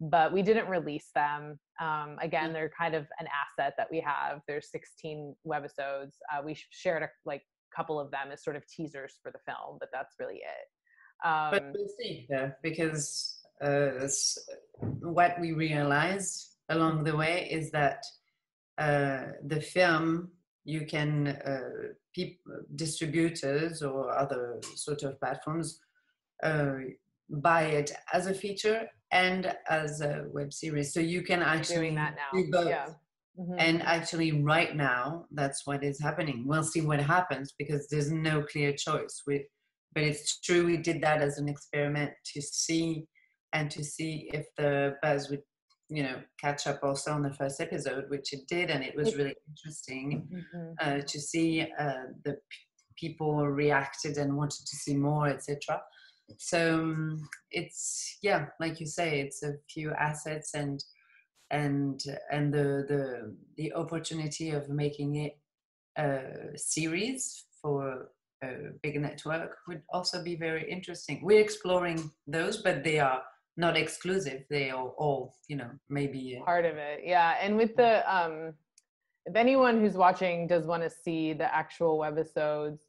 but 0.00 0.32
we 0.32 0.42
didn't 0.42 0.68
release 0.68 1.10
them. 1.14 1.58
Um, 1.80 2.16
again, 2.20 2.52
they're 2.52 2.70
kind 2.78 2.94
of 2.94 3.06
an 3.18 3.26
asset 3.26 3.74
that 3.76 3.88
we 3.90 4.00
have. 4.00 4.40
There's 4.46 4.70
16 4.70 5.34
webisodes. 5.46 6.12
Uh, 6.32 6.42
we 6.44 6.56
shared 6.70 7.02
a 7.02 7.08
like 7.24 7.42
couple 7.74 7.98
of 7.98 8.10
them 8.10 8.28
as 8.32 8.42
sort 8.42 8.56
of 8.56 8.62
teasers 8.66 9.18
for 9.22 9.32
the 9.32 9.38
film, 9.46 9.78
but 9.80 9.88
that's 9.92 10.14
really 10.18 10.36
it. 10.36 11.26
Um, 11.26 11.50
but 11.50 11.64
we'll 11.74 11.88
see 12.00 12.26
though, 12.30 12.52
because 12.62 13.40
uh, 13.62 14.08
what 15.00 15.40
we 15.40 15.52
realize 15.52 16.56
along 16.68 17.04
the 17.04 17.16
way 17.16 17.48
is 17.50 17.70
that 17.70 18.02
uh, 18.78 19.26
the 19.46 19.60
film 19.60 20.30
you 20.64 20.86
can 20.86 21.28
uh, 21.28 21.92
peop- 22.14 22.40
distributors 22.74 23.82
or 23.82 24.16
other 24.16 24.60
sort 24.74 25.02
of 25.02 25.18
platforms 25.20 25.78
uh, 26.42 26.72
buy 27.28 27.62
it 27.64 27.92
as 28.12 28.26
a 28.26 28.34
feature 28.34 28.88
and 29.12 29.54
as 29.68 30.00
a 30.00 30.24
web 30.32 30.52
series 30.52 30.92
so 30.92 31.00
you 31.00 31.22
can 31.22 31.42
actually 31.42 31.76
doing 31.76 31.94
that 31.94 32.16
now. 32.16 32.40
do 32.40 32.50
both 32.50 32.68
Yeah. 32.68 32.88
Mhm. 33.38 33.56
and 33.58 33.82
actually 33.82 34.42
right 34.42 34.76
now 34.76 35.26
that's 35.32 35.66
what 35.66 35.82
is 35.82 36.00
happening 36.00 36.44
we'll 36.46 36.62
see 36.64 36.80
what 36.80 37.00
happens 37.00 37.52
because 37.58 37.88
there's 37.88 38.10
no 38.10 38.42
clear 38.42 38.72
choice 38.72 39.22
we 39.26 39.46
but 39.94 40.02
it's 40.04 40.40
true 40.40 40.66
we 40.66 40.76
did 40.76 41.00
that 41.02 41.20
as 41.22 41.38
an 41.38 41.48
experiment 41.48 42.12
to 42.32 42.40
see 42.42 43.06
and 43.54 43.70
to 43.70 43.82
see 43.82 44.28
if 44.34 44.46
the 44.58 44.96
buzz 45.02 45.30
would 45.30 45.42
you 45.88 46.02
know 46.02 46.20
catch 46.40 46.66
up 46.66 46.80
also 46.82 47.12
on 47.12 47.22
the 47.22 47.32
first 47.32 47.60
episode, 47.60 48.04
which 48.08 48.32
it 48.32 48.46
did, 48.48 48.70
and 48.70 48.82
it 48.84 48.94
was 48.96 49.16
really 49.16 49.36
interesting 49.48 50.28
Mhm. 50.32 50.74
uh, 50.80 51.00
to 51.06 51.20
see 51.20 51.62
uh, 51.78 52.06
the 52.24 52.34
p- 52.50 52.66
people 52.96 53.46
reacted 53.48 54.18
and 54.18 54.36
wanted 54.36 54.64
to 54.66 54.76
see 54.76 54.96
more, 54.96 55.28
etc. 55.28 55.80
So 56.38 56.60
um, 56.80 57.28
it's 57.50 58.18
yeah, 58.22 58.46
like 58.60 58.80
you 58.80 58.86
say, 58.86 59.20
it's 59.20 59.42
a 59.42 59.54
few 59.72 59.92
assets 59.92 60.54
and 60.54 60.82
and 61.50 62.00
and 62.32 62.52
the 62.52 62.68
the 62.88 63.36
the 63.56 63.72
opportunity 63.74 64.50
of 64.50 64.68
making 64.68 65.16
it 65.16 65.34
a 65.96 66.56
series 66.56 67.44
for 67.60 68.10
a 68.42 68.48
big 68.82 69.00
network 69.00 69.52
would 69.68 69.82
also 69.92 70.22
be 70.22 70.34
very 70.36 70.68
interesting. 70.70 71.20
We're 71.22 71.40
exploring 71.40 72.10
those, 72.26 72.56
but 72.62 72.82
they 72.84 72.98
are 72.98 73.22
not 73.56 73.76
exclusive. 73.76 74.44
They 74.50 74.70
are 74.70 74.88
all, 74.98 75.36
you 75.48 75.56
know, 75.56 75.70
maybe. 75.88 76.38
uh, 76.40 76.44
part 76.44 76.64
of 76.64 76.76
it 76.76 77.00
yeah 77.04 77.36
and 77.40 77.56
with 77.56 77.74
the 77.76 78.02
um 78.12 78.52
if 79.26 79.36
anyone 79.36 79.80
who's 79.80 79.94
watching 79.94 80.46
does 80.46 80.66
want 80.66 80.82
to 80.82 80.90
see 80.90 81.32
the 81.32 81.54
actual 81.54 81.98
webisodes 81.98 82.80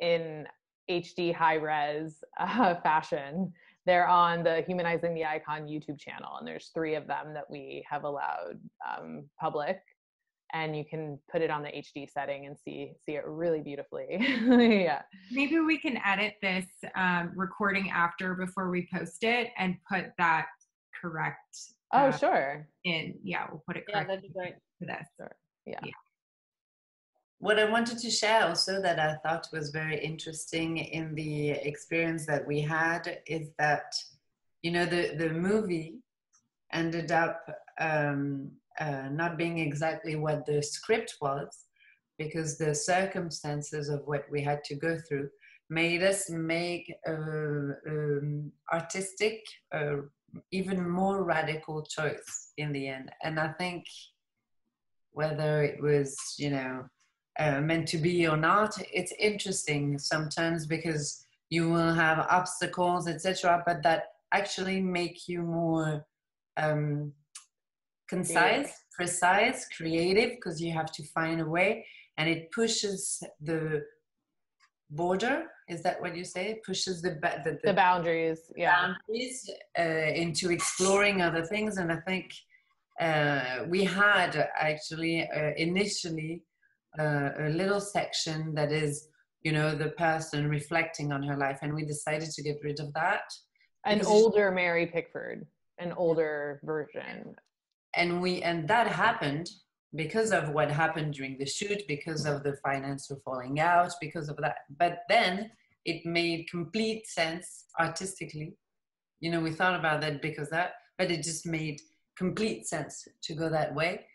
in 0.00 0.46
hd 0.90 1.34
high 1.34 1.54
res 1.54 2.22
uh, 2.40 2.74
fashion 2.82 3.52
they're 3.86 4.06
on 4.08 4.42
the 4.42 4.62
humanizing 4.66 5.14
the 5.14 5.24
icon 5.24 5.66
youtube 5.66 5.98
channel 5.98 6.36
and 6.38 6.46
there's 6.46 6.70
three 6.74 6.94
of 6.94 7.06
them 7.06 7.32
that 7.34 7.48
we 7.50 7.84
have 7.88 8.04
allowed 8.04 8.58
um, 8.88 9.24
public 9.40 9.80
and 10.52 10.76
you 10.76 10.84
can 10.84 11.18
put 11.30 11.42
it 11.42 11.50
on 11.50 11.62
the 11.62 11.68
hd 11.68 12.08
setting 12.10 12.46
and 12.46 12.56
see 12.64 12.92
see 13.04 13.12
it 13.16 13.24
really 13.26 13.60
beautifully 13.60 14.06
yeah 14.84 15.02
Maybe 15.30 15.58
we 15.60 15.78
can 15.78 15.98
edit 16.04 16.34
this 16.42 16.66
um, 16.96 17.32
recording 17.36 17.90
after 17.90 18.34
before 18.34 18.70
we 18.70 18.88
post 18.92 19.22
it 19.24 19.48
and 19.58 19.76
put 19.90 20.06
that 20.18 20.46
correct. 21.00 21.56
oh 21.92 22.06
uh, 22.08 22.12
sure 22.12 22.66
In 22.84 23.14
yeah, 23.22 23.46
we'll 23.50 23.62
put 23.66 23.76
it 23.76 23.84
Yeah, 23.88 23.94
correct 23.94 24.08
that'd 24.08 24.22
be 24.22 24.30
great. 24.30 24.54
for 24.78 24.86
this. 24.86 25.06
sure 25.16 25.32
yeah 25.66 25.80
What 27.40 27.58
I 27.58 27.70
wanted 27.70 27.98
to 27.98 28.10
share 28.10 28.42
also 28.48 28.80
that 28.82 28.98
I 28.98 29.14
thought 29.22 29.46
was 29.52 29.70
very 29.70 29.98
interesting 30.02 30.78
in 30.78 31.14
the 31.14 31.50
experience 31.50 32.26
that 32.26 32.44
we 32.46 32.60
had 32.60 33.20
is 33.26 33.50
that, 33.58 33.94
you 34.62 34.72
know, 34.72 34.86
the, 34.86 35.14
the 35.16 35.30
movie 35.30 36.00
ended 36.72 37.12
up 37.12 37.38
um, 37.78 38.50
uh, 38.80 39.08
not 39.10 39.36
being 39.36 39.58
exactly 39.58 40.16
what 40.16 40.46
the 40.46 40.62
script 40.62 41.16
was 41.20 41.66
because 42.18 42.58
the 42.58 42.74
circumstances 42.74 43.88
of 43.88 44.02
what 44.04 44.24
we 44.30 44.42
had 44.42 44.62
to 44.64 44.74
go 44.74 44.98
through 45.08 45.28
made 45.70 46.02
us 46.02 46.30
make 46.30 46.92
a, 47.06 47.14
um, 47.14 48.50
artistic, 48.72 49.44
uh, 49.72 49.96
even 50.50 50.88
more 50.88 51.24
radical 51.24 51.82
choice 51.82 52.52
in 52.56 52.72
the 52.72 52.88
end. 52.88 53.10
And 53.22 53.38
I 53.38 53.48
think 53.52 53.84
whether 55.12 55.62
it 55.62 55.80
was, 55.82 56.16
you 56.38 56.50
know, 56.50 56.84
uh, 57.38 57.60
meant 57.60 57.86
to 57.88 57.98
be 57.98 58.26
or 58.26 58.36
not, 58.36 58.74
it's 58.92 59.12
interesting 59.18 59.98
sometimes 59.98 60.66
because 60.66 61.24
you 61.50 61.70
will 61.70 61.94
have 61.94 62.26
obstacles, 62.30 63.08
etc., 63.08 63.62
but 63.66 63.82
that 63.82 64.04
actually 64.32 64.80
make 64.80 65.28
you 65.28 65.42
more 65.42 66.04
um, 66.56 67.12
concise, 68.08 68.72
precise, 68.92 69.66
creative, 69.76 70.30
because 70.30 70.60
you 70.60 70.72
have 70.72 70.90
to 70.92 71.02
find 71.04 71.40
a 71.40 71.44
way, 71.46 71.86
and 72.16 72.28
it 72.28 72.50
pushes 72.52 73.22
the 73.40 73.82
border. 74.90 75.44
Is 75.68 75.82
that 75.82 76.00
what 76.00 76.16
you 76.16 76.24
say? 76.24 76.48
It 76.48 76.64
pushes 76.64 77.02
the 77.02 77.12
ba- 77.22 77.42
the, 77.44 77.58
the 77.62 77.74
boundaries 77.74 78.50
yeah 78.56 78.94
boundaries 79.08 79.50
uh, 79.78 79.82
into 79.82 80.50
exploring 80.50 81.20
other 81.22 81.44
things. 81.44 81.76
And 81.76 81.92
I 81.92 82.00
think 82.08 82.32
uh, 83.00 83.64
we 83.68 83.84
had 83.84 84.48
actually 84.58 85.28
uh, 85.28 85.52
initially 85.56 86.42
uh, 86.98 87.30
a 87.38 87.50
little 87.50 87.80
section 87.80 88.54
that 88.54 88.72
is, 88.72 89.08
you 89.42 89.52
know, 89.52 89.74
the 89.74 89.90
person 89.90 90.48
reflecting 90.48 91.12
on 91.12 91.22
her 91.22 91.36
life, 91.36 91.58
and 91.62 91.74
we 91.74 91.84
decided 91.84 92.30
to 92.30 92.42
get 92.42 92.56
rid 92.64 92.80
of 92.80 92.92
that. 92.94 93.22
an 93.84 94.02
older 94.04 94.50
mary 94.50 94.86
pickford 94.86 95.46
an 95.78 95.92
older 95.92 96.60
version 96.64 97.36
and 97.94 98.20
we 98.20 98.42
and 98.42 98.68
that 98.68 98.86
happened 98.86 99.50
because 99.94 100.32
of 100.32 100.50
what 100.50 100.70
happened 100.70 101.14
during 101.14 101.38
the 101.38 101.46
shoot 101.46 101.82
because 101.88 102.26
of 102.26 102.42
the 102.42 102.54
financial 102.64 103.20
falling 103.24 103.58
out 103.58 103.92
because 104.00 104.28
of 104.28 104.36
that. 104.36 104.56
But 104.78 105.00
then 105.08 105.50
it 105.84 106.04
made 106.04 106.48
complete 106.50 107.06
sense 107.06 107.64
artistically. 107.80 108.54
You 109.20 109.30
know 109.30 109.40
we 109.40 109.52
thought 109.52 109.78
about 109.78 110.00
that 110.02 110.22
because 110.22 110.50
that 110.50 110.72
but 110.98 111.10
it 111.10 111.22
just 111.22 111.46
made 111.46 111.80
complete 112.16 112.66
sense 112.66 113.06
to 113.22 113.34
go 113.34 113.48
that 113.48 113.74
way. 113.74 114.06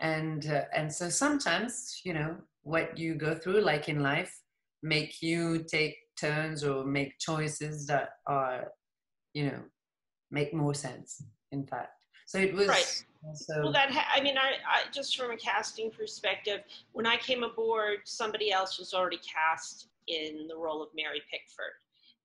And 0.00 0.46
uh, 0.46 0.64
and 0.74 0.92
so 0.92 1.08
sometimes 1.08 2.00
you 2.04 2.14
know 2.14 2.36
what 2.62 2.96
you 2.96 3.14
go 3.14 3.34
through 3.34 3.60
like 3.60 3.88
in 3.88 4.02
life 4.02 4.40
make 4.82 5.22
you 5.22 5.64
take 5.64 5.96
turns 6.18 6.64
or 6.64 6.84
make 6.84 7.18
choices 7.18 7.86
that 7.86 8.10
are 8.26 8.68
you 9.34 9.46
know 9.46 9.62
make 10.30 10.52
more 10.52 10.74
sense 10.74 11.22
in 11.52 11.66
fact 11.66 12.01
so 12.32 12.38
it 12.38 12.54
was 12.54 12.66
Right. 12.66 13.04
also 13.26 13.62
Well, 13.62 13.72
that 13.72 13.90
ha- 13.90 14.10
I 14.14 14.22
mean, 14.22 14.38
I, 14.38 14.54
I 14.66 14.90
just 14.90 15.18
from 15.18 15.32
a 15.32 15.36
casting 15.36 15.90
perspective, 15.90 16.62
when 16.92 17.06
I 17.06 17.18
came 17.18 17.42
aboard, 17.42 17.98
somebody 18.04 18.50
else 18.50 18.78
was 18.78 18.94
already 18.94 19.18
cast 19.18 19.88
in 20.06 20.46
the 20.48 20.56
role 20.56 20.82
of 20.82 20.88
Mary 20.94 21.22
Pickford, 21.30 21.74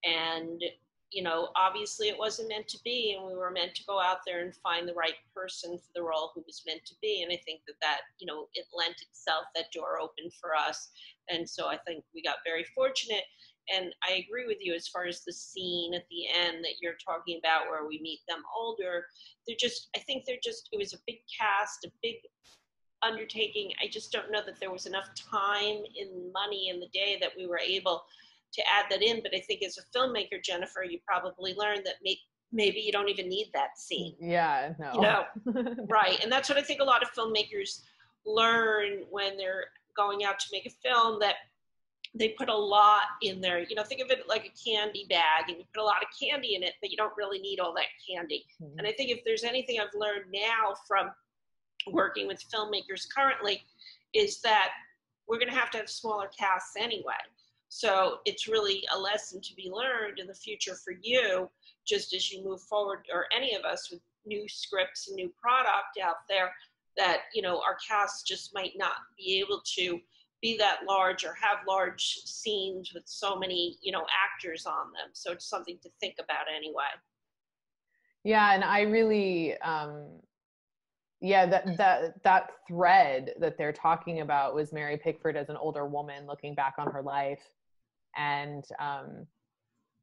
and 0.04 0.64
you 1.10 1.22
know, 1.22 1.48
obviously, 1.56 2.08
it 2.08 2.18
wasn't 2.18 2.48
meant 2.48 2.68
to 2.68 2.78
be, 2.84 3.16
and 3.16 3.26
we 3.26 3.34
were 3.34 3.50
meant 3.50 3.74
to 3.74 3.84
go 3.84 3.98
out 3.98 4.18
there 4.26 4.40
and 4.40 4.54
find 4.56 4.86
the 4.86 4.92
right 4.94 5.14
person 5.34 5.78
for 5.78 5.90
the 5.94 6.02
role 6.02 6.32
who 6.34 6.42
was 6.46 6.62
meant 6.66 6.84
to 6.84 6.94
be. 7.00 7.22
And 7.22 7.32
I 7.32 7.40
think 7.46 7.62
that 7.66 7.80
that 7.82 8.00
you 8.18 8.26
know, 8.26 8.48
it 8.54 8.66
lent 8.74 8.96
itself 9.02 9.44
that 9.54 9.70
door 9.72 10.00
open 10.00 10.30
for 10.40 10.54
us, 10.56 10.88
and 11.28 11.48
so 11.48 11.66
I 11.68 11.76
think 11.86 12.02
we 12.14 12.22
got 12.22 12.36
very 12.46 12.64
fortunate. 12.74 13.24
And 13.74 13.94
I 14.02 14.24
agree 14.26 14.46
with 14.46 14.58
you 14.60 14.74
as 14.74 14.88
far 14.88 15.06
as 15.06 15.24
the 15.24 15.32
scene 15.32 15.94
at 15.94 16.06
the 16.10 16.26
end 16.28 16.64
that 16.64 16.80
you're 16.80 16.96
talking 17.04 17.38
about, 17.38 17.68
where 17.68 17.86
we 17.86 18.00
meet 18.02 18.20
them 18.28 18.42
older. 18.56 19.06
They're 19.46 19.56
just 19.58 19.88
i 19.96 20.00
think 20.00 20.24
they're 20.24 20.36
just 20.42 20.68
it 20.72 20.78
was 20.78 20.94
a 20.94 20.98
big 21.06 21.18
cast 21.38 21.84
a 21.84 21.90
big 22.02 22.16
undertaking. 23.02 23.70
I 23.82 23.88
just 23.88 24.10
don't 24.10 24.32
know 24.32 24.40
that 24.44 24.58
there 24.58 24.72
was 24.72 24.86
enough 24.86 25.08
time 25.14 25.82
and 25.98 26.32
money 26.32 26.68
in 26.68 26.80
the 26.80 26.88
day 26.92 27.16
that 27.20 27.30
we 27.36 27.46
were 27.46 27.60
able 27.60 28.04
to 28.52 28.62
add 28.62 28.86
that 28.90 29.02
in. 29.02 29.22
But 29.22 29.34
i 29.34 29.40
think 29.40 29.62
as 29.62 29.78
a 29.78 29.98
filmmaker 29.98 30.42
jennifer 30.42 30.82
you 30.82 30.98
probably 31.06 31.54
learned 31.54 31.82
that 31.84 31.96
may, 32.02 32.18
maybe 32.52 32.80
you 32.80 32.92
don't 32.92 33.08
even 33.08 33.28
need 33.28 33.50
that 33.54 33.78
scene. 33.78 34.14
Yeah 34.20 34.72
no. 34.78 34.92
You 34.94 35.00
know? 35.00 35.24
Right 35.88 36.18
and 36.22 36.32
that's 36.32 36.48
what 36.48 36.58
i 36.58 36.62
think 36.62 36.80
a 36.80 36.84
lot 36.84 37.02
of 37.02 37.12
filmmakers 37.12 37.82
learn 38.26 39.04
when 39.10 39.36
they're 39.36 39.66
going 39.96 40.24
out 40.24 40.38
to 40.38 40.46
make 40.52 40.66
a 40.66 40.88
film 40.88 41.18
that 41.20 41.34
they 42.14 42.30
put 42.30 42.48
a 42.48 42.56
lot 42.56 43.02
in 43.22 43.40
there. 43.40 43.60
You 43.60 43.76
know 43.76 43.84
think 43.84 44.00
of 44.00 44.10
it 44.10 44.28
like 44.28 44.46
a 44.46 44.70
candy 44.70 45.06
bag 45.08 45.48
and 45.48 45.58
you 45.58 45.64
put 45.74 45.80
a 45.80 45.84
lot 45.84 46.02
of 46.02 46.08
candy 46.18 46.54
in 46.54 46.62
it 46.62 46.74
but 46.80 46.90
you 46.90 46.96
don't 46.96 47.12
really 47.16 47.38
need 47.38 47.60
all 47.60 47.74
that 47.74 47.86
candy. 48.08 48.44
Hmm. 48.58 48.78
And 48.78 48.86
i 48.86 48.92
think 48.92 49.10
if 49.10 49.24
there's 49.24 49.44
anything 49.44 49.78
i've 49.80 49.98
learned 49.98 50.24
now 50.32 50.74
from 50.86 51.10
working 51.86 52.26
with 52.26 52.42
filmmakers 52.52 53.06
currently 53.14 53.62
is 54.14 54.40
that 54.40 54.70
we're 55.28 55.38
going 55.38 55.50
to 55.50 55.54
have 55.54 55.70
to 55.70 55.78
have 55.78 55.90
smaller 55.90 56.28
casts 56.38 56.74
anyway. 56.76 57.12
So 57.68 58.18
it's 58.24 58.48
really 58.48 58.82
a 58.94 58.98
lesson 58.98 59.40
to 59.42 59.54
be 59.54 59.70
learned 59.70 60.18
in 60.18 60.26
the 60.26 60.34
future 60.34 60.74
for 60.74 60.94
you 61.02 61.50
just 61.86 62.14
as 62.14 62.30
you 62.32 62.42
move 62.42 62.62
forward 62.62 63.06
or 63.12 63.26
any 63.36 63.54
of 63.54 63.64
us 63.64 63.90
with 63.90 64.00
new 64.26 64.48
scripts 64.48 65.08
and 65.08 65.16
new 65.16 65.30
product 65.40 65.98
out 66.02 66.16
there 66.28 66.52
that 66.96 67.22
you 67.32 67.42
know 67.42 67.60
our 67.60 67.76
casts 67.86 68.22
just 68.22 68.54
might 68.54 68.72
not 68.76 68.96
be 69.16 69.38
able 69.38 69.62
to 69.64 70.00
be 70.40 70.56
that 70.58 70.80
large 70.86 71.24
or 71.24 71.34
have 71.34 71.58
large 71.66 72.02
scenes 72.24 72.92
with 72.94 73.04
so 73.06 73.36
many 73.36 73.76
you 73.82 73.92
know 73.92 74.04
actors 74.24 74.66
on 74.66 74.92
them. 74.92 75.10
So 75.12 75.32
it's 75.32 75.48
something 75.48 75.78
to 75.82 75.90
think 76.00 76.14
about 76.18 76.46
anyway. 76.54 76.84
Yeah 78.24 78.52
and 78.54 78.64
i 78.64 78.82
really 78.82 79.56
um 79.58 80.20
yeah 81.20 81.46
that 81.46 81.76
that 81.76 82.22
that 82.22 82.50
thread 82.66 83.32
that 83.40 83.56
they're 83.56 83.72
talking 83.72 84.20
about 84.20 84.54
was 84.54 84.72
mary 84.72 84.96
pickford 84.96 85.36
as 85.36 85.48
an 85.48 85.56
older 85.56 85.86
woman 85.86 86.26
looking 86.26 86.54
back 86.54 86.74
on 86.78 86.90
her 86.92 87.02
life. 87.02 87.42
And 88.16 88.64
um 88.78 89.26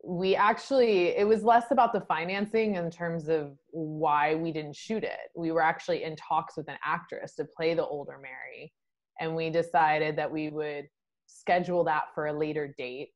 we 0.03 0.36
actually 0.36 1.07
it 1.10 1.28
was 1.28 1.44
less 1.44 1.72
about 1.72 1.91
the 1.94 2.02
financing 2.02 2.76
in 2.76 2.91
terms 2.91 3.28
of 3.28 3.57
why 3.72 4.36
we 4.36 4.52
didn't 4.52 4.76
shoot 4.76 5.03
it. 5.03 5.32
We 5.36 5.52
were 5.52 5.62
actually 5.62 6.03
in 6.03 6.16
talks 6.16 6.57
with 6.57 6.70
an 6.70 6.78
actress 6.84 7.36
to 7.36 7.45
play 7.45 7.74
the 7.74 7.86
older 7.86 8.20
mary 8.22 8.72
and 9.20 9.36
we 9.36 9.50
decided 9.50 10.18
that 10.18 10.32
we 10.32 10.50
would 10.50 10.86
schedule 11.28 11.84
that 11.84 12.06
for 12.14 12.28
a 12.28 12.34
later 12.34 12.74
date 12.78 13.10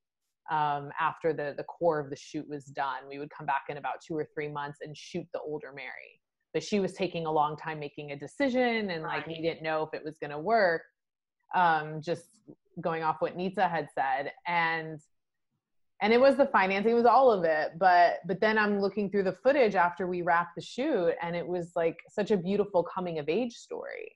um, 0.50 0.92
after 1.00 1.32
the 1.34 1.54
the 1.58 1.64
core 1.64 2.00
of 2.00 2.10
the 2.10 2.16
shoot 2.16 2.48
was 2.50 2.66
done. 2.66 3.08
We 3.08 3.20
would 3.20 3.30
come 3.30 3.46
back 3.46 3.66
in 3.70 3.78
about 3.78 4.02
two 4.06 4.18
or 4.18 4.28
three 4.34 4.48
months 4.48 4.80
and 4.82 4.96
shoot 4.98 5.26
the 5.34 5.40
older 5.40 5.72
mary. 5.74 6.20
But 6.54 6.64
she 6.64 6.80
was 6.80 6.94
taking 6.94 7.28
a 7.28 7.32
long 7.32 7.56
time 7.56 7.80
making 7.80 8.12
a 8.12 8.16
decision 8.16 8.90
and 8.90 9.04
like 9.04 9.28
we 9.28 9.42
didn't 9.42 9.62
know 9.62 9.84
if 9.84 9.94
it 9.94 10.04
was 10.04 10.18
going 10.18 10.32
to 10.32 10.40
work 10.40 10.82
um, 11.56 12.02
just 12.02 12.24
going 12.82 13.04
off 13.04 13.18
what 13.20 13.38
nitsa 13.38 13.70
had 13.70 13.88
said. 13.94 14.32
And 14.48 15.00
and 16.02 16.14
it 16.14 16.22
was 16.22 16.38
the 16.38 16.46
financing 16.46 16.92
it 16.92 16.96
was 16.96 17.06
all 17.06 17.32
of 17.32 17.44
it. 17.44 17.74
But 17.78 18.20
but 18.26 18.40
then 18.40 18.58
i'm 18.58 18.80
looking 18.82 19.12
through 19.12 19.24
the 19.24 19.38
footage 19.44 19.76
after 19.76 20.08
we 20.08 20.24
wrapped 20.24 20.56
the 20.56 20.62
shoot 20.62 21.14
and 21.22 21.36
it 21.36 21.46
was 21.46 21.72
like 21.76 21.98
such 22.10 22.32
a 22.32 22.38
beautiful 22.38 22.84
coming 22.84 23.20
of 23.20 23.30
age 23.30 23.54
story. 23.54 24.16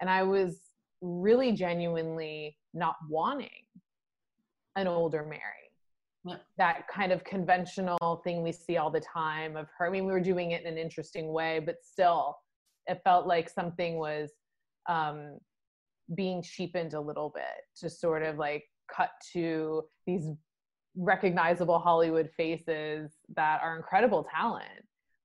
And 0.00 0.08
i 0.08 0.22
was 0.22 0.60
really 1.02 1.52
genuinely 1.52 2.56
not 2.72 2.96
wanting 3.08 3.48
an 4.76 4.86
older 4.86 5.22
mary 5.24 5.70
Yeah. 6.24 6.36
that 6.56 6.86
kind 6.88 7.12
of 7.12 7.22
conventional 7.24 8.22
thing 8.24 8.42
we 8.42 8.52
see 8.52 8.76
all 8.78 8.90
the 8.90 9.00
time 9.00 9.56
of 9.56 9.66
her 9.76 9.86
i 9.86 9.90
mean 9.90 10.06
we 10.06 10.12
were 10.12 10.20
doing 10.20 10.52
it 10.52 10.62
in 10.62 10.68
an 10.68 10.78
interesting 10.78 11.32
way 11.32 11.58
but 11.58 11.76
still 11.82 12.36
it 12.86 13.00
felt 13.04 13.26
like 13.26 13.50
something 13.50 13.96
was 13.98 14.30
um 14.88 15.38
being 16.14 16.42
cheapened 16.42 16.94
a 16.94 17.00
little 17.00 17.30
bit 17.34 17.44
to 17.80 17.90
sort 17.90 18.22
of 18.22 18.38
like 18.38 18.64
cut 18.94 19.10
to 19.32 19.82
these 20.06 20.26
recognizable 20.96 21.78
Hollywood 21.78 22.28
faces 22.36 23.12
that 23.34 23.60
are 23.62 23.76
incredible 23.76 24.26
talent. 24.30 24.84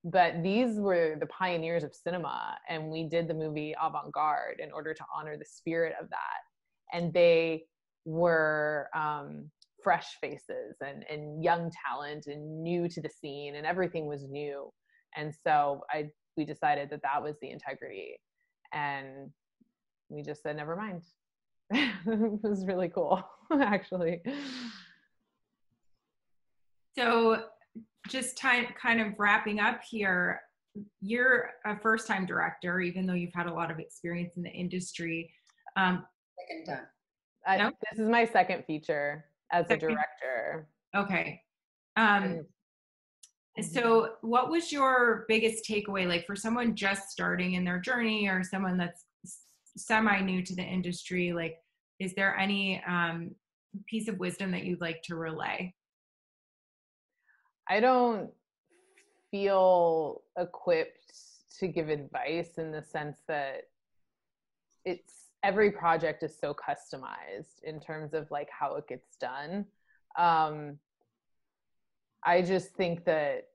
But 0.09 0.41
these 0.41 0.79
were 0.79 1.17
the 1.19 1.25
pioneers 1.25 1.83
of 1.83 1.93
cinema, 1.93 2.57
and 2.69 2.89
we 2.89 3.03
did 3.09 3.27
the 3.27 3.33
movie 3.33 3.75
Avant 3.81 4.09
Garde 4.13 4.61
in 4.63 4.71
order 4.71 4.93
to 4.93 5.03
honor 5.13 5.35
the 5.37 5.45
spirit 5.45 5.95
of 6.01 6.09
that. 6.09 6.97
And 6.97 7.11
they 7.11 7.65
were 8.05 8.87
um, 8.95 9.51
fresh 9.83 10.15
faces 10.21 10.77
and, 10.79 11.03
and 11.09 11.43
young 11.43 11.69
talent 11.85 12.27
and 12.27 12.63
new 12.63 12.87
to 12.87 13.01
the 13.01 13.09
scene, 13.09 13.55
and 13.55 13.65
everything 13.65 14.07
was 14.07 14.23
new. 14.23 14.71
And 15.17 15.33
so 15.43 15.81
I 15.91 16.09
we 16.37 16.45
decided 16.45 16.89
that 16.91 17.01
that 17.01 17.21
was 17.21 17.35
the 17.41 17.49
integrity, 17.49 18.17
and 18.71 19.29
we 20.07 20.21
just 20.21 20.41
said 20.41 20.55
never 20.55 20.77
mind. 20.77 21.01
it 21.71 22.43
was 22.43 22.65
really 22.65 22.87
cool, 22.87 23.21
actually. 23.61 24.21
So, 26.97 27.43
just 28.07 28.37
time, 28.37 28.67
kind 28.79 29.01
of 29.01 29.13
wrapping 29.17 29.59
up 29.59 29.81
here, 29.89 30.41
you're 31.01 31.51
a 31.65 31.79
first 31.79 32.07
time 32.07 32.25
director, 32.25 32.79
even 32.79 33.05
though 33.05 33.13
you've 33.13 33.33
had 33.33 33.47
a 33.47 33.53
lot 33.53 33.71
of 33.71 33.79
experience 33.79 34.33
in 34.37 34.43
the 34.43 34.49
industry. 34.49 35.31
Um, 35.75 36.05
Second 36.39 36.65
time. 36.65 36.85
I, 37.45 37.57
No? 37.57 37.71
This 37.89 37.99
is 37.99 38.09
my 38.09 38.25
second 38.25 38.63
feature 38.65 39.25
as 39.51 39.65
a 39.69 39.77
director. 39.77 40.67
okay. 40.95 41.41
Um, 41.95 42.45
so, 43.59 44.09
what 44.21 44.51
was 44.51 44.71
your 44.71 45.25
biggest 45.27 45.65
takeaway, 45.67 46.07
like 46.07 46.27
for 46.27 46.35
someone 46.35 46.75
just 46.75 47.09
starting 47.09 47.53
in 47.53 47.63
their 47.63 47.79
journey 47.79 48.27
or 48.27 48.43
someone 48.43 48.77
that's 48.77 49.05
semi 49.75 50.19
new 50.21 50.43
to 50.43 50.55
the 50.55 50.61
industry? 50.61 51.33
Like, 51.33 51.55
is 51.99 52.13
there 52.13 52.37
any 52.37 52.83
um, 52.87 53.31
piece 53.87 54.07
of 54.07 54.19
wisdom 54.19 54.51
that 54.51 54.63
you'd 54.63 54.81
like 54.81 55.01
to 55.03 55.15
relay? 55.15 55.73
I 57.69 57.79
don't 57.79 58.31
feel 59.31 60.21
equipped 60.37 61.13
to 61.59 61.67
give 61.67 61.89
advice 61.89 62.57
in 62.57 62.71
the 62.71 62.81
sense 62.83 63.17
that 63.27 63.63
it's 64.85 65.13
every 65.43 65.71
project 65.71 66.23
is 66.23 66.37
so 66.37 66.53
customized 66.53 67.63
in 67.63 67.79
terms 67.79 68.13
of 68.13 68.29
like 68.31 68.49
how 68.49 68.75
it 68.75 68.87
gets 68.87 69.15
done. 69.17 69.65
Um, 70.17 70.77
I 72.23 72.41
just 72.41 72.73
think 72.73 73.05
that 73.05 73.47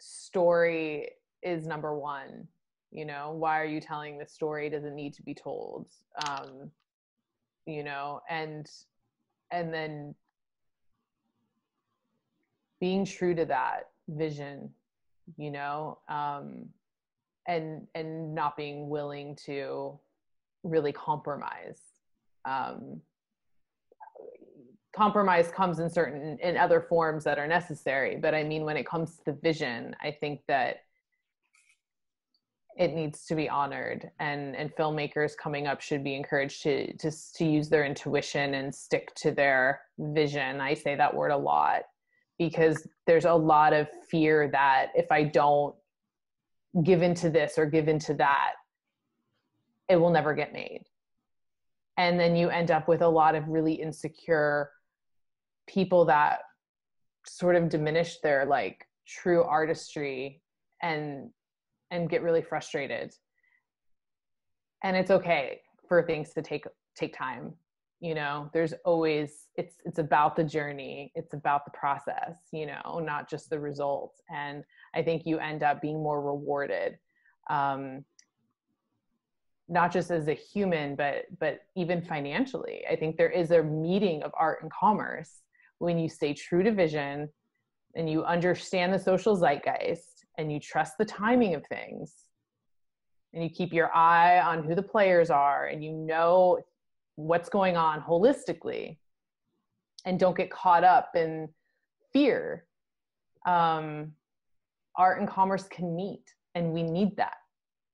story 0.00 1.10
is 1.42 1.66
number 1.66 1.96
one. 1.98 2.48
You 2.90 3.04
know, 3.04 3.32
why 3.32 3.60
are 3.60 3.66
you 3.66 3.80
telling 3.80 4.18
the 4.18 4.26
story? 4.26 4.70
Does 4.70 4.84
it 4.84 4.92
need 4.92 5.14
to 5.14 5.22
be 5.22 5.34
told? 5.34 5.88
Um, 6.28 6.70
you 7.66 7.82
know, 7.82 8.20
and 8.28 8.70
and 9.50 9.72
then 9.72 10.14
being 12.84 13.06
true 13.06 13.34
to 13.34 13.46
that 13.46 13.88
vision, 14.08 14.68
you 15.38 15.50
know, 15.50 15.96
um, 16.10 16.66
and 17.48 17.86
and 17.94 18.34
not 18.34 18.58
being 18.58 18.90
willing 18.90 19.34
to 19.46 19.98
really 20.64 20.92
compromise. 20.92 21.80
Um, 22.44 23.00
compromise 24.94 25.50
comes 25.50 25.78
in 25.78 25.88
certain 25.88 26.38
in 26.42 26.58
other 26.58 26.82
forms 26.82 27.24
that 27.24 27.36
are 27.36 27.48
necessary 27.48 28.14
but 28.14 28.32
i 28.32 28.44
mean 28.44 28.62
when 28.64 28.76
it 28.76 28.86
comes 28.86 29.16
to 29.16 29.24
the 29.26 29.32
vision 29.42 29.92
i 30.00 30.08
think 30.08 30.40
that 30.46 30.84
it 32.78 32.94
needs 32.94 33.26
to 33.26 33.34
be 33.34 33.48
honored 33.48 34.08
and 34.20 34.54
and 34.54 34.70
filmmakers 34.76 35.32
coming 35.36 35.66
up 35.66 35.80
should 35.80 36.04
be 36.04 36.14
encouraged 36.14 36.62
to 36.62 36.96
to 36.96 37.10
to 37.34 37.44
use 37.44 37.68
their 37.68 37.84
intuition 37.84 38.54
and 38.54 38.72
stick 38.72 39.12
to 39.16 39.32
their 39.32 39.80
vision 39.98 40.60
i 40.60 40.72
say 40.72 40.94
that 40.94 41.12
word 41.12 41.32
a 41.32 41.36
lot 41.36 41.82
because 42.38 42.86
there's 43.06 43.24
a 43.24 43.34
lot 43.34 43.72
of 43.72 43.88
fear 44.10 44.48
that 44.52 44.88
if 44.94 45.10
i 45.10 45.22
don't 45.22 45.74
give 46.82 47.02
into 47.02 47.30
this 47.30 47.56
or 47.56 47.66
give 47.66 47.88
into 47.88 48.14
that 48.14 48.52
it 49.88 49.96
will 49.96 50.10
never 50.10 50.34
get 50.34 50.52
made. 50.52 50.82
And 51.96 52.18
then 52.18 52.36
you 52.36 52.48
end 52.48 52.70
up 52.70 52.88
with 52.88 53.02
a 53.02 53.08
lot 53.08 53.34
of 53.34 53.48
really 53.48 53.74
insecure 53.74 54.70
people 55.66 56.06
that 56.06 56.40
sort 57.26 57.56
of 57.56 57.68
diminish 57.68 58.18
their 58.20 58.44
like 58.44 58.86
true 59.06 59.42
artistry 59.44 60.42
and 60.82 61.30
and 61.90 62.10
get 62.10 62.22
really 62.22 62.42
frustrated. 62.42 63.12
And 64.82 64.96
it's 64.96 65.10
okay 65.10 65.60
for 65.88 66.02
things 66.02 66.32
to 66.34 66.42
take 66.42 66.64
take 66.96 67.16
time 67.16 67.54
you 68.04 68.14
know 68.14 68.50
there's 68.52 68.74
always 68.84 69.48
it's 69.56 69.76
it's 69.86 69.98
about 69.98 70.36
the 70.36 70.44
journey 70.44 71.10
it's 71.14 71.32
about 71.32 71.64
the 71.64 71.70
process 71.70 72.36
you 72.52 72.66
know 72.66 73.00
not 73.02 73.30
just 73.30 73.48
the 73.48 73.58
results. 73.58 74.20
And 74.28 74.62
i 74.94 75.02
think 75.02 75.22
you 75.24 75.38
end 75.38 75.62
up 75.62 75.80
being 75.80 76.02
more 76.02 76.20
rewarded 76.20 76.98
um 77.48 78.04
not 79.68 79.90
just 79.90 80.10
as 80.10 80.28
a 80.28 80.34
human 80.34 80.94
but 80.94 81.24
but 81.40 81.60
even 81.74 82.02
financially. 82.02 82.82
I 82.90 82.94
think 82.96 83.16
there 83.16 83.30
is 83.30 83.50
a 83.50 83.62
meeting 83.62 84.22
of 84.22 84.32
art 84.38 84.58
and 84.60 84.70
commerce 84.70 85.40
when 85.78 85.98
you 85.98 86.10
stay 86.10 86.34
true 86.34 86.62
to 86.62 86.72
vision 86.72 87.30
and 87.94 88.10
you 88.10 88.22
understand 88.24 88.92
the 88.92 88.98
social 88.98 89.34
zeitgeist 89.34 90.26
and 90.36 90.52
you 90.52 90.60
trust 90.60 90.98
the 90.98 91.06
timing 91.06 91.54
of 91.54 91.64
things 91.66 92.12
and 93.32 93.42
you 93.42 93.48
keep 93.48 93.72
your 93.72 93.90
eye 93.94 94.40
on 94.40 94.62
who 94.62 94.74
the 94.74 94.82
players 94.82 95.30
are 95.30 95.68
and 95.68 95.82
you 95.82 95.92
know 95.92 96.58
what's 97.16 97.48
going 97.48 97.76
on 97.76 98.00
holistically 98.00 98.98
and 100.04 100.18
don't 100.18 100.36
get 100.36 100.50
caught 100.50 100.84
up 100.84 101.10
in 101.14 101.48
fear 102.12 102.66
um, 103.46 104.12
art 104.96 105.20
and 105.20 105.28
commerce 105.28 105.64
can 105.64 105.94
meet 105.94 106.24
and 106.54 106.72
we 106.72 106.82
need 106.82 107.16
that 107.16 107.34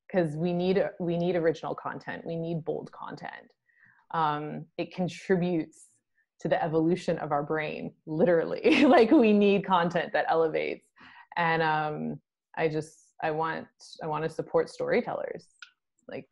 because 0.07 0.37
we 0.37 0.53
need 0.53 0.83
we 0.99 1.17
need 1.17 1.37
original 1.37 1.75
content. 1.75 2.25
We 2.27 2.37
need 2.37 2.65
bold 2.65 2.91
content. 2.93 3.49
Um, 4.13 4.67
it 4.77 4.95
contributes 4.95 5.87
to 6.41 6.49
the 6.49 6.63
evolution 6.63 7.19
of 7.19 7.33
our 7.33 7.43
brain 7.43 7.93
literally. 8.07 8.85
Like 8.89 9.11
we 9.11 9.33
need 9.33 9.65
content 9.65 10.13
that 10.13 10.27
elevates. 10.29 10.87
And 11.37 11.63
um, 11.63 12.21
i 12.57 12.67
just 12.67 13.13
i 13.23 13.31
want 13.31 13.67
i 14.03 14.07
want 14.07 14.25
to 14.25 14.29
support 14.29 14.69
storytellers 14.69 15.47
like 16.09 16.27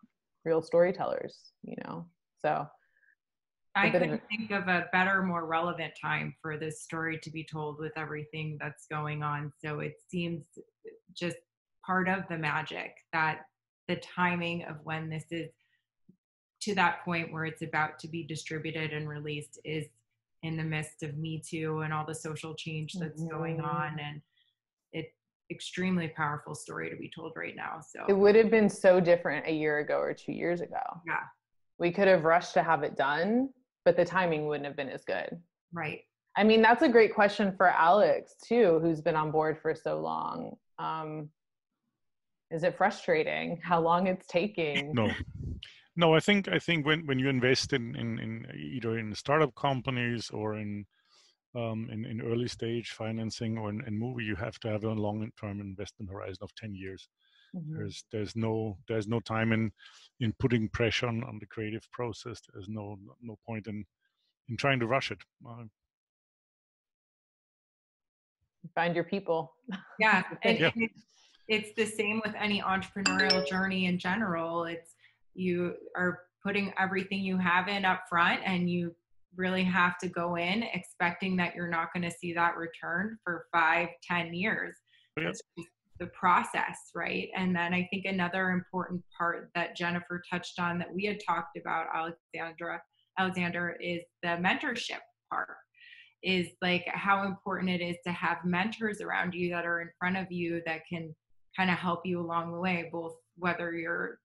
real 0.44 0.60
storytellers 0.60 1.52
you 1.62 1.77
know? 1.85 2.05
So 2.40 2.66
I 3.79 3.91
bit 3.91 4.03
of 4.03 4.09
couldn't 4.09 4.23
think 4.29 4.51
of 4.51 4.69
a 4.69 4.87
better, 4.93 5.23
more 5.23 5.47
relevant 5.47 5.93
time 6.01 6.35
for 6.41 6.57
this 6.57 6.83
story 6.83 7.19
to 7.23 7.31
be 7.31 7.45
told 7.45 7.79
with 7.79 7.93
everything 7.97 8.59
that's 8.61 8.87
going 8.87 9.23
on. 9.23 9.53
So 9.65 9.81
it 9.81 9.97
seems 10.09 10.45
just 11.15 11.37
part 11.85 12.09
of 12.09 12.25
the 12.29 12.39
magic 12.39 12.97
that 13.13 13.47
the 13.89 13.97
timing 13.97 14.65
of 14.65 14.77
when 14.85 15.09
this 15.09 15.25
is 15.31 15.51
to 16.61 16.75
that 16.75 17.05
point 17.05 17.33
where 17.33 17.45
it's 17.45 17.63
about 17.63 17.99
to 18.01 18.09
be 18.09 18.25
distributed 18.25 18.93
and 18.93 19.09
released 19.09 19.59
is 19.65 19.87
in 20.43 20.57
the 20.57 20.63
midst 20.63 21.03
of 21.03 21.17
Me 21.17 21.41
Too 21.45 21.81
and 21.81 21.93
all 21.93 22.05
the 22.05 22.15
social 22.15 22.55
change 22.55 22.95
that's 22.95 23.23
going 23.25 23.59
mm-hmm. 23.59 23.67
on. 23.67 23.99
And 24.01 24.21
it 24.93 25.13
extremely 25.51 26.09
powerful 26.09 26.55
story 26.55 26.91
to 26.91 26.97
be 26.97 27.11
told 27.15 27.33
right 27.37 27.57
now. 27.57 27.81
So 27.81 28.05
it 28.09 28.17
would 28.17 28.35
have 28.35 28.51
been 28.51 28.69
so 28.69 29.01
different 29.01 29.47
a 29.47 29.53
year 29.53 29.79
ago 29.79 29.99
or 29.99 30.13
two 30.15 30.33
years 30.33 30.61
ago 30.61 30.83
yeah, 31.07 31.23
we 31.79 31.91
could 31.93 32.09
have 32.09 32.25
rushed 32.25 32.55
to 32.55 32.63
have 32.63 32.83
it 32.83 32.97
done 32.97 33.51
but 33.85 33.97
the 33.97 34.05
timing 34.05 34.47
wouldn't 34.47 34.67
have 34.67 34.77
been 34.77 34.89
as 34.89 35.05
good 35.05 35.39
right. 35.73 36.01
I 36.37 36.45
mean, 36.45 36.63
that's 36.63 36.83
a 36.83 36.89
great 36.89 37.15
question 37.15 37.53
for 37.57 37.69
Alex 37.69 38.37
too, 38.47 38.79
who's 38.81 39.01
been 39.01 39.17
on 39.17 39.33
board 39.33 39.59
for 39.61 39.75
so 39.75 39.99
long. 40.01 40.57
Um, 40.79 41.31
is 42.53 42.63
it 42.63 42.77
frustrating 42.77 43.61
how 43.63 43.81
long 43.81 44.07
it's 44.07 44.27
taking? 44.27 44.93
no 44.95 45.11
no 45.97 46.15
i 46.15 46.21
think 46.21 46.49
i 46.49 46.59
think 46.59 46.87
when 46.87 47.05
when 47.07 47.19
you 47.19 47.29
invest 47.29 47.73
in 47.73 47.97
in, 47.97 48.19
in 48.21 48.47
either 48.57 48.99
in 48.99 49.13
startup 49.15 49.53
companies 49.57 50.31
or 50.31 50.57
in 50.57 50.87
um, 51.57 51.89
in, 51.91 52.05
in 52.05 52.21
early 52.21 52.47
stage 52.47 52.91
financing 52.91 53.59
or 53.59 53.71
in, 53.71 53.83
in 53.87 53.99
movie 53.99 54.23
you 54.23 54.37
have 54.37 54.61
to 54.61 54.69
have 54.69 54.85
a 54.85 54.93
long 54.93 55.29
term 55.41 55.61
investment 55.61 56.11
horizon 56.11 56.39
of 56.43 56.55
10 56.55 56.75
years 56.75 57.09
Mhm. 57.55 57.77
there's 57.77 58.05
there's 58.12 58.37
no 58.37 58.77
there's 58.89 59.09
no 59.09 59.20
time 59.20 59.53
in 59.53 59.73
in 60.20 60.33
putting 60.39 60.69
pressure 60.69 61.07
on, 61.07 61.25
on 61.25 61.39
the 61.39 61.47
creative 61.47 61.91
process 61.93 62.41
there's 62.53 62.69
no 62.69 62.99
no 63.23 63.39
point 63.47 63.66
in 63.66 63.85
in 64.49 64.57
trying 64.57 64.79
to 64.81 64.87
rush 64.87 65.11
it 65.11 65.19
uh, 65.49 65.65
find 68.75 68.95
your 68.95 69.05
people. 69.05 69.55
Yeah, 69.99 70.23
and, 70.43 70.59
Yeah. 70.59 70.70
and 70.75 70.85
it's, 70.85 71.05
it's 71.49 71.75
the 71.77 71.87
same 71.87 72.20
with 72.25 72.35
any 72.37 72.61
entrepreneurial 72.61 73.47
journey 73.47 73.87
in 73.87 73.99
general. 73.99 74.65
It's 74.65 74.95
you 75.35 75.75
are 75.97 76.20
putting 76.45 76.73
everything 76.79 77.20
you 77.20 77.37
have 77.39 77.69
in 77.69 77.85
up 77.85 78.05
front, 78.09 78.41
and 78.45 78.70
you 78.70 78.95
really 79.37 79.65
have 79.65 79.99
to 79.99 80.09
go 80.09 80.37
in 80.37 80.62
expecting 80.75 81.37
that 81.37 81.55
you're 81.55 81.69
not 81.69 81.93
going 81.93 82.03
to 82.03 82.11
see 82.11 82.33
that 82.35 82.57
return 82.57 83.19
for 83.25 83.47
five, 83.53 83.89
ten 84.03 84.35
years. 84.35 84.77
Yeah. 85.16 85.29
It's 85.29 85.41
just 85.57 85.69
the 85.99 86.07
process, 86.09 86.91
right? 86.95 87.29
And 87.37 87.55
then 87.55 87.75
I 87.75 87.89
think 87.91 88.05
another 88.05 88.51
important 88.51 89.03
part 89.16 89.51
that 89.55 89.77
Jennifer 89.77 90.23
touched 90.31 90.59
on 90.59 90.79
that 90.79 90.93
we 90.93 91.05
had 91.05 91.19
talked 91.27 91.57
about, 91.57 91.87
Alexandra, 91.95 92.81
Alexander, 93.19 93.77
is 93.81 94.01
the 94.23 94.29
mentorship 94.29 95.01
part 95.31 95.57
is 96.23 96.49
like 96.62 96.85
how 96.89 97.25
important 97.25 97.70
it 97.70 97.81
is 97.81 97.97
to 98.05 98.12
have 98.12 98.39
mentors 98.45 99.01
around 99.01 99.35
you 99.35 99.51
that 99.51 99.65
are 99.65 99.81
in 99.81 99.89
front 99.99 100.16
of 100.16 100.31
you 100.31 100.61
that 100.66 100.81
can 100.89 101.15
kind 101.57 101.70
of 101.70 101.79
help 101.79 102.01
you 102.05 102.20
along 102.20 102.53
the 102.53 102.59
way 102.59 102.89
both 102.93 103.15
whether 103.37 103.73
you're 103.73 104.19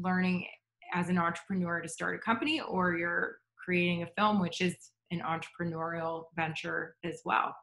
learning 0.00 0.46
as 0.92 1.08
an 1.08 1.18
entrepreneur 1.18 1.80
to 1.80 1.88
start 1.88 2.14
a 2.14 2.18
company 2.18 2.60
or 2.60 2.96
you're 2.96 3.38
creating 3.62 4.02
a 4.02 4.08
film 4.16 4.40
which 4.40 4.60
is 4.60 4.76
an 5.10 5.20
entrepreneurial 5.20 6.24
venture 6.36 6.94
as 7.04 7.20
well 7.24 7.54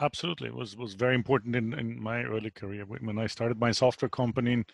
Absolutely, 0.00 0.48
it 0.48 0.54
was 0.54 0.74
was 0.76 0.94
very 0.94 1.14
important 1.14 1.54
in, 1.54 1.74
in 1.74 2.00
my 2.02 2.22
early 2.22 2.50
career. 2.50 2.84
When 2.86 3.18
I 3.18 3.26
started 3.26 3.58
my 3.60 3.72
software 3.72 4.08
company 4.08 4.64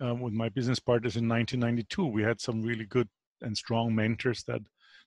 um, 0.00 0.20
with 0.20 0.34
my 0.34 0.48
business 0.48 0.78
partners 0.80 1.16
in 1.16 1.28
1992, 1.28 2.06
we 2.06 2.22
had 2.22 2.40
some 2.40 2.62
really 2.62 2.86
good 2.86 3.08
and 3.42 3.56
strong 3.56 3.94
mentors 3.94 4.44
that 4.44 4.62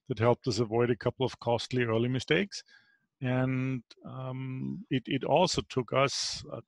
that 0.10 0.20
helped 0.20 0.48
us 0.48 0.60
avoid 0.60 0.90
a 0.90 0.96
couple 0.96 1.26
of 1.26 1.40
costly 1.40 1.84
early 1.84 2.10
mistakes. 2.10 2.64
And 3.22 3.84
um, 4.06 4.86
it 4.90 5.04
it 5.08 5.24
also 5.24 5.62
took 5.70 5.94
us, 5.94 6.44
uh, 6.54 6.62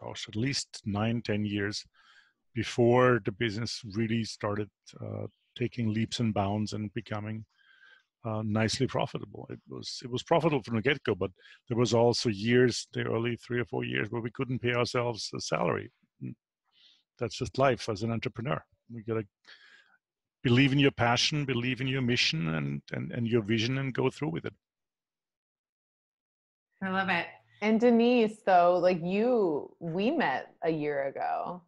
gosh, 0.00 0.26
at 0.28 0.36
least 0.36 0.82
nine 0.84 1.22
ten 1.22 1.44
years 1.44 1.84
before 2.54 3.20
the 3.24 3.32
business 3.32 3.82
really 3.94 4.24
started 4.24 4.70
uh, 5.00 5.26
taking 5.56 5.92
leaps 5.92 6.20
and 6.20 6.34
bounds 6.34 6.72
and 6.72 6.92
becoming 6.94 7.44
uh, 8.24 8.42
nicely 8.44 8.86
profitable. 8.86 9.46
It 9.50 9.60
was 9.68 10.00
it 10.04 10.10
was 10.10 10.22
profitable 10.22 10.62
from 10.62 10.76
the 10.76 10.82
get 10.82 11.02
go, 11.04 11.14
but 11.14 11.30
there 11.68 11.78
was 11.78 11.94
also 11.94 12.28
years, 12.28 12.86
the 12.92 13.02
early 13.02 13.36
three 13.36 13.60
or 13.60 13.64
four 13.64 13.84
years, 13.84 14.08
where 14.10 14.22
we 14.22 14.30
couldn't 14.30 14.60
pay 14.60 14.74
ourselves 14.74 15.30
a 15.34 15.40
salary. 15.40 15.90
Mm, 16.22 16.34
That's 17.18 17.36
just 17.36 17.58
life 17.58 17.88
as 17.88 18.02
an 18.02 18.12
entrepreneur. 18.12 18.62
We 18.92 19.02
gotta 19.02 19.26
believe 20.42 20.72
in 20.72 20.78
your 20.78 20.90
passion, 20.90 21.44
believe 21.44 21.80
in 21.80 21.86
your 21.86 22.02
mission, 22.02 22.54
and 22.54 22.82
and 22.92 23.12
and 23.12 23.26
your 23.26 23.42
vision, 23.42 23.78
and 23.78 23.94
go 23.94 24.10
through 24.10 24.30
with 24.30 24.44
it. 24.44 24.54
i 26.82 26.88
love 26.90 27.08
it 27.08 27.26
And 27.62 27.78
Denise, 27.80 28.38
though, 28.46 28.78
like 28.78 29.00
you, 29.02 29.74
we 29.80 30.10
met 30.10 30.54
a 30.62 30.70
year 30.70 31.08
ago. 31.08 31.62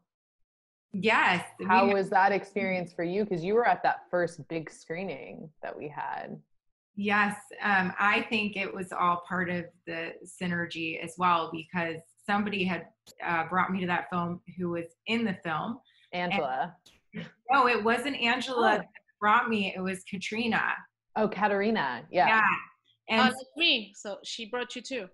Yes 0.93 1.45
How 1.67 1.87
met- 1.87 1.95
was 1.95 2.11
that 2.11 2.33
experience 2.33 2.93
for 2.93 3.05
you? 3.05 3.25
Because 3.25 3.43
you 3.45 3.55
were 3.55 3.67
at 3.67 3.83
that 3.83 4.03
first 4.11 4.47
big 4.49 4.71
screening 4.71 5.49
that 5.63 5.77
we 5.77 5.89
had. 5.89 6.39
Yes, 6.95 7.37
um, 7.63 7.93
I 7.99 8.27
think 8.29 8.55
it 8.57 8.73
was 8.73 8.93
all 8.93 9.23
part 9.27 9.49
of 9.49 9.65
the 9.87 10.13
synergy 10.27 11.03
as 11.03 11.15
well 11.17 11.51
because 11.51 11.97
somebody 12.27 12.65
had 12.65 12.87
uh, 13.27 13.49
brought 13.49 13.73
me 13.73 13.81
to 13.81 13.87
that 13.87 14.11
film 14.11 14.41
who 14.59 14.71
was 14.71 14.85
in 15.07 15.25
the 15.25 15.35
film. 15.43 15.79
Angela. 16.13 16.77
No, 17.51 17.67
it 17.67 17.83
wasn't 17.83 18.17
Angela 18.17 18.75
Oh. 18.75 18.77
that 18.77 18.87
brought 19.21 19.49
me, 19.49 19.73
it 19.75 19.81
was 19.81 20.03
Katrina. 20.05 20.63
Oh, 21.17 21.29
Katerina. 21.29 22.03
Yeah. 22.11 22.43
And 23.09 23.21
Uh, 23.31 23.35
me. 23.57 23.93
So 23.97 24.19
she 24.25 24.51
brought 24.51 24.77
you 24.77 24.83
too. 24.83 25.07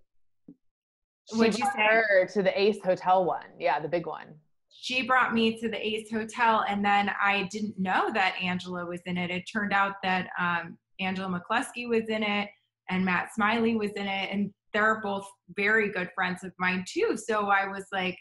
She 1.31 1.37
What'd 1.37 1.59
you 1.59 1.65
say? 1.67 1.71
her 1.83 2.27
to 2.33 2.43
the 2.43 2.61
Ace 2.61 2.79
Hotel 2.85 3.25
one. 3.25 3.47
Yeah, 3.59 3.79
the 3.81 3.89
big 3.89 4.07
one. 4.07 4.35
She 4.81 5.03
brought 5.03 5.35
me 5.35 5.59
to 5.59 5.69
the 5.69 5.85
Ace 5.85 6.09
Hotel, 6.11 6.65
and 6.69 6.85
then 6.85 7.11
I 7.21 7.49
didn't 7.51 7.79
know 7.79 8.13
that 8.15 8.37
Angela 8.41 8.87
was 8.87 9.01
in 9.07 9.19
it. 9.19 9.31
It 9.31 9.43
turned 9.53 9.73
out 9.73 9.95
that 10.05 10.29
um, 10.39 10.79
Angela 11.01 11.29
McCluskey 11.29 11.89
was 11.89 12.09
in 12.09 12.23
it, 12.23 12.49
and 12.89 13.05
Matt 13.05 13.35
Smiley 13.35 13.75
was 13.77 13.91
in 13.97 14.07
it, 14.07 14.31
and 14.33 14.53
they're 14.73 15.01
both 15.03 15.27
very 15.57 15.91
good 15.91 16.11
friends 16.15 16.45
of 16.45 16.53
mine 16.61 16.85
too. 16.87 17.17
So 17.17 17.49
I 17.49 17.67
was 17.67 17.87
like, 17.93 18.17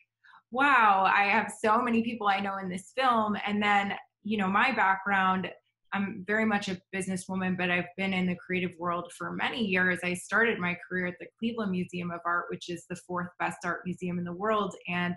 wow, 0.52 1.12
I 1.14 1.26
have 1.26 1.52
so 1.64 1.80
many 1.80 2.02
people 2.02 2.28
I 2.28 2.40
know 2.40 2.58
in 2.58 2.70
this 2.70 2.92
film. 2.98 3.38
And 3.46 3.62
then, 3.62 3.94
you 4.24 4.38
know, 4.38 4.48
my 4.48 4.72
background, 4.72 5.52
I'm 5.94 6.24
very 6.26 6.46
much 6.46 6.70
a 6.70 6.80
businesswoman, 6.96 7.58
but 7.58 7.70
I've 7.70 7.86
been 7.98 8.14
in 8.14 8.26
the 8.26 8.36
creative 8.36 8.72
world 8.80 9.12
for 9.16 9.32
many 9.34 9.64
years. 9.64 10.00
I 10.04 10.14
started 10.16 10.58
my 10.58 10.76
career 10.88 11.08
at 11.08 11.16
the 11.20 11.28
Cleveland 11.38 11.72
Museum 11.72 12.12
of 12.12 12.22
Art, 12.26 12.46
which 12.50 12.70
is 12.70 12.86
the 12.90 12.96
fourth 12.96 13.28
best 13.40 13.60
art 13.64 13.82
museum 13.86 14.18
in 14.18 14.26
the 14.26 14.34
world, 14.34 14.74
and 14.88 15.14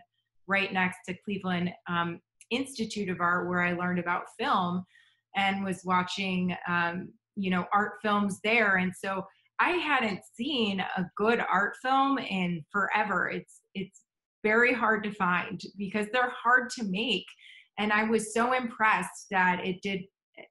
right 0.50 0.72
next 0.72 0.98
to 1.08 1.14
Cleveland 1.24 1.70
um, 1.88 2.20
Institute 2.50 3.08
of 3.08 3.20
Art, 3.20 3.48
where 3.48 3.62
I 3.62 3.72
learned 3.72 4.00
about 4.00 4.24
film 4.38 4.84
and 5.36 5.64
was 5.64 5.82
watching, 5.84 6.54
um, 6.68 7.08
you 7.36 7.50
know, 7.50 7.64
art 7.72 7.92
films 8.02 8.40
there. 8.42 8.76
And 8.76 8.92
so 8.94 9.24
I 9.60 9.70
hadn't 9.70 10.20
seen 10.34 10.80
a 10.80 11.04
good 11.16 11.40
art 11.50 11.74
film 11.80 12.18
in 12.18 12.64
forever. 12.72 13.30
It's 13.30 13.60
it's 13.74 14.02
very 14.42 14.74
hard 14.74 15.04
to 15.04 15.12
find 15.12 15.60
because 15.78 16.06
they're 16.12 16.32
hard 16.42 16.70
to 16.70 16.84
make. 16.84 17.26
And 17.78 17.92
I 17.92 18.04
was 18.04 18.34
so 18.34 18.52
impressed 18.52 19.26
that 19.30 19.60
it 19.64 19.80
did 19.82 20.00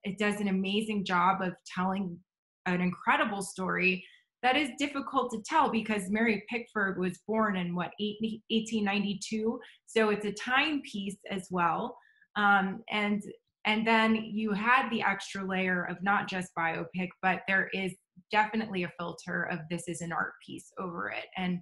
it 0.04 0.18
does 0.18 0.40
an 0.40 0.48
amazing 0.48 1.04
job 1.04 1.42
of 1.42 1.54
telling 1.76 2.18
an 2.66 2.82
incredible 2.82 3.42
story 3.42 4.06
that 4.42 4.56
is 4.56 4.70
difficult 4.78 5.32
to 5.32 5.42
tell 5.46 5.70
because 5.70 6.10
Mary 6.10 6.44
Pickford 6.50 7.00
was 7.00 7.20
born 7.28 7.58
in 7.58 7.76
what 7.76 7.92
1892, 8.00 9.60
so 9.86 10.10
it's 10.10 10.26
a 10.26 10.32
timepiece 10.32 11.18
as 11.30 11.48
well. 11.52 11.98
Um, 12.36 12.82
and 12.90 13.22
and 13.66 13.86
then 13.86 14.16
you 14.16 14.54
had 14.54 14.90
the 14.90 15.02
extra 15.02 15.44
layer 15.44 15.84
of 15.84 15.98
not 16.02 16.30
just 16.30 16.56
biopic, 16.58 17.10
but 17.22 17.42
there 17.48 17.70
is 17.74 17.94
definitely 18.32 18.84
a 18.84 18.92
filter 18.98 19.44
of 19.44 19.60
this 19.70 19.88
is 19.88 20.02
an 20.02 20.14
art 20.14 20.32
piece 20.46 20.72
over 20.80 21.10
it. 21.10 21.26
And 21.36 21.60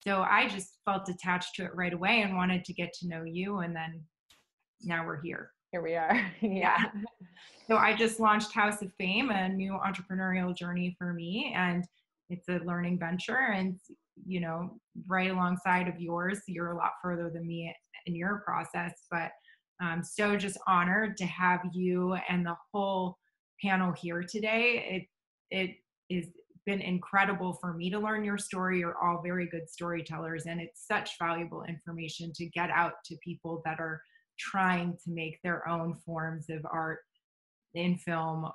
so 0.00 0.22
I 0.22 0.48
just 0.48 0.78
felt 0.84 1.08
attached 1.08 1.54
to 1.56 1.64
it 1.64 1.74
right 1.74 1.92
away 1.92 2.22
and 2.22 2.36
wanted 2.36 2.64
to 2.64 2.72
get 2.72 2.92
to 3.00 3.08
know 3.08 3.24
you. 3.24 3.58
And 3.58 3.74
then 3.74 4.02
now 4.82 5.06
we're 5.06 5.20
here. 5.20 5.50
Here 5.72 5.82
we 5.82 5.94
are. 5.94 6.30
yeah. 6.40 6.84
So 7.66 7.76
I 7.76 7.94
just 7.94 8.20
launched 8.20 8.52
House 8.52 8.80
of 8.82 8.92
Fame, 8.98 9.30
a 9.30 9.48
new 9.48 9.72
entrepreneurial 9.72 10.56
journey 10.56 10.94
for 10.98 11.12
me, 11.12 11.52
and 11.56 11.84
it's 12.30 12.48
a 12.48 12.58
learning 12.64 12.98
venture. 12.98 13.52
And 13.52 13.78
you 14.26 14.40
know, 14.40 14.78
right 15.06 15.30
alongside 15.30 15.88
of 15.88 16.00
yours, 16.00 16.40
you're 16.46 16.72
a 16.72 16.76
lot 16.76 16.92
further 17.02 17.30
than 17.32 17.46
me 17.46 17.74
in 18.06 18.14
your 18.14 18.42
process, 18.44 19.04
but 19.10 19.30
I'm 19.80 20.02
so 20.02 20.36
just 20.36 20.58
honored 20.66 21.16
to 21.18 21.26
have 21.26 21.60
you 21.72 22.16
and 22.28 22.44
the 22.44 22.56
whole 22.72 23.16
panel 23.62 23.92
here 23.92 24.22
today. 24.22 25.06
It 25.50 25.56
it 25.56 25.76
is 26.14 26.26
been 26.68 26.80
incredible 26.82 27.54
for 27.54 27.72
me 27.72 27.88
to 27.88 27.98
learn 27.98 28.22
your 28.22 28.36
story. 28.36 28.80
You're 28.80 29.02
all 29.02 29.22
very 29.22 29.46
good 29.46 29.70
storytellers, 29.70 30.44
and 30.44 30.60
it's 30.60 30.86
such 30.86 31.12
valuable 31.18 31.64
information 31.64 32.30
to 32.34 32.46
get 32.46 32.68
out 32.70 32.92
to 33.06 33.16
people 33.24 33.62
that 33.64 33.80
are 33.80 34.02
trying 34.38 34.92
to 35.04 35.10
make 35.10 35.38
their 35.42 35.66
own 35.66 35.94
forms 36.04 36.50
of 36.50 36.66
art 36.70 36.98
in 37.74 37.96
film 37.96 38.50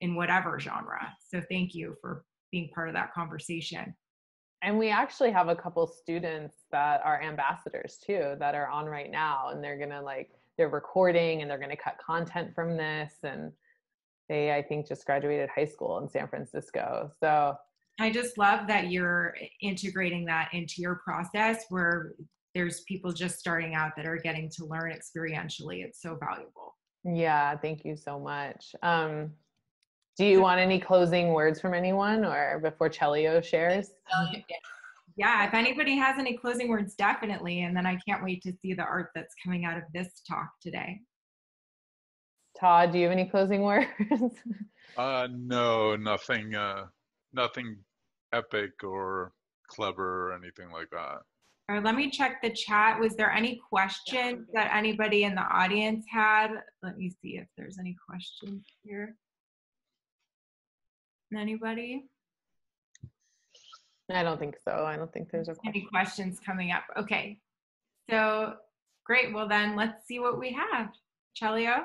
in 0.00 0.14
whatever 0.14 0.58
genre. 0.58 1.12
So 1.28 1.42
thank 1.50 1.74
you 1.74 1.96
for 2.00 2.24
being 2.50 2.68
part 2.74 2.88
of 2.88 2.94
that 2.94 3.12
conversation. 3.12 3.94
And 4.62 4.78
we 4.78 4.90
actually 4.90 5.30
have 5.30 5.48
a 5.48 5.56
couple 5.56 5.86
students 5.86 6.56
that 6.70 7.00
are 7.04 7.22
ambassadors 7.22 7.98
too 8.04 8.34
that 8.38 8.54
are 8.54 8.68
on 8.68 8.86
right 8.86 9.10
now 9.10 9.48
and 9.48 9.64
they're 9.64 9.78
going 9.78 9.90
to 9.90 10.02
like 10.02 10.30
they're 10.58 10.68
recording 10.68 11.40
and 11.40 11.50
they're 11.50 11.58
going 11.58 11.70
to 11.70 11.76
cut 11.76 11.96
content 12.04 12.54
from 12.54 12.76
this 12.76 13.14
and 13.22 13.52
they 14.28 14.52
I 14.52 14.62
think 14.62 14.86
just 14.86 15.06
graduated 15.06 15.48
high 15.54 15.64
school 15.64 15.98
in 15.98 16.08
San 16.08 16.28
Francisco. 16.28 17.10
So 17.18 17.54
I 17.98 18.10
just 18.10 18.36
love 18.38 18.66
that 18.68 18.90
you're 18.90 19.34
integrating 19.62 20.24
that 20.26 20.50
into 20.52 20.74
your 20.78 20.96
process 20.96 21.64
where 21.70 22.12
there's 22.54 22.80
people 22.82 23.12
just 23.12 23.38
starting 23.38 23.74
out 23.74 23.92
that 23.96 24.06
are 24.06 24.16
getting 24.16 24.50
to 24.56 24.66
learn 24.66 24.92
experientially. 24.92 25.84
It's 25.84 26.02
so 26.02 26.18
valuable. 26.20 26.76
yeah, 27.04 27.56
thank 27.56 27.84
you 27.84 27.96
so 27.96 28.20
much. 28.20 28.74
Um 28.82 29.30
do 30.20 30.26
you 30.26 30.42
want 30.42 30.60
any 30.60 30.78
closing 30.78 31.32
words 31.32 31.62
from 31.62 31.72
anyone 31.72 32.26
or 32.26 32.58
before 32.62 32.90
Celio 32.90 33.42
shares? 33.42 33.92
Yeah, 35.16 35.46
if 35.46 35.54
anybody 35.54 35.96
has 35.96 36.18
any 36.18 36.36
closing 36.36 36.68
words, 36.68 36.94
definitely. 36.94 37.62
And 37.62 37.74
then 37.74 37.86
I 37.86 37.98
can't 38.06 38.22
wait 38.22 38.42
to 38.42 38.52
see 38.52 38.74
the 38.74 38.82
art 38.82 39.12
that's 39.14 39.34
coming 39.42 39.64
out 39.64 39.78
of 39.78 39.84
this 39.94 40.20
talk 40.28 40.50
today. 40.60 41.00
Todd, 42.58 42.92
do 42.92 42.98
you 42.98 43.04
have 43.04 43.12
any 43.12 43.30
closing 43.30 43.62
words? 43.70 43.88
Uh, 44.98 45.26
no, 45.34 45.96
nothing, 45.96 46.54
uh, 46.54 46.84
nothing 47.32 47.78
epic 48.34 48.72
or 48.84 49.32
clever 49.68 50.28
or 50.28 50.34
anything 50.34 50.70
like 50.70 50.90
that. 50.90 51.20
All 51.70 51.76
right, 51.76 51.82
let 51.82 51.94
me 51.94 52.10
check 52.10 52.42
the 52.42 52.50
chat. 52.50 53.00
Was 53.00 53.16
there 53.16 53.30
any 53.30 53.58
questions 53.70 54.48
that 54.52 54.70
anybody 54.74 55.24
in 55.24 55.34
the 55.34 55.44
audience 55.44 56.04
had? 56.12 56.50
Let 56.82 56.98
me 56.98 57.08
see 57.08 57.38
if 57.38 57.46
there's 57.56 57.78
any 57.78 57.96
questions 58.06 58.66
here. 58.82 59.16
Anybody? 61.36 62.06
I 64.12 64.22
don't 64.22 64.38
think 64.40 64.56
so. 64.64 64.84
I 64.84 64.96
don't 64.96 65.12
think 65.12 65.30
there's 65.30 65.48
a 65.48 65.54
question. 65.54 65.72
Any 65.74 65.86
questions 65.86 66.40
coming 66.44 66.72
up? 66.72 66.82
Okay. 66.96 67.38
So 68.10 68.54
great. 69.04 69.32
Well, 69.32 69.48
then 69.48 69.76
let's 69.76 70.06
see 70.06 70.18
what 70.18 70.38
we 70.38 70.52
have. 70.52 70.88
Celio, 71.40 71.84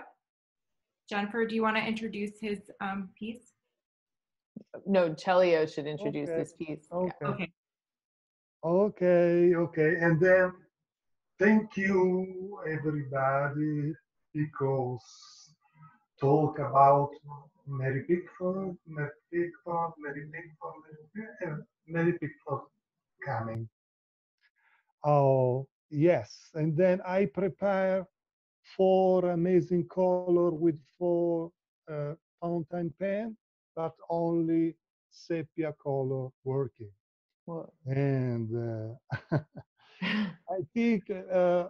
Jennifer, 1.07 1.45
do 1.45 1.53
you 1.53 1.61
want 1.61 1.77
to 1.77 1.83
introduce 1.83 2.39
his 2.41 2.59
um, 2.81 3.09
piece? 3.17 3.51
No, 4.87 5.11
Celio 5.11 5.71
should 5.71 5.85
introduce 5.85 6.29
Okay. 6.29 6.37
this 6.39 6.53
piece. 6.53 6.87
Yeah. 6.91 6.97
Okay. 6.97 7.25
Okay. 7.25 7.51
Okay, 8.63 9.53
okay. 9.55 9.95
And 10.01 10.19
then 10.19 10.51
thank 11.37 11.77
you 11.77 12.57
everybody 12.67 13.93
because 14.33 15.03
talk 16.19 16.57
about 16.57 17.11
Mary 17.67 18.03
Pickford, 18.07 18.77
Mary 18.87 19.09
Pickford, 19.31 19.91
Mary 19.97 20.25
Pickford, 20.31 20.75
Mary 20.83 21.05
Pickford, 21.15 21.65
Mary 21.87 22.13
Pickford 22.13 22.61
coming. 23.25 23.67
Oh, 25.03 25.67
yes. 25.89 26.49
And 26.53 26.75
then 26.75 27.01
I 27.05 27.25
prepare 27.25 28.05
four 28.75 29.29
amazing 29.31 29.87
color 29.87 30.51
with 30.51 30.79
four 30.97 31.51
uh, 31.91 32.13
fountain 32.41 32.93
pen, 32.99 33.37
but 33.75 33.93
only 34.09 34.75
sepia 35.11 35.73
color 35.81 36.29
working 36.43 36.91
and 37.85 38.97
uh, 39.31 39.37
I 40.01 40.59
think 40.73 41.03
uh, 41.09 41.65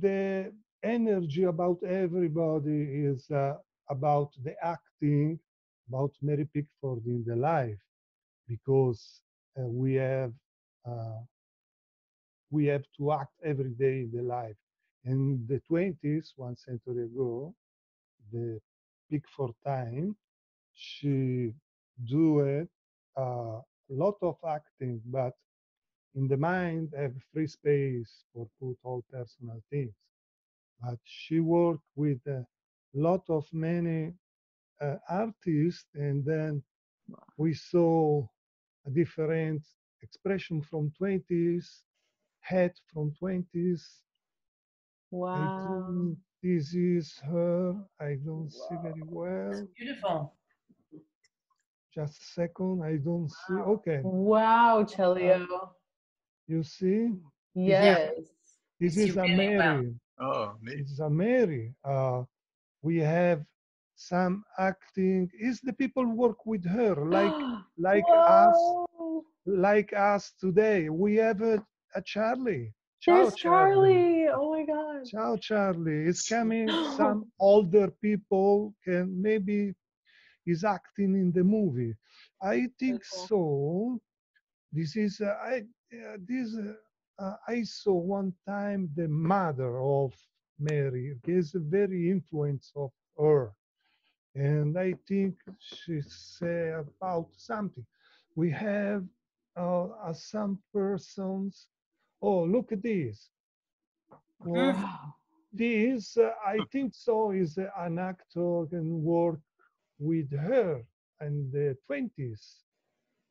the 0.00 0.52
energy 0.82 1.44
about 1.44 1.78
everybody 1.82 3.04
is 3.06 3.30
uh, 3.30 3.54
about 3.88 4.30
the 4.44 4.54
acting, 4.64 5.38
about 5.88 6.12
Mary 6.22 6.46
Pickford 6.52 7.04
in 7.06 7.24
the 7.26 7.36
life, 7.36 7.80
because 8.48 9.20
uh, 9.58 9.62
we 9.66 9.94
have 9.94 10.32
uh, 10.86 11.20
we 12.50 12.66
have 12.66 12.84
to 12.96 13.12
act 13.12 13.32
every 13.44 13.70
day 13.70 14.00
in 14.02 14.10
the 14.12 14.22
life. 14.22 14.56
In 15.04 15.44
the 15.48 15.60
20s, 15.68 16.32
one 16.36 16.56
century 16.56 17.04
ago, 17.04 17.54
the 18.32 18.60
Pickford 19.10 19.52
time, 19.64 20.16
she 20.74 21.52
do 22.04 22.40
it 22.40 22.68
uh, 23.16 23.60
lot 23.90 24.16
of 24.22 24.36
acting, 24.46 25.00
but 25.06 25.34
in 26.14 26.28
the 26.28 26.36
mind 26.36 26.92
have 26.96 27.14
free 27.32 27.46
space 27.46 28.24
for 28.32 28.46
put 28.60 28.76
all 28.84 29.02
personal 29.10 29.60
things. 29.70 29.94
But 30.80 30.98
she 31.04 31.40
worked 31.40 31.86
with 31.96 32.20
a 32.26 32.46
lot 32.94 33.22
of 33.28 33.44
many 33.52 34.12
uh, 34.80 34.96
artists, 35.08 35.86
and 35.94 36.24
then 36.24 36.62
we 37.36 37.54
saw 37.54 38.26
a 38.86 38.90
different 38.90 39.62
expression 40.02 40.60
from 40.62 40.92
20s, 41.00 41.82
head 42.40 42.72
from 42.92 43.12
20s. 43.22 43.82
Wow. 45.10 45.84
think 45.84 46.18
this 46.42 46.74
is 46.74 47.20
her. 47.24 47.74
I 48.00 48.16
don't 48.24 48.50
see 48.50 48.76
very 48.82 49.02
well. 49.06 49.68
Beautiful. 49.76 50.34
Just 51.94 52.22
a 52.22 52.24
second. 52.24 52.82
I 52.82 52.96
don't 52.96 53.30
see. 53.30 53.54
Okay. 53.54 54.00
Wow, 54.02 54.84
Celio. 54.88 55.46
You 56.48 56.62
see? 56.62 57.10
Yes. 57.54 58.12
This 58.80 58.96
You 58.96 59.04
is 59.04 59.16
a 59.16 59.22
really 59.22 59.56
well. 59.56 59.76
Mary. 59.76 59.94
Oh, 60.20 60.54
neat. 60.62 60.80
It's 60.80 60.98
a 60.98 61.10
Mary. 61.10 61.74
Uh, 61.84 62.22
we 62.82 62.98
have 62.98 63.44
some 63.94 64.44
acting. 64.58 65.30
Is 65.38 65.60
the 65.60 65.72
people 65.72 66.04
work 66.06 66.44
with 66.44 66.64
her 66.66 66.94
like 66.96 67.32
like 67.78 68.04
us 68.26 68.58
like 69.46 69.92
us 69.92 70.32
today? 70.40 70.88
We 70.88 71.16
have 71.16 71.40
a, 71.42 71.64
a 71.94 72.02
Charlie. 72.02 72.74
Ciao, 73.00 73.22
There's 73.22 73.34
Charlie. 73.34 74.26
Oh 74.28 74.50
my 74.50 74.64
God. 74.64 75.04
Ciao, 75.06 75.36
Charlie. 75.36 76.04
It's 76.08 76.28
coming. 76.28 76.68
Some 76.96 77.30
older 77.40 77.88
people 78.02 78.74
can 78.84 79.20
maybe 79.20 79.74
is 80.46 80.64
acting 80.64 81.14
in 81.14 81.32
the 81.32 81.44
movie. 81.44 81.94
I 82.42 82.68
think 82.78 83.02
cool. 83.12 83.26
so. 83.26 84.00
This 84.72 84.96
is 84.96 85.20
uh, 85.20 85.34
I 85.44 85.62
uh, 85.92 86.16
this 86.26 86.56
uh, 86.56 87.22
uh, 87.22 87.36
I 87.46 87.62
saw 87.62 87.92
one 87.92 88.32
time 88.48 88.90
the 88.96 89.06
mother 89.08 89.78
of 89.78 90.12
Mary 90.62 91.18
is 91.26 91.54
a 91.54 91.60
very 91.60 92.10
influence 92.10 92.72
of 92.76 92.90
her, 93.18 93.52
and 94.34 94.78
I 94.78 94.94
think 95.08 95.34
she 95.58 96.00
say 96.02 96.72
about 96.72 97.28
something. 97.36 97.86
We 98.34 98.50
have 98.50 99.04
uh, 99.56 99.84
uh, 100.08 100.12
some 100.14 100.58
persons. 100.72 101.68
Oh, 102.22 102.44
look 102.44 102.72
at 102.72 102.82
this. 102.82 103.30
Wow. 104.40 105.14
This, 105.52 106.16
uh, 106.16 106.32
I 106.46 106.62
think 106.62 106.94
so, 106.94 107.30
is 107.32 107.58
uh, 107.58 107.70
an 107.78 107.98
actor 107.98 108.66
can 108.70 109.02
work 109.02 109.40
with 109.98 110.30
her 110.32 110.84
in 111.20 111.50
the 111.52 111.76
20s. 111.86 112.64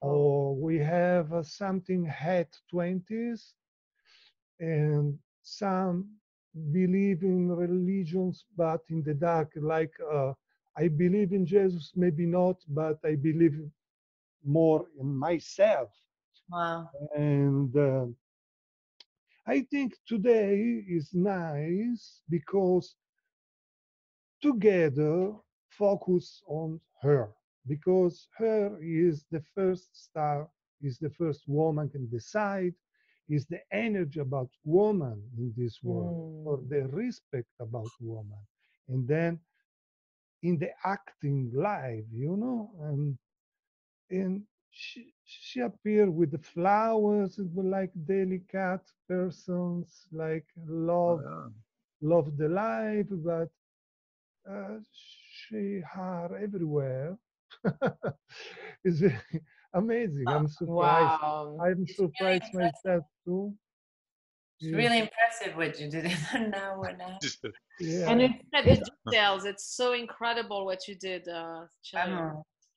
Or 0.01 0.55
we 0.55 0.77
have 0.79 1.33
uh, 1.33 1.43
something 1.43 2.07
at 2.07 2.57
20s, 2.69 3.55
and 4.59 5.19
some 5.41 6.09
believe 6.71 7.23
in 7.23 7.49
religions, 7.49 8.45
but 8.57 8.81
in 8.89 9.03
the 9.03 9.13
dark, 9.13 9.51
like 9.55 9.93
uh, 10.11 10.33
I 10.77 10.87
believe 10.87 11.31
in 11.33 11.45
Jesus, 11.45 11.91
maybe 11.95 12.25
not, 12.25 12.57
but 12.67 12.99
I 13.03 13.15
believe 13.15 13.59
more 14.45 14.85
in 14.99 15.15
myself. 15.15 15.89
Wow. 16.49 16.89
And 17.15 17.75
uh, 17.75 18.05
I 19.47 19.61
think 19.71 19.93
today 20.07 20.83
is 20.87 21.13
nice 21.13 22.21
because 22.29 22.95
together 24.41 25.33
focus 25.69 26.41
on 26.47 26.79
her 27.01 27.33
because 27.67 28.27
her 28.37 28.77
is 28.81 29.25
the 29.31 29.41
first 29.55 29.95
star, 29.95 30.49
is 30.81 30.97
the 30.97 31.09
first 31.09 31.43
woman 31.47 31.89
can 31.89 32.09
decide, 32.09 32.73
is 33.31 33.47
the 33.47 33.61
energy 33.71 34.21
about 34.21 34.51
woman 34.65 35.23
in 35.37 35.53
this 35.57 35.79
world, 35.83 36.17
or 36.45 36.59
the 36.69 36.87
respect 36.89 37.49
about 37.61 37.91
woman. 38.01 38.39
And 38.89 39.07
then 39.07 39.39
in 40.43 40.57
the 40.57 40.69
acting 40.85 41.51
life, 41.53 42.05
you 42.11 42.35
know, 42.37 42.71
and 42.81 43.17
and 44.09 44.43
she, 44.71 45.13
she 45.25 45.61
appeared 45.61 46.09
with 46.13 46.31
the 46.31 46.39
flowers, 46.39 47.37
it 47.39 47.47
was 47.53 47.65
like 47.65 47.91
delicate 48.05 48.81
persons, 49.07 50.07
like 50.11 50.45
love, 50.67 51.21
love 52.01 52.37
the 52.37 52.49
life, 52.49 53.07
but 53.11 53.49
uh, 54.49 54.77
she 54.93 55.81
are 55.95 56.37
everywhere. 56.37 57.17
it's 58.83 59.01
amazing. 59.73 60.25
I'm 60.27 60.47
surprised. 60.47 61.21
Wow. 61.21 61.57
I'm 61.63 61.85
surprised 61.87 62.53
myself 62.53 63.03
too. 63.25 63.53
It's 64.59 64.71
really 64.75 64.99
impressive 64.99 65.57
what 65.57 65.79
you 65.79 65.89
did 65.89 66.05
now 66.51 66.83
and 66.87 66.97
now. 66.99 67.17
Yeah. 67.79 68.09
And 68.09 68.21
it's 68.21 68.33
Look 68.53 68.65
at 68.67 68.79
the 68.79 68.91
details. 69.11 69.45
It's 69.45 69.75
so 69.75 69.93
incredible 69.93 70.65
what 70.65 70.87
you 70.87 70.95
did, 70.95 71.27
uh, 71.27 71.65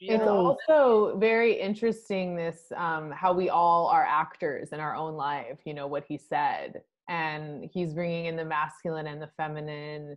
It's 0.01 0.23
Oh. 0.23 0.57
also 0.71 1.19
very 1.19 1.53
interesting 1.61 2.37
this 2.37 2.73
um, 2.77 3.11
how 3.11 3.33
we 3.33 3.49
all 3.51 3.87
are 3.89 4.05
actors 4.05 4.73
in 4.73 4.81
our 4.81 4.95
own 4.95 5.15
life. 5.15 5.61
You 5.65 5.75
know 5.75 5.87
what 5.87 6.05
he 6.09 6.17
said, 6.19 6.83
and 7.09 7.69
he's 7.73 7.93
bringing 7.95 8.27
in 8.27 8.37
the 8.37 8.45
masculine 8.45 9.07
and 9.07 9.21
the 9.21 9.31
feminine, 9.37 10.17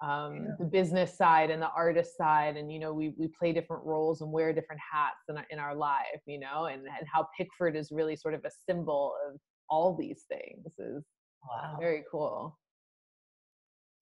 um, 0.00 0.48
the 0.58 0.64
business 0.64 1.16
side 1.16 1.50
and 1.50 1.62
the 1.62 1.70
artist 1.70 2.16
side, 2.16 2.56
and 2.56 2.72
you 2.72 2.78
know 2.78 2.92
we 2.92 3.14
we 3.18 3.28
play 3.38 3.52
different 3.52 3.84
roles 3.84 4.20
and 4.20 4.30
wear 4.30 4.52
different 4.52 4.80
hats 4.92 5.24
in 5.28 5.36
our, 5.36 5.46
in 5.50 5.58
our 5.58 5.74
life. 5.74 6.20
You 6.26 6.40
know, 6.40 6.66
and 6.66 6.82
and 6.82 7.06
how 7.12 7.28
Pickford 7.36 7.76
is 7.76 7.90
really 7.92 8.16
sort 8.16 8.34
of 8.34 8.44
a 8.44 8.50
symbol 8.68 9.14
of 9.28 9.38
all 9.70 9.96
these 9.96 10.24
things 10.28 10.74
is 10.78 11.04
Wow. 11.48 11.76
very 11.78 12.04
cool. 12.10 12.58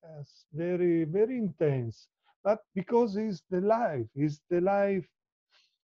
Yes, 0.02 0.44
very, 0.52 1.05
very 1.05 1.39
intense. 1.39 2.09
But 2.44 2.60
because 2.74 3.16
it's 3.16 3.43
the 3.51 3.60
life, 3.60 4.06
it's 4.14 4.40
the 4.51 4.60
life, 4.60 5.06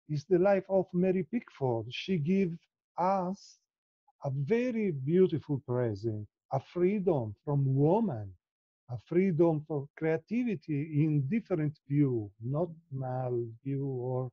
it's 0.09 0.25
the 0.25 0.39
life 0.39 0.63
of 0.69 0.85
Mary 0.93 1.23
Pickford. 1.31 1.85
She 1.89 2.17
gives 2.17 2.57
us 2.97 3.59
a 4.23 4.31
very 4.31 4.91
beautiful 4.91 5.61
present, 5.67 6.27
a 6.51 6.59
freedom 6.59 7.35
from 7.45 7.75
woman, 7.75 8.33
a 8.89 8.97
freedom 9.05 9.63
for 9.67 9.87
creativity 9.97 11.03
in 11.03 11.27
different 11.27 11.77
view, 11.87 12.31
not 12.41 12.69
mal 12.91 13.33
view 13.63 13.85
or 13.85 14.31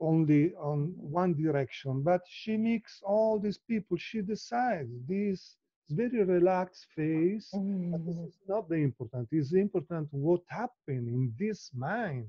only 0.00 0.52
on 0.54 0.94
one 0.96 1.34
direction. 1.34 2.02
But 2.02 2.22
she 2.28 2.56
mix 2.56 3.00
all 3.02 3.38
these 3.38 3.58
people. 3.58 3.96
She 3.96 4.20
decides 4.20 4.90
this 5.08 5.56
very 5.90 6.24
relaxed 6.24 6.86
face. 6.94 7.48
But 7.52 8.04
this 8.04 8.16
mm. 8.16 8.28
is 8.28 8.38
not 8.48 8.68
the 8.68 8.76
important. 8.76 9.28
It's 9.30 9.52
important 9.52 10.08
what 10.10 10.42
happened 10.48 11.08
in 11.08 11.32
this 11.38 11.70
mind. 11.74 12.28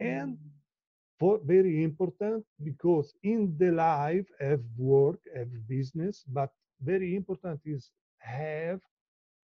And 0.00 0.32
mm. 0.32 0.50
for 1.18 1.40
very 1.44 1.84
important 1.84 2.44
because 2.64 3.14
in 3.22 3.54
the 3.58 3.70
life 3.70 4.26
have 4.40 4.62
work, 4.76 5.20
have 5.36 5.48
business, 5.68 6.24
but 6.26 6.50
very 6.82 7.14
important 7.14 7.60
is 7.64 7.90
have 8.18 8.80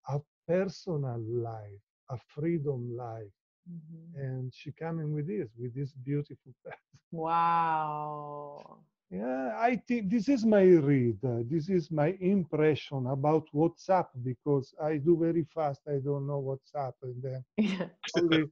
a 0.10 0.20
personal 0.48 1.20
life, 1.20 1.82
a 2.10 2.18
freedom 2.34 2.96
life. 2.96 3.34
Mhm. 3.70 4.16
And 4.26 4.54
she 4.54 4.72
coming 4.72 5.14
with 5.14 5.28
this, 5.28 5.50
with 5.60 5.74
this 5.76 5.92
beautiful 5.94 6.54
person. 6.64 6.98
Wow. 7.12 8.80
Yeah, 9.10 9.56
I 9.58 9.78
think 9.88 10.10
this 10.10 10.28
is 10.28 10.46
my 10.46 10.64
read. 10.64 11.18
uh, 11.24 11.44
This 11.50 11.70
is 11.70 11.90
my 11.92 12.10
impression 12.20 13.08
about 13.08 13.46
WhatsApp 13.54 14.08
because 14.24 14.74
I 14.82 14.98
do 14.98 15.18
very 15.18 15.46
fast. 15.56 15.82
I 15.88 16.00
don't 16.08 16.28
know 16.28 16.42
WhatsApp, 16.52 16.94
and 17.04 17.22
then 17.24 17.44
Yeah. 17.58 17.88
only, 18.18 18.44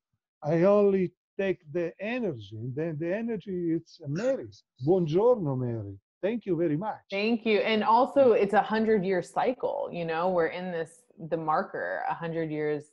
I 0.43 0.63
only 0.63 1.11
take 1.37 1.59
the 1.71 1.93
energy. 1.99 2.55
And 2.57 2.73
then 2.75 2.97
the 2.99 3.13
energy 3.13 3.73
it's 3.77 3.99
Mary. 4.07 4.49
Buongiorno, 4.85 5.57
Mary. 5.57 5.97
Thank 6.21 6.45
you 6.45 6.55
very 6.55 6.77
much. 6.77 7.03
Thank 7.11 7.45
you. 7.45 7.59
And 7.59 7.83
also, 7.83 8.31
it's 8.31 8.53
a 8.53 8.61
hundred 8.61 9.03
year 9.05 9.21
cycle. 9.21 9.89
You 9.91 10.05
know, 10.05 10.29
we're 10.29 10.47
in 10.59 10.71
this 10.71 11.04
the 11.29 11.37
marker 11.37 12.03
a 12.09 12.13
hundred 12.13 12.51
years 12.51 12.85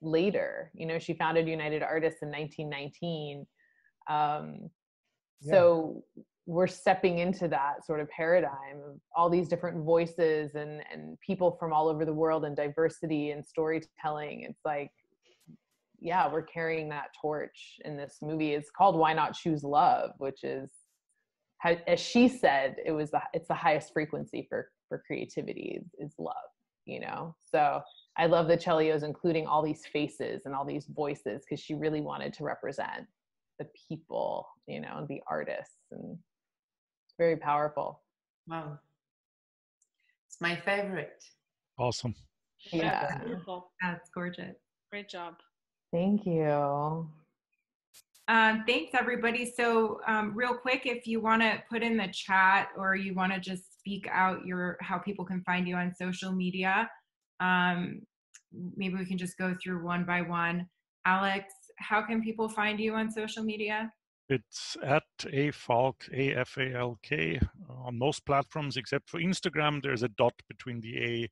later. 0.00 0.70
You 0.74 0.86
know, 0.86 0.98
she 0.98 1.14
founded 1.14 1.46
United 1.48 1.82
Artists 1.82 2.22
in 2.22 2.30
1919. 2.30 3.46
Um, 4.08 4.70
Yeah. 5.40 5.52
so 5.54 6.04
we're 6.46 6.66
stepping 6.66 7.18
into 7.18 7.46
that 7.48 7.84
sort 7.86 8.00
of 8.00 8.08
paradigm 8.10 8.78
of 8.84 9.00
all 9.16 9.30
these 9.30 9.48
different 9.48 9.84
voices 9.84 10.54
and 10.54 10.82
and 10.92 11.18
people 11.20 11.56
from 11.58 11.72
all 11.72 11.88
over 11.88 12.04
the 12.04 12.12
world 12.12 12.44
and 12.44 12.56
diversity 12.56 13.30
and 13.30 13.44
storytelling. 13.46 14.42
It's 14.42 14.60
like, 14.64 14.90
yeah, 16.00 16.30
we're 16.30 16.42
carrying 16.42 16.88
that 16.88 17.10
torch 17.20 17.78
in 17.84 17.96
this 17.96 18.18
movie. 18.22 18.54
It's 18.54 18.70
called 18.70 18.96
Why 18.96 19.12
Not 19.12 19.34
Choose 19.34 19.62
Love, 19.62 20.10
which 20.18 20.42
is 20.42 20.70
how, 21.58 21.76
as 21.86 22.00
she 22.00 22.28
said, 22.28 22.76
it 22.84 22.90
was 22.92 23.12
the 23.12 23.20
it's 23.32 23.48
the 23.48 23.54
highest 23.54 23.92
frequency 23.92 24.46
for 24.48 24.68
for 24.88 25.02
creativity 25.06 25.80
is, 25.80 25.86
is 26.10 26.14
love. 26.18 26.34
You 26.84 27.00
know, 27.00 27.36
so 27.50 27.80
I 28.16 28.26
love 28.26 28.48
the 28.48 28.56
Celio's 28.56 29.04
including 29.04 29.46
all 29.46 29.62
these 29.62 29.86
faces 29.86 30.42
and 30.46 30.54
all 30.54 30.64
these 30.64 30.86
voices 30.86 31.44
because 31.44 31.62
she 31.62 31.74
really 31.74 32.00
wanted 32.00 32.32
to 32.34 32.44
represent 32.44 33.06
the 33.58 33.66
people, 33.88 34.48
you 34.66 34.80
know, 34.80 34.96
and 34.96 35.08
the 35.08 35.20
artists, 35.28 35.76
and 35.92 36.18
it's 37.06 37.14
very 37.18 37.36
powerful. 37.36 38.02
Wow. 38.48 38.78
It's 40.28 40.40
my 40.40 40.56
favorite. 40.56 41.22
Awesome. 41.78 42.14
Yeah. 42.72 43.18
Beautiful. 43.18 43.70
That's 43.80 44.10
gorgeous. 44.14 44.56
Great 44.90 45.08
job. 45.08 45.34
Thank 45.92 46.26
you. 46.26 47.08
Um, 48.28 48.64
thanks, 48.66 48.92
everybody. 48.98 49.50
So, 49.50 50.00
um, 50.06 50.32
real 50.34 50.54
quick, 50.54 50.86
if 50.86 51.06
you 51.06 51.20
want 51.20 51.42
to 51.42 51.62
put 51.70 51.82
in 51.82 51.96
the 51.96 52.08
chat 52.08 52.68
or 52.76 52.94
you 52.94 53.14
want 53.14 53.32
to 53.32 53.40
just 53.40 53.71
speak 53.82 54.06
out 54.10 54.46
your 54.46 54.76
how 54.80 54.98
people 54.98 55.24
can 55.24 55.42
find 55.42 55.66
you 55.66 55.76
on 55.76 55.92
social 55.94 56.32
media, 56.32 56.88
um, 57.40 58.00
maybe 58.76 58.94
we 58.94 59.04
can 59.04 59.18
just 59.18 59.36
go 59.36 59.54
through 59.62 59.84
one 59.84 60.04
by 60.04 60.22
one. 60.22 60.66
Alex, 61.04 61.52
how 61.78 62.00
can 62.02 62.22
people 62.22 62.48
find 62.48 62.78
you 62.78 62.94
on 62.94 63.10
social 63.10 63.42
media? 63.42 63.90
It's 64.28 64.76
at 64.84 65.02
a 65.32 65.50
falk 65.50 65.96
a 66.14 66.34
f 66.34 66.56
a 66.56 66.72
l 66.74 66.98
k 67.02 67.40
on 67.68 67.98
most 67.98 68.24
platforms 68.24 68.76
except 68.76 69.10
for 69.10 69.20
Instagram. 69.20 69.82
There's 69.82 70.04
a 70.04 70.08
dot 70.08 70.34
between 70.48 70.80
the 70.80 70.94
a 70.98 71.28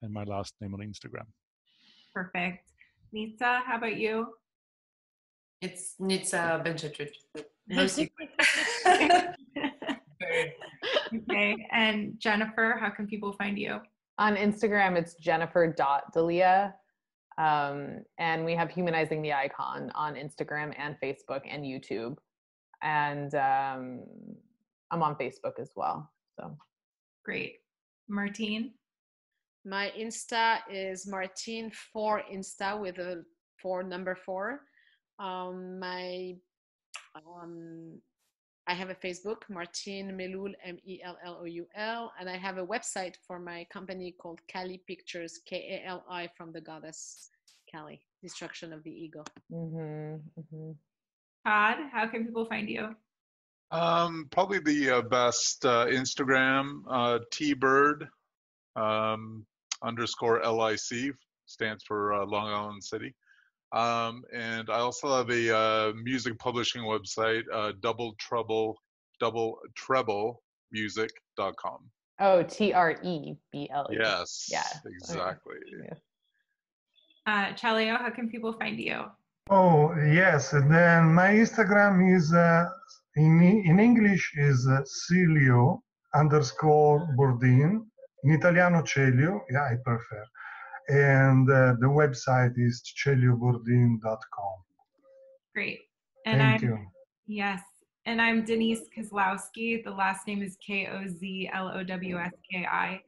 and 0.00 0.12
my 0.12 0.24
last 0.24 0.54
name 0.60 0.74
on 0.74 0.80
Instagram. 0.80 1.26
Perfect. 2.14 2.68
Nitsa, 3.14 3.62
how 3.62 3.76
about 3.76 3.96
you? 3.96 4.26
It's 5.60 5.94
Nitsa 6.00 6.64
Benchetrit. 6.64 7.12
No 7.68 7.86
secret. 7.86 8.28
Very- 10.22 10.54
okay. 11.30 11.66
And 11.70 12.14
Jennifer, 12.18 12.76
how 12.80 12.90
can 12.90 13.06
people 13.06 13.32
find 13.34 13.58
you? 13.58 13.80
On 14.18 14.36
Instagram, 14.36 14.96
it's 14.96 15.14
jennifer.dalia. 15.14 16.74
Um, 17.38 18.04
and 18.18 18.44
we 18.44 18.54
have 18.54 18.70
Humanizing 18.70 19.22
the 19.22 19.32
Icon 19.32 19.90
on 19.94 20.14
Instagram 20.14 20.74
and 20.78 20.96
Facebook 21.02 21.40
and 21.48 21.64
YouTube. 21.64 22.16
And 22.82 23.34
um, 23.34 24.04
I'm 24.90 25.02
on 25.02 25.16
Facebook 25.16 25.58
as 25.58 25.70
well. 25.74 26.10
So 26.38 26.56
Great. 27.24 27.56
Martine? 28.08 28.72
My 29.64 29.92
Insta 29.98 30.58
is 30.70 31.06
Martine 31.06 31.70
for 31.92 32.22
Insta 32.32 32.78
with 32.80 32.98
a 32.98 33.24
four 33.60 33.82
number 33.82 34.16
four. 34.26 34.60
Um, 35.18 35.78
my 35.78 36.34
um, 37.14 38.00
I 38.68 38.74
have 38.74 38.90
a 38.90 38.94
Facebook, 38.94 39.42
Martine 39.48 40.16
Melloul, 40.16 40.52
M 40.64 40.78
E 40.84 41.00
L 41.02 41.16
L 41.24 41.38
O 41.40 41.44
U 41.44 41.66
L, 41.74 42.12
and 42.18 42.28
I 42.30 42.36
have 42.36 42.58
a 42.58 42.66
website 42.66 43.16
for 43.26 43.38
my 43.40 43.66
company 43.72 44.12
called 44.12 44.40
Kali 44.52 44.80
Pictures, 44.86 45.40
K 45.44 45.80
A 45.82 45.88
L 45.88 46.04
I 46.08 46.28
from 46.36 46.52
the 46.52 46.60
goddess 46.60 47.30
Kali, 47.70 48.00
destruction 48.22 48.72
of 48.72 48.82
the 48.84 48.90
ego. 48.90 49.24
mhm, 49.50 50.20
mhm. 50.38 50.76
Todd, 51.44 51.78
how 51.92 52.06
can 52.06 52.24
people 52.24 52.46
find 52.46 52.68
you? 52.68 52.94
Um, 53.72 54.28
probably 54.30 54.60
the 54.60 54.98
uh, 54.98 55.02
best 55.02 55.64
uh, 55.64 55.86
Instagram, 55.86 56.82
uh, 56.88 57.20
T-Bird 57.32 58.06
um, 58.76 59.44
underscore 59.82 60.40
LIC 60.44 61.14
stands 61.46 61.82
for 61.82 62.12
uh, 62.12 62.26
Long 62.26 62.48
Island 62.48 62.84
City. 62.84 63.14
Um, 63.72 64.22
and 64.34 64.68
I 64.68 64.80
also 64.80 65.16
have 65.16 65.30
a 65.30 65.56
uh, 65.56 65.92
music 65.94 66.38
publishing 66.38 66.82
website, 66.82 67.44
uh, 67.52 67.72
Double 67.80 68.14
Trouble, 68.18 68.76
Double 69.18 69.58
Treble 69.74 70.42
Music.com. 70.72 71.78
oh, 72.20 72.42
T 72.42 72.72
R 72.74 72.98
E 73.02 73.34
B 73.50 73.68
L 73.72 73.88
E. 73.90 73.96
Yes, 73.98 74.48
Yeah. 74.52 74.62
exactly. 74.84 75.56
Yeah. 75.86 75.94
Uh, 77.26 77.52
Celio, 77.54 77.96
how 77.98 78.10
can 78.10 78.28
people 78.28 78.52
find 78.52 78.78
you? 78.78 79.04
Oh 79.50 79.94
yes, 79.96 80.50
then 80.50 81.12
my 81.14 81.28
Instagram 81.44 82.14
is 82.16 82.32
uh, 82.32 82.68
in 83.16 83.42
in 83.64 83.80
English 83.80 84.32
is 84.36 84.66
uh, 84.68 84.82
Cilio 84.84 85.80
underscore 86.14 87.08
Bordin. 87.16 87.86
In 88.24 88.30
Italiano 88.30 88.82
Celio, 88.82 89.40
yeah, 89.50 89.64
I 89.72 89.76
prefer. 89.84 90.24
And 90.88 91.50
uh, 91.50 91.74
the 91.80 91.86
website 91.86 92.54
is 92.56 92.82
celiobordin.com. 93.04 94.54
Great. 95.54 95.80
And 96.26 96.40
Thank 96.40 96.62
I'm 96.62 96.68
you. 96.68 96.78
yes, 97.26 97.60
and 98.06 98.20
I'm 98.20 98.44
Denise 98.44 98.88
Kozlowski. 98.96 99.84
The 99.84 99.90
last 99.90 100.26
name 100.26 100.42
is 100.42 100.56
K 100.64 100.88
O 100.88 101.06
Z 101.06 101.50
L 101.52 101.70
O 101.74 101.84
W 101.84 102.18
S 102.18 102.32
K 102.50 102.66
I. 102.66 103.00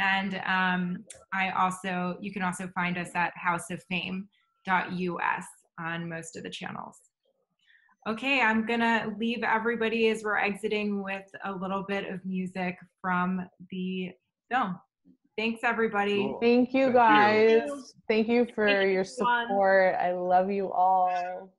And 0.00 0.40
um, 0.46 1.04
I 1.32 1.50
also 1.50 2.18
you 2.20 2.32
can 2.32 2.42
also 2.42 2.68
find 2.74 2.98
us 2.98 3.10
at 3.14 3.32
houseoffame.us 3.42 5.44
on 5.78 6.08
most 6.08 6.36
of 6.36 6.42
the 6.42 6.50
channels. 6.50 6.98
Okay, 8.06 8.42
I'm 8.42 8.66
gonna 8.66 9.14
leave 9.18 9.42
everybody 9.42 10.08
as 10.08 10.22
we're 10.22 10.36
exiting 10.36 11.02
with 11.02 11.24
a 11.44 11.52
little 11.52 11.84
bit 11.88 12.06
of 12.10 12.22
music 12.24 12.76
from 13.00 13.48
the 13.70 14.12
film. 14.50 14.78
Thanks, 15.36 15.64
everybody. 15.64 16.22
Cool. 16.22 16.38
Thank 16.40 16.72
you 16.72 16.92
Thank 16.92 17.50
you. 17.50 17.68
guys. 17.68 17.94
Thank 18.06 18.28
you 18.28 18.46
for 18.54 18.66
Thank 18.66 18.92
your 18.92 19.00
everyone. 19.00 19.46
support. 19.46 19.96
I 19.96 20.12
love 20.12 20.50
you 20.50 20.70
all. 20.70 21.50